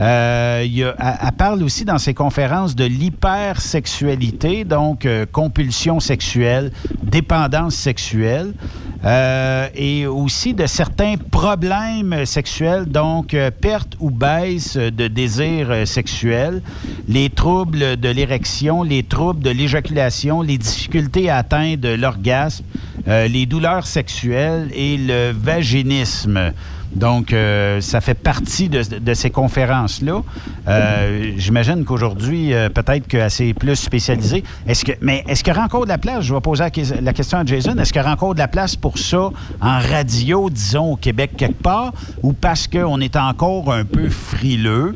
Euh, 0.00 0.92
a- 0.98 1.26
elle 1.28 1.32
parle 1.32 1.62
aussi 1.62 1.84
dans 1.84 1.98
ses 1.98 2.14
conférences 2.14 2.74
de 2.74 2.84
l'hypersexualité, 2.84 4.64
donc 4.64 5.04
euh, 5.06 5.26
compulsion 5.30 6.00
sexuelle, 6.00 6.72
dépendance 7.02 7.74
sexuelle, 7.74 8.54
euh, 9.04 9.68
et 9.74 10.06
aussi 10.06 10.54
de 10.54 10.66
certains 10.66 11.16
problèmes 11.16 12.24
sexuels, 12.24 12.86
donc 12.86 13.34
euh, 13.34 13.50
perte 13.50 13.96
ou 13.98 14.10
baisse 14.10 14.76
de 14.76 15.08
désir 15.08 15.70
euh, 15.70 15.84
sexuel, 15.84 16.62
les 17.08 17.28
troubles 17.28 17.96
de 17.96 18.08
l'érection, 18.08 18.84
les 18.84 19.02
troubles 19.02 19.42
de 19.42 19.50
l'éjaculation, 19.50 20.40
les 20.40 20.58
difficultés 20.58 21.30
à 21.30 21.38
atteindre 21.38 21.96
l'orgasme, 21.96 22.64
euh, 23.08 23.26
les 23.26 23.46
douleurs 23.46 23.86
sexuelles 23.86 24.70
et 24.72 24.96
le 24.96 25.32
vaginisme. 25.32 26.52
Donc, 26.94 27.32
euh, 27.32 27.80
ça 27.80 28.00
fait 28.00 28.14
partie 28.14 28.68
de, 28.68 28.82
de 28.98 29.14
ces 29.14 29.30
conférences-là. 29.30 30.22
Euh, 30.68 31.32
J'imagine 31.36 31.84
qu'aujourd'hui, 31.84 32.52
euh, 32.52 32.68
peut-être 32.68 33.06
qu'elle 33.08 33.30
s'est 33.30 33.54
plus 33.54 33.76
spécialisée. 33.76 34.44
Est-ce 34.66 34.84
que, 34.84 34.92
mais 35.00 35.24
est-ce 35.26 35.42
qu'il 35.42 35.52
y 35.52 35.56
aura 35.56 35.64
encore 35.66 35.84
de 35.84 35.88
la 35.88 35.98
place? 35.98 36.24
Je 36.24 36.34
vais 36.34 36.40
poser 36.40 36.64
la, 36.64 36.70
que- 36.70 37.10
question 37.12 37.38
à 37.38 37.44
Jason. 37.44 37.76
Est-ce 37.78 37.92
qu'il 37.92 38.00
y 38.00 38.04
aura 38.04 38.12
encore 38.14 38.34
de 38.34 38.40
la 38.40 38.48
place 38.48 38.76
pour 38.76 38.98
ça 38.98 39.30
en 39.60 39.78
radio, 39.78 40.50
disons, 40.50 40.92
au 40.92 40.96
Québec 40.96 41.32
quelque 41.36 41.62
part? 41.62 41.92
Ou 42.22 42.32
parce 42.34 42.68
qu'on 42.68 43.00
est 43.00 43.16
encore 43.16 43.72
un 43.72 43.84
peu 43.84 44.08
frileux? 44.08 44.94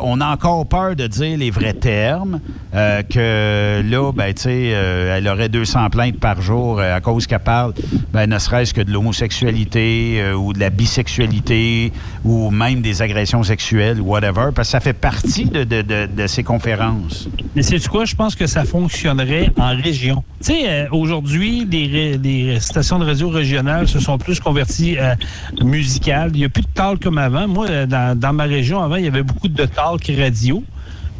On 0.00 0.20
a 0.20 0.26
encore 0.32 0.66
peur 0.66 0.94
de 0.96 1.06
dire 1.06 1.36
les 1.38 1.50
vrais 1.50 1.74
termes. 1.74 2.40
Euh, 2.74 3.02
que 3.02 3.82
là, 3.88 4.12
ben, 4.12 4.32
tu 4.32 4.42
sais, 4.42 4.70
euh, 4.74 5.16
elle 5.16 5.26
aurait 5.28 5.48
200 5.48 5.90
plaintes 5.90 6.18
par 6.20 6.40
jour 6.40 6.78
euh, 6.78 6.94
à 6.96 7.00
cause 7.00 7.26
qu'elle 7.26 7.40
parle, 7.40 7.74
ben, 8.12 8.28
ne 8.28 8.38
serait-ce 8.38 8.72
que 8.72 8.80
de 8.80 8.92
l'homosexualité 8.92 10.32
ou 10.34 10.52
de 10.52 10.60
la 10.60 10.70
bisexualité 10.70 11.92
ou 12.24 12.50
même 12.50 12.80
des 12.80 13.02
agressions 13.02 13.42
sexuelles, 13.42 14.00
whatever, 14.00 14.50
parce 14.54 14.68
que 14.68 14.72
ça 14.72 14.80
fait 14.80 14.92
partie 14.92 15.46
de, 15.46 15.64
de- 15.64 15.82
de- 15.82 16.26
ces 16.26 16.42
conférences. 16.44 17.28
Mais 17.56 17.62
c'est 17.62 17.84
quoi? 17.88 18.04
Je 18.04 18.14
pense 18.14 18.34
que 18.36 18.46
ça 18.46 18.64
fonctionnerait 18.64 19.50
en 19.58 19.74
région. 19.76 20.22
Tu 20.40 20.52
sais, 20.52 20.88
aujourd'hui, 20.92 21.66
les, 21.70 22.16
les 22.18 22.60
stations 22.60 22.98
de 22.98 23.04
radio 23.04 23.28
régionales 23.30 23.88
se 23.88 23.98
sont 23.98 24.16
plus 24.18 24.38
converties 24.38 24.96
à 24.98 25.16
musicales. 25.64 26.30
Il 26.34 26.38
n'y 26.40 26.44
a 26.44 26.48
plus 26.48 26.62
de 26.62 26.68
talk 26.74 27.02
comme 27.02 27.18
avant. 27.18 27.48
Moi, 27.48 27.86
dans, 27.86 28.18
dans 28.18 28.32
ma 28.32 28.44
région, 28.44 28.80
avant, 28.82 28.96
il 28.96 29.04
y 29.04 29.08
avait 29.08 29.22
beaucoup 29.22 29.48
de 29.48 29.64
talk 29.64 30.10
radio. 30.18 30.62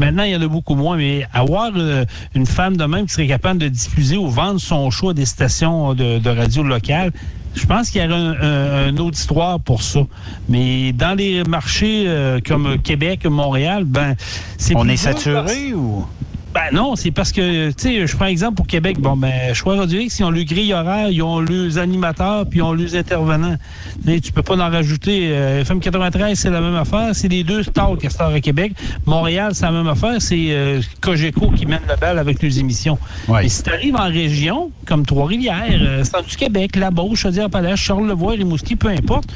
Maintenant, 0.01 0.25
il 0.25 0.33
y 0.33 0.37
en 0.37 0.41
a 0.43 0.49
beaucoup 0.49 0.75
moins, 0.75 0.97
mais 0.97 1.27
avoir 1.33 1.71
euh, 1.77 2.05
une 2.35 2.47
femme 2.47 2.77
de 2.77 2.85
même 2.85 3.07
qui 3.07 3.13
serait 3.13 3.29
capable 3.29 3.59
de 3.61 3.69
diffuser 3.69 4.17
ou 4.17 4.29
vendre 4.29 4.59
son 4.59 4.91
choix 4.91 5.13
des 5.15 5.27
stations 5.27 5.95
de, 5.95 6.19
de 6.19 6.31
radio 6.31 6.63
locales, 6.63 7.13
je 7.55 7.67
pense 7.67 7.91
qu'il 7.91 8.01
y 8.01 8.05
aurait 8.07 8.15
un, 8.15 8.35
un- 8.41 8.89
un 8.89 8.97
auditoire 8.97 9.61
pour 9.61 9.83
ça. 9.83 10.01
Mais 10.49 10.93
dans 10.93 11.15
les 11.17 11.45
marchés 11.45 12.05
euh, 12.07 12.41
comme 12.45 12.79
Québec, 12.79 13.27
Montréal, 13.27 13.85
ben, 13.85 14.15
c'est 14.57 14.75
On 14.75 14.89
est 14.89 14.97
saturé 14.97 15.75
ou? 15.75 16.07
Ben 16.53 16.63
non, 16.73 16.97
c'est 16.97 17.13
parce 17.13 17.31
que, 17.31 17.69
tu 17.69 17.75
sais, 17.77 18.07
je 18.07 18.17
prends 18.17 18.27
exemple 18.27 18.57
pour 18.57 18.67
Québec. 18.67 18.99
Bon, 18.99 19.17
ben, 19.17 19.55
Choix 19.55 19.77
Radio 19.77 20.01
X, 20.01 20.19
ils 20.19 20.25
ont 20.25 20.31
le 20.31 20.43
grille 20.43 20.75
horaire, 20.75 21.09
ils 21.09 21.23
ont 21.23 21.39
les 21.39 21.79
animateurs, 21.79 22.45
puis 22.47 22.59
ils 22.59 22.63
ont 22.63 22.73
les 22.73 22.97
intervenants. 22.97 23.57
Tu 24.05 24.33
peux 24.33 24.43
pas 24.43 24.57
en 24.57 24.69
rajouter. 24.71 25.31
Euh, 25.31 25.61
FM 25.61 25.79
93, 25.79 26.37
c'est 26.37 26.51
la 26.51 26.61
même 26.61 26.75
affaire. 26.75 27.11
C'est 27.13 27.29
les 27.29 27.45
deux 27.45 27.63
stars 27.63 27.97
qui 27.99 28.11
startent 28.11 28.35
à 28.35 28.41
Québec. 28.41 28.73
Montréal, 29.07 29.53
c'est 29.55 29.65
la 29.65 29.71
même 29.71 29.87
affaire. 29.87 30.17
C'est 30.19 30.47
euh, 30.51 30.81
Cogeco 31.01 31.53
qui 31.53 31.67
mène 31.67 31.83
la 31.87 31.97
balle 31.97 32.19
avec 32.19 32.43
les 32.43 32.59
émissions. 32.59 32.99
Ouais. 33.29 33.47
Et 33.47 33.49
si 33.49 33.63
tu 33.63 33.71
arrives 33.71 33.97
en 33.97 34.09
région, 34.09 34.73
comme 34.87 35.07
Trois-Rivières, 35.07 35.79
euh, 35.81 36.03
Centre 36.03 36.27
du 36.27 36.37
Québec, 36.37 36.75
La 36.75 36.91
Beauce, 36.91 37.21
Chaudière-Appalaches, 37.21 37.85
Charlevoix, 37.85 38.33
Rimouski, 38.33 38.75
peu 38.75 38.89
importe, 38.89 39.29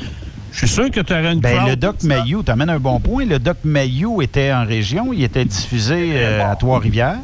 je 0.54 0.58
suis 0.58 0.68
sûr 0.68 0.90
que 0.90 1.00
tu 1.00 1.12
aurais 1.12 1.32
une 1.32 1.40
Ben, 1.40 1.56
crowd 1.56 1.68
le 1.68 1.76
Doc 1.76 2.02
Mayou, 2.04 2.42
tu 2.42 2.50
amènes 2.50 2.70
un 2.70 2.78
bon 2.78 3.00
point. 3.00 3.24
Le 3.26 3.38
Doc 3.38 3.58
Mayou 3.64 4.22
était 4.22 4.52
en 4.52 4.64
région, 4.64 5.12
il 5.12 5.22
était 5.22 5.44
diffusé 5.44 6.12
euh, 6.14 6.50
à 6.50 6.56
Trois-Rivières. 6.56 7.18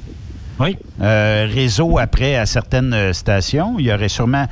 Oui. 0.58 0.76
réseau 1.00 1.98
après 1.98 2.36
à 2.36 2.44
certaines 2.44 2.92
euh, 2.92 3.12
stations. 3.14 3.76
Il 3.78 3.86
y 3.86 3.92
aurait 3.92 4.10
sûrement. 4.10 4.46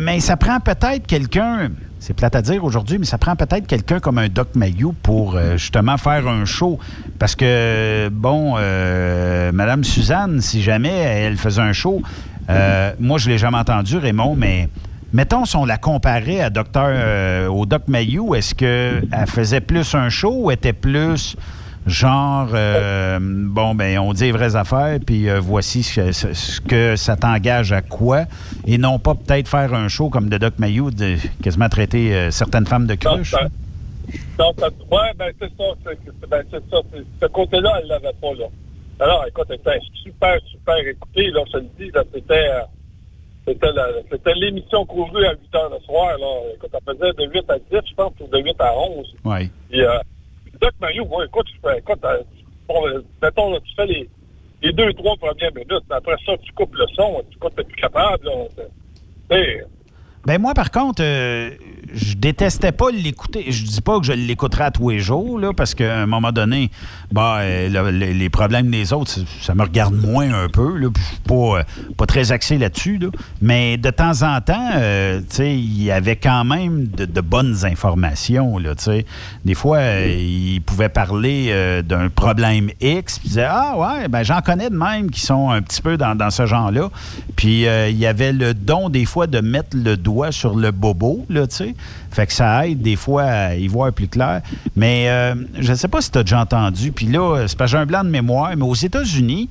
Mais 0.00 0.20
ça 0.20 0.36
prend 0.36 0.60
peut-être 0.60 1.06
quelqu'un. 1.06 1.70
C'est 1.98 2.14
plate 2.14 2.36
à 2.36 2.42
dire 2.42 2.62
aujourd'hui, 2.62 2.98
mais 2.98 3.04
ça 3.04 3.18
prend 3.18 3.34
peut-être 3.34 3.66
quelqu'un 3.66 3.98
comme 3.98 4.18
un 4.18 4.28
Doc 4.28 4.54
Mayou 4.54 4.94
pour 5.02 5.34
euh, 5.34 5.56
justement 5.56 5.96
faire 5.96 6.28
un 6.28 6.44
show. 6.44 6.78
Parce 7.18 7.34
que, 7.34 8.08
bon, 8.12 8.54
euh, 8.58 9.50
Madame 9.50 9.82
Suzanne, 9.82 10.40
si 10.40 10.62
jamais 10.62 10.92
elle 10.92 11.36
faisait 11.36 11.62
un 11.62 11.72
show, 11.72 12.02
euh, 12.48 12.92
moi, 13.00 13.18
je 13.18 13.26
ne 13.26 13.32
l'ai 13.32 13.38
jamais 13.38 13.58
entendu, 13.58 13.96
Raymond, 13.96 14.36
mais 14.36 14.68
mettons 15.16 15.46
si 15.46 15.56
on 15.56 15.64
la 15.64 15.78
comparait 15.78 16.40
à 16.42 16.50
docteur, 16.50 16.88
euh, 16.90 17.46
au 17.48 17.64
Doc 17.64 17.84
Mayou, 17.88 18.34
est-ce 18.34 18.54
qu'elle 18.54 19.08
faisait 19.26 19.62
plus 19.62 19.94
un 19.94 20.10
show 20.10 20.32
ou 20.44 20.50
était 20.50 20.74
plus 20.74 21.36
genre, 21.86 22.48
euh, 22.52 23.18
bon, 23.22 23.74
ben, 23.74 23.98
on 24.00 24.12
dit 24.12 24.24
les 24.24 24.32
vraies 24.32 24.56
affaires, 24.56 24.98
puis 25.06 25.28
euh, 25.30 25.38
voici 25.40 25.82
ce 25.84 26.00
que, 26.00 26.12
ce- 26.12 26.32
ce 26.34 26.60
que 26.60 26.96
ça 26.96 27.16
t'engage 27.16 27.72
à 27.72 27.80
quoi, 27.80 28.24
et 28.66 28.76
non 28.76 28.98
pas 28.98 29.14
peut-être 29.14 29.48
faire 29.48 29.72
un 29.72 29.86
show 29.88 30.10
comme 30.10 30.28
de 30.28 30.36
Doc 30.36 30.54
Mayou, 30.58 30.90
de 30.90 31.14
quasiment 31.42 31.68
traiter 31.68 32.12
euh, 32.14 32.30
certaines 32.32 32.66
femmes 32.66 32.86
de 32.88 32.96
cruche? 32.96 33.34
Donc, 34.36 34.54
ça- 34.58 34.66
ouais, 34.68 35.12
ben, 35.16 35.30
c'est 35.40 35.48
ça. 35.56 35.64
c'est- 35.84 36.28
Ben, 36.28 36.42
ça. 36.50 36.58
Ce 37.22 37.26
côté-là, 37.26 37.78
elle 37.80 37.88
l'avait 37.88 38.12
pas, 38.20 38.32
là. 38.38 38.46
Alors, 39.00 39.24
écoute, 39.28 39.46
elle 39.50 39.56
était 39.56 39.78
super, 40.02 40.36
super 40.50 40.76
écoutée, 40.78 41.30
là, 41.30 41.40
je 41.46 41.52
te 41.52 41.56
le 41.58 41.66
dis, 41.78 41.90
là, 41.94 42.02
c'était, 42.12 42.34
euh, 42.48 42.60
c'était, 43.46 44.34
l'émission 44.34 44.84
courue 44.86 45.24
à 45.24 45.32
8 45.32 45.54
heures 45.54 45.70
le 45.70 45.80
soir, 45.84 46.18
là. 46.18 46.26
Écoute, 46.54 46.70
elle 46.72 46.94
faisait 46.94 47.12
de 47.12 47.32
8 47.32 47.50
à 47.50 47.58
10, 47.58 47.88
je 47.88 47.94
pense, 47.94 48.12
ou 48.20 48.26
de 48.26 48.38
8 48.38 48.60
à 48.60 48.76
11. 48.76 49.14
Oui. 49.24 49.50
Puis, 49.70 49.82
euh, 49.82 49.98
Doc 50.60 50.72
Mario, 50.80 51.04
moi, 51.06 51.24
écoute, 51.24 51.46
je 51.54 51.68
fais, 51.68 51.78
écoute, 51.78 52.04
euh, 52.04 52.22
bon, 52.68 52.86
euh, 52.88 53.04
mettons, 53.22 53.52
là, 53.52 53.58
tu 53.64 53.74
fais 53.74 53.86
les, 53.86 54.08
les 54.62 54.72
deux, 54.72 54.92
trois 54.94 55.16
premières 55.16 55.54
minutes, 55.54 55.84
mais 55.88 55.96
après 55.96 56.16
ça, 56.24 56.32
tu 56.38 56.52
coupes 56.52 56.74
le 56.74 56.86
son, 56.94 57.22
tu 57.30 57.38
coupes, 57.38 57.54
t'es 57.54 57.64
plus 57.64 57.76
capable, 57.76 58.24
là. 58.24 58.64
Ben 60.26 60.40
moi, 60.40 60.54
par 60.54 60.72
contre, 60.72 61.04
euh, 61.04 61.50
je 61.94 62.14
détestais 62.16 62.72
pas 62.72 62.90
l'écouter. 62.90 63.44
Je 63.52 63.64
dis 63.64 63.80
pas 63.80 64.00
que 64.00 64.06
je 64.06 64.12
l'écouterais 64.12 64.64
à 64.64 64.70
tous 64.72 64.90
les 64.90 64.98
jours, 64.98 65.38
là, 65.38 65.52
parce 65.56 65.72
qu'à 65.72 66.00
un 66.00 66.06
moment 66.06 66.32
donné, 66.32 66.70
ben, 67.12 67.38
euh, 67.40 67.68
le- 67.68 67.90
le- 67.90 68.12
les 68.12 68.28
problèmes 68.30 68.70
des 68.70 68.92
autres, 68.92 69.12
ça, 69.40 69.54
me 69.54 69.62
regarde 69.62 69.94
moins 69.94 70.32
un 70.32 70.48
peu. 70.48 70.76
Là, 70.76 70.88
puis 70.92 71.02
je 71.02 71.08
suis 71.08 71.20
pas, 71.26 71.60
euh, 71.60 72.06
très 72.06 72.32
axé 72.32 72.58
là-dessus. 72.58 72.98
là. 72.98 73.08
Mais 73.40 73.76
de 73.76 73.90
temps 73.90 74.22
en 74.22 74.40
temps, 74.40 74.70
euh, 74.74 75.20
il 75.38 75.82
y 75.82 75.90
avait 75.90 76.16
quand 76.16 76.44
même 76.44 76.86
de, 76.88 77.20
bonnes 77.20 77.64
informations. 77.64 78.58
Là. 78.58 78.74
Des 79.44 79.54
fois, 79.54 79.78
euh, 79.78 80.16
il 80.18 80.60
pouvait 80.62 80.88
parler 80.88 81.52
d'un 81.84 82.08
problème 82.08 82.70
X, 82.80 83.18
puis 83.18 83.28
disait 83.28 83.48
Ah 83.48 83.74
ouais, 83.76 84.08
ben 84.08 84.22
j'en 84.22 84.40
connais 84.40 84.70
de 84.70 84.76
même 84.76 85.10
qui 85.10 85.20
sont 85.20 85.50
un 85.50 85.62
petit 85.62 85.82
peu 85.82 85.96
dans, 85.96 86.14
dans 86.14 86.30
ce 86.30 86.46
genre-là. 86.46 86.90
Puis 87.34 87.62
il 87.64 87.96
y 87.96 88.06
avait 88.06 88.32
le 88.32 88.54
don 88.54 88.88
des 88.88 89.04
fois 89.04 89.26
de 89.26 89.40
mettre 89.40 89.76
le 89.76 89.96
doigt 89.96 90.32
sur 90.32 90.54
le 90.56 90.70
bobo, 90.70 91.24
là. 91.28 91.46
Fait 92.10 92.26
que 92.26 92.32
ça 92.32 92.66
aide 92.66 92.80
des 92.80 92.96
fois 92.96 93.24
à 93.24 93.54
y 93.54 93.66
voir 93.68 93.92
plus 93.92 94.08
clair. 94.08 94.40
Mais 94.76 95.06
je 95.58 95.70
ne 95.72 95.76
sais 95.76 95.88
pas 95.88 96.00
si 96.00 96.10
tu 96.10 96.18
as 96.18 96.22
déjà 96.22 96.40
entendu. 96.40 96.92
Puis 96.96 97.06
là, 97.06 97.44
c'est 97.46 97.56
pas 97.56 97.66
j'ai 97.66 97.76
un 97.76 97.86
blanc 97.86 98.02
de 98.02 98.08
mémoire, 98.10 98.50
mais 98.56 98.64
aux 98.64 98.74
États-Unis, 98.74 99.48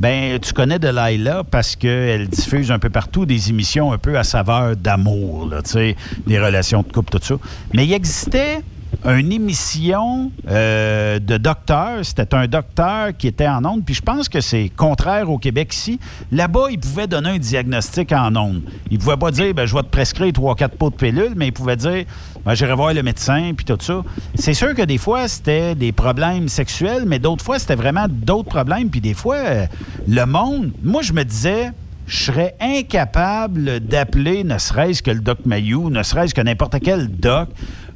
Ben, 0.00 0.40
tu 0.40 0.52
connais 0.52 0.80
Delilah 0.80 1.44
parce 1.48 1.76
qu'elle 1.76 2.26
diffuse 2.26 2.72
un 2.72 2.80
peu 2.80 2.90
partout 2.90 3.26
des 3.26 3.50
émissions 3.50 3.92
un 3.92 3.98
peu 3.98 4.18
à 4.18 4.24
saveur 4.24 4.74
d'amour, 4.76 5.50
tu 5.64 5.70
sais, 5.70 5.96
des 6.26 6.38
relations 6.40 6.82
de 6.82 6.90
couple, 6.92 7.16
tout 7.16 7.24
ça. 7.24 7.36
Mais 7.72 7.84
il 7.86 7.92
existait 7.92 8.62
une 9.06 9.32
émission 9.32 10.32
euh, 10.48 11.18
de 11.18 11.36
docteur. 11.36 12.04
C'était 12.04 12.34
un 12.34 12.46
docteur 12.46 13.16
qui 13.16 13.26
était 13.26 13.46
en 13.46 13.64
ondes. 13.64 13.84
Puis 13.84 13.94
je 13.94 14.02
pense 14.02 14.28
que 14.28 14.40
c'est 14.40 14.70
contraire 14.74 15.30
au 15.30 15.38
Québec 15.38 15.74
ici. 15.74 16.00
Là-bas, 16.32 16.66
il 16.70 16.78
pouvait 16.78 17.06
donner 17.06 17.30
un 17.30 17.38
diagnostic 17.38 18.12
en 18.12 18.34
ondes. 18.34 18.62
Il 18.90 18.98
pouvait 18.98 19.16
pas 19.16 19.30
dire, 19.30 19.52
ben, 19.54 19.66
je 19.66 19.74
vais 19.74 19.82
te 19.82 19.88
prescrire 19.88 20.32
trois, 20.32 20.54
quatre 20.54 20.76
pots 20.76 20.90
de 20.90 20.96
pilules, 20.96 21.34
mais 21.36 21.48
il 21.48 21.52
pouvait 21.52 21.76
dire, 21.76 22.04
ben, 22.44 22.54
j'irai 22.54 22.74
voir 22.74 22.94
le 22.94 23.02
médecin, 23.02 23.52
puis 23.54 23.64
tout 23.64 23.76
ça. 23.80 24.02
C'est 24.34 24.54
sûr 24.54 24.74
que 24.74 24.82
des 24.82 24.98
fois, 24.98 25.28
c'était 25.28 25.74
des 25.74 25.92
problèmes 25.92 26.48
sexuels, 26.48 27.04
mais 27.06 27.18
d'autres 27.18 27.44
fois, 27.44 27.58
c'était 27.58 27.74
vraiment 27.74 28.06
d'autres 28.08 28.48
problèmes. 28.48 28.88
Puis 28.88 29.00
des 29.00 29.14
fois, 29.14 29.36
euh, 29.36 29.66
le 30.08 30.24
monde, 30.24 30.72
moi, 30.82 31.02
je 31.02 31.12
me 31.12 31.24
disais, 31.24 31.72
je 32.06 32.24
serais 32.24 32.54
incapable 32.60 33.80
d'appeler 33.80 34.44
ne 34.44 34.58
serait-ce 34.58 35.02
que 35.02 35.10
le 35.10 35.20
doc 35.20 35.38
Mayou, 35.46 35.90
ne 35.90 36.02
serait-ce 36.02 36.34
que 36.34 36.40
n'importe 36.40 36.76
quel 36.82 37.08
doc, 37.08 37.48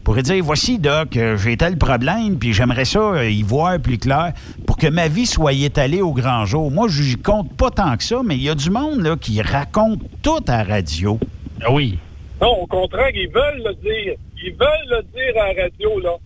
pour 0.09 0.17
dire 0.17 0.43
voici, 0.43 0.79
doc, 0.79 1.19
euh, 1.19 1.37
j'ai 1.37 1.59
tel 1.59 1.77
problème, 1.77 2.39
puis 2.39 2.55
j'aimerais 2.55 2.87
ça 2.87 2.99
euh, 2.99 3.29
y 3.29 3.43
voir 3.43 3.79
plus 3.79 3.99
clair 3.99 4.33
pour 4.67 4.79
que 4.79 4.87
ma 4.87 5.07
vie 5.07 5.27
soit 5.27 5.53
étalée 5.53 6.01
au 6.01 6.15
grand 6.15 6.47
jour. 6.47 6.71
Moi, 6.71 6.89
je 6.89 7.15
compte 7.19 7.55
pas 7.59 7.71
tant 7.71 7.95
que 7.95 8.03
ça, 8.03 8.23
mais 8.25 8.37
il 8.37 8.43
y 8.43 8.49
a 8.49 8.55
du 8.55 8.71
monde 8.71 9.03
là, 9.03 9.17
qui 9.21 9.43
raconte 9.43 10.01
tout 10.23 10.43
à 10.49 10.65
la 10.65 10.77
radio. 10.77 11.19
Ah 11.61 11.71
oui. 11.71 11.99
Non, 12.41 12.63
au 12.63 12.67
contraire, 12.67 13.11
ils 13.13 13.29
veulent 13.29 13.63
le 13.63 13.75
dire. 13.75 14.15
Ils 14.43 14.53
veulent 14.53 14.89
le 14.89 15.03
dire 15.13 15.43
à 15.43 15.53
la 15.53 15.65
radio, 15.65 16.01
là. 16.01 16.17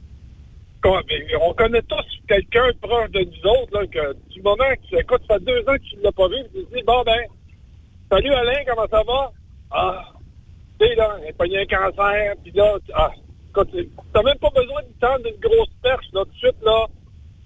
On 1.41 1.53
connaît 1.55 1.83
tous 1.83 2.07
quelqu'un 2.29 2.69
proche 2.81 3.11
de 3.11 3.19
nous 3.19 3.51
autres, 3.51 3.81
là, 3.81 3.87
que 3.89 4.17
du 4.33 4.43
moment 4.43 4.63
que 4.77 4.89
tu 4.91 4.97
écoute, 4.97 5.23
ça 5.29 5.35
fait 5.41 5.45
deux 5.45 5.59
ans 5.63 5.75
que 5.75 5.83
tu 5.91 5.97
ne 5.97 6.03
l'as 6.05 6.13
pas 6.13 6.29
vu, 6.29 6.37
tu 6.55 6.65
te 6.67 6.77
dis, 6.77 6.83
bon, 6.87 7.03
ben, 7.05 7.19
salut 8.13 8.33
Alain, 8.33 8.61
comment 8.65 8.87
ça 8.89 9.03
va? 9.05 9.33
Ah, 9.73 10.05
tu 10.79 10.87
sais, 10.87 10.95
là, 10.95 11.17
il 11.25 11.31
a 11.31 11.33
pogné 11.33 11.59
un 11.59 11.67
cancer, 11.67 12.35
puis 12.45 12.53
là, 12.55 12.77
tu- 12.87 12.93
ah, 12.95 13.11
t'as 13.55 14.23
même 14.23 14.39
pas 14.39 14.51
besoin 14.51 14.83
de 14.83 14.99
temps 15.01 15.19
d'une 15.19 15.39
grosse 15.41 15.71
perche, 15.83 16.07
là, 16.13 16.25
tout 16.25 16.31
de 16.33 16.37
suite, 16.37 16.57
là, 16.65 16.87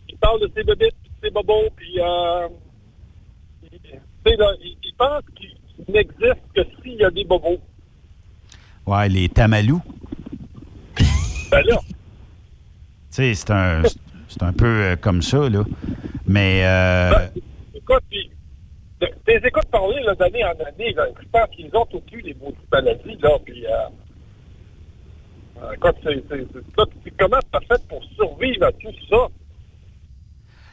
il 0.08 0.16
parle 0.18 0.40
de 0.40 0.50
ses 0.56 0.64
bébés, 0.64 0.92
puis 1.02 1.10
de 1.10 1.26
ses 1.26 1.30
bobos, 1.32 1.68
puis, 1.76 2.00
euh, 2.00 2.48
il- 3.62 4.36
là, 4.38 4.52
il, 4.62 4.76
il 4.84 4.94
pense 4.96 5.22
qu'il 5.36 5.54
n'existe 5.92 6.42
que 6.54 6.60
s'il 6.82 6.94
y 6.94 7.04
a 7.04 7.10
des 7.10 7.24
bobos. 7.24 7.58
Ouais, 8.86 9.08
les 9.08 9.28
tamalous. 9.28 9.82
Ben 11.50 11.62
là, 11.64 11.78
Tu 13.10 13.22
sais, 13.22 13.34
c'est 13.34 13.50
un, 13.50 13.82
c'est 14.28 14.42
un 14.42 14.52
peu 14.52 14.66
euh, 14.66 14.96
comme 14.96 15.22
ça, 15.22 15.48
là. 15.48 15.64
Mais, 16.26 16.62
euh, 16.66 17.12
écoute, 17.74 18.02
puis, 18.10 18.30
de- 19.00 19.08
t'es 19.24 19.40
écoutes 19.48 19.66
parler 19.70 20.02
là, 20.02 20.14
d'année 20.14 20.44
en 20.44 20.50
année, 20.50 20.92
là, 20.92 21.06
je 21.20 21.26
pense 21.28 21.48
qu'ils 21.50 21.74
ont 21.74 21.86
tous 21.86 22.02
eu 22.12 22.20
les 22.20 22.34
maudites 22.34 22.70
maladies, 22.70 23.16
là, 23.22 23.30
puis, 23.44 23.64
euh, 23.66 23.70
écoute, 25.74 25.96
c'est, 26.02 26.24
c'est, 26.28 26.46
c'est, 26.52 26.76
là, 26.78 26.84
c'est 27.04 27.16
comment 27.18 27.38
t'as 27.52 27.60
fait 27.60 27.82
pour 27.88 28.02
survivre 28.16 28.64
à 28.66 28.72
tout 28.72 28.92
ça? 29.10 29.16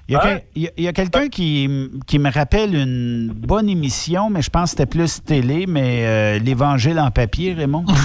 il 0.10 0.14
y 0.14 0.15
a, 0.18 0.26
Hein? 0.26 0.39
il 0.55 0.69
y 0.77 0.88
a- 0.88 0.93
quelqu'un 0.93 1.30
qui, 1.30 1.89
qui 2.07 2.19
me 2.19 2.30
rappelle 2.31 2.76
une 2.76 3.30
bonne 3.34 3.69
émission, 3.69 4.30
mais 4.30 4.41
je 4.41 4.49
pense 4.49 4.72
que 4.73 4.77
c'était 4.77 4.85
plus 4.85 5.23
télé, 5.23 5.65
mais 5.65 6.05
euh, 6.05 6.39
l'Évangile 6.39 6.99
en 6.99 7.10
papier, 7.11 7.53
Raymond. 7.53 7.85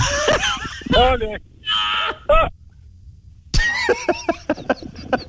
Ah, 0.97 1.15
Ah! 2.29 2.49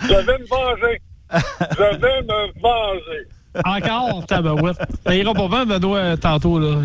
Je 0.00 0.14
vais 0.26 0.38
me 0.38 0.46
venger. 0.48 1.00
Je 1.32 1.98
vais 2.00 2.22
me 2.22 2.60
venger. 2.60 3.28
Encore, 3.64 4.24
tabarouette. 4.26 4.76
Ça 5.06 5.14
ira 5.14 5.32
pas 5.34 5.48
bien, 5.48 5.66
Benoît, 5.66 5.98
euh, 5.98 6.16
tantôt, 6.16 6.58
là. 6.58 6.76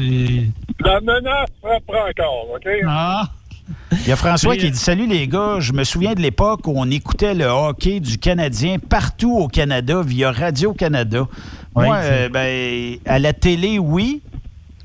La 0.84 1.00
menace 1.02 1.50
reprend 1.62 2.08
encore, 2.10 2.48
OK? 2.56 2.68
Ah! 2.88 3.24
Il 4.04 4.08
y 4.08 4.12
a 4.12 4.16
François 4.16 4.56
qui 4.58 4.70
dit 4.72 4.78
Salut 4.78 5.08
les 5.08 5.28
gars, 5.28 5.58
je 5.60 5.72
me 5.74 5.84
souviens 5.84 6.14
de 6.14 6.22
l'époque 6.22 6.68
où 6.68 6.74
on 6.76 6.90
écoutait 6.90 7.34
le 7.34 7.46
hockey 7.46 8.00
du 8.00 8.18
Canadien 8.18 8.78
partout 8.80 9.38
au 9.38 9.48
Canada 9.48 10.02
via 10.06 10.32
Radio-Canada. 10.32 11.26
Oui, 11.76 11.86
Moi, 11.86 11.96
euh, 11.98 12.30
ben, 12.30 12.98
à 13.06 13.20
la 13.20 13.34
télé, 13.34 13.80
oui. 13.80 14.22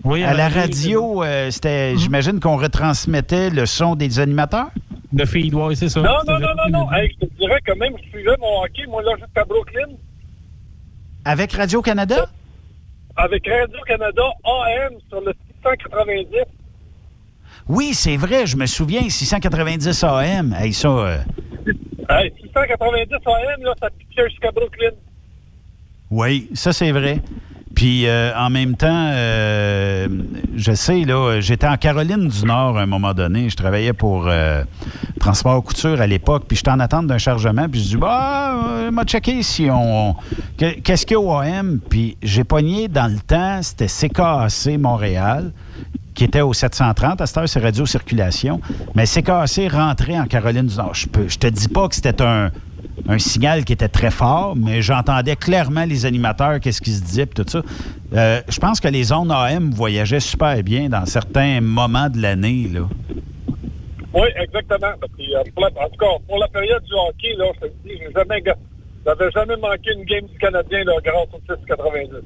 Oui, 0.04 0.22
à 0.22 0.34
la 0.34 0.48
radio, 0.48 1.24
euh, 1.24 1.50
c'était, 1.50 1.92
Mhm. 1.94 1.98
j'imagine 1.98 2.40
qu'on 2.40 2.56
retransmettait 2.56 3.50
le 3.50 3.66
son 3.66 3.96
des 3.96 4.20
animateurs. 4.20 4.68
Le 5.12 5.24
feed, 5.24 5.52
oui, 5.54 5.74
c'est 5.74 5.88
ça. 5.88 6.00
Non, 6.00 6.10
non, 6.28 6.38
non, 6.38 6.48
non, 6.56 6.78
non. 6.80 6.92
Hey, 6.92 7.10
je 7.20 7.26
te 7.26 7.32
dirais 7.38 7.58
que 7.66 7.72
même 7.78 7.92
je 8.04 8.08
suivais 8.10 8.36
mon 8.40 8.62
hockey, 8.62 8.82
moi, 8.88 9.02
là, 9.02 9.12
jusqu'à 9.18 9.44
Brooklyn, 9.44 9.94
Avec 11.28 11.52
Radio-Canada? 11.54 12.28
avec 13.16 13.48
Radio-Canada 13.48 14.22
AM 14.44 14.92
sur 15.08 15.20
le 15.22 15.32
690. 15.64 16.28
Oui, 17.68 17.94
c'est 17.94 18.16
vrai, 18.16 18.46
je 18.46 18.56
me 18.56 18.66
souviens, 18.66 19.08
690 19.08 20.04
AM. 20.04 20.54
Hey, 20.56 20.72
ça, 20.72 20.88
euh, 20.88 21.18
Hey, 22.10 22.32
690 22.42 23.12
AM, 23.26 23.62
là, 23.64 23.74
ça 23.80 23.88
piquait 23.90 24.28
jusqu'à 24.28 24.52
Brooklyn. 24.52 24.90
oui, 26.12 26.48
ça 26.54 26.72
c'est 26.72 26.92
vrai. 26.92 27.20
Puis 27.74 28.06
euh, 28.06 28.32
en 28.36 28.48
même 28.48 28.74
temps, 28.76 29.10
euh, 29.12 30.08
je 30.56 30.72
sais, 30.72 31.04
là, 31.04 31.40
j'étais 31.40 31.66
en 31.66 31.76
Caroline 31.76 32.28
du 32.28 32.44
Nord 32.44 32.78
à 32.78 32.82
un 32.82 32.86
moment 32.86 33.12
donné. 33.12 33.50
Je 33.50 33.56
travaillais 33.56 33.92
pour 33.92 34.26
euh, 34.28 34.62
Transport 35.20 35.62
Couture 35.62 36.00
à 36.00 36.06
l'époque. 36.06 36.44
Puis 36.48 36.56
j'étais 36.56 36.70
en 36.70 36.80
attente 36.80 37.06
d'un 37.06 37.18
chargement. 37.18 37.68
Puis 37.68 37.80
je 37.82 37.88
dis, 37.88 37.96
bah, 37.96 38.54
euh, 38.68 38.90
m'a 38.90 39.04
checké 39.04 39.42
si 39.42 39.68
on. 39.70 40.14
que- 40.56 40.80
Qu'est-ce 40.80 41.04
qu'il 41.04 41.16
y 41.16 41.18
a 41.18 41.20
au? 41.20 41.42
Puis 41.90 42.16
j'ai 42.22 42.44
pogné 42.44 42.88
dans 42.88 43.12
le 43.12 43.18
temps, 43.18 43.60
c'était 43.62 43.88
CKAC 43.88 44.78
Montréal 44.78 45.52
qui 46.14 46.24
était 46.24 46.40
au 46.40 46.54
730. 46.54 47.20
À 47.20 47.26
cette 47.26 47.36
heure, 47.36 47.48
c'est 47.48 47.60
Radio 47.60 47.84
Circulation. 47.84 48.58
Mais 48.94 49.04
CKAC 49.04 49.70
rentrait 49.70 50.18
en 50.18 50.24
Caroline 50.24 50.66
du 50.66 50.76
Nord. 50.76 50.94
Je, 50.94 51.08
peux, 51.08 51.28
je 51.28 51.36
te 51.36 51.46
dis 51.48 51.68
pas 51.68 51.88
que 51.88 51.94
c'était 51.94 52.22
un, 52.22 52.50
un 53.08 53.18
signal 53.18 53.64
qui 53.64 53.72
était 53.72 53.88
très 53.88 54.10
fort, 54.10 54.56
mais 54.56 54.82
j'entendais 54.82 55.36
clairement 55.36 55.84
les 55.84 56.06
animateurs, 56.06 56.60
qu'est-ce 56.60 56.80
qu'ils 56.80 56.94
se 56.94 57.02
disaient, 57.02 57.26
puis 57.26 57.44
tout 57.44 57.50
ça. 57.50 57.62
Euh, 58.14 58.40
je 58.48 58.58
pense 58.58 58.80
que 58.80 58.88
les 58.88 59.04
zones 59.04 59.30
AM 59.30 59.70
voyageaient 59.70 60.20
super 60.20 60.62
bien 60.62 60.88
dans 60.88 61.06
certains 61.06 61.60
moments 61.60 62.08
de 62.08 62.20
l'année. 62.20 62.68
là. 62.72 62.80
Oui, 64.14 64.28
exactement. 64.40 64.86
Euh, 64.86 65.60
en 65.76 65.88
tout 65.88 65.98
cas, 65.98 66.06
pour 66.26 66.38
la 66.38 66.48
période 66.48 66.82
du 66.84 66.92
hockey, 66.94 67.34
là, 67.36 67.46
je 67.60 67.66
j'ai 67.84 68.12
jamais, 68.14 68.42
jamais 69.34 69.56
manqué 69.56 69.92
une 69.92 70.04
game 70.04 70.26
du 70.26 70.38
Canadien 70.38 70.84
là, 70.84 70.94
grâce 71.04 71.28
au 71.34 71.54
690. 71.54 72.24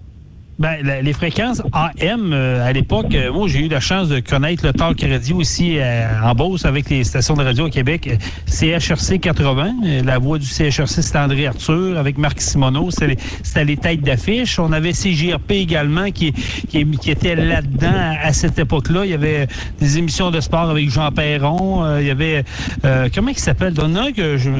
Ben, 0.60 0.76
les 1.02 1.12
fréquences 1.14 1.62
AM, 1.72 2.34
euh, 2.34 2.62
à 2.62 2.70
l'époque, 2.74 3.14
euh, 3.14 3.32
moi, 3.32 3.48
j'ai 3.48 3.60
eu 3.60 3.68
la 3.68 3.80
chance 3.80 4.08
de 4.08 4.20
connaître 4.20 4.66
le 4.66 4.74
talk 4.74 5.00
radio 5.00 5.36
aussi 5.38 5.78
euh, 5.78 6.06
en 6.22 6.34
Beauce 6.34 6.66
avec 6.66 6.90
les 6.90 7.02
stations 7.02 7.34
de 7.34 7.42
radio 7.42 7.68
au 7.68 7.70
Québec. 7.70 8.10
CHRC 8.46 9.20
80, 9.20 9.72
euh, 9.82 10.02
la 10.02 10.18
voix 10.18 10.38
du 10.38 10.44
CHRC, 10.44 11.00
c'était 11.00 11.18
André 11.18 11.46
Arthur 11.46 11.96
avec 11.96 12.18
Marc 12.18 12.42
Simoneau. 12.42 12.90
C'était 12.90 13.16
les, 13.56 13.64
les 13.64 13.76
têtes 13.78 14.02
d'affiche. 14.02 14.58
On 14.58 14.70
avait 14.72 14.92
CJRP 14.92 15.52
également 15.52 16.10
qui, 16.10 16.32
qui, 16.68 16.84
qui 16.84 17.10
était 17.10 17.36
là-dedans 17.36 18.16
à, 18.22 18.30
cette 18.34 18.58
époque-là. 18.58 19.06
Il 19.06 19.12
y 19.12 19.14
avait 19.14 19.46
des 19.80 19.96
émissions 19.96 20.30
de 20.30 20.40
sport 20.40 20.68
avec 20.68 20.90
Jean 20.90 21.10
Perron. 21.10 21.84
Euh, 21.84 22.02
il 22.02 22.08
y 22.08 22.10
avait, 22.10 22.44
euh, 22.84 23.08
comment 23.14 23.30
il 23.30 23.38
s'appelle? 23.38 23.72
Il 23.78 24.12
que 24.12 24.36
je, 24.36 24.50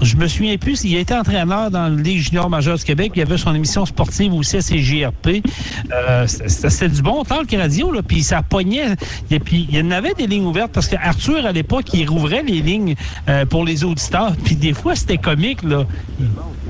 je 0.00 0.16
me 0.16 0.26
souviens 0.26 0.56
plus. 0.56 0.84
Il 0.84 0.96
été 0.96 1.12
entraîneur 1.12 1.70
dans 1.70 1.88
la 1.94 2.02
Ligue 2.02 2.22
junior 2.22 2.48
majeure 2.48 2.78
du 2.78 2.84
Québec. 2.84 3.12
Il 3.14 3.18
y 3.18 3.22
avait 3.22 3.36
son 3.36 3.54
émission 3.54 3.84
sportive 3.84 4.32
aussi 4.32 4.56
à 4.56 4.60
CJRP. 4.60 5.17
Euh, 5.26 6.26
c'était 6.26 6.70
c'était 6.70 6.88
du 6.88 7.02
bon 7.02 7.24
talk 7.24 7.54
radio, 7.58 7.92
là, 7.92 8.02
puis 8.02 8.22
ça 8.22 8.42
pognait. 8.42 8.94
Et 9.30 9.38
puis, 9.40 9.66
il 9.70 9.76
y 9.76 9.82
en 9.82 9.90
avait 9.90 10.14
des 10.14 10.26
lignes 10.26 10.46
ouvertes 10.46 10.72
parce 10.72 10.88
qu'Arthur, 10.88 11.44
à 11.44 11.52
l'époque, 11.52 11.92
il 11.94 12.08
rouvrait 12.08 12.42
les 12.42 12.60
lignes 12.60 12.94
euh, 13.28 13.44
pour 13.46 13.64
les 13.64 13.84
auditeurs. 13.84 14.32
Puis 14.44 14.56
des 14.56 14.74
fois, 14.74 14.94
c'était 14.94 15.18
comique, 15.18 15.62
là. 15.62 15.84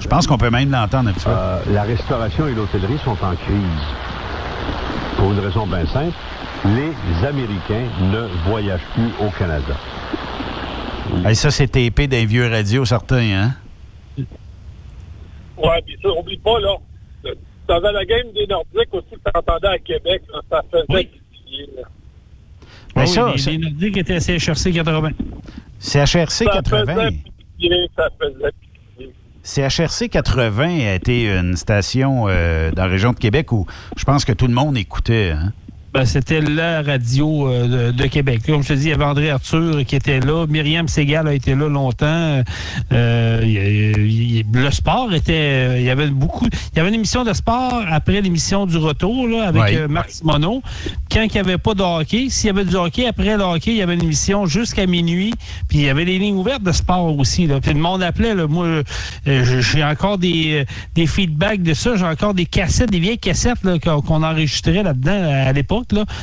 Je 0.00 0.06
pense 0.06 0.26
qu'on 0.26 0.38
peut 0.38 0.50
même 0.50 0.70
l'entendre. 0.70 1.10
un 1.10 1.12
petit 1.12 1.24
peu. 1.24 1.30
Euh, 1.30 1.60
la 1.72 1.82
restauration 1.82 2.46
et 2.48 2.54
l'hôtellerie 2.54 2.98
sont 3.04 3.12
en 3.22 3.34
crise. 3.34 3.86
Pour 5.16 5.32
une 5.32 5.40
raison 5.40 5.66
bien 5.66 5.86
simple, 5.86 6.14
les 6.64 7.26
Américains 7.26 7.86
ne 8.00 8.28
voyagent 8.48 8.80
plus 8.94 9.26
au 9.26 9.30
Canada. 9.30 9.74
Hey, 11.24 11.34
ça, 11.34 11.50
c'est 11.50 11.68
TP 11.68 12.06
d'un 12.06 12.24
vieux 12.24 12.48
radio, 12.48 12.84
certains, 12.84 13.16
hein? 13.16 13.54
Ouais, 15.56 15.82
puis 15.84 15.96
ça, 16.02 16.08
oublie 16.10 16.38
pas, 16.38 16.60
là, 16.60 16.76
t'avais 17.68 17.92
la 17.92 18.04
game 18.04 18.32
des 18.34 18.46
Nordiques 18.48 18.92
aussi 18.92 19.06
que 19.24 19.30
t'entendais 19.30 19.68
à 19.68 19.78
Québec, 19.78 20.22
là, 20.32 20.40
ça 20.50 20.62
faisait 20.70 21.04
pitié, 21.04 21.68
là. 21.76 21.82
Ah 22.96 23.00
oui, 23.02 23.08
ça, 23.08 23.30
les, 23.32 23.38
ça- 23.38 23.50
les 23.52 23.58
Nordiques 23.58 23.96
étaient 23.98 24.14
à 24.16 24.20
CHRC 24.20 24.72
80. 24.72 25.10
CHRC 25.80 26.44
Ça 26.44 26.50
80. 26.52 26.86
faisait 26.94 27.16
pitié, 27.56 27.70
ça 27.96 28.08
faisait 28.20 28.50
pitié. 28.96 29.12
CHRC 29.44 30.08
80 30.08 30.64
a 30.88 30.94
été 30.94 31.28
une 31.36 31.56
station 31.56 32.24
euh, 32.28 32.70
dans 32.72 32.82
la 32.84 32.88
région 32.90 33.12
de 33.12 33.18
Québec 33.18 33.52
où 33.52 33.66
je 33.96 34.04
pense 34.04 34.24
que 34.24 34.32
tout 34.32 34.46
le 34.46 34.54
monde 34.54 34.76
écoutait. 34.76 35.30
hein. 35.30 35.52
Ben, 35.94 36.05
c'était 36.05 36.43
la 36.43 36.82
radio 36.82 37.48
euh, 37.48 37.90
de, 37.90 37.97
de 37.97 38.06
Québec. 38.09 38.43
Comme 38.47 38.62
je 38.62 38.69
te 38.69 38.73
dis, 38.74 38.85
il 38.85 38.89
y 38.90 38.93
avait 38.93 39.05
André 39.05 39.31
Arthur 39.31 39.85
qui 39.86 39.97
était 39.97 40.20
là. 40.20 40.47
Myriam 40.47 40.86
Segal 40.86 41.27
a 41.27 41.32
été 41.32 41.55
là 41.55 41.66
longtemps. 41.69 42.43
Euh, 42.93 43.40
y 43.43 44.39
y 44.40 44.44
le 44.52 44.70
sport 44.70 45.12
était. 45.15 45.81
Il 45.81 45.86
y 45.86 45.90
avait 45.90 46.09
beaucoup. 46.09 46.47
Il 46.47 46.77
y 46.77 46.81
avait 46.81 46.90
une 46.90 46.94
émission 46.97 47.24
de 47.24 47.32
sport 47.32 47.82
après 47.90 48.20
l'émission 48.20 48.66
du 48.66 48.77
retour 48.77 49.27
là, 49.28 49.48
avec 49.48 49.62
Ouais. 49.62 49.77
euh, 49.77 49.89
Marc 49.89 50.10
Simoneau. 50.10 50.62
Quand 51.10 51.23
il 51.23 51.32
n'y 51.32 51.39
avait 51.39 51.59
pas 51.59 51.73
de 51.73 51.82
hockey, 51.82 52.27
s'il 52.28 52.48
y 52.48 52.51
avait 52.51 52.66
du 52.66 52.74
hockey, 52.77 53.06
après 53.06 53.36
le 53.39 53.43
hockey, 53.43 53.70
il 53.73 53.77
y 53.78 53.82
avait 53.82 53.94
une 53.94 54.02
émission 54.05 54.44
jusqu'à 54.44 54.86
minuit. 54.86 55.32
Puis 55.69 55.78
il 55.78 55.85
y 55.85 55.89
avait 55.89 56.05
des 56.05 56.19
lignes 56.19 56.36
ouvertes 56.36 56.62
de 56.62 56.73
sport 56.73 57.16
aussi. 57.19 57.47
Là. 57.47 57.60
Puis 57.60 57.73
le 57.73 57.81
monde 57.81 58.02
appelait. 58.02 58.35
Là, 58.35 58.47
moi, 58.47 58.82
euh, 59.27 59.60
j'ai- 59.62 59.82
encore 59.85 60.19
des, 60.19 60.60
euh, 60.60 60.65
des 60.94 61.06
feedbacks 61.06 61.62
de 61.62 61.73
ça. 61.73 61.97
J'ai 61.97 62.05
encore 62.05 62.35
des 62.35 62.44
cassettes, 62.47 62.90
des 62.90 63.01
vieilles 63.01 63.19
cassettes 63.19 63.60
qu'on 63.82 64.23
enregistrait 64.23 64.82
là-dedans 64.82 65.31
à 65.47 65.52
l'époque. 65.55 65.77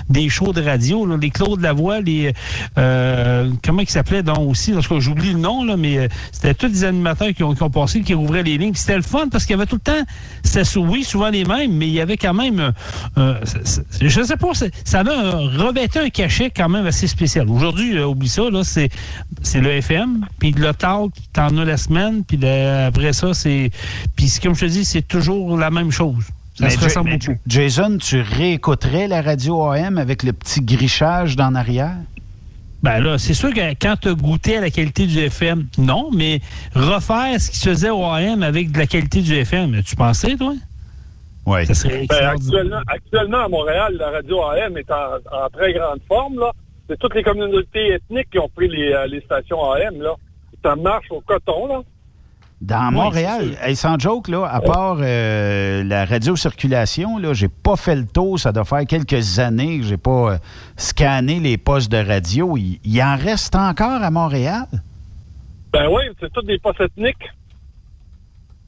Des 0.09 0.29
shows 0.29 0.53
de 0.53 0.61
radio. 0.61 1.05
Là, 1.05 1.17
les 1.19 1.29
Claude 1.29 1.61
Lavoie, 1.61 2.01
les. 2.01 2.33
euh, 2.77 3.49
comment 3.63 3.81
ils 3.81 3.89
s'appelaient 3.89 4.23
donc 4.23 4.39
aussi? 4.49 4.73
En 4.73 4.81
tout 4.81 4.99
j'oublie 4.99 5.33
le 5.33 5.39
nom, 5.39 5.63
là, 5.63 5.77
mais 5.77 5.97
euh, 5.97 6.07
c'était 6.31 6.53
tous 6.53 6.67
des 6.67 6.83
animateurs 6.83 7.33
qui 7.33 7.43
ont, 7.43 7.53
qui 7.53 7.69
passé, 7.69 8.01
qui 8.01 8.13
rouvraient 8.13 8.43
les 8.43 8.57
lignes. 8.57 8.73
C'était 8.73 8.95
le 8.95 9.01
fun 9.01 9.27
parce 9.31 9.45
qu'il 9.45 9.55
y 9.55 9.59
avait 9.59 9.65
tout 9.65 9.75
le 9.75 9.81
temps. 9.81 10.05
C'était 10.43 10.77
oui, 10.77 11.03
souvent 11.03 11.29
les 11.29 11.45
mêmes, 11.45 11.73
mais 11.73 11.87
il 11.87 11.93
y 11.93 12.01
avait 12.01 12.17
quand 12.17 12.33
même. 12.33 12.59
euh, 12.59 12.71
euh, 13.17 13.39
je 14.01 14.21
sais 14.23 14.37
pas, 14.37 14.51
ça 14.83 14.99
a 14.99 15.03
revêtait 15.03 15.99
un 15.99 16.09
cachet 16.09 16.49
quand 16.49 16.69
même 16.69 16.85
assez 16.85 17.07
spécial. 17.07 17.49
Aujourd'hui, 17.49 17.99
oublie 17.99 18.27
ça, 18.29 18.49
là, 18.49 18.63
c'est, 18.63 18.89
c'est 19.41 19.59
le 19.61 19.69
FM, 19.71 20.25
puis 20.39 20.51
le 20.51 20.73
talk, 20.73 21.11
t'en 21.33 21.57
as 21.57 21.65
la 21.65 21.77
semaine, 21.77 22.23
puis 22.23 22.39
après 22.45 23.13
ça, 23.13 23.33
c'est. 23.33 23.71
Puis 24.15 24.31
comme 24.41 24.55
je 24.55 24.61
te 24.61 24.65
dis, 24.65 24.85
c'est 24.85 25.07
toujours 25.07 25.57
la 25.57 25.71
même 25.71 25.91
chose. 25.91 26.23
Ça 26.55 26.65
Mais 26.65 26.69
se 26.69 26.83
ressemble 26.83 27.11
beaucoup. 27.11 27.37
Jason, 27.47 27.97
tu 27.97 28.21
réécouterais 28.21 29.07
la 29.07 29.21
radio 29.21 29.61
AM 29.65 29.97
avec 29.97 30.23
le 30.23 30.31
petit 30.31 30.61
grichage 30.61 31.35
d'en 31.35 31.53
arrière? 31.53 31.97
Ben 32.81 32.99
là, 32.99 33.17
c'est 33.17 33.33
sûr 33.33 33.53
que 33.53 33.71
quand 33.73 33.95
tu 33.99 34.09
as 34.09 34.13
goûté 34.13 34.57
à 34.57 34.61
la 34.61 34.69
qualité 34.69 35.05
du 35.05 35.19
FM, 35.19 35.67
non, 35.77 36.11
mais 36.13 36.39
refaire 36.73 37.41
ce 37.41 37.51
qui 37.51 37.57
se 37.57 37.69
faisait 37.69 37.89
au 37.89 38.05
AM 38.05 38.43
avec 38.43 38.71
de 38.71 38.77
la 38.77 38.85
qualité 38.85 39.21
du 39.21 39.33
FM, 39.33 39.81
tu 39.83 39.95
pensais, 39.95 40.35
toi? 40.35 40.53
Oui. 41.45 41.65
Ça 41.65 41.73
serait 41.73 42.05
Ben, 42.07 42.29
actuellement, 42.29 42.81
actuellement, 42.87 43.45
à 43.45 43.49
Montréal, 43.49 43.95
la 43.99 44.11
radio 44.11 44.43
AM 44.43 44.77
est 44.77 44.89
en, 44.91 45.15
en 45.31 45.49
très 45.49 45.73
grande 45.73 45.99
forme. 46.07 46.39
Là. 46.39 46.51
C'est 46.89 46.97
toutes 46.99 47.15
les 47.15 47.23
communautés 47.23 47.93
ethniques 47.93 48.29
qui 48.31 48.39
ont 48.39 48.49
pris 48.49 48.67
les, 48.67 48.93
euh, 48.93 49.07
les 49.07 49.21
stations 49.21 49.71
AM. 49.73 50.01
Là. 50.01 50.13
Ça 50.63 50.75
marche 50.75 51.07
au 51.11 51.21
coton. 51.21 51.67
Là. 51.67 51.81
Dans 52.61 52.89
Oui, 52.89 52.95
Montréal, 52.95 53.57
hey, 53.61 53.75
sans 53.75 53.99
joke, 53.99 54.29
là, 54.29 54.45
à 54.45 54.61
part 54.61 54.97
euh, 55.01 55.83
la 55.83 56.05
radiocirculation, 56.05 57.17
là, 57.17 57.33
j'ai 57.33 57.49
pas 57.49 57.75
fait 57.75 57.95
le 57.95 58.05
tour. 58.05 58.39
Ça 58.39 58.51
doit 58.51 58.65
faire 58.65 58.85
quelques 58.87 59.39
années 59.39 59.79
que 59.79 59.85
j'ai 59.85 59.97
pas 59.97 60.33
euh, 60.33 60.37
scanné 60.77 61.39
les 61.39 61.57
postes 61.57 61.91
de 61.91 61.97
radio. 61.97 62.55
Il, 62.57 62.79
il 62.83 63.01
en 63.03 63.17
reste 63.17 63.55
encore 63.55 64.01
à 64.01 64.09
Montréal? 64.09 64.67
Ben 65.73 65.89
oui, 65.89 66.03
c'est 66.19 66.31
tous 66.31 66.43
des 66.43 66.57
postes 66.57 66.79
ethniques. 66.79 67.29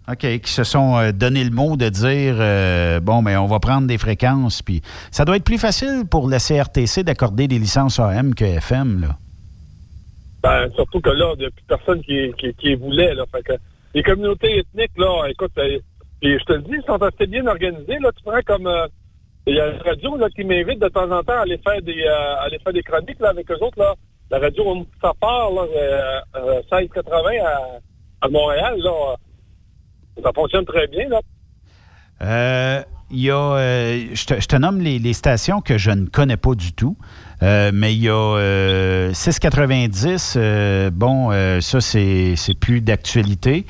OK, 0.09 0.39
qui 0.39 0.51
se 0.51 0.63
sont 0.63 0.97
euh, 0.97 1.11
donné 1.11 1.43
le 1.43 1.49
mot 1.49 1.75
de 1.75 1.89
dire 1.89 2.35
euh, 2.39 3.01
bon, 3.01 3.21
mais 3.21 3.35
on 3.35 3.45
va 3.45 3.59
prendre 3.59 3.87
des 3.87 3.97
fréquences. 3.97 4.61
Puis 4.61 4.81
ça 5.11 5.25
doit 5.25 5.35
être 5.35 5.43
plus 5.43 5.57
facile 5.57 6.05
pour 6.09 6.29
la 6.29 6.39
CRTC 6.39 7.03
d'accorder 7.03 7.49
des 7.49 7.59
licences 7.59 7.99
AM 7.99 8.33
que 8.33 8.45
FM, 8.45 9.01
là. 9.01 9.17
Ben, 10.43 10.69
surtout 10.75 11.01
que 11.01 11.09
là, 11.09 11.33
il 11.35 11.39
n'y 11.39 11.45
a 11.45 11.49
plus 11.49 11.63
personne 11.67 12.01
qui, 12.01 12.31
qui, 12.57 12.75
voulait. 12.75 13.13
Là. 13.15 13.25
Fait 13.29 13.43
que 13.43 13.53
les 13.97 14.03
communautés 14.03 14.59
ethniques, 14.59 14.97
là, 14.97 15.27
écoute, 15.29 15.51
euh, 15.57 15.79
et 16.21 16.37
je 16.39 16.43
te 16.45 16.53
le 16.53 16.61
dis, 16.61 16.75
ils 16.81 16.83
sont 16.85 17.01
assez 17.01 17.25
bien 17.27 17.45
organisés. 17.47 17.97
Là. 17.99 18.11
Tu 18.15 18.23
prends 18.23 18.41
comme. 18.45 18.67
euh, 18.67 18.87
Il 19.47 19.55
y 19.55 19.59
a 19.59 19.67
une 19.73 19.81
radio 19.81 20.17
là, 20.17 20.27
qui 20.35 20.43
m'invite 20.43 20.79
de 20.79 20.89
temps 20.89 21.09
en 21.11 21.23
temps 21.23 21.39
à 21.39 21.41
aller 21.41 21.59
faire 21.65 21.81
des, 21.81 22.03
euh, 22.03 22.45
aller 22.45 22.59
faire 22.63 22.73
des 22.73 22.83
chroniques 22.83 23.19
là, 23.19 23.29
avec 23.29 23.49
eux 23.49 23.61
autres. 23.65 23.79
Là. 23.79 23.93
La 24.29 24.39
radio 24.39 24.85
ça 25.01 25.13
part, 25.19 25.49
là, 25.51 25.63
euh, 25.75 26.19
euh, 26.35 26.61
1680 26.71 27.29
à, 27.45 28.25
à 28.25 28.29
Montréal. 28.29 28.75
Là, 28.79 29.15
ça 30.23 30.31
fonctionne 30.35 30.65
très 30.65 30.87
bien. 30.87 31.07
Là. 31.09 31.19
Euh, 32.21 32.81
Il 33.11 33.21
y 33.23 33.31
a, 33.31 33.57
je, 34.13 34.25
te, 34.25 34.39
je 34.41 34.47
te 34.47 34.55
nomme 34.57 34.79
les 34.81 35.13
stations 35.13 35.61
que 35.61 35.77
je 35.77 35.91
ne 35.91 36.07
connais 36.07 36.35
pas 36.37 36.55
du 36.55 36.73
tout, 36.73 36.97
Euh, 37.43 37.71
mais 37.73 37.93
il 37.93 38.01
y 38.01 38.09
a 38.09 38.13
euh, 38.13 39.13
690, 39.13 40.33
euh, 40.35 40.89
bon, 40.91 41.29
euh, 41.31 41.61
ça 41.61 41.81
c'est 41.81 42.35
plus 42.59 42.81
d'actualité, 42.81 43.65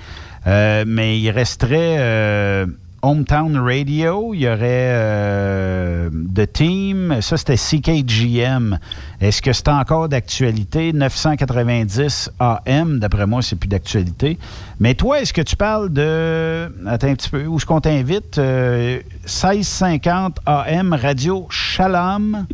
mais 0.46 1.20
il 1.20 1.30
resterait 1.32 2.66
Hometown 3.02 3.58
Radio, 3.58 4.34
il 4.34 4.42
y 4.42 4.48
aurait 4.48 6.10
The 6.10 6.52
Team, 6.52 7.18
ça 7.22 7.36
c'était 7.38 7.58
CKGM. 7.58 8.80
Est-ce 9.20 9.42
que 9.42 9.52
c'est 9.52 9.68
encore 9.68 10.08
d'actualité? 10.10 10.94
990 10.94 12.32
AM, 12.40 13.00
d'après 13.00 13.28
moi, 13.28 13.42
c'est 13.42 13.56
plus 13.56 13.68
d'actualité. 13.68 14.38
Mais 14.80 14.96
toi, 14.96 15.22
est-ce 15.22 15.34
que 15.34 15.42
tu 15.42 15.56
parles 15.56 15.92
de. 15.92 16.72
Attends 16.88 17.08
un 17.08 17.16
petit 17.16 17.30
peu, 17.30 17.46
où 17.46 17.58
est-ce 17.58 17.66
qu'on 17.66 17.82
t'invite? 17.82 18.38
Euh, 18.38 19.00
1650 19.26 20.40
AM 20.46 20.94
Radio 20.94 21.48
Shalom. 21.50 22.46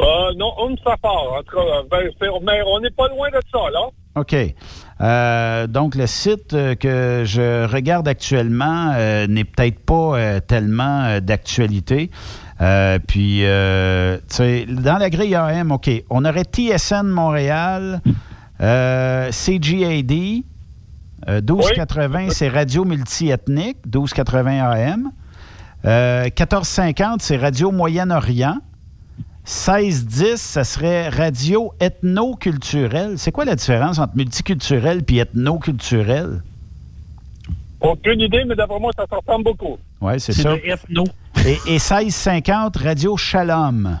Euh, 0.00 0.32
non, 0.36 0.52
on. 0.58 0.72
En 0.72 1.42
tout 1.42 1.56
cas, 1.56 1.62
ben, 1.90 2.10
mais 2.42 2.62
on 2.66 2.80
n'est 2.80 2.90
pas 2.90 3.08
loin 3.08 3.28
de 3.30 3.40
ça, 3.52 3.70
là. 3.72 3.88
OK. 4.14 4.34
Euh, 5.00 5.66
donc, 5.66 5.94
le 5.94 6.06
site 6.06 6.54
euh, 6.54 6.74
que 6.74 7.22
je 7.24 7.66
regarde 7.66 8.08
actuellement 8.08 8.92
euh, 8.96 9.26
n'est 9.26 9.44
peut-être 9.44 9.78
pas 9.84 10.40
tellement 10.40 11.20
d'actualité. 11.20 12.10
Puis, 13.06 13.42
tu 13.42 14.34
sais, 14.34 14.66
dans 14.66 14.98
la 14.98 15.10
grille 15.10 15.34
AM, 15.34 15.70
OK, 15.70 15.90
on 16.10 16.24
aurait 16.24 16.44
TSN 16.44 17.06
Montréal, 17.06 18.00
euh, 18.60 19.30
CGAD, 19.30 20.42
euh, 21.28 21.40
1280, 21.40 22.30
c'est 22.30 22.48
Radio 22.48 22.84
Multiethnique, 22.84 23.78
1280 23.86 24.70
AM. 24.70 25.12
Euh, 25.84 26.24
1450, 26.24 27.22
c'est 27.22 27.36
Radio 27.36 27.70
Moyen-Orient. 27.70 28.58
1610, 29.48 30.36
ça 30.36 30.62
serait 30.62 31.08
radio 31.08 31.72
ethno-culturel. 31.80 33.14
C'est 33.16 33.32
quoi 33.32 33.46
la 33.46 33.56
différence 33.56 33.98
entre 33.98 34.14
multiculturel 34.14 35.02
et 35.08 35.16
ethno-culturel? 35.16 36.42
Aucune 37.80 38.20
idée, 38.20 38.44
mais 38.46 38.54
d'après 38.54 38.78
moi, 38.78 38.90
ça 38.94 39.06
s'en 39.08 39.16
ressemble 39.20 39.44
beaucoup. 39.44 39.78
Oui, 40.02 40.20
c'est 40.20 40.34
ça. 40.34 40.54
ethno. 40.54 41.04
Et, 41.46 41.52
et 41.66 41.78
1650, 41.78 42.76
Radio 42.76 43.16
Shalom. 43.16 44.00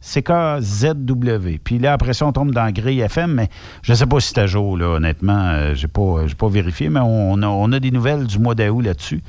CKZW. 0.00 1.58
Puis 1.64 1.78
là, 1.80 1.94
après 1.94 2.12
ça, 2.12 2.26
on 2.26 2.32
tombe 2.32 2.52
dans 2.52 2.70
Grille 2.72 3.00
FM, 3.00 3.32
mais 3.32 3.48
je 3.82 3.90
ne 3.92 3.96
sais 3.96 4.06
pas 4.06 4.20
si 4.20 4.28
c'est 4.28 4.38
à 4.42 4.46
jour, 4.46 4.76
là, 4.76 4.90
honnêtement. 4.90 5.48
Euh, 5.48 5.74
j'ai 5.74 5.88
pas, 5.88 6.26
j'ai 6.26 6.34
pas 6.36 6.48
vérifié, 6.48 6.88
mais 6.88 7.00
on 7.02 7.42
a, 7.42 7.48
on 7.48 7.72
a 7.72 7.80
des 7.80 7.90
nouvelles 7.90 8.26
du 8.28 8.38
mois 8.38 8.54
d'août 8.54 8.82
là-dessus. 8.82 9.24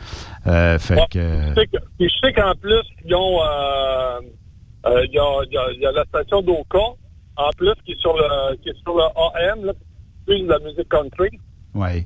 Euh, 0.45 0.77
fait 0.77 0.95
Ouais. 0.95 1.05
que... 1.09 1.17
euh, 1.17 1.49
Je 1.49 1.53
sais 1.61 1.67
que- 1.67 1.77
puis 1.97 2.09
je 2.09 2.27
sais 2.27 2.33
qu'en 2.33 2.53
plus, 2.61 2.83
ils 3.03 3.15
ont. 3.15 3.39
euh, 3.41 4.19
Il 4.87 5.11
y, 5.13 5.17
a, 5.19 5.69
il 5.73 5.81
y 5.81 5.85
a- 5.85 5.91
la 5.91 6.03
station 6.05 6.41
d'Oka, 6.41 6.79
en 7.37 7.49
plus, 7.57 7.73
qui 7.85 7.93
est 7.93 7.99
sur 7.99 8.15
le, 8.15 8.55
qui 8.57 8.69
est 8.69 8.77
sur 8.83 8.95
le 8.95 9.03
AM, 9.35 9.61
de 10.27 10.47
la 10.47 10.59
musique 10.59 10.89
country. 10.89 11.29
Oui. 11.73 12.05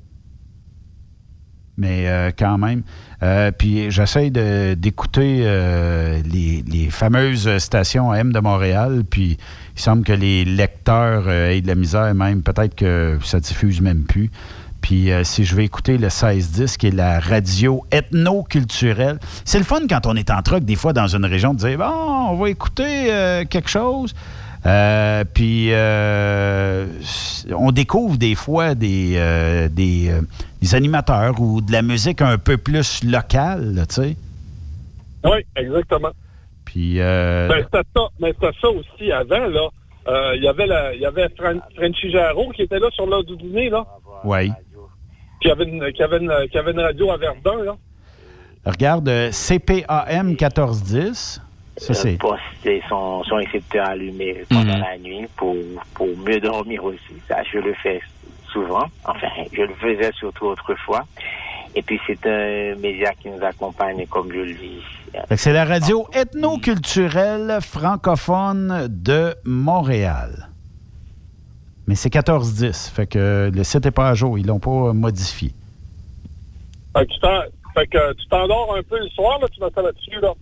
Mais 1.77 2.10
euh, 2.10 2.31
quand 2.38 2.57
même. 2.57 2.84
Euh, 3.23 3.51
puis 3.57 3.89
j'essaie 3.89 4.30
d'écouter 4.76 5.43
euh, 5.45 6.22
les, 6.26 6.61
les 6.68 6.89
fameuses 6.89 7.57
stations 7.60 8.11
AM 8.11 8.34
de 8.34 8.39
Montréal. 8.39 9.03
Puis 9.10 9.38
il 9.76 9.80
semble 9.81 10.03
que 10.03 10.11
les 10.11 10.43
lecteurs 10.43 11.23
euh, 11.27 11.51
aient 11.51 11.61
de 11.61 11.68
la 11.68 11.76
misère, 11.76 12.14
même 12.14 12.43
peut-être 12.43 12.76
que 12.76 13.18
ça 13.23 13.39
diffuse 13.39 13.80
même 13.80 14.03
plus. 14.03 14.30
Puis 14.81 15.11
euh, 15.11 15.23
si 15.23 15.43
je 15.45 15.56
vais 15.56 15.65
écouter 15.65 15.97
le 15.97 16.07
16-10, 16.07 16.77
qui 16.77 16.88
est 16.88 16.91
la 16.95 17.19
radio 17.19 17.84
ethno-culturelle, 17.91 19.19
c'est 19.45 19.57
le 19.57 19.64
fun 19.65 19.81
quand 19.89 20.06
on 20.06 20.15
est 20.15 20.30
en 20.31 20.41
truck, 20.41 20.64
des 20.64 20.76
fois, 20.76 20.93
dans 20.93 21.07
une 21.07 21.26
région, 21.26 21.53
de 21.53 21.60
dire 21.60 21.77
Bon, 21.77 21.85
on 22.31 22.35
va 22.38 22.49
écouter 22.49 23.11
euh, 23.11 23.43
quelque 23.45 23.69
chose. 23.69 24.14
Euh, 24.65 25.23
puis 25.34 25.72
on 27.56 27.72
découvre 27.72 28.18
des 28.18 28.35
fois 28.35 28.76
des, 28.76 29.68
des, 29.72 30.11
des 30.61 30.76
animateurs 30.76 31.39
ou 31.39 31.61
de 31.61 31.72
la 31.72 31.81
musique 31.81 32.22
un 32.22 32.38
peu 32.38 32.57
plus 32.57 33.03
locale, 33.03 33.85
tu 33.89 33.95
sais. 33.95 34.15
Oui, 35.26 35.45
exactement. 35.56 36.11
Puis 36.65 36.97
Ben, 36.97 37.64
c'était 37.64 37.88
ça, 37.95 38.01
mais 38.19 38.34
c'était 38.34 38.56
ça 38.61 38.69
aussi 38.69 39.11
avant, 39.11 39.47
là. 39.47 39.69
Il 40.35 40.43
y 40.43 40.47
avait, 40.47 40.65
la, 40.68 40.93
y 40.95 41.06
avait 41.06 41.30
Fran- 41.38 41.61
Frenchy 41.76 42.11
Jarreau 42.11 42.49
qui 42.49 42.64
était 42.64 42.80
là 42.80 42.88
sur 42.91 43.06
l'heure 43.06 43.23
du 43.23 43.35
dîner, 43.38 43.69
là. 43.69 43.85
oui. 44.23 44.51
Qui 45.41 45.49
avait, 45.49 45.64
une, 45.64 45.91
qui, 45.94 46.03
avait 46.03 46.18
une, 46.18 46.34
qui 46.52 46.57
avait 46.57 46.72
une 46.72 46.80
radio 46.80 47.11
à 47.11 47.18
Verdun, 47.18 47.64
là. 47.64 47.78
Regarde, 48.66 49.07
euh, 49.07 49.32
CPAM 49.32 50.28
1410. 50.28 51.41
Ça, 51.78 51.94
c'est. 51.94 52.18
poster 52.18 52.84
son, 52.90 53.24
son 53.24 53.36
récepteur 53.36 53.88
allumé 53.88 54.44
pendant 54.49 54.78
la 54.78 54.98
nuit 54.98 55.28
pour, 55.38 55.56
pour 55.94 56.07
mieux 56.18 56.41
dormir 56.41 56.84
aussi. 56.84 57.14
Ça, 57.28 57.38
je 57.49 57.60
le 57.60 57.74
fais 57.76 58.02
souvent. 58.52 58.84
Enfin, 59.06 59.30
je 59.53 59.61
le 59.61 59.74
faisais 59.76 60.11
surtout 60.14 60.48
autrefois. 60.48 61.06
Et 61.76 61.82
puis 61.82 61.99
c'est 62.06 62.26
un 62.26 62.76
média 62.80 63.11
qui 63.14 63.30
nous 63.30 63.44
accompagne, 63.44 64.06
comme 64.07 64.32
je 64.32 64.40
le 64.40 64.53
dis. 64.53 64.82
C'est 65.36 65.53
la 65.53 65.66
radio 65.66 66.07
ethnoculturelle 66.14 67.60
francophone 67.61 68.88
de 68.90 69.36
Montréal. 69.45 70.48
Mais 71.90 71.95
c'est 71.95 72.14
14-10. 72.14 72.91
Fait 72.91 73.07
que 73.07 73.49
le 73.52 73.64
site 73.64 73.84
n'est 73.84 73.90
pas 73.90 74.10
à 74.10 74.14
jour. 74.14 74.38
Ils 74.38 74.45
l'ont 74.45 74.60
pas 74.60 74.94
modifié. 74.94 75.52
Fait 76.94 77.07
que 77.88 78.14
tu 78.14 78.28
t'endors 78.28 78.76
un 78.78 78.84
peu 78.84 78.99
le 78.99 79.10
soir, 79.10 79.40
là, 79.41 79.48
tu 79.52 79.60
ça 79.60 79.82
là-dessus, 79.82 80.20
là? 80.22 80.34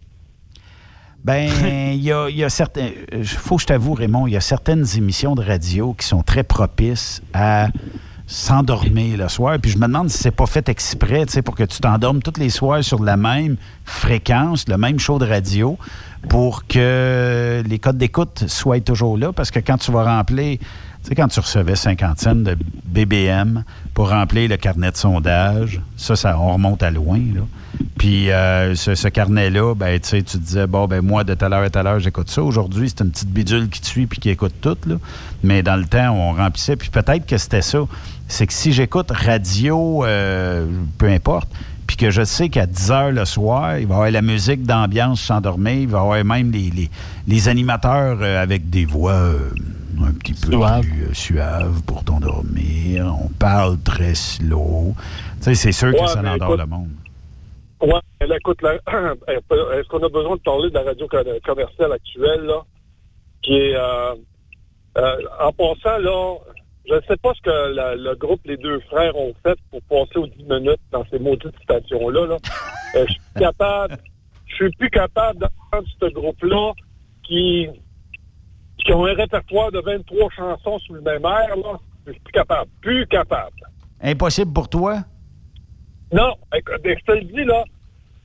Ben, 1.24 1.49
il 1.94 2.03
y 2.03 2.11
a, 2.11 2.30
y 2.30 2.44
a 2.44 2.49
certains. 2.49 2.90
Il 3.14 3.26
faut 3.26 3.56
que 3.56 3.61
je 3.61 3.68
t'avoue, 3.68 3.94
Raymond, 3.94 4.28
il 4.28 4.34
y 4.34 4.36
a 4.36 4.41
certaines 4.41 4.86
émissions 4.98 5.36
de 5.36 5.41
radio 5.41 5.94
qui 5.94 6.06
sont 6.06 6.22
très 6.22 6.44
propices 6.44 7.22
à 7.34 7.69
s'endormir 8.26 9.18
le 9.18 9.30
soir. 9.30 9.57
Puis 9.61 9.72
je 9.72 9.78
me 9.78 9.88
demande 9.88 10.10
si 10.10 10.18
c'est 10.18 10.32
pas 10.32 10.48
fait 10.48 10.68
exprès, 10.68 11.28
tu 11.28 11.32
sais, 11.32 11.41
pour 11.41 11.56
que 11.56 11.64
tu 11.64 11.80
t'endormes 11.80 12.22
tous 12.22 12.38
les 12.38 12.49
soirs 12.49 12.84
sur 12.84 13.02
la 13.02 13.15
même 13.15 13.56
fréquence, 13.86 14.68
le 14.68 14.78
même 14.78 14.99
show 14.99 15.18
de 15.18 15.26
radio, 15.26 15.78
pour 16.28 16.68
que 16.68 17.64
les 17.65 17.80
codes 17.80 17.98
d'écoute 17.98 18.44
soient 18.48 18.82
toujours 18.82 19.18
là. 19.18 19.32
Parce 19.32 19.49
que 19.49 19.60
quand 19.60 19.78
tu 19.78 19.94
vas 19.94 20.03
remplir, 20.03 20.57
sais, 21.09 21.15
quand 21.15 21.27
tu 21.27 21.39
recevais 21.39 21.75
50 21.75 22.19
cents 22.19 22.35
de 22.35 22.57
BBM 22.85 23.63
pour 23.93 24.09
remplir 24.09 24.49
le 24.49 24.57
carnet 24.57 24.91
de 24.91 24.97
sondage, 24.97 25.81
ça, 25.95 26.15
ça 26.15 26.38
on 26.39 26.53
remonte 26.53 26.84
à 26.84 26.91
loin, 26.91 27.17
là. 27.17 27.41
Puis 27.99 28.31
euh, 28.31 28.73
ce, 28.75 28.95
ce 28.95 29.07
carnet-là, 29.07 29.75
ben, 29.75 29.99
tu 29.99 30.23
tu 30.23 30.38
disais, 30.38 30.65
bon, 30.67 30.88
ben 30.88 31.01
moi, 31.01 31.23
de 31.23 31.34
telle 31.35 31.53
heure 31.53 31.63
à 31.63 31.69
telle 31.69 31.85
heure, 31.88 31.99
j'écoute 31.99 32.29
ça. 32.29 32.41
Aujourd'hui, 32.41 32.89
c'est 32.89 33.03
une 33.03 33.11
petite 33.11 33.29
bidule 33.29 33.69
qui 33.69 33.81
te 33.81 33.85
suit 33.88 34.07
puis 34.07 34.19
qui 34.19 34.29
écoute 34.29 34.53
tout, 34.61 34.77
là. 34.88 34.95
Mais 35.43 35.61
dans 35.63 35.75
le 35.75 35.85
temps, 35.85 36.11
on 36.11 36.34
remplissait. 36.34 36.75
Puis 36.75 36.89
peut-être 36.89 37.25
que 37.27 37.38
c'était 37.38 37.61
ça. 37.61 37.79
C'est 38.27 38.47
que 38.47 38.53
si 38.53 38.71
j'écoute 38.73 39.11
radio, 39.11 40.03
euh, 40.05 40.65
peu 40.97 41.07
importe, 41.07 41.49
puis 41.85 41.97
que 41.97 42.09
je 42.11 42.23
sais 42.23 42.49
qu'à 42.49 42.65
10 42.65 42.91
heures 42.91 43.11
le 43.11 43.25
soir, 43.25 43.77
il 43.77 43.85
va 43.88 43.93
y 43.93 43.97
avoir 43.97 44.11
la 44.11 44.21
musique 44.21 44.63
d'ambiance 44.63 45.21
s'endormir, 45.21 45.73
il 45.75 45.88
va 45.88 45.97
y 45.99 46.01
avoir 46.01 46.25
même 46.25 46.51
les, 46.51 46.69
les- 46.69 46.89
les 47.27 47.47
animateurs 47.47 48.17
euh, 48.21 48.41
avec 48.41 48.69
des 48.69 48.85
voix 48.85 49.13
euh, 49.13 49.38
un 50.06 50.14
petit 50.14 50.34
peu 50.34 50.49
plus 50.49 51.03
euh, 51.03 51.14
suaves 51.14 51.82
pour 51.84 52.03
t'endormir. 52.03 53.14
On 53.24 53.30
parle 53.40 53.80
très 53.82 54.15
slow. 54.15 54.94
Tu 55.38 55.44
sais, 55.44 55.56
c'est 55.56 55.72
sûr 55.72 55.91
que 55.94 56.06
ça 56.07 56.19
endort 56.19 56.36
écoute, 56.36 56.60
le 56.60 56.65
monde. 56.65 56.90
Ouais, 57.82 57.99
elle 58.19 58.34
écoute, 58.34 58.60
est-ce 58.64 59.88
qu'on 59.88 60.03
a 60.03 60.10
besoin 60.10 60.36
de 60.36 60.41
parler 60.41 60.69
de 60.69 60.74
la 60.76 60.84
radio 60.84 61.07
co- 61.07 61.18
commerciale 61.45 61.91
actuelle, 61.91 62.41
là, 62.41 62.61
qui 63.44 63.53
est, 63.53 63.76
euh, 63.76 64.15
euh, 64.98 65.15
en 65.40 65.52
passant, 65.52 65.98
là, 65.99 66.38
je 66.90 66.95
ne 66.95 67.02
sais 67.02 67.18
pas 67.18 67.34
ce 67.36 67.41
que 67.41 67.74
la- 67.76 67.95
le 67.95 68.15
groupe 68.15 68.41
Les 68.45 68.57
Deux 68.57 68.80
Frères 68.90 69.15
ont 69.15 69.34
fait 69.44 69.57
pour 69.69 69.82
passer 69.84 70.18
aux 70.19 70.28
10 70.28 70.44
minutes 70.44 70.80
dans 70.91 71.06
ces 71.11 71.19
maudites 71.19 71.53
stations-là, 71.64 72.26
là. 72.26 72.38
Je 72.95 72.99
suis 73.11 73.19
plus 73.34 73.41
capable, 73.41 73.98
je 74.48 74.56
suis 74.56 74.72
plus 74.72 74.90
capable 74.90 75.40
d'entendre 75.40 75.88
ce 76.02 76.06
groupe-là 76.07 76.72
qui, 77.24 77.68
qui 78.88 78.93
ont 78.93 79.05
un 79.05 79.14
répertoire 79.14 79.72
de 79.72 79.80
23 79.81 80.30
chansons 80.35 80.80
sous 80.80 80.93
le 80.93 81.01
même 81.01 81.23
air, 81.23 81.55
là. 81.57 81.77
Je 82.07 82.14
suis 82.14 82.22
plus 82.22 82.31
capable, 82.31 82.69
plus 82.81 83.05
capable. 83.07 83.51
Impossible 84.01 84.53
pour 84.53 84.69
toi? 84.69 84.99
Non, 86.14 86.34
écoute, 86.55 86.80
je 86.85 87.05
te 87.05 87.11
le 87.11 87.23
dis, 87.26 87.43
là. 87.43 87.64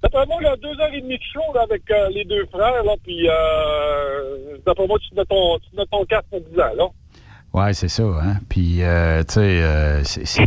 D'après 0.02 0.24
moi, 0.26 0.36
il 0.40 0.44
y 0.44 0.46
a 0.46 0.56
deux 0.56 0.80
heures 0.80 0.92
et 0.94 1.00
demie 1.00 1.18
de 1.18 1.22
show 1.32 1.40
là, 1.54 1.62
avec 1.62 1.82
euh, 1.90 2.08
les 2.10 2.24
deux 2.24 2.46
frères, 2.46 2.82
là, 2.84 2.92
puis 3.04 3.28
euh, 3.28 4.56
d'après 4.66 4.86
moi, 4.86 4.98
tu 4.98 5.14
mets 5.16 5.24
ton, 5.24 5.58
tu 5.58 5.76
mets 5.76 5.86
ton 5.86 6.04
casque 6.04 6.26
pour 6.30 6.40
10 6.40 6.60
ans, 6.60 6.74
là. 6.76 6.84
Ouais, 7.52 7.72
c'est 7.74 7.88
ça, 7.88 8.02
hein. 8.02 8.36
Puis, 8.48 8.82
euh, 8.82 9.22
tu 9.24 9.34
sais, 9.34 9.40
euh, 9.40 10.02
c'est- 10.04 10.24
c'est- 10.24 10.44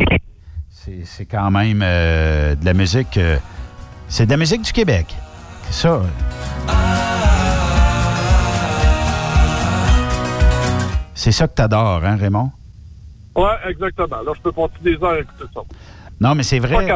c'est 0.70 1.04
c'est 1.04 1.26
quand 1.26 1.50
même 1.50 1.80
euh, 1.82 2.54
de 2.54 2.64
la 2.64 2.74
musique. 2.74 3.18
c'est 4.08 4.26
de 4.26 4.30
la 4.30 4.36
musique 4.36 4.62
du 4.62 4.72
Québec. 4.72 5.06
C'est 5.64 5.88
ça. 5.88 6.00
C'est 11.16 11.32
ça 11.32 11.48
que 11.48 11.54
t'adores, 11.54 12.04
hein, 12.04 12.16
Raymond? 12.16 12.50
Ouais, 13.34 13.56
exactement. 13.68 14.22
Là, 14.22 14.32
je 14.36 14.40
peux 14.42 14.52
passer 14.52 14.74
des 14.82 14.94
heures 15.02 15.12
à 15.12 15.20
écouter 15.20 15.44
ça. 15.52 15.62
Non, 16.20 16.34
mais 16.34 16.42
c'est 16.42 16.58
vrai. 16.58 16.94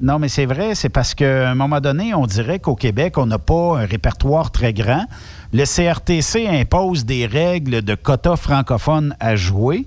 Non, 0.00 0.18
mais 0.18 0.28
c'est 0.28 0.46
vrai, 0.46 0.74
c'est 0.74 0.88
parce 0.88 1.14
qu'à 1.14 1.50
un 1.50 1.54
moment 1.54 1.80
donné, 1.80 2.14
on 2.14 2.26
dirait 2.26 2.58
qu'au 2.60 2.74
Québec, 2.74 3.18
on 3.18 3.26
n'a 3.26 3.38
pas 3.38 3.78
un 3.78 3.86
répertoire 3.86 4.50
très 4.50 4.72
grand. 4.72 5.04
Le 5.52 5.64
CRTC 5.64 6.48
impose 6.48 7.04
des 7.04 7.26
règles 7.26 7.82
de 7.82 7.94
quotas 7.94 8.36
francophones 8.36 9.14
à 9.20 9.36
jouer. 9.36 9.86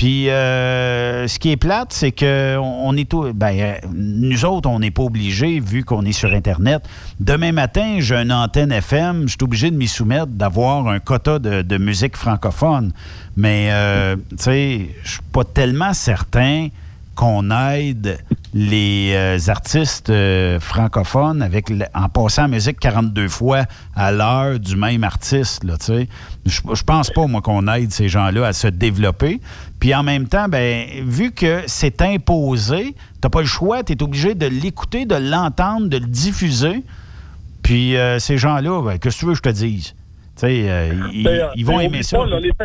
Puis, 0.00 0.30
euh, 0.30 1.28
ce 1.28 1.38
qui 1.38 1.50
est 1.50 1.58
plate, 1.58 1.92
c'est 1.92 2.12
que 2.12 2.56
on 2.56 2.96
est. 2.96 3.06
Ben, 3.34 3.76
nous 3.92 4.46
autres, 4.46 4.66
on 4.66 4.78
n'est 4.78 4.90
pas 4.90 5.02
obligés, 5.02 5.60
vu 5.60 5.84
qu'on 5.84 6.06
est 6.06 6.12
sur 6.12 6.32
Internet. 6.32 6.88
Demain 7.20 7.52
matin, 7.52 7.96
j'ai 7.98 8.14
une 8.14 8.32
antenne 8.32 8.72
FM, 8.72 9.24
je 9.24 9.32
suis 9.32 9.42
obligé 9.42 9.70
de 9.70 9.76
m'y 9.76 9.88
soumettre, 9.88 10.28
d'avoir 10.28 10.88
un 10.88 11.00
quota 11.00 11.38
de, 11.38 11.60
de 11.60 11.76
musique 11.76 12.16
francophone. 12.16 12.92
Mais, 13.36 13.68
euh, 13.72 14.16
tu 14.30 14.36
sais, 14.38 14.88
je 15.04 15.10
suis 15.10 15.22
pas 15.32 15.44
tellement 15.44 15.92
certain 15.92 16.68
qu'on 17.14 17.50
aide 17.50 18.20
les 18.52 19.12
euh, 19.14 19.38
artistes 19.48 20.10
euh, 20.10 20.58
francophones 20.58 21.40
avec 21.42 21.70
en 21.94 22.08
passant 22.08 22.42
la 22.42 22.48
musique 22.48 22.80
42 22.80 23.28
fois 23.28 23.64
à 23.94 24.10
l'heure 24.10 24.58
du 24.58 24.76
même 24.76 25.04
artiste. 25.04 25.62
Là, 25.64 25.76
tu 25.78 25.84
sais. 25.86 26.08
je, 26.46 26.60
je 26.74 26.82
pense 26.82 27.10
pas, 27.10 27.26
moi, 27.26 27.42
qu'on 27.42 27.68
aide 27.68 27.92
ces 27.92 28.08
gens-là 28.08 28.46
à 28.46 28.52
se 28.52 28.66
développer. 28.66 29.40
Puis 29.78 29.94
en 29.94 30.02
même 30.02 30.26
temps, 30.26 30.48
ben, 30.48 30.86
vu 31.06 31.32
que 31.32 31.62
c'est 31.66 32.02
imposé, 32.02 32.94
t'as 33.20 33.28
pas 33.28 33.40
le 33.40 33.46
choix, 33.46 33.84
tu 33.84 33.92
es 33.92 34.02
obligé 34.02 34.34
de 34.34 34.46
l'écouter, 34.46 35.06
de 35.06 35.14
l'entendre, 35.14 35.88
de 35.88 35.98
le 35.98 36.06
diffuser. 36.06 36.82
Puis 37.62 37.96
euh, 37.96 38.18
ces 38.18 38.36
gens-là, 38.36 38.82
ben, 38.82 38.98
qu'est-ce 38.98 39.16
que 39.16 39.20
tu 39.20 39.26
veux 39.26 39.32
que 39.32 39.38
je 39.38 39.42
te 39.42 39.48
dise? 39.50 39.84
Tu 39.86 39.94
sais, 40.36 40.56
ils, 40.58 40.68
euh, 41.28 41.48
ils 41.54 41.64
vont 41.64 41.78
mais 41.78 41.84
aimer 41.84 42.02
ça. 42.02 42.24
Là, 42.26 42.40
les 42.40 42.50
fins- 42.58 42.64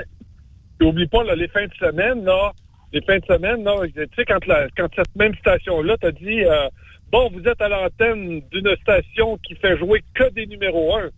puis 0.80 0.88
oublie 0.88 1.08
pas, 1.08 1.24
là, 1.24 1.36
les 1.36 1.48
fins 1.48 1.66
de 1.66 1.74
semaine, 1.88 2.24
là, 2.26 2.52
les 2.96 3.02
fins 3.02 3.20
de 3.20 3.26
semaine, 3.26 3.64
là, 3.66 3.76
tu 3.94 4.08
sais, 4.16 4.24
quand, 4.26 4.46
la- 4.48 4.68
quand 4.78 4.88
cette 4.96 5.14
même 5.16 5.36
station-là 5.36 5.98
t'a 5.98 6.12
dit, 6.12 6.44
euh, 6.46 6.70
bon, 7.12 7.30
vous 7.34 7.46
êtes 7.46 7.62
à 7.62 7.68
l'antenne 7.68 8.42
d'une 8.52 8.76
station 8.82 9.38
qui 9.46 9.54
fait 9.56 9.78
jouer 9.78 10.02
que 10.14 10.30
des 10.32 10.46
numéros 10.48 10.96
1. 10.96 11.10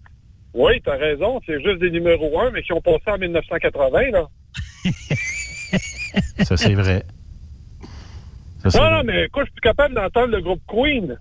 Oui, 0.55 0.81
t'as 0.83 0.97
raison, 0.97 1.39
c'est 1.45 1.61
juste 1.63 1.79
des 1.79 1.91
numéros 1.91 2.39
1, 2.41 2.49
mais 2.51 2.63
qui 2.63 2.73
ont 2.73 2.81
passé 2.81 3.03
en 3.07 3.17
1980, 3.19 4.09
là. 4.11 4.25
Ça, 6.43 6.57
c'est 6.57 6.73
vrai. 6.73 7.03
Ça, 8.67 8.79
non, 8.79 8.85
vrai. 8.85 8.91
non, 8.97 9.03
mais 9.05 9.23
écoute, 9.25 9.45
je 9.45 9.51
suis 9.51 9.61
capable 9.61 9.93
d'entendre 9.93 10.35
le 10.35 10.41
groupe 10.41 10.61
Queen. 10.67 11.15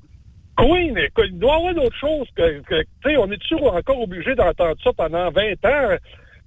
Queen, 0.57 0.97
écoute, 0.97 1.27
il 1.28 1.39
doit 1.39 1.53
y 1.53 1.57
avoir 1.59 1.74
d'autres 1.74 1.99
choses 1.99 2.28
que, 2.35 2.61
que- 2.61 2.81
tu 2.83 3.11
sais, 3.11 3.16
on 3.19 3.31
est 3.31 3.37
toujours 3.47 3.74
encore 3.74 4.01
obligé 4.01 4.35
d'entendre 4.35 4.77
ça 4.83 4.91
pendant 4.97 5.31
20 5.31 5.53
ans? 5.66 5.97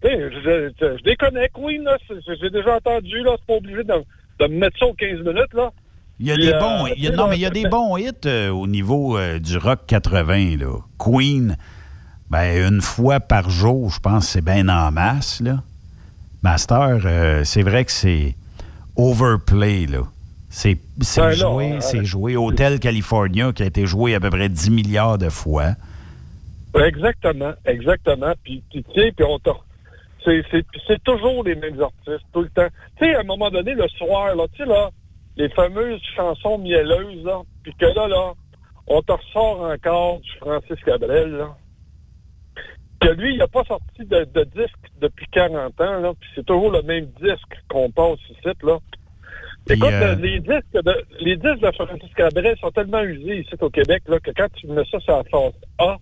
Je, 0.03 0.07
je, 0.09 0.71
je 0.79 1.83
là, 1.83 1.97
j'ai 2.41 2.49
déjà 2.49 2.75
entendu, 2.75 3.21
là, 3.23 3.35
c'est 3.37 3.45
pas 3.47 3.53
obligé 3.55 3.83
de, 3.83 3.93
de 4.39 4.47
me 4.47 4.57
mettre 4.59 4.77
ça 4.79 4.85
aux 4.85 4.93
15 4.93 5.19
minutes, 5.19 5.53
là. 5.53 5.71
Il 6.21 6.27
y 6.27 6.31
a 6.31 6.35
Puis, 6.35 6.45
des 6.47 6.53
euh, 6.53 6.59
bons, 6.59 6.87
il 6.87 7.03
y 7.03 7.07
a- 7.07 7.09
tu 7.11 7.15
sais, 7.15 7.21
non, 7.21 7.27
mais 7.29 7.37
il 7.37 7.41
y 7.41 7.45
a 7.45 7.49
des 7.49 7.63
bons 7.69 7.95
hits 7.97 8.11
euh, 8.25 8.49
au 8.49 8.67
niveau 8.67 9.17
euh, 9.17 9.39
du 9.39 9.57
rock 9.57 9.79
80. 9.87 10.57
Là. 10.57 10.77
Queen, 10.97 11.57
ben, 12.29 12.67
une 12.73 12.81
fois 12.81 13.19
par 13.19 13.49
jour, 13.49 13.89
je 13.89 13.99
pense 13.99 14.25
que 14.25 14.31
c'est 14.33 14.43
bien 14.43 14.67
en 14.69 14.91
masse. 14.91 15.41
Là. 15.41 15.63
Master, 16.43 16.99
c'est 17.45 17.63
vrai 17.63 17.83
que 17.85 17.91
c'est 17.91 18.35
overplay. 18.97 19.85
Là. 19.85 20.03
C'est 20.49 20.77
Ben 20.97 21.31
joué, 21.31 21.77
c'est 21.81 22.03
joué. 22.05 22.35
Hotel 22.37 22.79
California 22.79 23.51
qui 23.53 23.63
a 23.63 23.65
été 23.65 23.85
joué 23.85 24.15
à 24.15 24.19
peu 24.19 24.29
près 24.29 24.49
10 24.49 24.71
milliards 24.71 25.17
de 25.17 25.29
fois. 25.29 25.73
Exactement, 26.75 27.51
exactement. 27.65 28.33
Puis, 28.43 28.63
puis, 28.69 28.83
tu 28.83 29.01
sais, 29.01 29.11
puis 29.15 29.25
on 29.27 29.39
te- 29.39 29.49
c'est, 30.23 31.03
toujours 31.03 31.43
les 31.43 31.55
mêmes 31.55 31.81
artistes, 31.81 32.25
tout 32.33 32.41
le 32.41 32.49
temps. 32.49 32.67
Tu 32.97 33.05
sais, 33.05 33.15
à 33.15 33.21
un 33.21 33.23
moment 33.23 33.49
donné, 33.49 33.73
le 33.73 33.87
soir, 33.89 34.35
là, 34.35 34.45
tu 34.53 34.63
sais, 34.63 34.69
là, 34.69 34.89
les 35.37 35.49
fameuses 35.49 36.01
chansons 36.15 36.57
mielleuses, 36.57 37.23
là, 37.23 37.41
puis 37.63 37.73
que 37.75 37.85
là, 37.85 38.07
là, 38.07 38.33
on 38.87 39.01
te 39.01 39.11
ressort 39.11 39.61
encore 39.61 40.19
du 40.19 40.31
Francis 40.39 40.83
Cabrel, 40.85 41.31
là. 41.31 41.55
Que 42.99 43.09
lui, 43.09 43.33
il 43.33 43.37
n'a 43.37 43.47
pas 43.47 43.63
sorti 43.63 44.03
de, 44.05 44.25
de 44.25 44.43
disque 44.43 44.91
depuis 44.99 45.25
40 45.31 45.79
ans, 45.79 45.99
là, 45.99 46.13
puis 46.19 46.29
c'est 46.35 46.45
toujours 46.45 46.71
le 46.71 46.81
même 46.81 47.05
disque 47.21 47.57
qu'on 47.69 47.89
passe 47.89 48.19
ici, 48.29 48.49
là. 48.63 48.77
Écoute, 49.69 49.89
euh, 49.91 50.15
les, 50.15 50.39
disques 50.39 50.73
de, 50.73 51.05
les 51.19 51.35
disques 51.37 51.61
de 51.61 51.71
Francis 51.71 52.13
Cabrel 52.15 52.57
sont 52.59 52.71
tellement 52.71 53.03
usés 53.03 53.41
ici 53.41 53.53
au 53.61 53.69
Québec, 53.69 54.03
là, 54.07 54.19
que 54.19 54.31
quand 54.31 54.47
tu 54.55 54.67
mets 54.67 54.83
ça 54.89 54.99
sur 54.99 55.15
la 55.15 55.23
phase 55.25 55.53
A, 55.77 55.97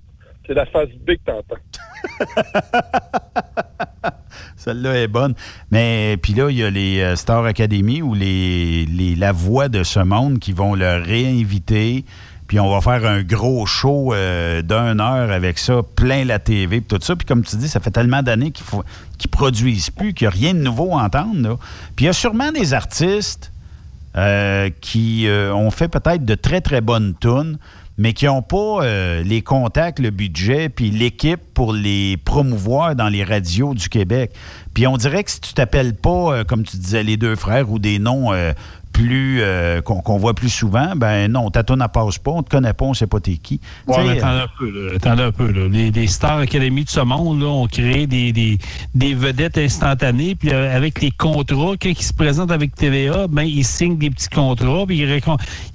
c'est 0.46 0.54
la 0.54 0.66
phase 0.66 0.90
B 1.02 1.12
que 1.12 1.24
t'entends. 1.26 1.58
Celle-là 4.58 4.98
est 4.98 5.08
bonne. 5.08 5.34
Mais 5.72 6.18
puis 6.22 6.34
là, 6.34 6.50
il 6.50 6.58
y 6.58 6.64
a 6.64 6.70
les 6.70 7.00
euh, 7.00 7.16
Star 7.16 7.46
Academy 7.46 8.02
ou 8.02 8.14
les, 8.14 9.16
La 9.18 9.32
Voix 9.32 9.70
de 9.70 9.84
ce 9.84 10.00
monde 10.00 10.40
qui 10.40 10.52
vont 10.52 10.76
le 10.76 11.02
réinviter. 11.02 12.06
Puis 12.48 12.60
on 12.60 12.70
va 12.70 12.82
faire 12.82 13.10
un 13.10 13.24
gros 13.24 13.66
show 13.66 14.14
euh, 14.14 14.62
d'une 14.62 15.02
heure 15.02 15.32
avec 15.32 15.60
ça, 15.60 15.82
plein 15.96 16.24
la 16.24 16.40
TV, 16.40 16.82
puis 16.82 16.98
tout 16.98 17.06
ça. 17.06 17.16
Puis 17.16 17.26
comme 17.26 17.44
tu 17.44 17.56
dis, 17.58 17.68
ça 17.68 17.80
fait 17.80 17.92
tellement 17.92 18.24
d'années 18.24 18.52
qu'ils 18.52 18.66
qu'ils 19.18 19.32
produisent 19.32 19.90
plus, 19.90 20.14
qu'il 20.14 20.28
n'y 20.28 20.34
a 20.34 20.36
rien 20.36 20.54
de 20.54 20.60
nouveau 20.60 20.98
à 20.98 21.04
entendre. 21.04 21.58
Puis 21.96 22.06
il 22.06 22.08
y 22.08 22.10
a 22.10 22.14
sûrement 22.14 22.52
des 22.52 22.74
artistes 22.74 23.52
euh, 24.16 24.70
qui 24.82 25.28
ont 25.30 25.72
fait 25.72 25.88
peut-être 25.88 26.26
de 26.26 26.36
très, 26.36 26.62
très 26.62 26.82
bonnes 26.82 27.16
tunes, 27.20 27.58
mais 27.98 28.14
qui 28.14 28.26
n'ont 28.26 28.44
pas 28.44 28.84
euh, 28.84 29.24
les 29.24 29.42
contacts, 29.42 30.00
le 30.00 30.12
budget, 30.12 30.70
puis 30.70 30.92
l'équipe 30.92 31.42
pour 31.54 31.74
les 31.74 32.18
promouvoir 32.18 32.96
dans 32.96 33.10
les 33.10 33.24
radios 33.24 33.74
du 33.74 33.90
Québec. 33.90 34.32
Puis 34.74 34.86
on 34.86 34.98
dirait 34.98 35.24
que 35.24 35.32
si 35.32 35.42
tu 35.42 35.54
t'appelles 35.54 35.96
pas, 35.96 36.38
euh, 36.38 36.44
comme 36.44 36.64
tu 36.64 36.78
disais, 36.78 37.04
les 37.04 37.18
deux 37.18 37.36
frères 37.36 37.72
ou 37.72 37.80
des 37.80 37.98
noms 37.98 38.32
euh, 38.32 38.54
plus 38.98 39.42
euh, 39.42 39.82
qu'on 39.82 40.18
voit 40.18 40.34
plus 40.34 40.50
souvent, 40.50 40.94
ben 40.96 41.32
non, 41.32 41.52
ta 41.52 41.64
tune 41.64 41.78
ne 41.78 41.86
passe 41.86 42.18
pas, 42.18 42.32
on 42.32 42.42
te 42.42 42.50
connaît 42.50 42.74
pas, 42.74 42.86
on 42.86 42.96
sait 42.96 43.06
pas 43.06 43.20
t'es 43.20 43.38
qui. 43.38 43.60
Ouais, 43.88 44.04
mais 44.04 44.18
attendez 44.18 44.42
un 44.42 44.48
peu, 44.58 44.70
là. 44.70 44.92
Attendez 44.96 45.24
un 45.24 45.32
peu, 45.32 45.52
là. 45.52 45.68
Les, 45.68 45.92
les 45.92 46.08
Star 46.08 46.40
Academy 46.40 46.84
de 46.84 46.90
ce 46.90 47.02
monde, 47.02 47.42
là, 47.42 47.48
ont 47.48 47.68
créé 47.68 48.08
des, 48.08 48.32
des, 48.34 48.58
des 48.96 49.14
vedettes 49.14 49.60
instantanées, 49.60 50.34
puis 50.34 50.50
euh, 50.52 50.76
avec 50.76 51.00
les 51.02 51.12
contrats, 51.12 51.76
quand 51.80 51.90
ils 51.90 52.04
se 52.04 52.14
présentent 52.14 52.52
avec 52.52 52.74
TVA, 52.74 53.28
ben, 53.28 53.44
ils 53.44 53.64
signent 53.64 53.98
des 53.98 54.10
petits 54.10 54.30
contrats, 54.30 54.86
puis 54.88 54.98
ils, 54.98 55.22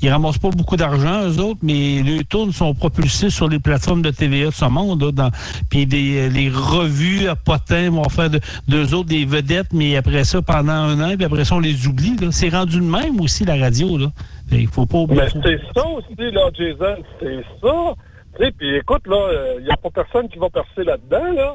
ils 0.00 0.10
ramassent 0.10 0.38
pas 0.38 0.50
beaucoup 0.50 0.76
d'argent, 0.76 1.22
eux 1.28 1.38
autres, 1.38 1.60
mais 1.62 2.02
les 2.02 2.24
tours 2.24 2.52
sont 2.52 2.74
propulsés 2.74 3.30
sur 3.30 3.48
les 3.48 3.60
plateformes 3.60 4.02
de 4.02 4.10
TVA 4.10 4.46
de 4.46 4.54
ce 4.54 4.64
monde, 4.64 5.00
là, 5.00 5.12
dans, 5.12 5.30
puis 5.70 5.86
des, 5.86 6.28
les 6.28 6.50
revues 6.50 7.28
à 7.28 7.36
potins 7.36 7.90
vont 7.90 8.08
faire 8.08 8.30
de, 8.30 8.40
d'eux 8.66 8.94
autres 8.94 9.08
des 9.08 9.24
vedettes, 9.24 9.72
mais 9.72 9.96
après 9.96 10.24
ça, 10.24 10.42
pendant 10.42 10.72
un 10.72 11.00
an, 11.00 11.14
puis 11.14 11.24
après 11.24 11.44
ça, 11.44 11.54
on 11.54 11.60
les 11.60 11.86
oublie. 11.86 12.16
C'est 12.32 12.48
rendu 12.48 12.78
de 12.78 12.84
même 12.84 13.11
aussi, 13.20 13.44
la 13.44 13.56
radio, 13.56 13.96
là. 13.98 14.06
Il 14.50 14.68
faut 14.68 14.86
pas 14.86 14.98
oublier. 14.98 15.22
Mais 15.22 15.42
c'est 15.44 15.60
ça 15.80 15.86
aussi, 15.88 16.14
là, 16.18 16.50
Jason, 16.56 16.96
c'est 17.20 17.42
ça. 17.60 17.94
Tu 18.38 18.44
sais, 18.44 18.52
puis 18.52 18.76
écoute, 18.76 19.06
là, 19.06 19.28
il 19.58 19.64
n'y 19.64 19.70
a 19.70 19.76
pas 19.76 19.90
personne 19.90 20.28
qui 20.28 20.38
va 20.38 20.48
percer 20.50 20.84
là-dedans, 20.84 21.32
là. 21.34 21.54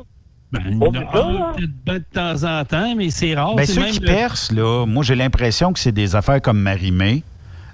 Ben, 0.51 0.79
Pas 0.79 0.85
il 0.93 0.97
a 0.97 1.01
hein? 1.01 1.53
peut-être 1.57 1.69
ben 1.85 1.97
de 1.97 2.03
temps 2.13 2.43
en 2.59 2.63
temps, 2.63 2.95
mais 2.95 3.09
c'est 3.09 3.33
rare. 3.35 3.55
Ben, 3.55 3.65
ceux 3.65 3.81
même 3.81 3.91
qui 3.91 3.99
le- 3.99 4.05
percent, 4.05 4.55
là, 4.55 4.85
moi, 4.85 5.03
j'ai 5.03 5.15
l'impression 5.15 5.73
que 5.73 5.79
c'est 5.79 5.91
des 5.91 6.15
affaires 6.15 6.41
comme 6.41 6.59
Marie-Mé 6.59 7.23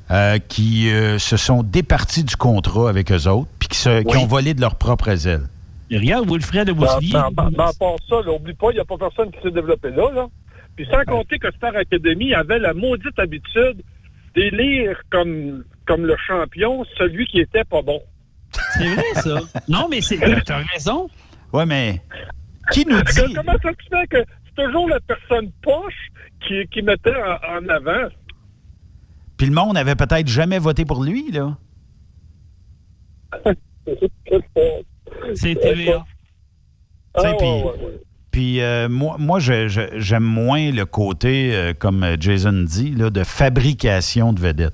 euh, 0.09 0.39
qui 0.47 0.89
euh, 0.89 1.19
se 1.19 1.37
sont 1.37 1.61
départis 1.61 2.23
du 2.23 2.35
contrat 2.35 2.89
avec 2.89 3.11
eux 3.11 3.27
autres 3.27 3.47
puis 3.59 3.67
qui, 3.67 3.77
se- 3.77 4.01
qui 4.01 4.15
Oui. 4.17 4.23
ont 4.23 4.25
volé 4.25 4.53
de 4.55 4.61
leur 4.61 4.75
propre 4.75 5.09
aile. 5.09 5.47
Regarde, 5.91 6.27
Wilfred 6.27 6.65
de 6.67 6.73
Ben, 6.73 6.79
Boutillier. 6.87 7.13
ben, 7.13 7.27
ben, 7.31 7.49
ben, 7.51 7.63
à 7.65 7.73
part 7.79 7.95
ça, 8.09 8.15
là, 8.25 8.31
oublie 8.33 8.53
pas, 8.55 8.71
il 8.71 8.75
n'y 8.75 8.79
a 8.79 8.85
pas 8.85 8.97
personne 8.97 9.29
qui 9.29 9.37
s'est 9.43 9.51
développé 9.51 9.91
là, 9.91 10.09
là. 10.11 10.25
Puis 10.75 10.87
sans 10.89 11.03
compter 11.05 11.37
que 11.39 11.51
Star 11.51 11.75
Academy 11.75 12.33
avait 12.33 12.59
la 12.59 12.73
maudite 12.73 13.17
habitude 13.19 13.83
d'élire 14.35 14.99
comme, 15.11 15.63
comme 15.85 16.05
le 16.05 16.15
champion 16.27 16.83
celui 16.97 17.25
qui 17.27 17.39
était 17.39 17.63
pas 17.63 17.81
bon. 17.81 18.01
C'est 18.77 18.93
vrai, 18.95 19.13
ça. 19.15 19.39
Non, 19.67 19.87
mais 19.89 20.01
c'est. 20.01 20.17
T'as 20.45 20.63
raison. 20.73 21.09
Ouais, 21.51 21.65
mais 21.65 22.01
qui 22.71 22.85
nous 22.85 22.99
Que- 23.01 23.27
dit? 23.27 23.33
Comment 23.33 23.53
ça 23.61 23.69
se 23.69 23.87
fait 23.89 24.07
que 24.07 24.17
c'est 24.45 24.63
toujours 24.63 24.89
la 24.89 24.99
personne 25.01 25.51
poche 25.61 26.07
qui, 26.47 26.65
qui 26.71 26.81
mettait 26.81 27.13
en, 27.15 27.57
en 27.57 27.69
avant? 27.69 28.07
Puis 29.37 29.47
le 29.47 29.53
monde 29.53 29.77
avait 29.77 29.95
peut-être 29.95 30.27
jamais 30.27 30.57
voté 30.59 30.85
pour 30.85 31.03
lui, 31.03 31.31
là. 31.31 31.57
C'est 35.35 35.55
TVA. 35.55 36.05
Ah, 37.15 37.33
puis- 37.37 37.45
ouais, 37.47 37.63
ouais, 37.63 37.71
ouais. 37.85 37.99
Puis 38.33 38.61
euh, 38.61 38.89
moi, 38.89 39.15
moi 39.19 39.39
j'aime 39.39 40.23
moins 40.23 40.71
le 40.71 40.85
côté, 40.85 41.51
euh, 41.53 41.73
comme 41.77 42.03
Jason 42.19 42.63
dit, 42.65 42.89
là, 42.91 43.11
de 43.11 43.23
fabrication 43.23 44.33
de 44.33 44.41
vedettes. 44.41 44.73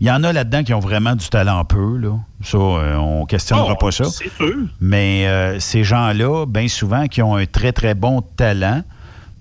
Il 0.00 0.08
y 0.08 0.10
en 0.10 0.24
a 0.24 0.32
là-dedans 0.32 0.64
qui 0.64 0.74
ont 0.74 0.80
vraiment 0.80 1.14
du 1.14 1.26
talent 1.28 1.64
peu, 1.64 1.96
là. 1.98 2.18
Ça, 2.42 2.58
euh, 2.58 2.96
on 2.96 3.24
questionnera 3.24 3.72
Oh, 3.72 3.76
pas 3.76 3.92
ça. 3.92 4.04
C'est 4.06 4.30
sûr. 4.36 4.54
Mais 4.80 5.26
euh, 5.28 5.58
ces 5.60 5.84
gens-là, 5.84 6.46
bien 6.46 6.66
souvent, 6.68 7.06
qui 7.06 7.22
ont 7.22 7.36
un 7.36 7.46
très, 7.46 7.72
très 7.72 7.94
bon 7.94 8.22
talent, 8.22 8.82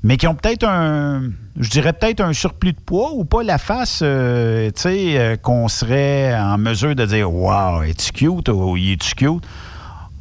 mais 0.04 0.18
qui 0.18 0.28
ont 0.28 0.36
peut-être 0.36 0.64
un, 0.66 1.24
je 1.60 1.70
dirais 1.70 1.92
peut-être 1.92 2.22
un 2.22 2.34
surplus 2.34 2.74
de 2.74 2.80
poids 2.80 3.14
ou 3.16 3.26
pas 3.26 3.42
la 3.42 3.58
face, 3.58 4.02
euh, 4.04 4.68
tu 4.76 4.82
sais, 4.84 5.18
euh, 5.18 5.36
qu'on 5.38 5.68
serait 5.68 6.38
en 6.40 6.60
mesure 6.60 6.96
de 6.96 7.06
dire 7.06 7.34
Wow, 7.34 7.82
es-tu 7.82 8.12
cute? 8.12 8.48
Ou 8.50 8.78
il 8.78 8.92
est-tu 8.94 9.16
cute? 9.16 9.44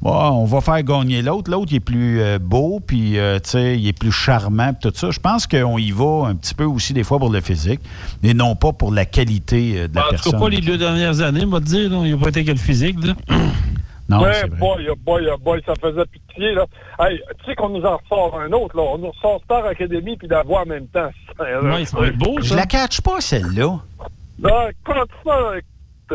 Bon, 0.05 0.13
on 0.13 0.45
va 0.45 0.61
faire 0.61 0.83
gagner 0.83 1.23
l'autre. 1.23 1.51
L'autre, 1.51 1.73
il 1.73 1.77
est 1.77 1.81
plus 1.81 2.21
euh, 2.21 2.39
beau, 2.39 2.79
puis 2.87 3.19
euh, 3.19 3.39
tu 3.39 3.49
sais, 3.51 3.79
il 3.79 3.89
est 3.89 3.99
plus 3.99 4.13
charmant, 4.13 4.75
puis 4.75 4.91
tout 4.91 4.97
ça. 4.97 5.11
Je 5.11 5.19
pense 5.19 5.47
qu'on 5.47 5.79
y 5.79 5.93
va 5.93 6.27
un 6.29 6.35
petit 6.37 6.55
peu 6.55 6.65
aussi 6.65 6.93
des 6.93 7.03
fois 7.05 7.19
pour 7.19 7.31
le 7.31 7.41
physique, 7.41 7.81
et 8.23 8.35
non 8.35 8.55
pas 8.55 8.75
pour 8.75 8.93
la 8.93 9.07
qualité 9.07 9.79
euh, 9.79 9.89
de 9.89 9.95
la 9.95 10.03
En 10.03 10.05
tout 10.05 10.11
personne. 10.11 10.33
cas, 10.33 10.39
pas 10.41 10.49
les 10.51 10.61
deux 10.61 10.77
dernières 10.77 11.23
années, 11.23 11.45
on 11.47 11.51
va 11.51 11.61
te 11.61 11.65
dire. 11.65 11.89
là. 11.91 11.97
Il 12.05 12.09
n'y 12.09 12.13
a 12.13 12.17
pas 12.19 12.29
été 12.29 12.45
que 12.45 12.51
le 12.51 12.59
physique. 12.59 12.97
Là. 13.05 13.15
Non, 14.07 14.21
ouais, 14.21 14.35
c'est 14.35 14.49
vrai. 14.49 14.59
boy, 14.59 14.87
oh 14.91 14.95
boy, 15.03 15.27
oh 15.33 15.39
boy, 15.43 15.63
ça 15.65 15.73
faisait 15.81 16.05
pitié, 16.05 16.53
là. 16.53 16.67
Hey, 17.01 17.19
tu 17.39 17.47
sais 17.47 17.55
qu'on 17.55 17.71
nous 17.71 17.83
en 17.87 17.97
ressort 17.97 18.39
un 18.39 18.53
autre, 18.53 18.77
là. 18.77 18.83
On 18.83 18.99
nous 18.99 19.11
ressort 19.11 19.41
Star 19.47 19.65
Academy 19.65 20.19
puis 20.19 20.29
la 20.29 20.43
voix 20.43 20.61
en 20.61 20.67
même 20.67 20.87
temps. 20.89 21.09
Ouais, 21.41 21.87
ça 21.87 21.99
va 21.99 22.09
être 22.09 22.19
beau, 22.19 22.37
Je 22.43 22.55
la 22.55 22.67
catch 22.67 23.01
pas, 23.01 23.23
celle-là. 23.23 23.79
Ah, 24.45 24.67
écoute 24.71 25.09
ça, 25.25 25.31
euh, 25.33 25.61
Tu 26.11 26.15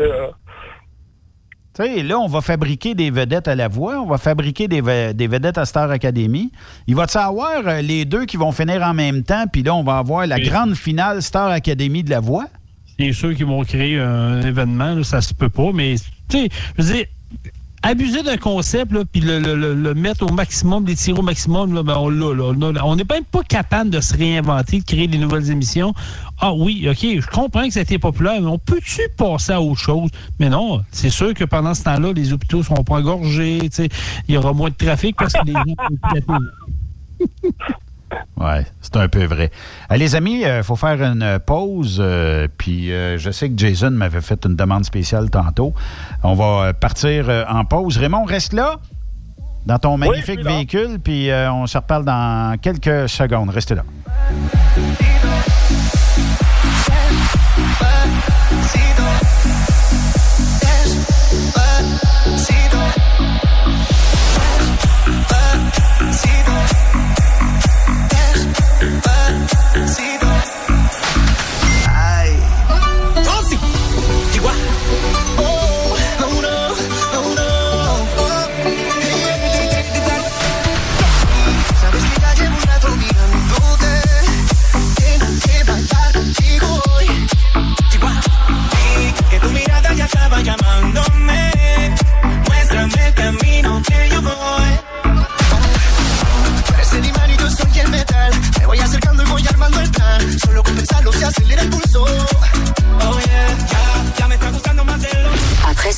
sais, 1.82 2.02
là, 2.02 2.18
on 2.18 2.26
va 2.26 2.40
fabriquer 2.40 2.94
des 2.94 3.10
vedettes 3.10 3.48
à 3.48 3.54
la 3.54 3.68
voix, 3.68 4.00
on 4.00 4.06
va 4.06 4.18
fabriquer 4.18 4.68
des, 4.68 4.80
ve- 4.80 5.12
des 5.12 5.26
vedettes 5.26 5.58
à 5.58 5.64
Star 5.64 5.90
Academy. 5.90 6.50
Il 6.86 6.94
va-tu 6.96 7.18
avoir 7.18 7.66
euh, 7.66 7.80
les 7.80 8.04
deux 8.04 8.24
qui 8.26 8.36
vont 8.36 8.52
finir 8.52 8.82
en 8.82 8.94
même 8.94 9.22
temps, 9.22 9.44
puis 9.50 9.62
là, 9.62 9.74
on 9.74 9.82
va 9.82 9.98
avoir 9.98 10.26
la 10.26 10.38
grande 10.40 10.74
finale 10.74 11.22
Star 11.22 11.48
Academy 11.48 12.02
de 12.02 12.10
la 12.10 12.20
voix? 12.20 12.46
C'est 12.98 13.12
sûr 13.12 13.34
qu'ils 13.34 13.46
vont 13.46 13.64
créer 13.64 13.98
un 13.98 14.40
événement, 14.42 14.94
là, 14.94 15.04
ça 15.04 15.20
se 15.20 15.32
peut 15.32 15.48
pas, 15.48 15.70
mais 15.72 15.94
tu 16.28 16.38
sais, 16.38 16.48
je 16.78 16.82
veux 16.82 16.92
dire, 16.94 17.04
abuser 17.82 18.22
d'un 18.22 18.36
concept, 18.36 18.92
là, 18.92 19.00
puis 19.10 19.20
le, 19.22 19.38
le- 19.38 19.54
le- 19.56 19.74
le 19.74 19.94
mettre 19.94 20.26
au 20.30 20.32
maximum, 20.32 20.86
les 20.86 20.94
tirer 20.96 21.18
au 21.18 21.22
maximum, 21.22 21.72
là, 21.74 21.82
ben, 21.82 21.96
on 21.96 22.08
l'a, 22.10 22.34
là, 22.34 22.84
on 22.84 22.96
n'est 22.96 23.04
même 23.08 23.24
pas 23.24 23.42
capable 23.42 23.88
de 23.90 24.00
se 24.00 24.14
réinventer, 24.16 24.80
de 24.80 24.84
créer 24.84 25.06
des 25.06 25.16
nouvelles 25.18 25.50
émissions. 25.50 25.94
Ah 26.40 26.52
oui, 26.52 26.86
OK, 26.90 26.98
je 27.02 27.26
comprends 27.26 27.64
que 27.66 27.70
ça 27.72 27.80
a 27.80 27.82
été 27.82 27.98
populaire, 27.98 28.40
mais 28.40 28.48
on 28.48 28.58
peut-tu 28.58 29.00
passer 29.16 29.52
à 29.52 29.62
autre 29.62 29.80
chose? 29.80 30.10
Mais 30.38 30.48
non, 30.50 30.82
c'est 30.90 31.10
sûr 31.10 31.32
que 31.34 31.44
pendant 31.44 31.74
ce 31.74 31.84
temps-là, 31.84 32.12
les 32.12 32.32
hôpitaux 32.32 32.62
seront 32.62 32.84
pas 32.84 32.96
engorgés, 32.96 33.60
tu 33.62 33.68
sais, 33.72 33.88
il 34.28 34.34
y 34.34 34.36
aura 34.36 34.52
moins 34.52 34.68
de 34.70 34.74
trafic 34.74 35.16
parce 35.16 35.32
que 35.32 35.44
les 35.46 35.52
gens 35.54 35.64
Ouais, 38.36 38.66
c'est 38.80 38.96
un 38.96 39.08
peu 39.08 39.24
vrai. 39.24 39.50
Euh, 39.92 39.96
les 39.96 40.14
amis, 40.16 40.42
il 40.44 40.62
faut 40.62 40.76
faire 40.76 41.00
une 41.02 41.38
pause. 41.44 41.98
euh, 42.00 42.48
puis 42.58 42.92
euh, 42.92 43.18
je 43.18 43.30
sais 43.30 43.48
que 43.50 43.56
Jason 43.56 43.90
m'avait 43.90 44.20
fait 44.20 44.44
une 44.46 44.56
demande 44.56 44.84
spéciale 44.84 45.30
tantôt. 45.30 45.74
On 46.22 46.34
va 46.34 46.44
euh, 46.68 46.72
partir 46.72 47.26
euh, 47.28 47.44
en 47.48 47.64
pause. 47.64 47.98
Raymond, 47.98 48.24
reste 48.24 48.52
là, 48.52 48.76
dans 49.66 49.78
ton 49.78 49.96
magnifique 49.98 50.40
véhicule, 50.42 50.98
puis 51.02 51.30
euh, 51.30 51.52
on 51.52 51.66
se 51.66 51.76
reparle 51.78 52.04
dans 52.04 52.56
quelques 52.60 53.08
secondes. 53.08 53.50
Restez 53.50 53.74
là. 53.74 53.84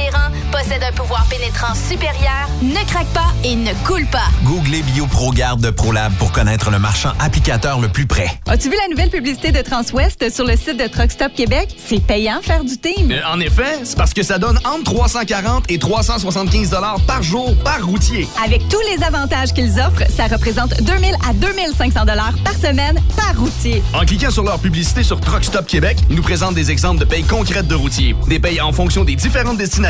adhérent, 0.00 0.30
possède 0.50 0.82
un 0.82 0.92
pouvoir 0.92 1.26
pénétrant 1.28 1.74
supérieur, 1.74 2.48
ne 2.62 2.84
craque 2.86 3.06
pas 3.08 3.32
et 3.44 3.54
ne 3.54 3.72
coule 3.86 4.06
pas. 4.06 4.28
Googlez 4.44 4.82
BioProGuard 4.82 5.56
de 5.58 5.70
ProLab 5.70 6.12
pour 6.14 6.32
connaître 6.32 6.70
le 6.70 6.78
marchand 6.78 7.12
applicateur 7.18 7.80
le 7.80 7.88
plus 7.88 8.06
près. 8.06 8.28
As-tu 8.46 8.68
vu 8.68 8.76
la 8.82 8.88
nouvelle 8.88 9.10
publicité 9.10 9.52
de 9.52 9.60
Transwest 9.60 10.32
sur 10.32 10.44
le 10.44 10.56
site 10.56 10.78
de 10.78 10.86
Truck 10.86 11.10
Stop 11.10 11.34
Québec? 11.34 11.68
C'est 11.86 12.02
payant 12.02 12.40
faire 12.42 12.64
du 12.64 12.76
team. 12.78 13.10
Euh, 13.10 13.20
en 13.32 13.40
effet, 13.40 13.80
c'est 13.84 13.96
parce 13.96 14.14
que 14.14 14.22
ça 14.22 14.38
donne 14.38 14.58
entre 14.64 14.84
340 14.84 15.70
et 15.70 15.78
375 15.78 16.76
par 17.06 17.22
jour 17.22 17.54
par 17.64 17.84
routier. 17.84 18.26
Avec 18.44 18.66
tous 18.68 18.80
les 18.92 19.02
avantages 19.04 19.52
qu'ils 19.52 19.78
offrent, 19.80 20.10
ça 20.10 20.26
représente 20.26 20.82
2000 20.82 21.14
à 21.28 21.32
2500 21.34 22.04
dollars 22.04 22.34
par 22.44 22.54
semaine 22.54 22.98
par 23.16 23.38
routier. 23.38 23.82
En 23.94 24.04
cliquant 24.04 24.30
sur 24.30 24.44
leur 24.44 24.58
publicité 24.58 25.02
sur 25.02 25.20
Truck 25.20 25.44
Stop 25.44 25.66
Québec, 25.66 25.98
ils 26.08 26.16
nous 26.16 26.22
présentent 26.22 26.54
des 26.54 26.70
exemples 26.70 27.00
de 27.00 27.04
payes 27.04 27.24
concrètes 27.24 27.68
de 27.68 27.74
routiers, 27.74 28.14
des 28.28 28.38
payes 28.38 28.60
en 28.60 28.72
fonction 28.72 29.04
des 29.04 29.16
différentes 29.16 29.58
destinations 29.58 29.89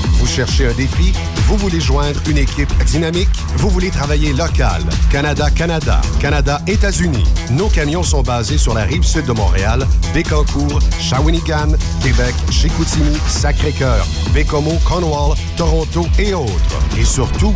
Vous 0.21 0.27
cherchez 0.27 0.67
un 0.67 0.73
défi? 0.73 1.13
Vous 1.47 1.57
voulez 1.57 1.81
joindre 1.81 2.21
une 2.29 2.37
équipe 2.37 2.71
dynamique? 2.85 3.27
Vous 3.57 3.69
voulez 3.71 3.89
travailler 3.89 4.33
local? 4.33 4.83
Canada-Canada, 5.11 5.99
Canada-États-Unis. 6.19 7.23
Nos 7.49 7.69
camions 7.69 8.03
sont 8.03 8.21
basés 8.21 8.59
sur 8.59 8.75
la 8.75 8.83
rive 8.83 9.03
sud 9.03 9.25
de 9.25 9.31
Montréal, 9.31 9.87
Bécancour, 10.13 10.79
Shawinigan, 10.99 11.69
Québec, 12.03 12.35
Chicoutimi, 12.51 13.17
Sacré-Cœur, 13.27 14.05
Bécomo, 14.31 14.77
Cornwall, 14.85 15.35
Toronto 15.57 16.05
et 16.19 16.35
autres. 16.35 16.79
Et 16.99 17.03
surtout, 17.03 17.55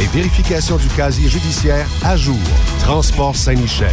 et 0.00 0.06
vérification 0.06 0.76
du 0.76 0.88
casier 0.88 1.28
judiciaire 1.28 1.86
à 2.04 2.16
jour. 2.16 2.38
Transport 2.80 3.36
Saint-Michel. 3.36 3.90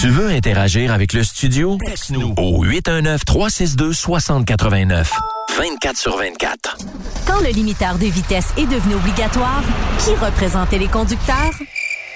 Tu 0.00 0.08
veux 0.08 0.28
interagir 0.28 0.94
avec 0.94 1.12
le 1.12 1.22
studio? 1.22 1.76
Texte-nous 1.84 2.32
au 2.38 2.64
819-362-6089. 2.64 5.10
24 5.58 5.96
sur 5.98 6.16
24. 6.16 6.78
Quand 7.26 7.40
le 7.40 7.50
limiteur 7.50 7.98
de 7.98 8.06
vitesse 8.06 8.54
est 8.56 8.64
devenu 8.64 8.94
obligatoire, 8.94 9.62
qui 9.98 10.14
représentait 10.14 10.78
les 10.78 10.88
conducteurs? 10.88 11.52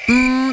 Hmm, 0.09 0.53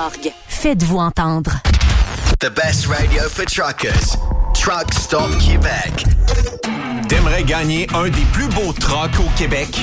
Faites-vous 0.47 0.97
entendre. 0.97 1.51
The 2.39 2.49
best 2.49 2.87
radio 2.87 3.29
for 3.29 3.45
truckers. 3.45 4.17
Truck 4.55 4.91
Stop 4.95 5.29
Québec. 5.37 6.05
T'aimerais 7.07 7.43
gagner 7.43 7.87
un 7.93 8.05
des 8.05 8.25
plus 8.33 8.47
beaux 8.47 8.73
trucks 8.73 9.19
au 9.19 9.29
Québec? 9.37 9.79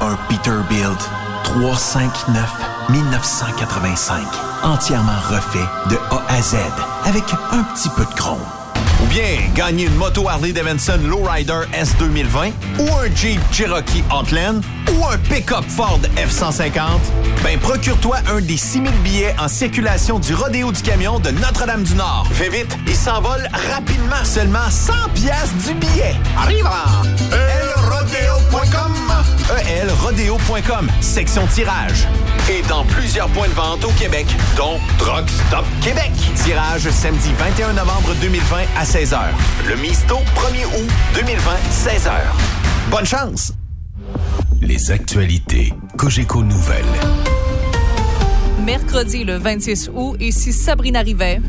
Un 0.00 0.16
Peterbilt 0.28 0.98
359 1.44 2.52
1985. 2.88 4.26
Entièrement 4.64 5.20
refait 5.28 5.68
de 5.88 5.96
A 6.10 6.24
à 6.28 6.42
Z 6.42 6.56
avec 7.04 7.22
un 7.52 7.62
petit 7.74 7.90
peu 7.90 8.04
de 8.04 8.14
chrome. 8.14 8.40
Ou 9.02 9.06
bien 9.06 9.38
gagner 9.54 9.84
une 9.84 9.94
moto 9.96 10.28
Harley 10.28 10.52
Davidson 10.52 10.98
Lowrider 11.06 11.60
S 11.72 11.94
2020 11.98 12.50
ou 12.78 12.88
un 12.94 13.14
Jeep 13.14 13.40
Cherokee 13.52 14.04
Outland 14.14 14.62
ou 14.92 15.06
un 15.06 15.18
pick-up 15.18 15.64
Ford 15.68 16.00
F-150, 16.16 16.80
ben 17.42 17.58
procure-toi 17.58 18.18
un 18.30 18.40
des 18.40 18.56
6000 18.56 18.90
billets 19.02 19.34
en 19.38 19.48
circulation 19.48 20.18
du 20.18 20.34
Rodéo 20.34 20.72
du 20.72 20.82
Camion 20.82 21.18
de 21.18 21.30
Notre-Dame-du-Nord. 21.30 22.26
Fais 22.32 22.48
vite, 22.48 22.76
il 22.86 22.96
s'envole 22.96 23.48
rapidement. 23.72 24.24
Seulement 24.24 24.70
100 24.70 24.92
pièces 25.14 25.54
du 25.66 25.74
billet. 25.74 26.14
Arrive! 26.38 26.64
elrodeo.com 27.32 28.93
elrodeo.com, 29.68 30.90
section 31.00 31.46
tirage. 31.46 32.06
Et 32.50 32.62
dans 32.68 32.84
plusieurs 32.84 33.28
points 33.28 33.48
de 33.48 33.52
vente 33.54 33.84
au 33.84 33.90
Québec, 33.90 34.26
dont 34.56 34.78
Truck 34.98 35.28
Stop 35.28 35.64
Québec. 35.82 36.12
Tirage 36.44 36.88
samedi 36.90 37.30
21 37.38 37.74
novembre 37.74 38.14
2020 38.20 38.56
à 38.76 38.84
16h. 38.84 39.18
Le 39.68 39.76
Misto 39.76 40.16
1er 40.16 40.66
août 40.66 40.90
2020, 41.14 41.50
16h. 41.70 42.10
Bonne 42.90 43.06
chance! 43.06 43.52
Les 44.60 44.90
actualités 44.90 45.72
Cogeco 45.96 46.42
Nouvelles. 46.42 46.84
Mercredi 48.64 49.24
le 49.24 49.36
26 49.36 49.90
août, 49.94 50.16
ici 50.20 50.52
Sabrina 50.52 51.00
Rivet. 51.00 51.40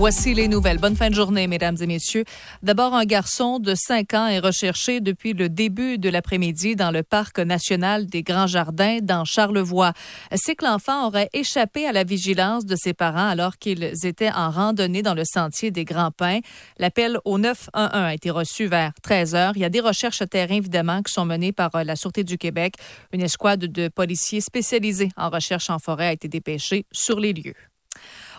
Voici 0.00 0.32
les 0.32 0.48
nouvelles. 0.48 0.78
Bonne 0.78 0.96
fin 0.96 1.10
de 1.10 1.14
journée, 1.14 1.46
mesdames 1.46 1.76
et 1.78 1.86
messieurs. 1.86 2.24
D'abord, 2.62 2.94
un 2.94 3.04
garçon 3.04 3.58
de 3.58 3.74
5 3.74 4.14
ans 4.14 4.26
est 4.28 4.38
recherché 4.38 5.02
depuis 5.02 5.34
le 5.34 5.50
début 5.50 5.98
de 5.98 6.08
l'après-midi 6.08 6.74
dans 6.74 6.90
le 6.90 7.02
parc 7.02 7.38
national 7.38 8.06
des 8.06 8.22
Grands 8.22 8.46
Jardins 8.46 9.00
dans 9.02 9.26
Charlevoix. 9.26 9.92
C'est 10.34 10.54
que 10.54 10.64
l'enfant 10.64 11.06
aurait 11.06 11.28
échappé 11.34 11.86
à 11.86 11.92
la 11.92 12.04
vigilance 12.04 12.64
de 12.64 12.76
ses 12.76 12.94
parents 12.94 13.28
alors 13.28 13.58
qu'ils 13.58 13.92
étaient 14.06 14.30
en 14.30 14.48
randonnée 14.48 15.02
dans 15.02 15.12
le 15.12 15.24
sentier 15.26 15.70
des 15.70 15.84
Grands 15.84 16.12
Pins. 16.12 16.40
L'appel 16.78 17.18
au 17.26 17.36
911 17.36 17.90
a 17.92 18.14
été 18.14 18.30
reçu 18.30 18.68
vers 18.68 18.92
13 19.02 19.34
heures. 19.34 19.52
Il 19.56 19.60
y 19.60 19.66
a 19.66 19.68
des 19.68 19.80
recherches 19.80 20.22
à 20.22 20.26
terrain, 20.26 20.54
évidemment, 20.54 21.02
qui 21.02 21.12
sont 21.12 21.26
menées 21.26 21.52
par 21.52 21.74
euh, 21.74 21.84
la 21.84 21.94
Sûreté 21.94 22.24
du 22.24 22.38
Québec. 22.38 22.76
Une 23.12 23.20
escouade 23.20 23.66
de 23.66 23.88
policiers 23.88 24.40
spécialisés 24.40 25.10
en 25.18 25.28
recherche 25.28 25.68
en 25.68 25.78
forêt 25.78 26.06
a 26.06 26.12
été 26.12 26.26
dépêchée 26.26 26.86
sur 26.90 27.20
les 27.20 27.34
lieux. 27.34 27.69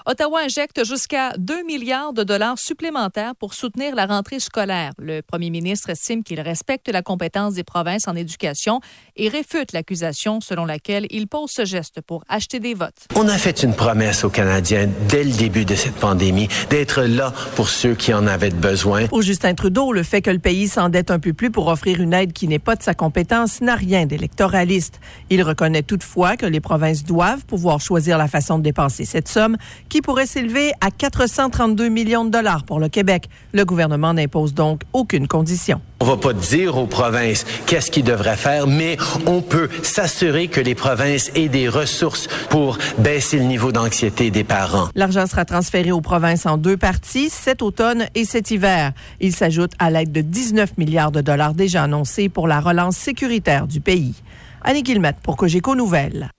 Ottawa 0.07 0.39
injecte 0.41 0.83
jusqu'à 0.83 1.33
2 1.37 1.63
milliards 1.63 2.13
de 2.13 2.23
dollars 2.23 2.57
supplémentaires 2.57 3.35
pour 3.35 3.53
soutenir 3.53 3.93
la 3.93 4.07
rentrée 4.07 4.39
scolaire. 4.39 4.93
Le 4.97 5.21
premier 5.21 5.51
ministre 5.51 5.91
estime 5.91 6.23
qu'il 6.23 6.41
respecte 6.41 6.89
la 6.89 7.03
compétence 7.03 7.53
des 7.53 7.63
provinces 7.63 8.07
en 8.07 8.15
éducation 8.15 8.79
et 9.15 9.29
réfute 9.29 9.73
l'accusation 9.73 10.41
selon 10.41 10.65
laquelle 10.65 11.05
il 11.11 11.27
pose 11.27 11.51
ce 11.51 11.65
geste 11.65 12.01
pour 12.01 12.23
acheter 12.29 12.59
des 12.59 12.73
votes. 12.73 13.07
On 13.15 13.27
a 13.27 13.37
fait 13.37 13.61
une 13.61 13.75
promesse 13.75 14.23
aux 14.23 14.31
Canadiens 14.31 14.89
dès 15.07 15.23
le 15.23 15.31
début 15.31 15.65
de 15.65 15.75
cette 15.75 15.95
pandémie 15.95 16.47
d'être 16.71 17.03
là 17.03 17.31
pour 17.55 17.69
ceux 17.69 17.93
qui 17.93 18.11
en 18.11 18.25
avaient 18.25 18.49
besoin. 18.49 19.05
Pour 19.07 19.21
Justin 19.21 19.53
Trudeau, 19.53 19.93
le 19.93 20.01
fait 20.01 20.23
que 20.23 20.31
le 20.31 20.39
pays 20.39 20.67
s'endette 20.67 21.11
un 21.11 21.19
peu 21.19 21.33
plus 21.33 21.51
pour 21.51 21.67
offrir 21.67 22.01
une 22.01 22.13
aide 22.13 22.33
qui 22.33 22.47
n'est 22.47 22.59
pas 22.59 22.75
de 22.75 22.81
sa 22.81 22.95
compétence 22.95 23.61
n'a 23.61 23.75
rien 23.75 24.07
d'électoraliste. 24.07 24.99
Il 25.29 25.43
reconnaît 25.43 25.83
toutefois 25.83 26.37
que 26.37 26.47
les 26.47 26.59
provinces 26.59 27.03
doivent 27.03 27.45
pouvoir 27.45 27.79
choisir 27.79 28.17
la 28.17 28.27
façon 28.27 28.57
de 28.57 28.63
dépenser 28.63 29.05
cette 29.05 29.27
somme 29.27 29.57
qui 29.91 30.01
pourrait 30.01 30.25
s'élever 30.25 30.71
à 30.79 30.89
432 30.89 31.89
millions 31.89 32.23
de 32.23 32.29
dollars 32.29 32.63
pour 32.63 32.79
le 32.79 32.87
Québec. 32.87 33.27
Le 33.51 33.65
gouvernement 33.65 34.13
n'impose 34.13 34.53
donc 34.53 34.83
aucune 34.93 35.27
condition. 35.27 35.81
On 35.99 36.05
va 36.05 36.15
pas 36.15 36.31
dire 36.31 36.77
aux 36.77 36.87
provinces 36.87 37.45
qu'est-ce 37.65 37.91
qu'ils 37.91 38.05
devraient 38.05 38.37
faire, 38.37 38.67
mais 38.67 38.95
on 39.27 39.41
peut 39.41 39.67
s'assurer 39.83 40.47
que 40.47 40.61
les 40.61 40.75
provinces 40.75 41.29
aient 41.35 41.49
des 41.49 41.67
ressources 41.67 42.29
pour 42.49 42.77
baisser 42.99 43.37
le 43.37 43.43
niveau 43.43 43.73
d'anxiété 43.73 44.31
des 44.31 44.45
parents. 44.45 44.87
L'argent 44.95 45.27
sera 45.27 45.43
transféré 45.43 45.91
aux 45.91 45.99
provinces 45.99 46.45
en 46.45 46.57
deux 46.57 46.77
parties, 46.77 47.29
cet 47.29 47.61
automne 47.61 48.05
et 48.15 48.23
cet 48.23 48.49
hiver. 48.49 48.93
Il 49.19 49.33
s'ajoute 49.33 49.73
à 49.77 49.91
l'aide 49.91 50.13
de 50.13 50.21
19 50.21 50.77
milliards 50.77 51.11
de 51.11 51.19
dollars 51.19 51.53
déjà 51.53 51.83
annoncés 51.83 52.29
pour 52.29 52.47
la 52.47 52.61
relance 52.61 52.95
sécuritaire 52.95 53.67
du 53.67 53.81
pays. 53.81 54.15
Annie 54.63 54.83
Guillemette 54.83 55.17
pour 55.21 55.35
Cogeco 55.35 55.75
Nouvelles. 55.75 56.31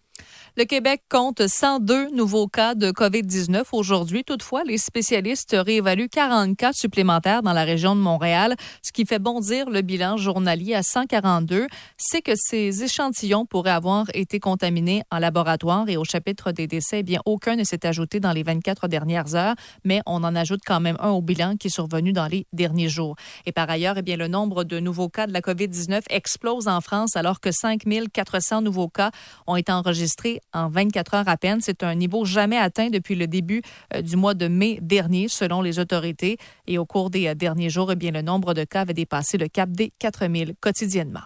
Le 0.54 0.64
Québec 0.64 1.00
compte 1.08 1.46
102 1.46 2.10
nouveaux 2.10 2.46
cas 2.46 2.74
de 2.74 2.90
COVID-19 2.90 3.62
aujourd'hui. 3.72 4.22
Toutefois, 4.22 4.64
les 4.64 4.76
spécialistes 4.76 5.56
réévaluent 5.58 6.10
40 6.10 6.58
cas 6.58 6.74
supplémentaires 6.74 7.40
dans 7.40 7.54
la 7.54 7.64
région 7.64 7.96
de 7.96 8.02
Montréal, 8.02 8.54
ce 8.82 8.92
qui 8.92 9.06
fait 9.06 9.18
bondir 9.18 9.70
le 9.70 9.80
bilan 9.80 10.18
journalier 10.18 10.74
à 10.74 10.82
142. 10.82 11.68
C'est 11.96 12.20
que 12.20 12.32
ces 12.36 12.84
échantillons 12.84 13.46
pourraient 13.46 13.70
avoir 13.70 14.04
été 14.12 14.40
contaminés 14.40 15.02
en 15.10 15.20
laboratoire 15.20 15.88
et 15.88 15.96
au 15.96 16.04
chapitre 16.04 16.52
des 16.52 16.66
décès, 16.66 16.98
eh 16.98 17.02
bien, 17.02 17.20
aucun 17.24 17.56
ne 17.56 17.64
s'est 17.64 17.86
ajouté 17.86 18.20
dans 18.20 18.32
les 18.32 18.42
24 18.42 18.88
dernières 18.88 19.34
heures, 19.34 19.54
mais 19.84 20.02
on 20.04 20.22
en 20.22 20.36
ajoute 20.36 20.60
quand 20.66 20.80
même 20.80 20.98
un 21.00 21.12
au 21.12 21.22
bilan 21.22 21.56
qui 21.56 21.68
est 21.68 21.74
survenu 21.74 22.12
dans 22.12 22.26
les 22.26 22.46
derniers 22.52 22.90
jours. 22.90 23.16
Et 23.46 23.52
par 23.52 23.70
ailleurs, 23.70 23.96
eh 23.96 24.02
bien, 24.02 24.18
le 24.18 24.28
nombre 24.28 24.64
de 24.64 24.80
nouveaux 24.80 25.08
cas 25.08 25.26
de 25.26 25.32
la 25.32 25.40
COVID-19 25.40 26.02
explose 26.10 26.68
en 26.68 26.82
France 26.82 27.16
alors 27.16 27.40
que 27.40 27.50
5 27.50 27.84
400 28.12 28.60
nouveaux 28.60 28.90
cas 28.90 29.12
ont 29.46 29.56
été 29.56 29.72
enregistrés 29.72 30.41
en 30.52 30.68
24 30.68 31.14
heures 31.14 31.28
à 31.28 31.36
peine. 31.36 31.60
C'est 31.60 31.82
un 31.82 31.94
niveau 31.94 32.24
jamais 32.24 32.58
atteint 32.58 32.90
depuis 32.90 33.14
le 33.14 33.26
début 33.26 33.62
euh, 33.94 34.02
du 34.02 34.16
mois 34.16 34.34
de 34.34 34.48
mai 34.48 34.78
dernier, 34.80 35.28
selon 35.28 35.62
les 35.62 35.78
autorités. 35.78 36.36
Et 36.66 36.78
au 36.78 36.86
cours 36.86 37.10
des 37.10 37.28
euh, 37.28 37.34
derniers 37.34 37.70
jours, 37.70 37.92
eh 37.92 37.96
bien, 37.96 38.10
le 38.10 38.22
nombre 38.22 38.54
de 38.54 38.64
cas 38.64 38.82
avait 38.82 38.94
dépassé 38.94 39.38
le 39.38 39.48
cap 39.48 39.70
des 39.70 39.92
4 39.98 40.28
000 40.32 40.52
quotidiennement. 40.60 41.20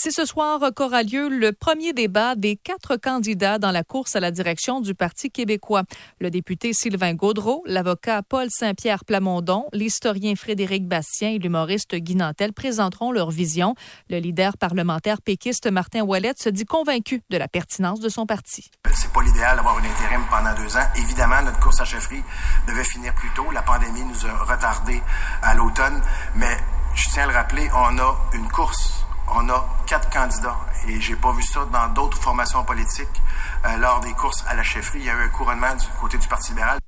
C'est 0.00 0.12
ce 0.12 0.24
soir 0.24 0.60
qu'aura 0.76 1.02
lieu 1.02 1.28
le 1.28 1.52
premier 1.52 1.92
débat 1.92 2.36
des 2.36 2.54
quatre 2.54 2.94
candidats 2.94 3.58
dans 3.58 3.72
la 3.72 3.82
course 3.82 4.14
à 4.14 4.20
la 4.20 4.30
direction 4.30 4.80
du 4.80 4.94
Parti 4.94 5.28
québécois. 5.28 5.82
Le 6.20 6.30
député 6.30 6.72
Sylvain 6.72 7.14
Gaudreau, 7.14 7.64
l'avocat 7.66 8.22
Paul 8.22 8.46
Saint-Pierre 8.48 9.04
Plamondon, 9.04 9.66
l'historien 9.72 10.36
Frédéric 10.36 10.86
Bastien 10.86 11.30
et 11.30 11.38
l'humoriste 11.40 11.96
Guy 11.96 12.14
Nantel 12.14 12.52
présenteront 12.52 13.10
leur 13.10 13.32
vision. 13.32 13.74
Le 14.08 14.18
leader 14.20 14.56
parlementaire 14.56 15.20
péquiste 15.20 15.68
Martin 15.68 16.02
Ouellette 16.02 16.40
se 16.40 16.48
dit 16.48 16.64
convaincu 16.64 17.24
de 17.28 17.36
la 17.36 17.48
pertinence 17.48 17.98
de 17.98 18.08
son 18.08 18.24
parti. 18.24 18.70
C'est 18.94 19.12
pas 19.12 19.22
l'idéal 19.22 19.56
d'avoir 19.56 19.80
une 19.80 19.86
intérim 19.86 20.22
pendant 20.30 20.54
deux 20.54 20.76
ans. 20.76 20.86
Évidemment, 20.94 21.42
notre 21.42 21.58
course 21.58 21.80
à 21.80 21.84
chefferie 21.84 22.22
devait 22.68 22.84
finir 22.84 23.12
plus 23.16 23.30
tôt. 23.34 23.50
La 23.50 23.62
pandémie 23.62 24.04
nous 24.04 24.26
a 24.26 24.44
retardés 24.44 25.02
à 25.42 25.56
l'automne, 25.56 26.00
mais 26.36 26.56
je 26.94 27.10
tiens 27.12 27.24
à 27.24 27.26
le 27.26 27.32
rappeler, 27.32 27.68
on 27.74 27.98
a 27.98 28.16
une 28.34 28.48
course 28.48 28.97
on 29.34 29.48
a 29.48 29.68
quatre 29.86 30.10
candidats 30.10 30.56
et 30.88 31.00
j'ai 31.00 31.16
pas 31.16 31.32
vu 31.32 31.42
ça 31.42 31.66
dans 31.72 31.92
d'autres 31.94 32.18
formations 32.18 32.64
politiques 32.64 33.06
euh, 33.64 33.76
lors 33.78 34.00
des 34.00 34.12
courses 34.12 34.44
à 34.48 34.54
la 34.54 34.62
chefferie. 34.62 35.00
Il 35.00 35.06
y 35.06 35.10
a 35.10 35.14
eu 35.14 35.24
un 35.24 35.28
couronnement 35.28 35.74
du 35.74 35.86
côté 36.00 36.18
du 36.18 36.28
Parti 36.28 36.50
libéral. 36.50 36.78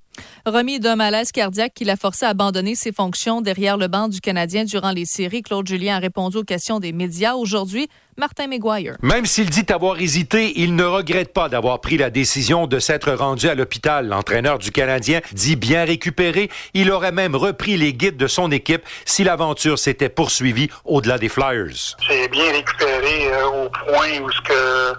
Remis 0.47 0.81
d'un 0.81 0.97
malaise 0.97 1.33
cardiaque 1.33 1.73
qui 1.75 1.85
l'a 1.85 1.97
forcé 1.97 2.25
à 2.25 2.31
abandonner 2.31 2.75
ses 2.75 2.93
fonctions 2.93 3.41
derrière 3.41 3.77
le 3.77 3.89
banc 3.89 4.09
du 4.09 4.21
Canadien 4.21 4.65
durant 4.65 4.91
les 4.91 5.05
séries, 5.05 5.43
Claude 5.43 5.67
Julien 5.67 5.97
a 5.97 5.99
répondu 5.99 6.39
aux 6.39 6.45
questions 6.45 6.81
des 6.81 6.93
médias. 6.93 7.35
Aujourd'hui, 7.35 7.89
Martin 8.16 8.49
McGuire. 8.49 8.97
Même 9.03 9.27
s'il 9.27 9.51
dit 9.51 9.66
avoir 9.70 10.01
hésité, 10.01 10.53
il 10.57 10.74
ne 10.74 10.85
regrette 10.85 11.32
pas 11.32 11.49
d'avoir 11.49 11.81
pris 11.81 11.97
la 11.97 12.11
décision 12.11 12.66
de 12.66 12.78
s'être 12.78 13.12
rendu 13.12 13.49
à 13.49 13.55
l'hôpital. 13.55 14.09
L'entraîneur 14.09 14.59
du 14.59 14.73
Canadien 14.73 15.20
dit 15.32 15.57
bien 15.57 15.85
récupéré. 15.85 16.51
Il 16.74 16.91
aurait 16.91 17.12
même 17.12 17.37
repris 17.37 17.77
les 17.77 17.93
guides 17.95 18.16
de 18.16 18.27
son 18.27 18.51
équipe 18.51 18.82
si 19.05 19.24
l'aventure 19.24 19.78
s'était 19.78 20.09
poursuivie 20.09 20.70
au-delà 20.85 21.19
des 21.19 21.28
Flyers. 21.28 21.97
J'ai 22.09 22.28
bien 22.28 22.53
récupéré 22.53 23.28
euh, 23.32 23.65
au 23.65 23.69
point 23.69 24.20
où 24.23 24.31
ce 24.31 24.41
que 24.43 24.99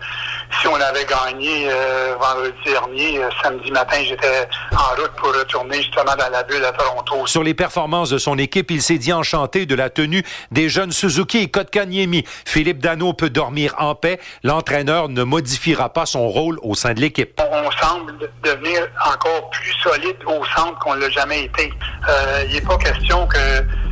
si 0.59 0.67
on 0.67 0.75
avait 0.75 1.05
gagné 1.05 1.69
euh, 1.69 2.15
vendredi 2.19 2.57
dernier, 2.65 3.19
euh, 3.19 3.29
samedi 3.41 3.71
matin, 3.71 3.97
j'étais 4.03 4.47
en 4.73 5.01
route 5.01 5.11
pour 5.17 5.33
retourner 5.33 5.77
justement 5.77 6.15
dans 6.17 6.29
la 6.31 6.43
bulle 6.43 6.63
à 6.63 6.71
Toronto. 6.71 7.25
Sur 7.25 7.43
les 7.43 7.53
performances 7.53 8.09
de 8.09 8.17
son 8.17 8.37
équipe, 8.37 8.71
il 8.71 8.81
s'est 8.81 8.97
dit 8.97 9.13
enchanté 9.13 9.65
de 9.65 9.75
la 9.75 9.89
tenue 9.89 10.23
des 10.51 10.69
jeunes 10.69 10.91
Suzuki 10.91 11.39
et 11.39 11.47
Kotkaniemi. 11.47 12.23
Philippe 12.45 12.79
Dano 12.79 13.00
peut 13.13 13.29
dormir 13.29 13.73
en 13.77 13.95
paix. 13.95 14.19
L'entraîneur 14.43 15.09
ne 15.09 15.23
modifiera 15.23 15.91
pas 15.91 16.05
son 16.05 16.27
rôle 16.27 16.59
au 16.61 16.75
sein 16.75 16.93
de 16.93 17.01
l'équipe. 17.01 17.41
On 17.51 17.71
semble 17.71 18.13
devenir 18.43 18.87
encore 19.05 19.49
plus 19.49 19.73
solide 19.83 20.17
au 20.25 20.43
centre 20.55 20.79
qu'on 20.79 20.93
l'a 20.93 21.09
jamais 21.09 21.45
été. 21.45 21.73
Euh, 22.07 22.43
il 22.47 22.53
n'est 22.55 22.61
pas 22.61 22.77
question 22.77 23.27
que 23.27 23.37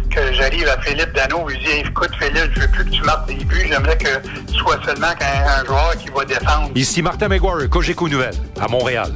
que 0.10 0.34
j'arrive 0.34 0.68
à 0.68 0.82
Philippe 0.82 1.14
Dano 1.14 1.48
et 1.50 1.54
je 1.54 1.60
dis 1.60 1.88
écoute 1.88 2.10
Philippe, 2.20 2.52
je 2.56 2.62
veux 2.62 2.68
plus 2.68 2.86
que 2.86 2.90
tu 2.90 3.02
marques 3.04 3.28
des 3.28 3.46
buts, 3.46 3.68
j'aimerais 3.70 3.98
que 3.98 4.10
ce 4.48 4.56
soit 4.56 4.80
seulement 4.84 5.08
un, 5.08 5.62
un 5.62 5.66
joueur 5.66 5.96
qui 5.98 6.10
va 6.10 6.26
défendre. 6.26 6.72
Ici 6.76 7.02
Martin 7.04 7.28
McGuire, 7.28 7.70
Cogeco 7.70 8.10
Nouvelle, 8.10 8.34
à 8.60 8.68
Montréal. 8.68 9.12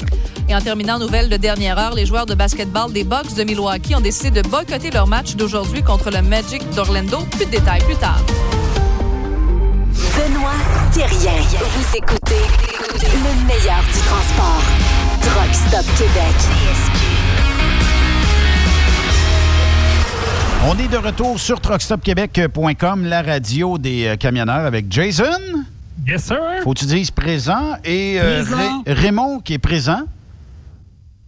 Et 0.50 0.56
en 0.56 0.62
terminant, 0.62 1.00
nouvelle 1.00 1.30
de 1.30 1.38
dernière 1.38 1.80
heure, 1.80 1.96
les 1.96 2.06
joueurs 2.06 2.26
de 2.26 2.36
basketball 2.36 2.92
des 2.92 3.04
Bucks 3.04 3.34
de 3.36 3.44
Milwaukee 3.44 3.96
ont 3.96 4.02
décidé 4.02 4.42
de 4.42 4.48
boycotter 4.48 4.92
leur 4.92 5.08
match 5.08 5.36
d'aujourd'hui 5.36 5.82
contre 5.82 6.12
le 6.12 6.22
Magic 6.22 6.62
d'Orlando. 6.72 7.20
Plus 7.32 7.46
de 7.46 7.52
détails 7.52 7.84
plus 7.84 7.96
tard. 7.96 8.20
Benoît 9.94 10.52
Thérien. 10.92 11.40
Vous 11.60 11.96
écoutez 11.98 12.42
le 13.04 13.46
meilleur 13.48 13.82
du 13.84 14.00
transport. 14.00 14.64
Truck 15.22 15.54
Stop 15.54 15.86
Québec. 15.98 16.36
On 20.66 20.78
est 20.80 20.88
de 20.88 20.98
retour 20.98 21.40
sur 21.40 21.62
truckstopquebec.com, 21.62 23.06
la 23.06 23.22
radio 23.22 23.78
des 23.78 24.08
euh, 24.08 24.16
camionneurs 24.16 24.66
avec 24.66 24.92
Jason. 24.92 25.26
Yes, 26.08 26.24
sir. 26.24 26.38
Faut 26.64 26.74
que 26.74 26.80
tu 26.80 26.86
dises 26.86 27.12
présent 27.12 27.76
et 27.84 28.20
euh, 28.20 28.44
Présent. 28.44 28.84
Ray- 28.86 28.94
Raymond 28.96 29.40
qui 29.42 29.54
est 29.54 29.60
présent. 29.60 30.02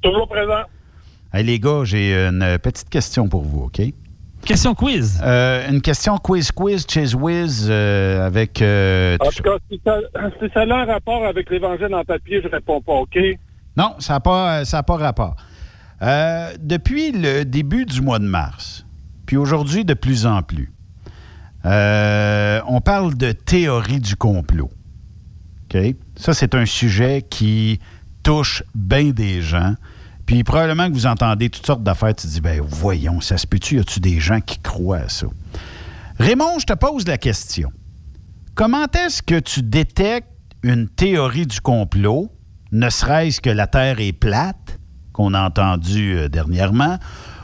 Toujours 0.01 0.27
présent. 0.27 0.63
Hey, 1.33 1.43
les 1.43 1.59
gars, 1.59 1.81
j'ai 1.83 2.13
une 2.15 2.57
petite 2.59 2.89
question 2.89 3.27
pour 3.27 3.43
vous, 3.43 3.65
OK? 3.65 3.81
Question 4.45 4.75
quiz. 4.75 5.19
Euh, 5.23 5.67
une 5.69 5.81
question 5.81 6.17
quiz 6.17 6.51
quiz, 6.51 6.85
cheese 6.87 7.15
whiz 7.15 7.67
euh, 7.69 8.25
avec. 8.27 8.61
euh, 8.61 9.17
En 9.19 9.29
tout 9.29 9.43
cas, 9.43 9.57
si 9.71 9.81
ça, 9.83 9.97
si 10.39 10.49
ça 10.53 10.61
a 10.61 10.63
un 10.81 10.85
rapport 10.85 11.25
avec 11.25 11.49
l'évangile 11.49 11.93
en 11.93 12.03
papier, 12.03 12.41
je 12.43 12.47
réponds 12.47 12.79
pas, 12.81 12.93
OK? 12.93 13.17
Non, 13.75 13.95
ça 13.99 14.13
n'a 14.13 14.19
pas, 14.19 14.63
ça 14.63 14.77
a 14.79 14.83
pas 14.83 14.97
rapport. 14.97 15.35
Euh, 16.01 16.53
depuis 16.59 17.11
le 17.11 17.43
début 17.43 17.85
du 17.85 18.01
mois 18.01 18.19
de 18.19 18.25
mars, 18.25 18.85
puis 19.25 19.37
aujourd'hui 19.37 19.83
de 19.85 19.93
plus 19.93 20.25
en 20.25 20.41
plus, 20.41 20.71
Euh, 21.65 22.61
on 22.67 22.79
parle 22.79 23.15
de 23.17 23.31
théorie 23.31 23.99
du 23.99 24.15
complot. 24.15 24.69
OK? 25.73 25.95
Ça, 26.15 26.35
c'est 26.35 26.53
un 26.53 26.67
sujet 26.67 27.23
qui 27.27 27.79
touche 28.21 28.61
bien 28.75 29.09
des 29.09 29.41
gens. 29.41 29.73
Puis 30.25 30.43
probablement 30.43 30.87
que 30.87 30.93
vous 30.93 31.05
entendez 31.05 31.49
toutes 31.49 31.65
sortes 31.65 31.83
d'affaires. 31.83 32.15
Tu 32.15 32.27
te 32.27 32.31
dis, 32.31 32.41
ben 32.41 32.61
voyons, 32.61 33.21
ça 33.21 33.37
se 33.37 33.45
peut-tu? 33.45 33.75
Y 33.75 33.79
a-tu 33.79 33.99
des 33.99 34.19
gens 34.19 34.41
qui 34.41 34.59
croient 34.59 34.97
à 34.97 35.09
ça? 35.09 35.27
Raymond, 36.19 36.59
je 36.59 36.65
te 36.65 36.73
pose 36.73 37.05
la 37.07 37.17
question. 37.17 37.71
Comment 38.55 38.87
est-ce 38.93 39.21
que 39.21 39.39
tu 39.39 39.61
détectes 39.61 40.29
une 40.63 40.87
théorie 40.87 41.45
du 41.45 41.61
complot, 41.61 42.31
ne 42.71 42.89
serait-ce 42.89 43.39
que 43.39 43.51
la 43.51 43.67
Terre 43.67 43.99
est 43.99 44.13
plate, 44.13 44.79
qu'on 45.13 45.33
a 45.35 45.45
entendu 45.45 46.15
euh, 46.15 46.27
dernièrement, 46.27 46.97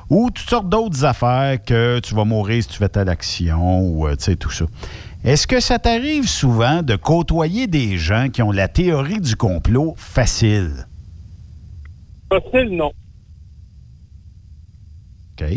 ou 0.09 0.31
toutes 0.31 0.49
sortes 0.49 0.69
d'autres 0.69 1.05
affaires 1.05 1.63
que 1.63 1.99
tu 1.99 2.15
vas 2.15 2.25
mourir 2.25 2.63
si 2.63 2.69
tu 2.69 2.77
fais 2.77 2.89
telle 2.89 3.09
action, 3.09 3.81
ou 3.81 4.07
euh, 4.07 4.15
tu 4.15 4.23
sais, 4.23 4.35
tout 4.35 4.49
ça? 4.49 4.65
Est-ce 5.23 5.45
que 5.45 5.59
ça 5.59 5.77
t'arrive 5.77 6.27
souvent 6.27 6.81
de 6.81 6.95
côtoyer 6.95 7.67
des 7.67 7.97
gens 7.99 8.29
qui 8.29 8.41
ont 8.41 8.51
la 8.51 8.67
théorie 8.67 9.21
du 9.21 9.35
complot 9.35 9.93
facile? 9.97 10.87
Facile, 12.31 12.77
non. 12.77 12.93
OK. 15.33 15.47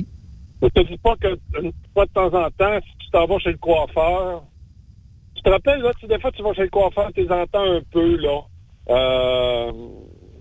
Je 0.62 0.68
te 0.68 0.80
dis 0.88 0.98
pas 0.98 1.14
que 1.16 1.38
une 1.60 1.72
fois 1.92 2.06
de 2.06 2.10
temps 2.10 2.34
en 2.34 2.51
temps, 2.51 2.80
si 2.80 2.98
tu 2.98 3.10
t'en 3.12 3.26
vas 3.26 3.38
chez 3.38 3.52
le 3.52 3.59
coiffeur, 3.59 4.42
tu 5.36 5.42
te 5.42 5.51
rappelles, 5.51 5.82
là, 5.82 5.92
tu, 6.01 6.09
des 6.09 6.18
fois, 6.18 6.32
tu 6.32 6.42
vas 6.42 6.52
chez 6.55 6.62
le 6.62 6.70
coiffeur, 6.70 7.12
tu 7.14 7.22
les 7.22 7.30
entends 7.30 7.62
un 7.62 7.80
peu, 7.92 8.16
là. 8.16 8.40
Euh, 8.90 9.72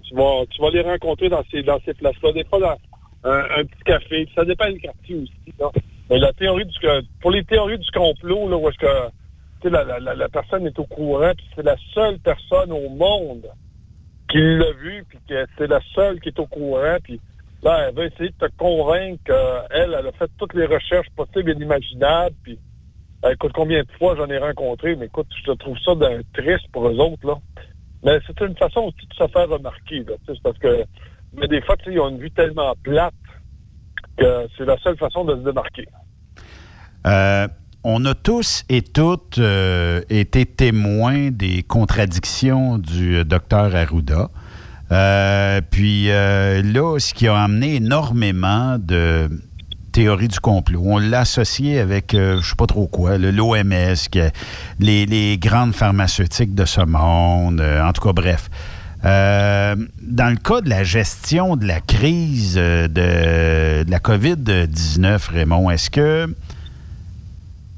tu, 0.01 0.15
vas, 0.15 0.43
tu 0.49 0.59
vas 0.59 0.71
les 0.71 0.81
rencontrer 0.81 1.29
dans 1.29 1.43
ces, 1.51 1.61
dans 1.61 1.79
ces 1.85 1.93
places-là. 1.93 2.31
Des 2.31 2.45
fois, 2.45 2.59
dans 2.59 3.29
un, 3.29 3.45
un 3.59 3.65
petit 3.65 3.83
café. 3.85 4.27
Ça 4.33 4.43
dépend 4.43 4.71
du 4.71 4.79
quartier 4.79 5.15
aussi, 5.15 5.53
là. 5.59 5.69
Mais 6.09 6.17
la 6.17 6.33
théorie 6.33 6.65
du, 6.65 6.77
pour 7.21 7.29
les 7.29 7.43
théories 7.43 7.77
du 7.77 7.91
complot, 7.91 8.49
là, 8.49 8.57
où 8.57 8.69
est-ce 8.69 8.79
que 8.79 9.69
la, 9.69 9.83
la, 9.83 10.15
la 10.15 10.29
personne 10.29 10.65
est 10.65 10.79
au 10.79 10.85
courant, 10.85 11.31
puis 11.37 11.45
c'est 11.55 11.63
la 11.63 11.75
seule 11.93 12.17
personne 12.19 12.71
au 12.71 12.89
monde 12.89 13.47
qui 14.33 14.39
l'a 14.39 14.71
vu, 14.71 15.05
puis 15.07 15.19
que 15.29 15.45
c'est 15.57 15.67
la 15.67 15.79
seule 15.93 16.19
qui 16.19 16.29
est 16.29 16.39
au 16.39 16.47
courant, 16.47 16.97
puis 17.03 17.21
là, 17.61 17.85
elle 17.87 17.93
va 17.93 18.05
essayer 18.05 18.29
de 18.29 18.47
te 18.47 18.51
convaincre 18.57 19.23
qu'elle, 19.25 19.95
elle 19.99 20.07
a 20.07 20.11
fait 20.11 20.29
toutes 20.39 20.55
les 20.55 20.65
recherches 20.65 21.09
possibles 21.15 21.51
et 21.51 21.53
inimaginables, 21.53 22.35
puis 22.41 22.57
euh, 23.23 23.33
écoute, 23.33 23.51
combien 23.53 23.83
de 23.83 23.91
fois 23.99 24.15
j'en 24.15 24.25
ai 24.27 24.39
rencontré, 24.39 24.95
mais 24.95 25.05
écoute, 25.05 25.27
je 25.45 25.51
trouve 25.51 25.77
ça 25.85 25.93
d'un 25.93 26.21
triste 26.33 26.67
pour 26.71 26.87
eux 26.87 26.97
autres, 26.97 27.27
là. 27.27 27.35
Mais 28.03 28.19
c'est 28.25 28.41
une 28.41 28.57
façon 28.57 28.81
aussi 28.81 29.07
de 29.07 29.13
se 29.13 29.31
faire 29.31 29.47
remarquer, 29.47 29.99
là, 29.99 30.15
c'est 30.25 30.41
parce 30.41 30.57
que, 30.57 30.83
mais 31.35 31.47
des 31.47 31.61
fois, 31.61 31.75
ils 31.85 31.99
ont 31.99 32.09
une 32.09 32.17
vue 32.17 32.31
tellement 32.31 32.73
plate 32.81 33.13
que 34.17 34.47
c'est 34.57 34.65
la 34.65 34.77
seule 34.79 34.97
façon 34.97 35.25
de 35.25 35.35
se 35.35 35.41
démarquer. 35.41 35.87
Euh, 37.05 37.47
on 37.83 38.05
a 38.05 38.15
tous 38.15 38.63
et 38.69 38.81
toutes 38.81 39.37
euh, 39.39 40.01
été 40.09 40.45
témoins 40.45 41.31
des 41.31 41.63
contradictions 41.63 42.77
du 42.77 43.17
euh, 43.17 43.23
docteur 43.23 43.75
Arruda. 43.75 44.29
Euh, 44.91 45.61
puis 45.69 46.09
euh, 46.09 46.61
là, 46.63 46.97
ce 46.99 47.13
qui 47.13 47.27
a 47.27 47.37
amené 47.37 47.75
énormément 47.75 48.77
de 48.79 49.29
théories 49.91 50.27
du 50.27 50.39
complot. 50.39 50.81
On 50.85 50.97
l'a 50.97 51.21
associé 51.21 51.79
avec, 51.79 52.13
je 52.13 52.41
sais 52.41 52.55
pas 52.55 52.65
trop 52.65 52.87
quoi, 52.87 53.17
l'OMS, 53.19 53.95
les, 54.79 55.37
grandes 55.37 55.75
pharmaceutiques 55.75 56.55
de 56.55 56.65
ce 56.65 56.81
monde, 56.81 57.61
en 57.61 57.93
tout 57.93 58.01
cas, 58.01 58.11
bref. 58.13 58.49
Dans 59.03 60.29
le 60.29 60.37
cas 60.37 60.61
de 60.61 60.69
la 60.69 60.83
gestion 60.83 61.57
de 61.57 61.67
la 61.67 61.79
crise 61.79 62.55
de, 62.55 62.87
de 62.87 63.91
la 63.91 63.99
COVID-19, 63.99 65.29
Raymond, 65.29 65.69
est-ce 65.69 65.91
que 65.91 66.27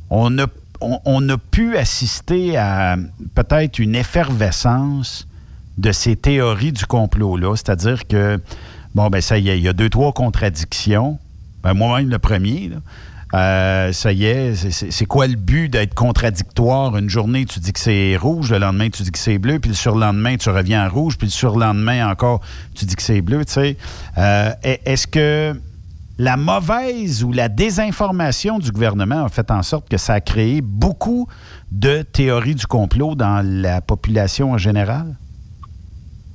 on 0.10 0.38
a, 0.40 0.45
on, 0.82 1.30
a 1.30 1.38
pu 1.38 1.77
assister 1.77 2.57
à 2.57 2.98
peut-être 3.34 3.80
une 3.80 3.95
effervescence 3.95 5.27
de 5.77 5.91
ces 5.91 6.15
théories 6.15 6.72
du 6.72 6.86
complot-là? 6.86 7.56
C'est-à-dire 7.56 8.07
que, 8.07 8.40
bon, 8.94 9.10
ben 9.10 9.22
ça 9.22 9.38
y 9.38 9.49
est, 9.49 9.57
il 9.57 9.64
y 9.64 9.68
a 9.68 9.73
deux, 9.73 9.90
trois 9.90 10.14
contradictions. 10.14 11.18
Ben, 11.64 11.73
moi-même, 11.73 12.10
le 12.10 12.19
premier, 12.19 12.69
là. 12.69 12.77
Euh, 13.34 13.91
ça 13.91 14.14
y 14.14 14.26
est, 14.26 14.56
c'est- 14.56 15.06
quoi 15.07 15.27
le 15.27 15.36
but 15.36 15.68
d'être 15.68 15.94
contradictoire? 15.94 16.95
Une 16.95 17.10
journée, 17.10 17.44
tu 17.45 17.60
dis 17.60 17.73
que 17.73 17.80
c'est 17.80 18.15
rouge, 18.15 18.52
le 18.52 18.60
lendemain, 18.60 18.90
tu 18.90 19.03
dis 19.03 19.11
que 19.11 19.18
c'est 19.19 19.40
bleu, 19.40 19.60
puis 19.60 19.69
le 19.72 19.76
surlendemain, 19.76 20.38
tu 20.38 20.49
reviens 20.49 20.86
en 20.86 20.90
rouge, 20.90 21.18
puis 21.18 21.27
le 21.27 21.32
surlendemain 21.32 22.07
encore, 22.10 22.40
tu 22.76 22.86
dis 22.86 22.95
que 22.95 23.02
c'est 23.02 23.22
bleu, 23.22 23.44
tu 23.44 23.53
sais. 23.53 23.77
Euh, 24.18 24.52
est- 24.64 24.80
Est-ce 24.86 25.07
que 25.07 25.60
la 26.18 26.38
mauvaise 26.38 27.24
ou 27.24 27.32
la 27.34 27.50
désinformation 27.50 28.60
du 28.60 28.72
gouvernement 28.72 29.26
a 29.26 29.30
fait 29.30 29.52
en 29.52 29.64
sorte 29.64 29.90
que 29.90 29.98
ça 29.98 30.14
a 30.14 30.22
créé 30.22 30.62
beaucoup 30.62 31.28
de 31.72 32.02
théories 32.04 32.56
du 32.56 32.66
complot 32.68 33.16
dans 33.16 33.46
la 33.46 33.82
population 33.82 34.52
en 34.54 34.58
général? 34.58 35.16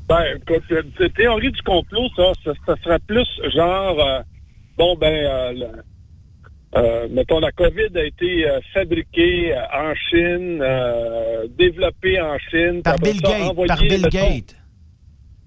Ben, 0.08 0.22
euh, 0.50 1.08
théorie 1.16 1.52
du 1.52 1.62
complot, 1.62 2.08
ça, 2.16 2.32
ça, 2.44 2.52
ça 2.66 2.74
serait 2.82 2.98
plus 3.06 3.28
genre, 3.54 3.98
euh, 4.00 4.20
bon, 4.76 4.96
ben, 4.96 5.06
euh, 5.14 5.52
le- 5.52 5.82
euh, 6.76 7.08
mettons, 7.10 7.40
la 7.40 7.52
COVID 7.52 7.96
a 7.96 8.04
été 8.04 8.44
fabriquée 8.74 9.54
en 9.72 9.94
Chine, 9.94 10.62
développée 11.58 12.20
en 12.20 12.36
Chine. 12.50 12.82
Par 12.82 12.96
Bill 12.98 13.20
ça, 13.24 13.30
par 13.66 13.76
Bill 13.78 14.02
mettons, 14.02 14.08
Gates. 14.08 14.56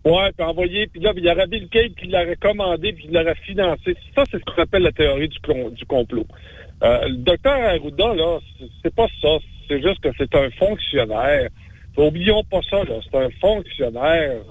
Ouais, 0.06 0.32
puis 0.38 0.46
envoyé, 0.46 0.88
puis 0.88 1.00
là, 1.00 1.14
il 1.16 1.24
y 1.24 1.32
aurait 1.32 1.48
Bill 1.48 1.68
Gates 1.72 1.96
qui 1.96 2.08
l'aurait 2.08 2.36
commandé, 2.36 2.92
puis 2.92 3.08
qui 3.08 3.14
l'aurait 3.14 3.36
financé. 3.46 3.96
Ça, 4.16 4.24
c'est 4.30 4.38
ce 4.40 4.44
qu'on 4.44 4.62
appelle 4.62 4.84
la 4.84 4.92
théorie 4.92 5.30
du, 5.30 5.40
du 5.72 5.86
complot. 5.86 6.26
Euh, 6.84 7.08
le 7.08 7.16
docteur 7.18 7.54
Arruda, 7.54 8.14
là, 8.14 8.40
c'est- 8.60 8.68
c'est 8.84 8.94
pas 8.96 9.08
ça. 9.22 9.38
C'est 9.70 9.82
juste 9.82 10.02
que 10.02 10.10
c'est 10.18 10.36
un 10.36 10.50
fonctionnaire. 10.52 11.48
Oublions 11.96 12.44
pas 12.44 12.60
ça, 12.70 12.84
là. 12.84 12.96
C'est 13.04 13.18
un 13.18 13.30
fonctionnaire. 13.40 14.42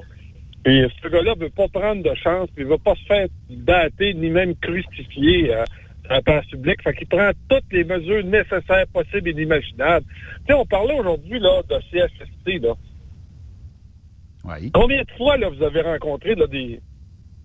Et 0.65 0.87
ce 1.03 1.09
gars-là 1.09 1.35
veut 1.37 1.51
pas 1.51 1.69
prendre 1.69 2.03
de 2.03 2.15
chance, 2.15 2.49
puis 2.55 2.65
il 2.65 2.71
veut 2.71 2.79
pas 2.79 2.95
se 2.95 3.05
faire 3.05 3.27
dater, 3.51 4.15
ni 4.15 4.31
même 4.31 4.55
crucifier 4.57 5.53
euh, 5.53 5.65
à 6.09 6.15
la 6.15 6.23
place 6.23 6.47
publique. 6.47 6.81
Fait 6.83 6.95
qu'il 6.95 7.09
prend 7.09 7.31
toutes 7.51 7.71
les 7.73 7.85
mesures 7.85 8.25
nécessaires, 8.25 8.87
possibles 8.95 9.29
et 9.29 9.33
inimaginables. 9.33 10.07
Tu 10.07 10.47
sais, 10.47 10.55
on 10.55 10.65
parlait 10.65 10.99
aujourd'hui, 10.99 11.39
là, 11.41 11.61
de 11.69 11.75
CSST, 11.91 12.59
là. 12.63 12.75
Combien 14.73 15.03
de 15.03 15.11
fois 15.17 15.37
là, 15.37 15.49
vous 15.49 15.63
avez 15.63 15.83
rencontré 15.83 16.35
là, 16.35 16.47
des, 16.47 16.81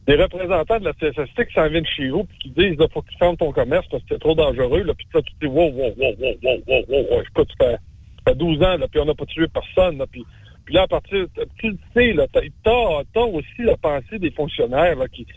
des 0.07 0.15
représentants 0.15 0.79
de 0.79 0.85
la 0.85 0.93
CSST 0.93 1.45
qui 1.47 1.53
s'en 1.53 1.67
viennent 1.69 1.85
chez 1.85 2.09
vous 2.09 2.23
puis 2.23 2.37
qui 2.39 2.49
disent 2.51 2.77
il 2.79 2.87
faut 2.91 3.01
que 3.01 3.11
tu 3.11 3.17
fermes 3.17 3.37
ton 3.37 3.51
commerce 3.51 3.85
parce 3.91 4.01
que 4.03 4.09
c'est 4.13 4.19
trop 4.19 4.35
dangereux. 4.35 4.83
Là, 4.83 4.93
puis 4.93 5.07
là, 5.13 5.21
tu 5.21 5.33
te 5.33 5.45
dis 5.45 5.51
wow, 5.51 5.69
wow, 5.69 5.93
wow, 5.97 6.15
wow, 6.19 6.35
wow, 6.43 6.57
wow, 6.67 6.83
wow, 6.87 7.05
wow. 7.11 7.21
Écoute, 7.21 7.49
ça 7.59 7.67
fait, 7.67 7.75
ça 7.75 8.31
fait 8.31 8.35
12 8.35 8.63
ans, 8.63 8.77
là, 8.77 8.87
puis 8.87 8.99
on 9.01 9.05
n'a 9.05 9.13
pas 9.13 9.25
tué 9.25 9.47
personne. 9.47 9.97
Là, 9.97 10.05
puis, 10.09 10.25
puis 10.65 10.75
là, 10.75 10.83
à 10.83 10.87
partir, 10.87 11.27
tu 11.59 11.69
le 11.69 11.77
sais, 11.93 12.15
t'as, 12.63 13.21
aussi 13.21 13.59
la 13.59 13.77
pensée 13.77 14.17
des 14.17 14.31
fonctionnaires 14.31 14.95
là, 14.95 15.07
qui, 15.09 15.27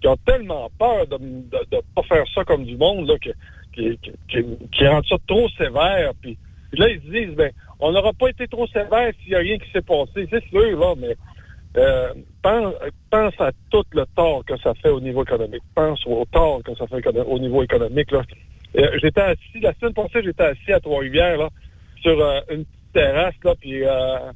qui 0.00 0.08
ont 0.08 0.16
tellement 0.24 0.70
peur 0.78 1.06
de 1.06 1.18
ne 1.18 1.80
pas 1.94 2.02
faire 2.02 2.24
ça 2.34 2.44
comme 2.44 2.64
du 2.64 2.76
monde, 2.76 3.08
là, 3.08 3.18
que, 3.18 3.30
qui, 3.74 3.98
qui, 3.98 4.12
qui, 4.28 4.44
qui 4.72 4.86
rendent 4.86 5.06
ça 5.06 5.16
trop 5.26 5.48
sévère. 5.50 6.12
Puis, 6.22 6.38
puis 6.70 6.80
là, 6.80 6.88
ils 6.88 7.00
se 7.00 7.10
disent, 7.10 7.36
ben, 7.36 7.50
on 7.80 7.92
n'aura 7.92 8.12
pas 8.12 8.28
été 8.28 8.46
trop 8.46 8.66
sévère 8.66 9.12
s'il 9.20 9.30
n'y 9.30 9.34
a 9.34 9.38
rien 9.38 9.58
qui 9.58 9.70
s'est 9.70 9.82
passé. 9.82 10.28
C'est 10.30 10.44
sûr, 10.48 10.78
là, 10.78 10.94
mais 10.96 11.16
euh, 11.76 12.12
pense, 12.42 12.74
pense 13.10 13.40
à 13.40 13.52
tout 13.70 13.84
le 13.92 14.04
tort 14.16 14.44
que 14.44 14.56
ça 14.58 14.74
fait 14.74 14.90
au 14.90 15.00
niveau 15.00 15.22
économique. 15.22 15.62
Pense 15.74 16.04
au 16.06 16.24
tort 16.32 16.62
que 16.64 16.74
ça 16.74 16.86
fait 16.86 17.06
au 17.06 17.38
niveau 17.38 17.62
économique. 17.62 18.10
Là. 18.12 18.22
Euh, 18.78 18.98
j'étais 19.02 19.20
assis, 19.20 19.60
la 19.60 19.72
semaine 19.74 19.94
passée, 19.94 20.22
j'étais 20.22 20.44
assis 20.44 20.72
à 20.72 20.80
Trois-Rivières, 20.80 21.38
là, 21.38 21.48
sur 22.02 22.20
euh, 22.20 22.40
une 22.50 22.64
petite 22.64 22.92
terrasse, 22.92 23.34
là, 23.44 23.54
puis 23.60 23.84
euh, 23.84 24.32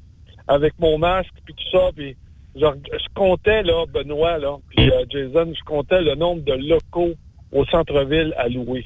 avec 0.48 0.74
mon 0.78 0.98
masque, 0.98 1.34
puis 1.44 1.54
tout 1.54 1.78
ça, 1.78 1.90
puis 1.94 2.16
genre, 2.56 2.74
je 2.92 3.06
comptais, 3.14 3.62
là, 3.62 3.84
Benoît, 3.92 4.38
là, 4.38 4.56
puis 4.70 4.90
Jason, 5.10 5.52
je 5.56 5.64
comptais 5.64 6.02
le 6.02 6.14
nombre 6.14 6.42
de 6.42 6.52
locaux 6.52 7.14
au 7.52 7.64
centre-ville 7.66 8.34
à 8.36 8.48
louer. 8.48 8.84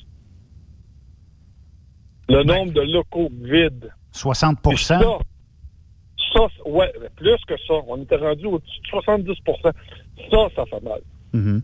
Le 2.28 2.42
nombre 2.44 2.72
de 2.72 2.80
locaux 2.82 3.30
vides. 3.42 3.90
60 4.12 4.58
Puis 4.68 4.78
ça, 4.84 4.98
ça, 4.98 6.40
ouais, 6.66 6.92
mais 7.00 7.08
plus 7.16 7.36
que 7.46 7.54
ça. 7.66 7.74
On 7.88 8.00
était 8.02 8.16
rendu 8.16 8.46
au-dessus 8.46 8.80
de 8.80 8.88
70% 8.88 9.72
Ça, 10.30 10.36
ça 10.56 10.64
fait 10.66 10.82
mal. 10.84 11.00
Mhm. 11.32 11.62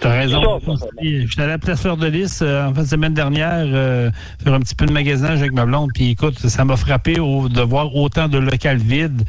T'as 0.00 0.10
raison. 0.18 0.60
J'étais 1.00 1.42
à 1.42 1.46
la 1.46 1.58
place 1.58 1.80
Fleur 1.80 1.96
de 1.96 2.06
Lys 2.06 2.42
euh, 2.42 2.66
en 2.66 2.74
fin 2.74 2.82
de 2.82 2.86
semaine 2.88 3.14
dernière 3.14 3.64
euh, 3.66 4.10
faire 4.44 4.52
un 4.54 4.60
petit 4.60 4.74
peu 4.74 4.84
de 4.86 4.92
magasinage 4.92 5.38
avec 5.40 5.52
ma 5.52 5.64
blonde. 5.64 5.90
Puis 5.94 6.10
écoute, 6.10 6.38
ça 6.38 6.64
m'a 6.64 6.76
frappé 6.76 7.18
au- 7.20 7.48
de 7.48 7.60
voir 7.62 7.94
autant 7.96 8.28
de 8.28 8.38
locales 8.38 8.76
vides. 8.78 9.22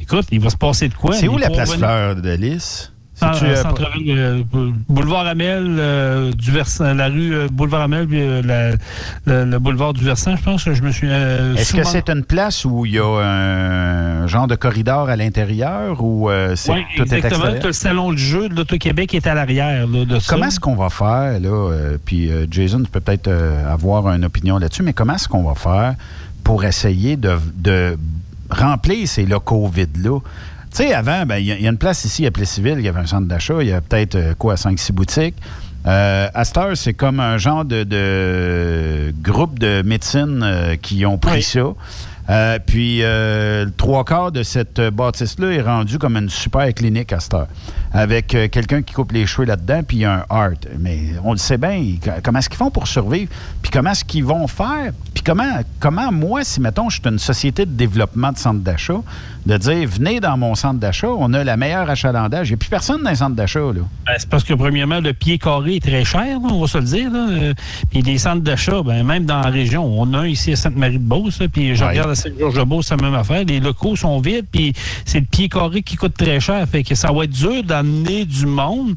Écoute, 0.00 0.26
il 0.32 0.40
va 0.40 0.50
se 0.50 0.56
passer 0.56 0.88
de 0.88 0.94
quoi? 0.94 1.12
C'est 1.14 1.28
où 1.28 1.38
la 1.38 1.48
place 1.50 1.74
Fleur 1.76 2.16
de 2.16 2.30
Lys? 2.34 2.92
C'est-tu, 3.16 3.44
euh, 3.44 3.54
centre-ville, 3.62 4.14
euh, 4.18 4.42
boulevard 4.88 5.26
Amel, 5.26 5.76
euh, 5.78 6.32
du 6.32 6.50
Versant, 6.50 6.94
la 6.94 7.06
rue 7.08 7.32
euh, 7.32 7.48
boulevard 7.50 7.82
Amel, 7.82 8.08
puis 8.08 8.20
euh, 8.20 8.76
le, 9.24 9.44
le 9.44 9.58
boulevard 9.60 9.92
du 9.92 10.02
Versant, 10.04 10.34
je 10.36 10.42
pense 10.42 10.64
que 10.64 10.74
je 10.74 10.82
me 10.82 10.90
suis. 10.90 11.06
euh, 11.10 11.54
Est-ce 11.54 11.74
que 11.74 11.84
c'est 11.84 12.10
une 12.10 12.24
place 12.24 12.64
où 12.64 12.84
il 12.84 12.92
y 12.94 12.98
a 12.98 13.06
un 13.06 14.26
genre 14.26 14.48
de 14.48 14.56
corridor 14.56 15.08
à 15.08 15.14
l'intérieur 15.16 16.02
ou 16.02 16.28
euh, 16.28 16.56
c'est 16.56 16.72
Oui, 16.72 16.80
tout 16.96 17.04
est 17.04 17.18
exactement. 17.18 17.52
Tu 17.60 17.66
le 17.68 17.72
salon 17.72 18.12
de 18.12 18.16
jeu 18.18 18.48
de 18.48 18.54
l'Auto-Québec 18.56 19.14
est 19.14 19.26
à 19.28 19.34
l'arrière 19.34 19.86
là, 19.86 20.04
de 20.04 20.18
ça. 20.18 20.26
Comment 20.34 20.46
est-ce 20.46 20.58
qu'on 20.60 20.74
va 20.74 20.90
faire, 20.90 21.38
là, 21.40 21.48
euh, 21.70 21.98
puis 22.04 22.30
euh, 22.32 22.46
Jason, 22.50 22.80
tu 22.82 22.90
peux 22.90 23.00
peut-être 23.00 23.28
euh, 23.28 23.72
avoir 23.72 24.08
une 24.08 24.24
opinion 24.24 24.58
là-dessus, 24.58 24.82
mais 24.82 24.92
comment 24.92 25.14
est-ce 25.14 25.28
qu'on 25.28 25.44
va 25.44 25.54
faire 25.54 25.94
pour 26.42 26.64
essayer 26.64 27.16
de, 27.16 27.38
de 27.54 27.96
remplir 28.50 29.06
ces 29.06 29.24
locaux 29.24 29.68
vides-là? 29.68 30.18
Tu 30.74 30.82
sais, 30.82 30.92
avant, 30.94 31.24
ben, 31.24 31.36
il 31.36 31.46
y, 31.46 31.52
a- 31.52 31.56
il 31.56 31.62
y 31.62 31.66
a 31.68 31.70
une 31.70 31.78
place 31.78 32.04
ici 32.04 32.26
à 32.26 32.30
Plessisville, 32.32 32.76
il 32.78 32.84
y 32.84 32.88
avait 32.88 33.00
un 33.00 33.06
centre 33.06 33.28
d'achat, 33.28 33.54
il 33.60 33.68
y 33.68 33.72
a 33.72 33.80
peut-être, 33.80 34.16
euh, 34.16 34.34
quoi, 34.36 34.56
5-6 34.56 34.92
boutiques. 34.92 35.36
Euh, 35.86 36.28
à 36.34 36.44
cette 36.44 36.56
heure, 36.56 36.76
c'est 36.76 36.94
comme 36.94 37.20
un 37.20 37.36
genre 37.38 37.64
de, 37.64 37.84
de 37.84 39.14
groupe 39.22 39.58
de 39.58 39.82
médecine 39.82 40.40
euh, 40.42 40.76
qui 40.76 41.04
ont 41.06 41.18
pris 41.18 41.42
ça. 41.42 41.60
Euh, 42.30 42.58
puis, 42.64 43.00
euh, 43.02 43.66
le 43.66 43.70
trois 43.70 44.02
quarts 44.02 44.32
de 44.32 44.42
cette 44.42 44.80
bâtisse-là 44.80 45.50
est 45.52 45.60
rendu 45.60 45.98
comme 45.98 46.16
une 46.16 46.30
super 46.30 46.72
clinique 46.72 47.12
à 47.12 47.20
cette 47.20 47.34
heure, 47.34 47.48
avec 47.92 48.34
euh, 48.34 48.48
quelqu'un 48.48 48.80
qui 48.80 48.94
coupe 48.94 49.12
les 49.12 49.26
cheveux 49.26 49.46
là-dedans, 49.46 49.82
puis 49.86 49.98
il 49.98 50.00
y 50.00 50.04
a 50.06 50.14
un 50.14 50.24
art. 50.30 50.52
Mais 50.80 51.00
on 51.22 51.32
le 51.32 51.38
sait 51.38 51.58
bien, 51.58 51.78
co- 52.02 52.10
comment 52.22 52.38
est-ce 52.38 52.48
qu'ils 52.48 52.56
font 52.58 52.70
pour 52.70 52.88
survivre, 52.88 53.30
puis 53.60 53.70
comment 53.70 53.90
est-ce 53.92 54.06
qu'ils 54.06 54.24
vont 54.24 54.46
faire, 54.48 54.92
puis 55.12 55.22
comment, 55.22 55.60
comment 55.78 56.10
moi, 56.10 56.42
si, 56.44 56.62
mettons, 56.62 56.88
je 56.88 56.98
suis 56.98 57.08
une 57.10 57.18
société 57.18 57.66
de 57.66 57.72
développement 57.72 58.32
de 58.32 58.38
centre 58.38 58.60
d'achat, 58.60 59.02
de 59.46 59.56
dire, 59.58 59.86
venez 59.88 60.20
dans 60.20 60.36
mon 60.38 60.54
centre 60.54 60.80
d'achat, 60.80 61.08
on 61.08 61.32
a 61.34 61.44
la 61.44 61.56
meilleure 61.58 61.88
achalandage. 61.90 62.48
Il 62.48 62.52
n'y 62.52 62.54
a 62.54 62.56
plus 62.58 62.70
personne 62.70 63.02
dans 63.02 63.10
les 63.10 63.16
centres 63.16 63.36
d'achat, 63.36 63.60
là. 63.60 63.82
Ben, 64.06 64.12
c'est 64.16 64.28
parce 64.28 64.42
que, 64.44 64.54
premièrement, 64.54 65.00
le 65.00 65.12
pied 65.12 65.36
carré 65.38 65.76
est 65.76 65.84
très 65.84 66.04
cher, 66.04 66.24
là, 66.40 66.48
on 66.50 66.60
va 66.60 66.66
se 66.66 66.78
le 66.78 66.84
dire. 66.84 67.10
là. 67.10 67.26
Euh, 67.30 67.54
Puis 67.90 68.00
les 68.02 68.16
centres 68.18 68.42
d'achat, 68.42 68.82
ben, 68.82 69.04
même 69.04 69.26
dans 69.26 69.40
la 69.40 69.50
région, 69.50 69.84
on 69.84 70.14
a 70.14 70.20
un 70.20 70.26
ici 70.26 70.52
à 70.52 70.56
Sainte-Marie-de-Beauce, 70.56 71.40
puis 71.52 71.76
je 71.76 71.84
Ouais. 71.84 71.90
regarde 71.90 72.10
à 72.10 72.14
Sainte-Georges-de-Beauce, 72.14 72.86
c'est 72.86 72.96
la 72.96 73.02
même 73.02 73.14
affaire. 73.14 73.44
Les 73.44 73.60
locaux 73.60 73.96
sont 73.96 74.18
vides, 74.20 74.46
puis 74.50 74.72
c'est 75.04 75.20
le 75.20 75.26
pied 75.26 75.48
carré 75.50 75.82
qui 75.82 75.96
coûte 75.96 76.14
très 76.16 76.40
cher. 76.40 76.66
Fait 76.66 76.82
que 76.82 76.94
ça 76.94 77.12
va 77.12 77.24
être 77.24 77.30
dur 77.30 77.62
d'amener 77.62 78.24
du 78.24 78.46
monde. 78.46 78.94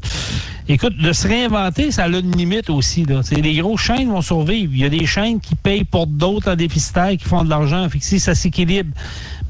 Écoute, 0.70 0.96
de 0.98 1.12
se 1.12 1.26
réinventer, 1.26 1.90
ça 1.90 2.04
a 2.04 2.08
une 2.08 2.36
limite 2.36 2.68
aussi. 2.68 3.04
Là. 3.04 3.22
C'est- 3.22 3.36
Les 3.36 3.56
grosses 3.56 3.80
chaînes 3.80 4.10
vont 4.10 4.20
survivre. 4.20 4.70
Il 4.74 4.80
y 4.80 4.84
a 4.84 4.90
des 4.90 5.06
chaînes 5.06 5.40
qui 5.40 5.54
payent 5.54 5.84
pour 5.84 6.06
d'autres 6.06 6.52
en 6.52 6.56
déficitaire, 6.56 7.10
qui 7.16 7.24
font 7.24 7.42
de 7.42 7.48
l'argent. 7.48 7.88
Fait 7.88 7.98
que 7.98 8.04
si 8.04 8.20
ça 8.20 8.34
s'équilibre. 8.34 8.90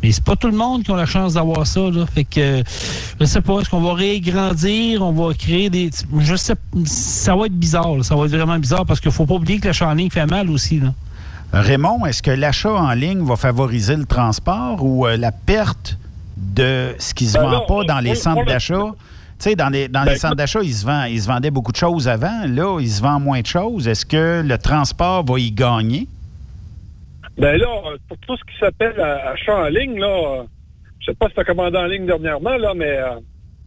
Mais 0.01 0.13
c'est 0.13 0.23
pas 0.23 0.37
tout 0.37 0.47
le 0.47 0.57
monde 0.57 0.85
qui 0.85 0.93
a 0.93 0.97
la 0.97 1.07
chance 1.07 1.35
d'avoir 1.35 1.67
ça. 1.67 1.81
Là. 1.81 2.07
Fait 2.07 2.23
que 2.23 2.63
je 3.21 3.25
sais 3.25 3.41
pas, 3.41 3.59
est-ce 3.61 3.69
qu'on 3.69 3.81
va 3.81 3.95
réagrandir, 3.95 5.03
on 5.03 5.11
va 5.11 5.35
créer 5.35 5.71
des. 5.71 5.91
Je 6.21 6.37
sais 6.37 6.55
ça 6.85 7.35
va 7.35 7.47
être 7.47 7.59
bizarre, 7.59 7.97
là. 7.97 8.03
ça 8.05 8.15
va 8.15 8.27
être 8.27 8.31
vraiment 8.31 8.59
bizarre 8.61 8.87
parce 8.87 9.01
qu'il 9.01 9.11
faut 9.11 9.27
pas 9.27 9.35
oublier 9.35 9.59
que 9.59 9.67
l'achat 9.67 9.89
en 9.89 9.95
ligne 9.95 10.11
fait 10.11 10.25
mal 10.27 10.49
aussi. 10.51 10.79
Là. 10.79 10.95
Raymond, 11.53 12.07
est-ce 12.07 12.23
que 12.23 12.31
l'achat 12.31 12.73
en 12.73 12.93
ligne 12.93 13.25
va 13.25 13.35
favoriser 13.35 13.97
le 13.97 14.05
transport 14.05 14.85
ou 14.85 15.05
euh, 15.07 15.17
la 15.17 15.33
perte 15.33 15.99
de 16.37 16.95
ce 17.01 17.13
qui 17.13 17.27
se 17.27 17.33
Ben 17.39 17.49
vend 17.49 17.61
pas 17.67 17.83
dans 17.85 17.99
les 17.99 18.15
centres 18.15 18.45
d'achat? 18.45 18.93
Tu 19.39 19.51
sais, 19.51 19.57
dans 19.57 19.69
les, 19.69 19.87
dans 19.89 20.05
Ben, 20.05 20.11
les 20.13 20.17
centres 20.17 20.33
écoute- 20.33 20.39
d'achat, 20.39 20.61
ils 20.63 20.73
se, 20.75 20.85
vend- 20.85 21.05
ils 21.05 21.21
se 21.23 21.29
vendaient 21.29 21.51
beaucoup 21.53 21.71
de 21.73 21.77
choses 21.77 22.09
avant. 22.09 22.45
Là, 22.47 22.81
ils 22.81 22.91
se 22.91 23.01
vendent 23.03 23.23
moins 23.23 23.41
de 23.41 23.47
choses. 23.47 23.87
Est-ce 23.87 24.05
que 24.05 24.43
le 24.45 24.59
transport 24.59 25.25
va 25.25 25.39
y 25.39 25.53
gagner? 25.53 26.09
Ben 27.37 27.57
là, 27.57 27.69
pour 28.09 28.19
tout 28.19 28.37
ce 28.37 28.43
qui 28.53 28.59
s'appelle 28.59 29.01
achat 29.01 29.57
en 29.57 29.69
ligne, 29.69 29.99
là, 30.01 30.45
je 30.99 31.07
sais 31.07 31.15
pas 31.15 31.29
si 31.29 31.35
tu 31.35 31.41
as 31.41 31.45
commandé 31.45 31.77
en 31.79 31.87
ligne 31.87 32.05
dernièrement, 32.07 32.57
là, 32.57 32.73
mais 32.75 32.97
euh, 32.99 33.11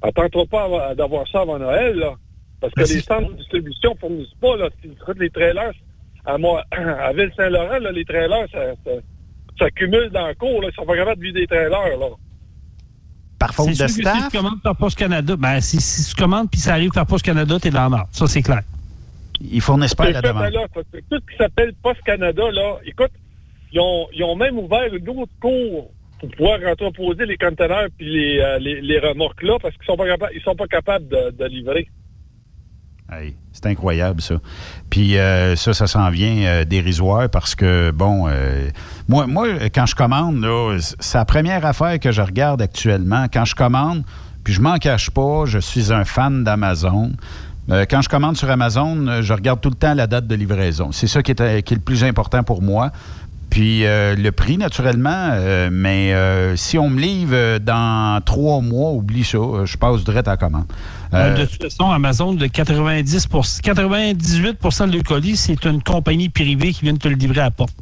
attends-toi 0.01 0.45
pas 0.47 0.93
d'avoir 0.95 1.25
ça 1.29 1.41
avant 1.41 1.57
Noël, 1.57 1.95
là. 1.95 2.13
Parce 2.59 2.73
que 2.73 2.81
Ben, 2.81 2.87
les 2.89 3.01
centres 3.01 3.31
de 3.31 3.37
distribution 3.37 3.95
fournissent 3.99 4.35
pas, 4.41 4.57
là. 4.57 4.67
Les 5.17 5.29
trailers, 5.29 5.71
à, 6.25 6.37
moi, 6.37 6.63
à 6.71 7.13
Ville-Saint-Laurent, 7.13 7.79
là, 7.79 7.91
les 7.93 8.03
trailers, 8.03 8.45
ça, 8.51 8.59
ça, 8.85 8.91
ça 9.57 9.71
cumule 9.71 10.09
dans 10.09 10.27
le 10.27 10.33
cours, 10.35 10.61
là. 10.61 10.67
Ils 10.69 10.75
sont 10.75 10.85
pas 10.85 10.97
capables 10.97 11.21
de 11.21 11.25
vider 11.27 11.39
des 11.41 11.47
trailers, 11.47 11.97
là. 11.97 12.07
Par 13.41 13.53
faute 13.53 13.69
de 13.69 13.87
si 13.87 14.01
tu 14.01 14.37
commandes 14.37 14.61
par 14.61 14.75
Poste 14.75 14.97
Canada, 14.97 15.35
ben, 15.35 15.59
si, 15.61 15.81
si 15.81 16.09
tu 16.09 16.21
commandes 16.21 16.49
puis 16.49 16.59
ça 16.59 16.73
arrive 16.73 16.91
par 16.91 17.05
Poste 17.05 17.25
Canada, 17.25 17.59
t'es 17.59 17.71
dans 17.71 17.81
la 17.83 17.89
merde. 17.89 18.07
Ça, 18.11 18.27
c'est 18.27 18.41
clair. 18.41 18.61
Ils 19.39 19.61
fournissent 19.61 19.95
pas 19.95 20.11
la 20.11 20.21
demande. 20.21 20.43
ben 20.43 20.53
là, 20.53 20.67
parce 20.73 20.85
que 20.93 20.97
tout 20.97 21.19
ce 21.25 21.31
qui 21.31 21.37
s'appelle 21.37 21.73
Post 21.81 22.01
Canada, 22.05 22.43
là, 22.51 22.77
écoute, 22.85 23.11
ils 23.73 23.79
ont, 23.79 24.07
ils 24.13 24.23
ont 24.23 24.35
même 24.35 24.59
ouvert 24.59 24.93
une 24.93 25.09
autre 25.09 25.31
cour 25.41 25.91
pour 26.19 26.29
pouvoir 26.29 26.59
entreposer 26.67 27.25
les 27.25 27.37
conteneurs 27.37 27.87
puis 27.97 28.07
les, 28.07 28.39
euh, 28.39 28.59
les, 28.59 28.79
les 28.81 28.99
remorques 28.99 29.41
là 29.41 29.57
parce 29.59 29.75
qu'ils 29.75 29.85
sont 29.85 29.97
pas 29.97 30.05
capables, 30.05 30.33
ils 30.35 30.41
sont 30.43 30.55
pas 30.55 30.67
capables 30.67 31.07
de, 31.07 31.31
de 31.31 31.45
livrer. 31.45 31.87
C'est 33.51 33.65
incroyable, 33.65 34.21
ça. 34.21 34.35
Puis 34.89 35.17
euh, 35.17 35.55
ça, 35.55 35.73
ça 35.73 35.85
s'en 35.85 36.09
vient 36.09 36.45
euh, 36.45 36.63
dérisoire 36.63 37.29
parce 37.29 37.55
que, 37.55 37.91
bon, 37.91 38.27
euh, 38.27 38.69
moi, 39.09 39.27
moi, 39.27 39.47
quand 39.73 39.85
je 39.85 39.95
commande, 39.95 40.45
c'est 40.79 41.17
la 41.17 41.25
première 41.25 41.65
affaire 41.65 41.99
que 41.99 42.11
je 42.11 42.21
regarde 42.21 42.61
actuellement. 42.61 43.25
Quand 43.31 43.43
je 43.43 43.55
commande, 43.55 44.03
puis 44.43 44.53
je 44.53 44.61
m'en 44.61 44.77
cache 44.77 45.09
pas, 45.09 45.43
je 45.45 45.59
suis 45.59 45.91
un 45.91 46.05
fan 46.05 46.43
d'Amazon. 46.43 47.11
Quand 47.89 48.01
je 48.01 48.09
commande 48.09 48.35
sur 48.35 48.49
Amazon, 48.49 49.21
je 49.21 49.33
regarde 49.33 49.61
tout 49.61 49.69
le 49.69 49.75
temps 49.75 49.93
la 49.93 50.07
date 50.07 50.27
de 50.27 50.35
livraison. 50.35 50.91
C'est 50.91 51.07
ça 51.07 51.21
qui 51.21 51.31
est, 51.31 51.61
qui 51.63 51.73
est 51.73 51.77
le 51.77 51.83
plus 51.83 52.03
important 52.03 52.43
pour 52.43 52.61
moi. 52.61 52.91
Puis 53.49 53.83
le 53.83 54.29
prix, 54.31 54.57
naturellement, 54.57 55.37
mais 55.71 56.13
si 56.57 56.77
on 56.77 56.89
me 56.89 56.99
livre 56.99 57.59
dans 57.59 58.19
trois 58.25 58.59
mois, 58.61 58.91
oublie 58.91 59.23
ça, 59.23 59.37
je 59.63 59.77
passe 59.77 60.03
direct 60.03 60.27
à 60.27 60.31
la 60.31 60.37
commande. 60.37 60.65
Euh, 61.13 61.37
de 61.37 61.45
toute 61.45 61.61
façon, 61.61 61.89
Amazon, 61.89 62.33
de 62.33 62.47
90 62.47 63.27
98% 63.27 64.89
de 64.89 65.01
colis, 65.01 65.37
c'est 65.37 65.65
une 65.65 65.83
compagnie 65.83 66.29
privée 66.29 66.71
qui 66.71 66.81
vient 66.83 66.93
de 66.93 66.99
te 66.99 67.07
le 67.07 67.15
livrer 67.15 67.41
à 67.41 67.45
la 67.45 67.51
porte. 67.51 67.75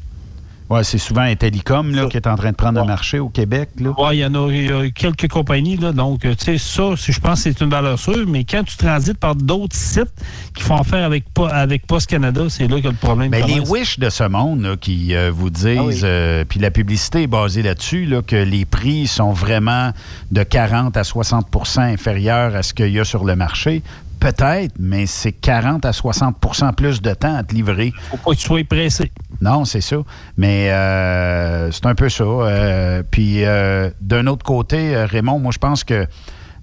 Ouais, 0.69 0.83
c'est 0.83 0.99
souvent 0.99 1.21
Intellicom 1.21 1.95
là, 1.95 2.05
qui 2.05 2.17
est 2.17 2.27
en 2.27 2.35
train 2.35 2.51
de 2.51 2.55
prendre 2.55 2.79
le 2.79 2.85
marché 2.85 3.17
au 3.17 3.29
Québec. 3.29 3.69
Ouais, 3.79 4.17
il 4.17 4.19
y 4.19 4.25
en 4.25 4.35
a, 4.35 4.51
y 4.51 4.71
a 4.71 4.89
quelques 4.91 5.27
compagnies, 5.27 5.77
là, 5.77 5.91
donc, 5.91 6.21
tu 6.21 6.35
sais, 6.37 6.57
ça, 6.57 6.93
je 6.95 7.19
pense 7.19 7.43
que 7.43 7.51
c'est 7.51 7.61
une 7.61 7.71
valeur 7.71 7.97
sûre, 7.97 8.25
mais 8.27 8.43
quand 8.43 8.63
tu 8.63 8.77
transites 8.77 9.17
par 9.17 9.35
d'autres 9.35 9.75
sites 9.75 10.13
qui 10.53 10.61
font 10.61 10.77
affaire 10.77 11.03
avec, 11.03 11.25
avec 11.51 11.87
Post 11.87 12.07
Canada, 12.07 12.43
c'est 12.49 12.67
là 12.67 12.79
que 12.81 12.87
le 12.87 12.93
problème 12.93 13.31
Mais 13.31 13.41
les. 13.41 13.59
Wish 13.59 13.99
de 13.99 14.09
ce 14.09 14.23
monde 14.23 14.61
là, 14.61 14.77
qui 14.77 15.15
euh, 15.15 15.31
vous 15.33 15.49
disent, 15.49 16.01
euh, 16.03 16.45
puis 16.47 16.59
la 16.59 16.71
publicité 16.71 17.23
est 17.23 17.27
basée 17.27 17.61
là-dessus, 17.61 18.05
là, 18.05 18.21
que 18.21 18.35
les 18.35 18.65
prix 18.65 19.07
sont 19.07 19.31
vraiment 19.31 19.91
de 20.31 20.43
40 20.43 20.95
à 20.97 21.01
60% 21.01 21.79
inférieurs 21.81 22.55
à 22.55 22.63
ce 22.63 22.73
qu'il 22.73 22.89
y 22.89 22.99
a 22.99 23.03
sur 23.03 23.23
le 23.25 23.35
marché. 23.35 23.81
Peut-être, 24.19 24.73
mais 24.79 25.05
c'est 25.05 25.31
40 25.31 25.85
à 25.85 25.91
60% 25.91 26.73
plus 26.73 27.01
de 27.01 27.13
temps 27.13 27.35
à 27.35 27.43
te 27.43 27.53
livrer. 27.55 27.93
Faut 28.11 28.17
pas 28.17 28.31
que 28.31 28.35
tu 28.35 28.45
sois 28.45 28.63
pressé. 28.63 29.11
Non, 29.41 29.63
c'est 29.65 29.81
ça. 29.81 29.97
Mais 30.37 30.71
euh, 30.71 31.71
c'est 31.71 31.85
un 31.85 31.95
peu 31.95 32.09
ça. 32.09 32.23
Euh, 32.23 33.03
puis 33.09 33.45
euh, 33.45 33.89
d'un 34.01 34.27
autre 34.27 34.43
côté, 34.43 34.95
Raymond, 35.05 35.39
moi 35.39 35.51
je 35.53 35.59
pense 35.59 35.83
que 35.83 36.05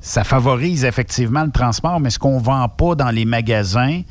ça 0.01 0.23
favorise 0.25 0.85
effectivement 0.85 1.45
le 1.45 1.51
transport, 1.51 1.99
mais 2.01 2.11
ce 2.11 2.19
qu'on 2.19 2.39
vend 2.39 2.69
pas 2.69 2.95
dans 2.95 3.11
les 3.11 3.25
magasins, 3.25 4.03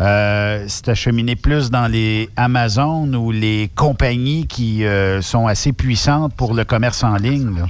euh, 0.00 0.64
c'est 0.66 0.88
acheminé 0.88 1.36
plus 1.36 1.70
dans 1.70 1.86
les 1.86 2.28
Amazon 2.36 3.12
ou 3.14 3.30
les 3.30 3.70
compagnies 3.76 4.46
qui 4.46 4.84
euh, 4.84 5.22
sont 5.22 5.46
assez 5.46 5.72
puissantes 5.72 6.34
pour 6.34 6.54
le 6.54 6.64
commerce 6.64 7.04
en 7.04 7.14
ligne. 7.16 7.56
Là. 7.56 7.66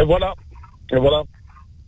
Et 0.00 0.04
voilà. 0.04 0.32
Et 0.90 0.96
voilà. 0.96 1.22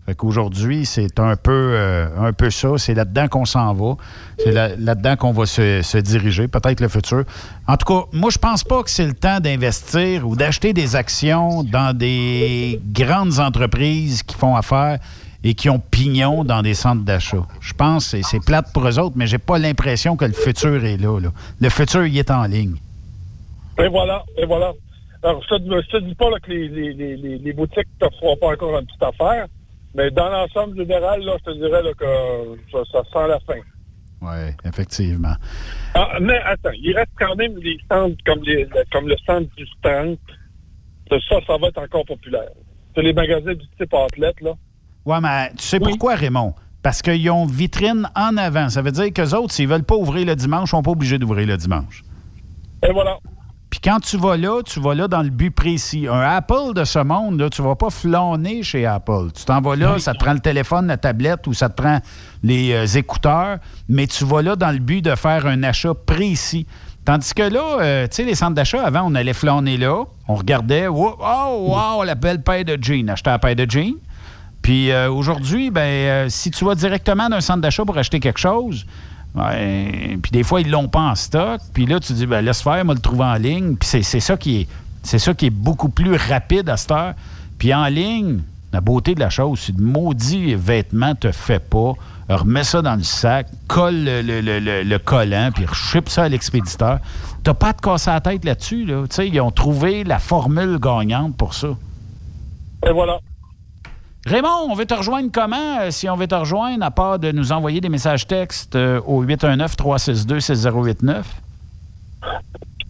Fait 0.07 0.15
qu'aujourd'hui, 0.15 0.87
c'est 0.87 1.19
un 1.19 1.35
peu, 1.35 1.51
euh, 1.75 2.07
un 2.21 2.33
peu 2.33 2.49
ça. 2.51 2.69
C'est 2.79 2.95
là-dedans 2.95 3.27
qu'on 3.27 3.45
s'en 3.45 3.75
va. 3.75 3.97
C'est 4.39 4.53
là- 4.53 4.69
là-dedans 4.79 5.17
qu'on 5.17 5.33
va 5.33 5.47
se, 5.47 5.99
diriger, 6.01 6.47
peut-être 6.47 6.81
le 6.81 6.87
futur. 6.89 7.25
En 7.67 7.77
tout 7.77 7.87
cas, 7.93 8.07
moi, 8.13 8.31
je 8.31 8.39
pense 8.39 8.63
pas 8.63 8.85
que 8.85 8.91
c'est 8.91 9.07
le 9.07 9.15
temps 9.15 9.41
d'investir 9.41 10.27
ou 10.29 10.37
d'acheter 10.37 10.73
des 10.73 10.95
actions 10.95 11.65
dans 11.65 11.97
des 11.97 12.81
grandes 12.93 13.41
entreprises 13.41 14.23
qui 14.23 14.37
font 14.37 14.55
affaire 14.55 15.01
et 15.43 15.55
qui 15.55 15.69
ont 15.69 15.81
pignon 15.81 16.45
dans 16.45 16.63
des 16.63 16.75
centres 16.75 17.03
d'achat. 17.05 17.45
Je 17.61 17.73
pense 17.73 18.13
que 18.13 18.23
c'est- 18.23 18.45
plate 18.45 18.73
pour 18.73 18.87
eux 18.87 18.99
autres, 19.01 19.17
mais 19.17 19.27
j'ai 19.27 19.39
pas 19.39 19.59
l'impression 19.59 20.17
que 20.17 20.25
le 20.25 20.33
futur 20.33 20.85
est 20.85 20.99
là. 20.99 21.19
Le 21.61 21.69
futur, 21.69 22.07
il 22.07 22.17
est 22.17 22.31
en 22.31 22.45
ligne. 22.45 22.77
Et 23.79 23.89
voilà. 23.89 24.23
Et 24.39 24.47
voilà. 24.47 24.73
Alors, 25.25 25.43
je 25.43 25.57
te, 25.57 25.63
je 25.83 25.89
te 25.99 26.05
dis 26.05 26.15
pas 26.15 26.27
que 26.41 26.51
les, 26.53 27.39
les 27.39 27.53
boutiques 27.53 27.89
ne 28.01 28.07
te 28.07 28.15
feront 28.15 28.37
pas 28.37 28.53
encore 28.53 28.79
une 28.79 28.87
petite 28.87 29.03
affaire, 29.03 29.47
mais 29.97 30.11
dans 30.11 30.29
l'ensemble 30.29 30.77
général, 30.77 31.23
là, 31.23 31.37
je 31.39 31.51
te 31.51 31.57
dirais 31.57 31.83
là, 31.83 31.91
que 31.95 32.59
ça, 32.71 32.79
ça 32.93 33.03
sent 33.13 33.29
la 33.29 33.41
fin. 33.41 33.61
Oui, 34.21 34.53
effectivement. 34.65 35.35
Ah, 35.95 36.19
mais 36.21 36.39
attends, 36.45 36.71
il 36.81 36.95
reste 36.95 37.13
quand 37.19 37.35
même 37.37 37.55
des 37.61 37.79
centres 37.91 38.17
comme, 38.25 38.43
les, 38.45 38.69
comme 38.93 39.09
le 39.09 39.17
centre 39.27 39.49
du 39.57 39.67
stand. 39.79 40.17
Ça, 41.11 41.37
ça 41.47 41.57
va 41.59 41.69
être 41.69 41.79
encore 41.79 42.05
populaire. 42.05 42.51
C'est 42.95 43.03
les 43.03 43.13
magasins 43.13 43.55
du 43.55 43.67
type 43.79 43.95
athlète, 43.95 44.41
là. 44.41 44.53
Ouais, 45.05 45.21
mais 45.21 45.51
tu 45.51 45.65
sais 45.65 45.81
pourquoi, 45.81 46.15
Raymond? 46.15 46.55
Parce 46.83 47.03
qu'ils 47.03 47.31
ont 47.31 47.47
vitrine 47.47 48.09
en 48.15 48.37
avant. 48.37 48.69
Ça 48.69 48.83
veut 48.83 48.93
dire 48.93 49.13
qu'eux 49.13 49.35
autres, 49.35 49.53
s'ils 49.53 49.69
veulent 49.69 49.85
pas 49.85 49.97
ouvrir 49.97 50.27
le 50.27 50.37
dimanche, 50.37 50.69
ils 50.69 50.71
sont 50.71 50.83
pas 50.83 50.91
obligés 50.91 51.19
d'ouvrir 51.19 51.47
le 51.47 51.57
dimanche. 51.57 52.03
Et 52.83 52.93
voilà. 52.93 53.19
Puis 53.71 53.81
quand 53.83 53.99
tu 53.99 54.17
vas 54.17 54.37
là, 54.37 54.63
tu 54.63 54.81
vas 54.81 54.95
là 54.95 55.09
dans 55.09 55.23
le 55.23 55.31
but 55.31 55.51
précis. 55.51 56.07
Un 56.09 56.21
Apple 56.21 56.73
de 56.75 56.85
ce 56.85 57.01
monde, 57.01 57.41
là, 57.41 57.51
tu 57.51 57.63
vas 57.63 57.75
pas 57.75 57.91
flâner 57.91 58.63
chez 58.63 58.87
Apple. 58.87 59.33
Tu 59.35 59.45
t'en 59.45 59.61
vas 59.61 59.75
là, 59.75 59.99
ça 59.99 60.13
te 60.13 60.19
prend 60.19 60.33
le 60.33 60.41
téléphone, 60.41 60.87
la 60.87 60.97
tablette 60.97 61.47
ou 61.47 61.55
ça 61.55 61.69
te 61.69 61.83
prend 61.83 61.99
les 62.43 62.73
euh, 62.73 62.87
écouteurs, 62.99 63.59
mais 63.89 64.07
tu 64.07 64.25
vas 64.25 64.43
là 64.43 64.55
dans 64.55 64.71
le 64.71 64.79
but 64.79 65.03
de 65.03 65.15
faire 65.17 65.47
un 65.47 65.63
achat 65.65 65.95
précis. 65.95 66.67
Tandis 67.05 67.35
que 67.35 67.43
là, 67.43 67.81
euh, 67.81 68.07
tu 68.09 68.17
sais, 68.17 68.25
les 68.25 68.35
centres 68.35 68.55
d'achat, 68.55 68.85
avant, 68.85 69.03
on 69.05 69.15
allait 69.15 69.33
flâner 69.33 69.77
là, 69.77 70.05
on 70.29 70.35
regardait, 70.35 70.87
oh, 70.87 71.17
oh, 71.21 71.67
wow, 71.69 72.05
la 72.05 72.15
belle 72.15 72.43
paire 72.43 72.65
de 72.65 72.79
jeans. 72.81 73.09
Acheter 73.11 73.31
la 73.31 73.39
paire 73.39 73.57
de 73.57 73.69
jeans. 73.69 73.95
Puis 74.63 74.91
euh, 74.91 75.11
aujourd'hui, 75.11 75.71
ben, 75.71 76.29
si 76.31 76.51
tu 76.51 76.65
vas 76.65 76.75
directement 76.75 77.29
d'un 77.29 77.41
centre 77.41 77.61
d'achat 77.61 77.85
pour 77.85 77.99
acheter 77.99 78.21
quelque 78.21 78.41
chose, 78.41 78.87
puis 79.37 80.31
des 80.33 80.43
fois, 80.43 80.61
ils 80.61 80.71
l'ont 80.71 80.89
pas 80.89 81.01
en 81.01 81.15
stock. 81.15 81.61
Puis 81.75 81.87
là, 81.87 82.01
tu 82.01 82.13
dis, 82.15 82.27
ben, 82.27 82.41
laisse 82.45 82.63
faire, 82.63 82.85
moi 82.85 82.95
le 82.95 83.01
trouver 83.01 83.25
en 83.25 83.35
ligne. 83.35 83.77
Puis 83.77 83.89
c'est, 83.89 84.03
c'est 84.03 84.21
ça 84.21 84.37
qui 84.37 84.63
est, 84.63 84.69
c'est 85.03 85.19
ça 85.19 85.35
qui 85.35 85.47
est 85.47 85.51
beaucoup 85.51 85.89
plus 85.89 86.17
rapide 86.17 86.69
à 86.69 86.77
cette 86.77 86.91
heure. 86.93 87.15
Puis 87.59 87.73
en 87.75 87.87
ligne, 87.87 88.41
la 88.73 88.81
beauté 88.81 89.15
de 89.15 89.21
la 89.21 89.31
chose, 89.31 89.59
si 89.61 89.73
le 89.73 89.83
maudit 89.83 90.55
vêtement 90.55 91.15
te 91.15 91.31
fait 91.33 91.61
pas, 91.61 91.93
remets 92.29 92.65
ça 92.65 92.83
dans 92.83 92.97
le 92.97 93.03
sac, 93.05 93.47
colle 93.69 94.05
le, 94.05 94.23
le- 94.23 94.41
le- 94.41 94.83
le- 94.83 94.99
collant, 94.99 95.51
puis 95.55 95.65
ship 95.73 96.09
ça 96.09 96.25
à 96.25 96.29
l'expéditeur. 96.29 96.99
T'as 97.45 97.55
pas 97.55 97.73
te 97.73 97.81
casser 97.81 98.11
la 98.11 98.21
tête 98.21 98.45
là-dessus. 98.45 98.85
Là. 98.85 99.05
Ils 99.19 99.41
ont 99.41 99.51
trouvé 99.53 100.03
la 100.03 100.19
formule 100.19 100.79
gagnante 100.81 101.37
pour 101.37 101.55
ça. 101.55 101.69
Et 102.87 102.91
voilà. 102.93 103.19
Raymond, 104.27 104.69
on 104.69 104.75
veut 104.75 104.87
te 104.87 104.95
rejoindre 104.95 105.31
comment, 105.33 105.83
euh, 105.83 105.93
si 105.93 106.11
on 106.11 106.17
veut 106.17 106.27
te 106.27 106.35
rejoindre, 106.35 106.85
à 106.85 106.91
part 106.91 107.21
de 107.21 107.31
nous 107.31 107.53
envoyer 107.53 107.81
des 107.81 107.89
messages 107.89 108.27
textes 108.27 108.75
euh, 108.75 109.01
au 109.03 109.25
819-362-6089? 109.25 111.23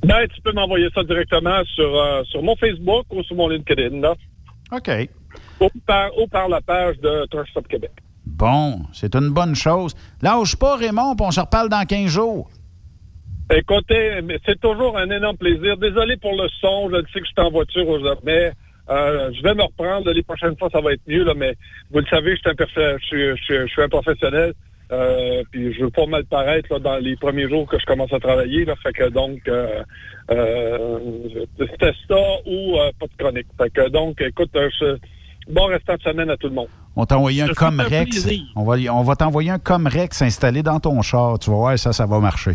Ben, 0.03 0.27
tu 0.35 0.41
peux 0.41 0.53
m'envoyer 0.53 0.89
ça 0.95 1.03
directement 1.05 1.63
sur, 1.75 1.95
euh, 1.95 2.25
sur 2.25 2.43
mon 2.43 2.57
Facebook 2.57 3.05
ou 3.11 3.23
sur 3.23 3.37
mon 3.37 3.49
LinkedIn, 3.49 4.01
là. 4.01 4.15
OK. 4.73 4.91
Ou 5.61 5.69
par, 5.87 6.09
ou 6.19 6.27
par 6.27 6.49
la 6.49 6.63
page 6.63 6.99
de 7.01 7.27
Truck 7.27 7.47
Stop 7.49 7.69
Québec. 7.69 7.93
Bon, 8.25 8.87
c'est 8.95 9.15
une 9.15 9.29
bonne 9.29 9.55
chose. 9.55 9.95
Lâche 10.23 10.57
pas, 10.57 10.77
Raymond, 10.77 11.17
puis 11.17 11.27
on 11.27 11.33
se 11.33 11.41
reparle 11.41 11.69
dans 11.69 11.85
15 11.85 12.07
jours. 12.07 12.49
Écoutez, 13.51 14.21
c'est 14.47 14.59
toujours 14.59 14.97
un 14.97 15.11
énorme 15.11 15.37
plaisir. 15.37 15.77
Désolé 15.77 16.17
pour 16.17 16.33
le 16.33 16.49
son, 16.63 16.89
je 16.89 16.97
sais 17.13 17.21
que 17.21 17.27
je 17.27 17.33
suis 17.33 17.47
en 17.47 17.51
voiture 17.51 17.87
aujourd'hui, 17.87 18.25
mais 18.25 18.53
euh, 18.91 19.31
je 19.37 19.43
vais 19.43 19.55
me 19.55 19.63
reprendre. 19.63 20.11
Les 20.13 20.23
prochaines 20.23 20.57
fois, 20.57 20.69
ça 20.73 20.81
va 20.81 20.93
être 20.93 21.03
mieux, 21.07 21.25
là, 21.25 21.35
mais 21.37 21.55
vous 21.91 21.99
le 22.01 22.07
savez, 22.07 22.33
je 22.37 22.41
suis 22.41 22.51
un, 22.51 22.55
perfe- 22.55 22.99
je 23.01 23.07
suis, 23.07 23.29
je 23.37 23.43
suis- 23.45 23.59
je 23.61 23.67
suis 23.73 23.83
un 23.83 23.89
professionnel. 23.89 24.55
Euh, 24.93 25.43
puis 25.51 25.75
je 25.75 25.81
veux 25.83 25.91
pas 25.91 26.07
mal 26.07 26.25
paraître 26.27 26.73
là, 26.73 26.79
dans 26.79 26.99
les 26.99 27.17
premiers 27.17 27.49
jours 27.49 27.67
que 27.67 27.77
je 27.77 27.85
commence 27.87 28.13
à 28.13 28.21
travailler. 28.21 28.65
Là, 28.65 28.75
fait 28.81 28.93
que 28.93 29.09
donc 29.09 29.41
euh, 29.49 29.83
euh, 30.31 30.99
c'était 31.59 31.93
ça 32.09 32.15
ou 32.47 32.77
euh, 32.79 32.91
pas 32.99 33.07
de 33.07 33.13
chronique. 33.19 33.47
Fait 33.61 33.71
que 33.71 33.89
donc, 33.89 34.21
écoute, 34.21 34.51
euh, 34.55 34.69
je- 34.81 35.53
bon 35.53 35.67
restant 35.67 35.95
de 35.97 36.03
semaine 36.03 36.31
à 36.31 36.37
tout 36.37 36.47
le 36.49 36.55
monde. 36.55 36.69
On 36.95 37.05
t'a 37.05 37.19
envoyé 37.19 37.43
un 37.43 37.49
Comrex. 37.49 38.29
On 38.55 38.63
va, 38.65 38.77
on 38.95 39.03
va 39.03 39.17
t'envoyer 39.17 39.51
un 39.51 39.59
Comrex 39.59 40.23
installé 40.23 40.63
dans 40.63 40.79
ton 40.79 41.03
char. 41.03 41.39
Tu 41.41 41.51
vas 41.51 41.57
voir, 41.57 41.79
ça, 41.79 41.93
ça 41.93 42.07
va 42.07 42.21
marcher. 42.21 42.53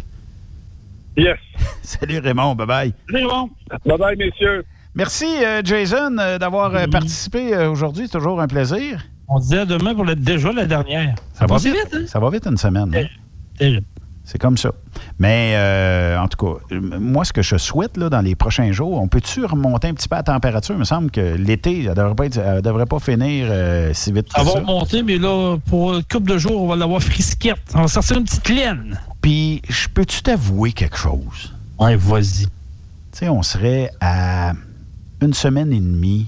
Yes. 1.18 1.38
Salut 1.84 2.20
Raymond, 2.20 2.56
bye-bye. 2.56 2.94
Raymond. 3.10 3.50
Bye-bye, 3.86 4.18
messieurs. 4.18 4.64
Merci, 4.94 5.26
euh, 5.44 5.62
Jason, 5.64 6.18
euh, 6.20 6.38
d'avoir 6.38 6.76
euh, 6.76 6.86
participé 6.88 7.54
euh, 7.54 7.72
aujourd'hui. 7.72 8.08
C'est 8.12 8.18
toujours 8.18 8.42
un 8.42 8.48
plaisir. 8.48 9.02
On 9.28 9.40
disait 9.40 9.60
à 9.60 9.66
demain 9.66 9.96
pour 9.96 10.04
le, 10.04 10.16
déjà 10.16 10.52
la 10.52 10.66
dernière. 10.66 11.16
Ça 11.34 11.46
va 11.46 11.58
vite. 11.58 11.76
hein? 11.94 12.00
Ça 12.08 12.20
va 12.20 12.30
vite 12.30 12.46
une 12.46 12.58
semaine. 12.58 12.94
hein? 13.60 13.80
C'est 14.24 14.38
comme 14.38 14.58
ça. 14.58 14.72
Mais 15.20 15.54
euh, 15.56 16.18
en 16.20 16.28
tout 16.28 16.38
cas, 16.46 16.76
moi, 17.00 17.24
ce 17.26 17.34
que 17.34 17.42
je 17.42 17.58
souhaite 17.58 17.98
là, 17.98 18.10
dans 18.10 18.22
les 18.22 18.36
prochains 18.36 18.72
jours, 18.72 19.02
on 19.02 19.08
peut-tu 19.08 19.44
remonter 19.46 19.88
un 19.88 19.94
petit 19.94 20.08
peu 20.08 20.16
la 20.16 20.24
température? 20.24 20.76
Il 20.76 20.80
me 20.80 20.84
semble 20.84 21.10
que 21.10 21.36
l'été, 21.36 21.84
elle 21.84 21.90
ne 21.90 21.94
devrait, 22.62 22.86
pas 22.86 22.98
elle 22.98 23.02
finir 23.02 23.48
euh, 23.50 23.92
si 23.94 24.12
vite 24.12 24.28
que 24.28 24.34
Ça 24.36 24.44
va 24.44 24.52
remonter, 24.60 25.04
mais 25.04 25.18
là, 25.18 25.58
pour 25.68 25.96
une 25.96 26.04
couple 26.04 26.32
de 26.32 26.38
jours, 26.38 26.62
on 26.64 26.68
va 26.68 26.76
l'avoir 26.76 27.02
frisquette. 27.02 27.60
On 27.74 27.82
va 27.82 27.88
sortir 27.88 28.18
une 28.18 28.26
petite 28.26 28.50
laine. 28.50 29.00
Puis, 29.22 29.62
je 29.70 29.88
peux-tu 29.88 30.22
t'avouer 30.22 30.72
quelque 30.74 30.98
chose? 30.98 31.54
Ouais, 31.80 31.96
vas-y. 31.96 32.46
Tu 32.46 32.50
sais, 33.14 33.30
on 33.30 33.42
serait 33.44 33.90
à 34.02 34.54
une 35.22 35.34
semaine 35.34 35.72
et 35.72 35.80
demie 35.80 36.28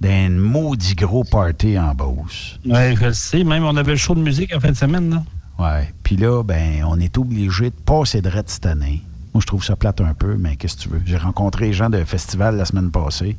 d'un 0.00 0.30
maudit 0.30 0.94
gros 0.94 1.24
party 1.24 1.78
en 1.78 1.94
Beauce. 1.94 2.58
Ouais, 2.64 2.94
je 2.98 3.06
le 3.06 3.12
sais. 3.12 3.44
Même, 3.44 3.64
on 3.64 3.76
avait 3.76 3.92
le 3.92 3.98
show 3.98 4.14
de 4.14 4.20
musique 4.20 4.54
en 4.54 4.60
fin 4.60 4.70
de 4.70 4.76
semaine, 4.76 5.10
là. 5.10 5.22
Ouais. 5.58 5.92
Puis 6.02 6.16
là, 6.16 6.42
ben, 6.42 6.84
on 6.86 6.98
est 6.98 7.18
obligé 7.18 7.68
de 7.68 7.74
passer 7.74 8.22
de 8.22 8.30
cette 8.46 8.64
année. 8.64 9.02
Moi, 9.34 9.42
je 9.42 9.46
trouve 9.46 9.62
ça 9.62 9.76
plate 9.76 10.00
un 10.00 10.14
peu, 10.14 10.36
mais 10.36 10.56
qu'est-ce 10.56 10.76
que 10.76 10.82
tu 10.82 10.88
veux? 10.88 11.02
J'ai 11.04 11.18
rencontré 11.18 11.66
les 11.66 11.72
gens 11.74 11.90
de 11.90 12.02
festival 12.04 12.56
la 12.56 12.64
semaine 12.64 12.90
passée, 12.90 13.36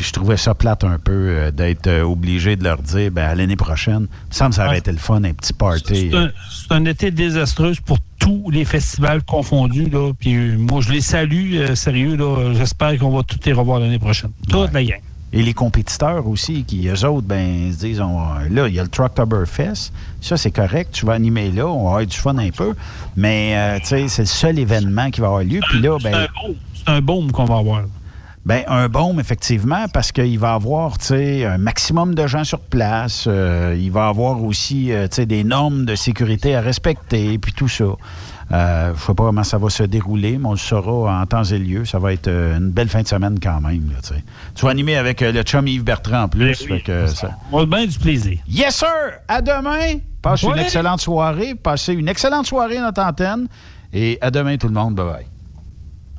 puis 0.00 0.08
je 0.08 0.14
trouvais 0.14 0.38
ça 0.38 0.54
plate 0.54 0.82
un 0.82 0.98
peu 0.98 1.12
euh, 1.12 1.50
d'être 1.50 1.86
euh, 1.86 2.00
obligé 2.04 2.56
de 2.56 2.64
leur 2.64 2.78
dire, 2.80 3.10
ben, 3.10 3.28
à 3.28 3.34
l'année 3.34 3.54
prochaine, 3.54 4.06
il 4.10 4.28
me 4.30 4.32
semble 4.34 4.48
que 4.52 4.56
ça 4.56 4.64
aurait 4.66 4.78
été 4.78 4.90
le 4.90 4.96
fun, 4.96 5.22
un 5.22 5.34
petit 5.34 5.52
party. 5.52 6.08
C'est 6.10 6.16
un, 6.16 6.30
c'est 6.50 6.72
un 6.74 6.84
été 6.86 7.10
désastreux 7.10 7.74
pour 7.84 7.98
tous 8.18 8.48
les 8.50 8.64
festivals 8.64 9.22
confondus, 9.22 9.90
là. 9.90 10.12
Puis 10.18 10.34
euh, 10.34 10.56
moi, 10.56 10.80
je 10.80 10.90
les 10.90 11.02
salue, 11.02 11.56
euh, 11.56 11.74
sérieux, 11.74 12.16
là. 12.16 12.54
J'espère 12.54 12.96
qu'on 12.98 13.10
va 13.10 13.22
tous 13.24 13.40
les 13.44 13.52
revoir 13.52 13.78
l'année 13.78 13.98
prochaine. 13.98 14.30
Toute 14.48 14.72
la 14.72 14.82
gang. 14.84 15.00
Et 15.34 15.42
les 15.42 15.52
compétiteurs 15.52 16.26
aussi, 16.26 16.64
qui, 16.64 16.88
eux 16.88 17.04
autres, 17.06 17.26
ben, 17.26 17.70
se 17.70 17.80
disent, 17.80 18.00
on- 18.00 18.38
là, 18.50 18.68
il 18.68 18.74
y 18.74 18.80
a 18.80 18.82
le 18.82 18.88
Trucktoberfest. 18.88 19.92
Ça, 20.22 20.38
c'est 20.38 20.50
correct. 20.50 20.92
Tu 20.92 21.04
vas 21.04 21.12
animer 21.12 21.50
là. 21.50 21.66
On 21.66 21.84
va 21.84 21.90
avoir 21.90 22.06
du 22.06 22.16
fun 22.16 22.38
un 22.38 22.48
peu. 22.50 22.74
Mais, 23.16 23.52
euh, 23.54 23.78
tu 23.80 23.88
sais, 23.88 24.08
c'est 24.08 24.22
le 24.22 24.26
seul 24.28 24.58
événement 24.58 25.10
qui 25.10 25.20
va 25.20 25.26
avoir 25.26 25.42
lieu. 25.44 25.60
Puis 25.68 25.80
là, 25.82 25.98
C'est 26.00 26.10
ben. 26.10 26.26
C'est 26.74 26.88
un 26.90 27.02
baume 27.02 27.30
qu'on 27.32 27.44
va 27.44 27.58
avoir. 27.58 27.82
Ben, 28.46 28.62
un 28.68 28.88
baume, 28.88 29.20
effectivement, 29.20 29.86
parce 29.92 30.12
qu'il 30.12 30.38
va 30.38 30.52
y 30.52 30.54
avoir 30.54 30.94
un 31.12 31.58
maximum 31.58 32.14
de 32.14 32.26
gens 32.26 32.42
sur 32.44 32.58
place. 32.60 33.26
Euh, 33.26 33.76
il 33.78 33.90
va 33.92 34.06
y 34.06 34.08
avoir 34.08 34.42
aussi 34.42 34.92
euh, 34.92 35.08
des 35.08 35.44
normes 35.44 35.84
de 35.84 35.94
sécurité 35.94 36.56
à 36.56 36.62
respecter, 36.62 37.36
puis 37.38 37.52
tout 37.52 37.68
ça. 37.68 37.84
Euh, 38.52 38.86
je 38.86 38.92
ne 38.92 38.96
sais 38.96 39.14
pas 39.14 39.24
comment 39.24 39.44
ça 39.44 39.58
va 39.58 39.68
se 39.68 39.82
dérouler, 39.82 40.38
mais 40.38 40.46
on 40.48 40.52
le 40.52 40.56
saura 40.56 41.20
en 41.20 41.26
temps 41.26 41.44
et 41.44 41.58
lieu. 41.58 41.84
Ça 41.84 41.98
va 41.98 42.14
être 42.14 42.28
une 42.28 42.70
belle 42.70 42.88
fin 42.88 43.02
de 43.02 43.06
semaine 43.08 43.38
quand 43.40 43.60
même. 43.60 43.90
là, 43.92 43.98
tu 44.54 44.64
vas 44.64 44.70
animer 44.70 44.96
avec 44.96 45.20
le 45.20 45.42
chum 45.42 45.68
Yves 45.68 45.84
Bertrand 45.84 46.22
en 46.22 46.28
plus. 46.28 46.54
fait 46.66 46.80
que, 46.80 47.06
ça- 47.06 47.36
On 47.52 47.60
a 47.62 47.66
bien 47.66 47.86
du 47.86 47.98
plaisir. 47.98 48.38
Yes, 48.48 48.76
sir! 48.76 48.88
À 49.28 49.40
demain! 49.42 49.98
Passe 50.22 50.42
une 50.42 50.58
excellente 50.58 51.00
soirée. 51.00 51.54
Passez 51.54 51.92
une 51.92 52.08
excellente 52.08 52.46
soirée 52.46 52.78
à 52.78 52.82
notre 52.82 53.02
antenne. 53.02 53.46
Et 53.92 54.18
à 54.20 54.30
demain, 54.30 54.56
tout 54.56 54.66
le 54.68 54.74
monde. 54.74 54.94
Bye-bye. 54.96 55.29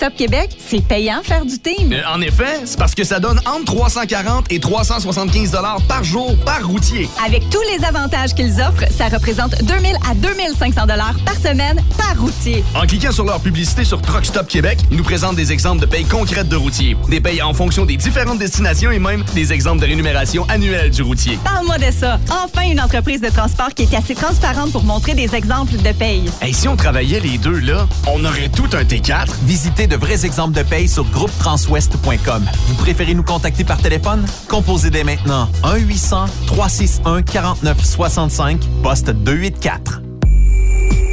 Stop 0.00 0.16
Québec, 0.16 0.56
c'est 0.66 0.82
payant 0.82 1.20
faire 1.22 1.44
du 1.44 1.58
team. 1.58 1.92
Euh, 1.92 2.00
en 2.10 2.22
effet, 2.22 2.62
c'est 2.64 2.78
parce 2.78 2.94
que 2.94 3.04
ça 3.04 3.20
donne 3.20 3.38
entre 3.40 3.66
340 3.66 4.46
et 4.50 4.58
375 4.58 5.50
dollars 5.50 5.82
par 5.86 6.02
jour 6.02 6.34
par 6.42 6.66
routier. 6.66 7.06
Avec 7.22 7.50
tous 7.50 7.60
les 7.70 7.84
avantages 7.84 8.32
qu'ils 8.34 8.62
offrent, 8.62 8.90
ça 8.90 9.08
représente 9.08 9.62
2000 9.62 9.96
à 10.10 10.14
2500 10.14 10.86
dollars 10.86 11.14
par 11.26 11.34
semaine 11.34 11.82
par 11.98 12.18
routier. 12.18 12.64
En 12.74 12.86
cliquant 12.86 13.12
sur 13.12 13.26
leur 13.26 13.40
publicité 13.40 13.84
sur 13.84 14.00
Truck 14.00 14.24
Stop 14.24 14.48
Québec, 14.48 14.78
ils 14.90 14.96
nous 14.96 15.04
présentent 15.04 15.36
des 15.36 15.52
exemples 15.52 15.82
de 15.82 15.86
payes 15.86 16.06
concrètes 16.06 16.48
de 16.48 16.56
routiers, 16.56 16.96
des 17.10 17.20
payes 17.20 17.42
en 17.42 17.52
fonction 17.52 17.84
des 17.84 17.98
différentes 17.98 18.38
destinations 18.38 18.90
et 18.90 18.98
même 18.98 19.22
des 19.34 19.52
exemples 19.52 19.82
de 19.82 19.86
rémunération 19.86 20.46
annuelle 20.48 20.90
du 20.92 21.02
routier. 21.02 21.38
Parle-moi 21.44 21.76
de 21.76 21.90
ça. 21.92 22.18
Enfin, 22.42 22.62
une 22.70 22.80
entreprise 22.80 23.20
de 23.20 23.28
transport 23.28 23.74
qui 23.74 23.82
est 23.82 23.94
assez 23.94 24.14
transparente 24.14 24.72
pour 24.72 24.84
montrer 24.84 25.12
des 25.12 25.34
exemples 25.34 25.76
de 25.76 25.92
paye. 25.92 26.24
Et 26.40 26.54
si 26.54 26.68
on 26.68 26.76
travaillait 26.76 27.20
les 27.20 27.36
deux 27.36 27.58
là, 27.58 27.86
on 28.06 28.24
aurait 28.24 28.48
tout 28.48 28.70
un 28.72 28.84
T4. 28.84 29.26
Visitez 29.42 29.79
de 29.86 29.96
vrais 29.96 30.26
exemples 30.26 30.56
de 30.56 30.62
paye 30.62 30.88
sur 30.88 31.04
groupetranswest.com. 31.04 32.44
Vous 32.66 32.74
préférez 32.74 33.14
nous 33.14 33.22
contacter 33.22 33.64
par 33.64 33.78
téléphone? 33.78 34.26
Composez 34.48 34.90
dès 34.90 35.04
maintenant 35.04 35.48
1-800-361-4965, 35.62 38.58
poste 38.82 39.10
284. 39.10 40.09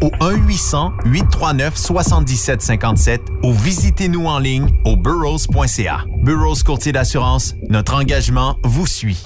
au 0.00 0.10
1-800-839-7757 0.20 3.18
ou 3.42 3.52
visitez-nous 3.52 4.26
en 4.26 4.38
ligne 4.38 4.68
au 4.84 4.96
burrows.ca. 4.96 6.04
Burroughs 6.22 6.62
Courtier 6.64 6.92
d'assurance, 6.92 7.56
notre 7.68 7.94
engagement 7.94 8.56
vous 8.64 8.86
suit. 8.86 9.22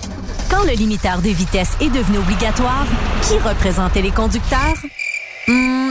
Quand 0.50 0.64
le 0.64 0.72
limiteur 0.72 1.22
de 1.22 1.30
vitesse 1.30 1.76
est 1.80 1.90
devenu 1.90 2.18
obligatoire, 2.18 2.86
qui 3.22 3.38
représentait 3.38 4.02
les 4.02 4.10
conducteurs? 4.10 4.74
Hmm, 5.48 5.90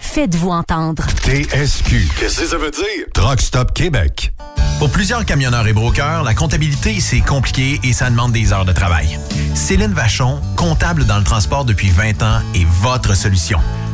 Faites-vous 0.00 0.50
entendre. 0.50 1.04
TSQ. 1.24 2.08
Qu'est-ce 2.18 2.40
que 2.40 2.46
ça 2.46 2.56
veut 2.56 2.70
dire? 2.70 3.06
Truck 3.12 3.40
Stop 3.40 3.72
Québec. 3.74 4.32
Pour 4.78 4.90
plusieurs 4.90 5.24
camionneurs 5.24 5.66
et 5.66 5.72
brokers, 5.72 6.22
la 6.22 6.34
comptabilité, 6.34 7.00
c'est 7.00 7.20
compliqué 7.20 7.80
et 7.82 7.92
ça 7.92 8.10
demande 8.10 8.30
des 8.32 8.52
heures 8.52 8.64
de 8.64 8.72
travail. 8.72 9.18
Céline 9.54 9.92
Vachon, 9.92 10.40
comptable 10.56 11.04
dans 11.04 11.18
le 11.18 11.24
transport 11.24 11.64
depuis 11.64 11.90
20 11.90 12.22
ans, 12.22 12.40
est 12.54 12.66
votre 12.80 13.16
solution. 13.16 13.58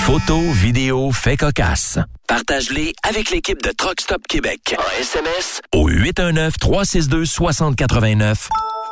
Photos, 0.00 0.54
vidéos, 0.54 1.12
faits 1.12 1.40
cocasse. 1.40 1.98
Partage-les 2.26 2.94
avec 3.08 3.30
l'équipe 3.30 3.62
de 3.62 3.70
Truck 3.70 4.00
Stop 4.00 4.26
Québec. 4.28 4.74
En 4.78 5.00
SMS 5.00 5.60
au 5.72 5.88
819-362-6089. 5.90 8.48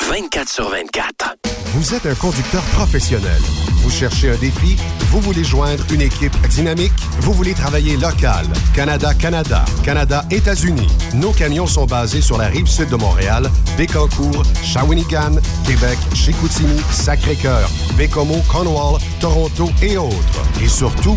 24 0.09 0.49
sur 0.49 0.69
24. 0.69 1.37
Vous 1.75 1.95
êtes 1.95 2.07
un 2.07 2.15
conducteur 2.15 2.63
professionnel. 2.75 3.41
Vous 3.83 3.91
cherchez 3.91 4.31
un 4.31 4.37
défi? 4.37 4.77
Vous 5.11 5.21
voulez 5.21 5.45
joindre 5.45 5.85
une 5.93 6.03
équipe 6.03 6.35
dynamique? 6.49 6.93
Vous 7.21 7.33
voulez 7.33 7.55
travailler 7.55 7.97
local? 7.97 8.47
Canada-Canada, 8.75 9.65
Canada-États-Unis. 9.85 10.89
Nos 11.15 11.33
camions 11.33 11.67
sont 11.67 11.87
basés 11.87 12.21
sur 12.21 12.37
la 12.37 12.49
rive 12.49 12.67
sud 12.67 12.89
de 12.91 12.97
Montréal, 12.97 13.51
Bécancour, 13.79 14.43
Shawinigan, 14.63 15.37
Québec, 15.67 15.99
Chicoutimi, 16.15 16.81
Sacré-Cœur, 16.91 17.71
Bécomo, 17.97 18.43
Cornwall, 18.51 19.01
Toronto 19.21 19.71
et 19.83 19.97
autres. 19.97 20.43
Et 20.63 20.69
surtout, 20.69 21.17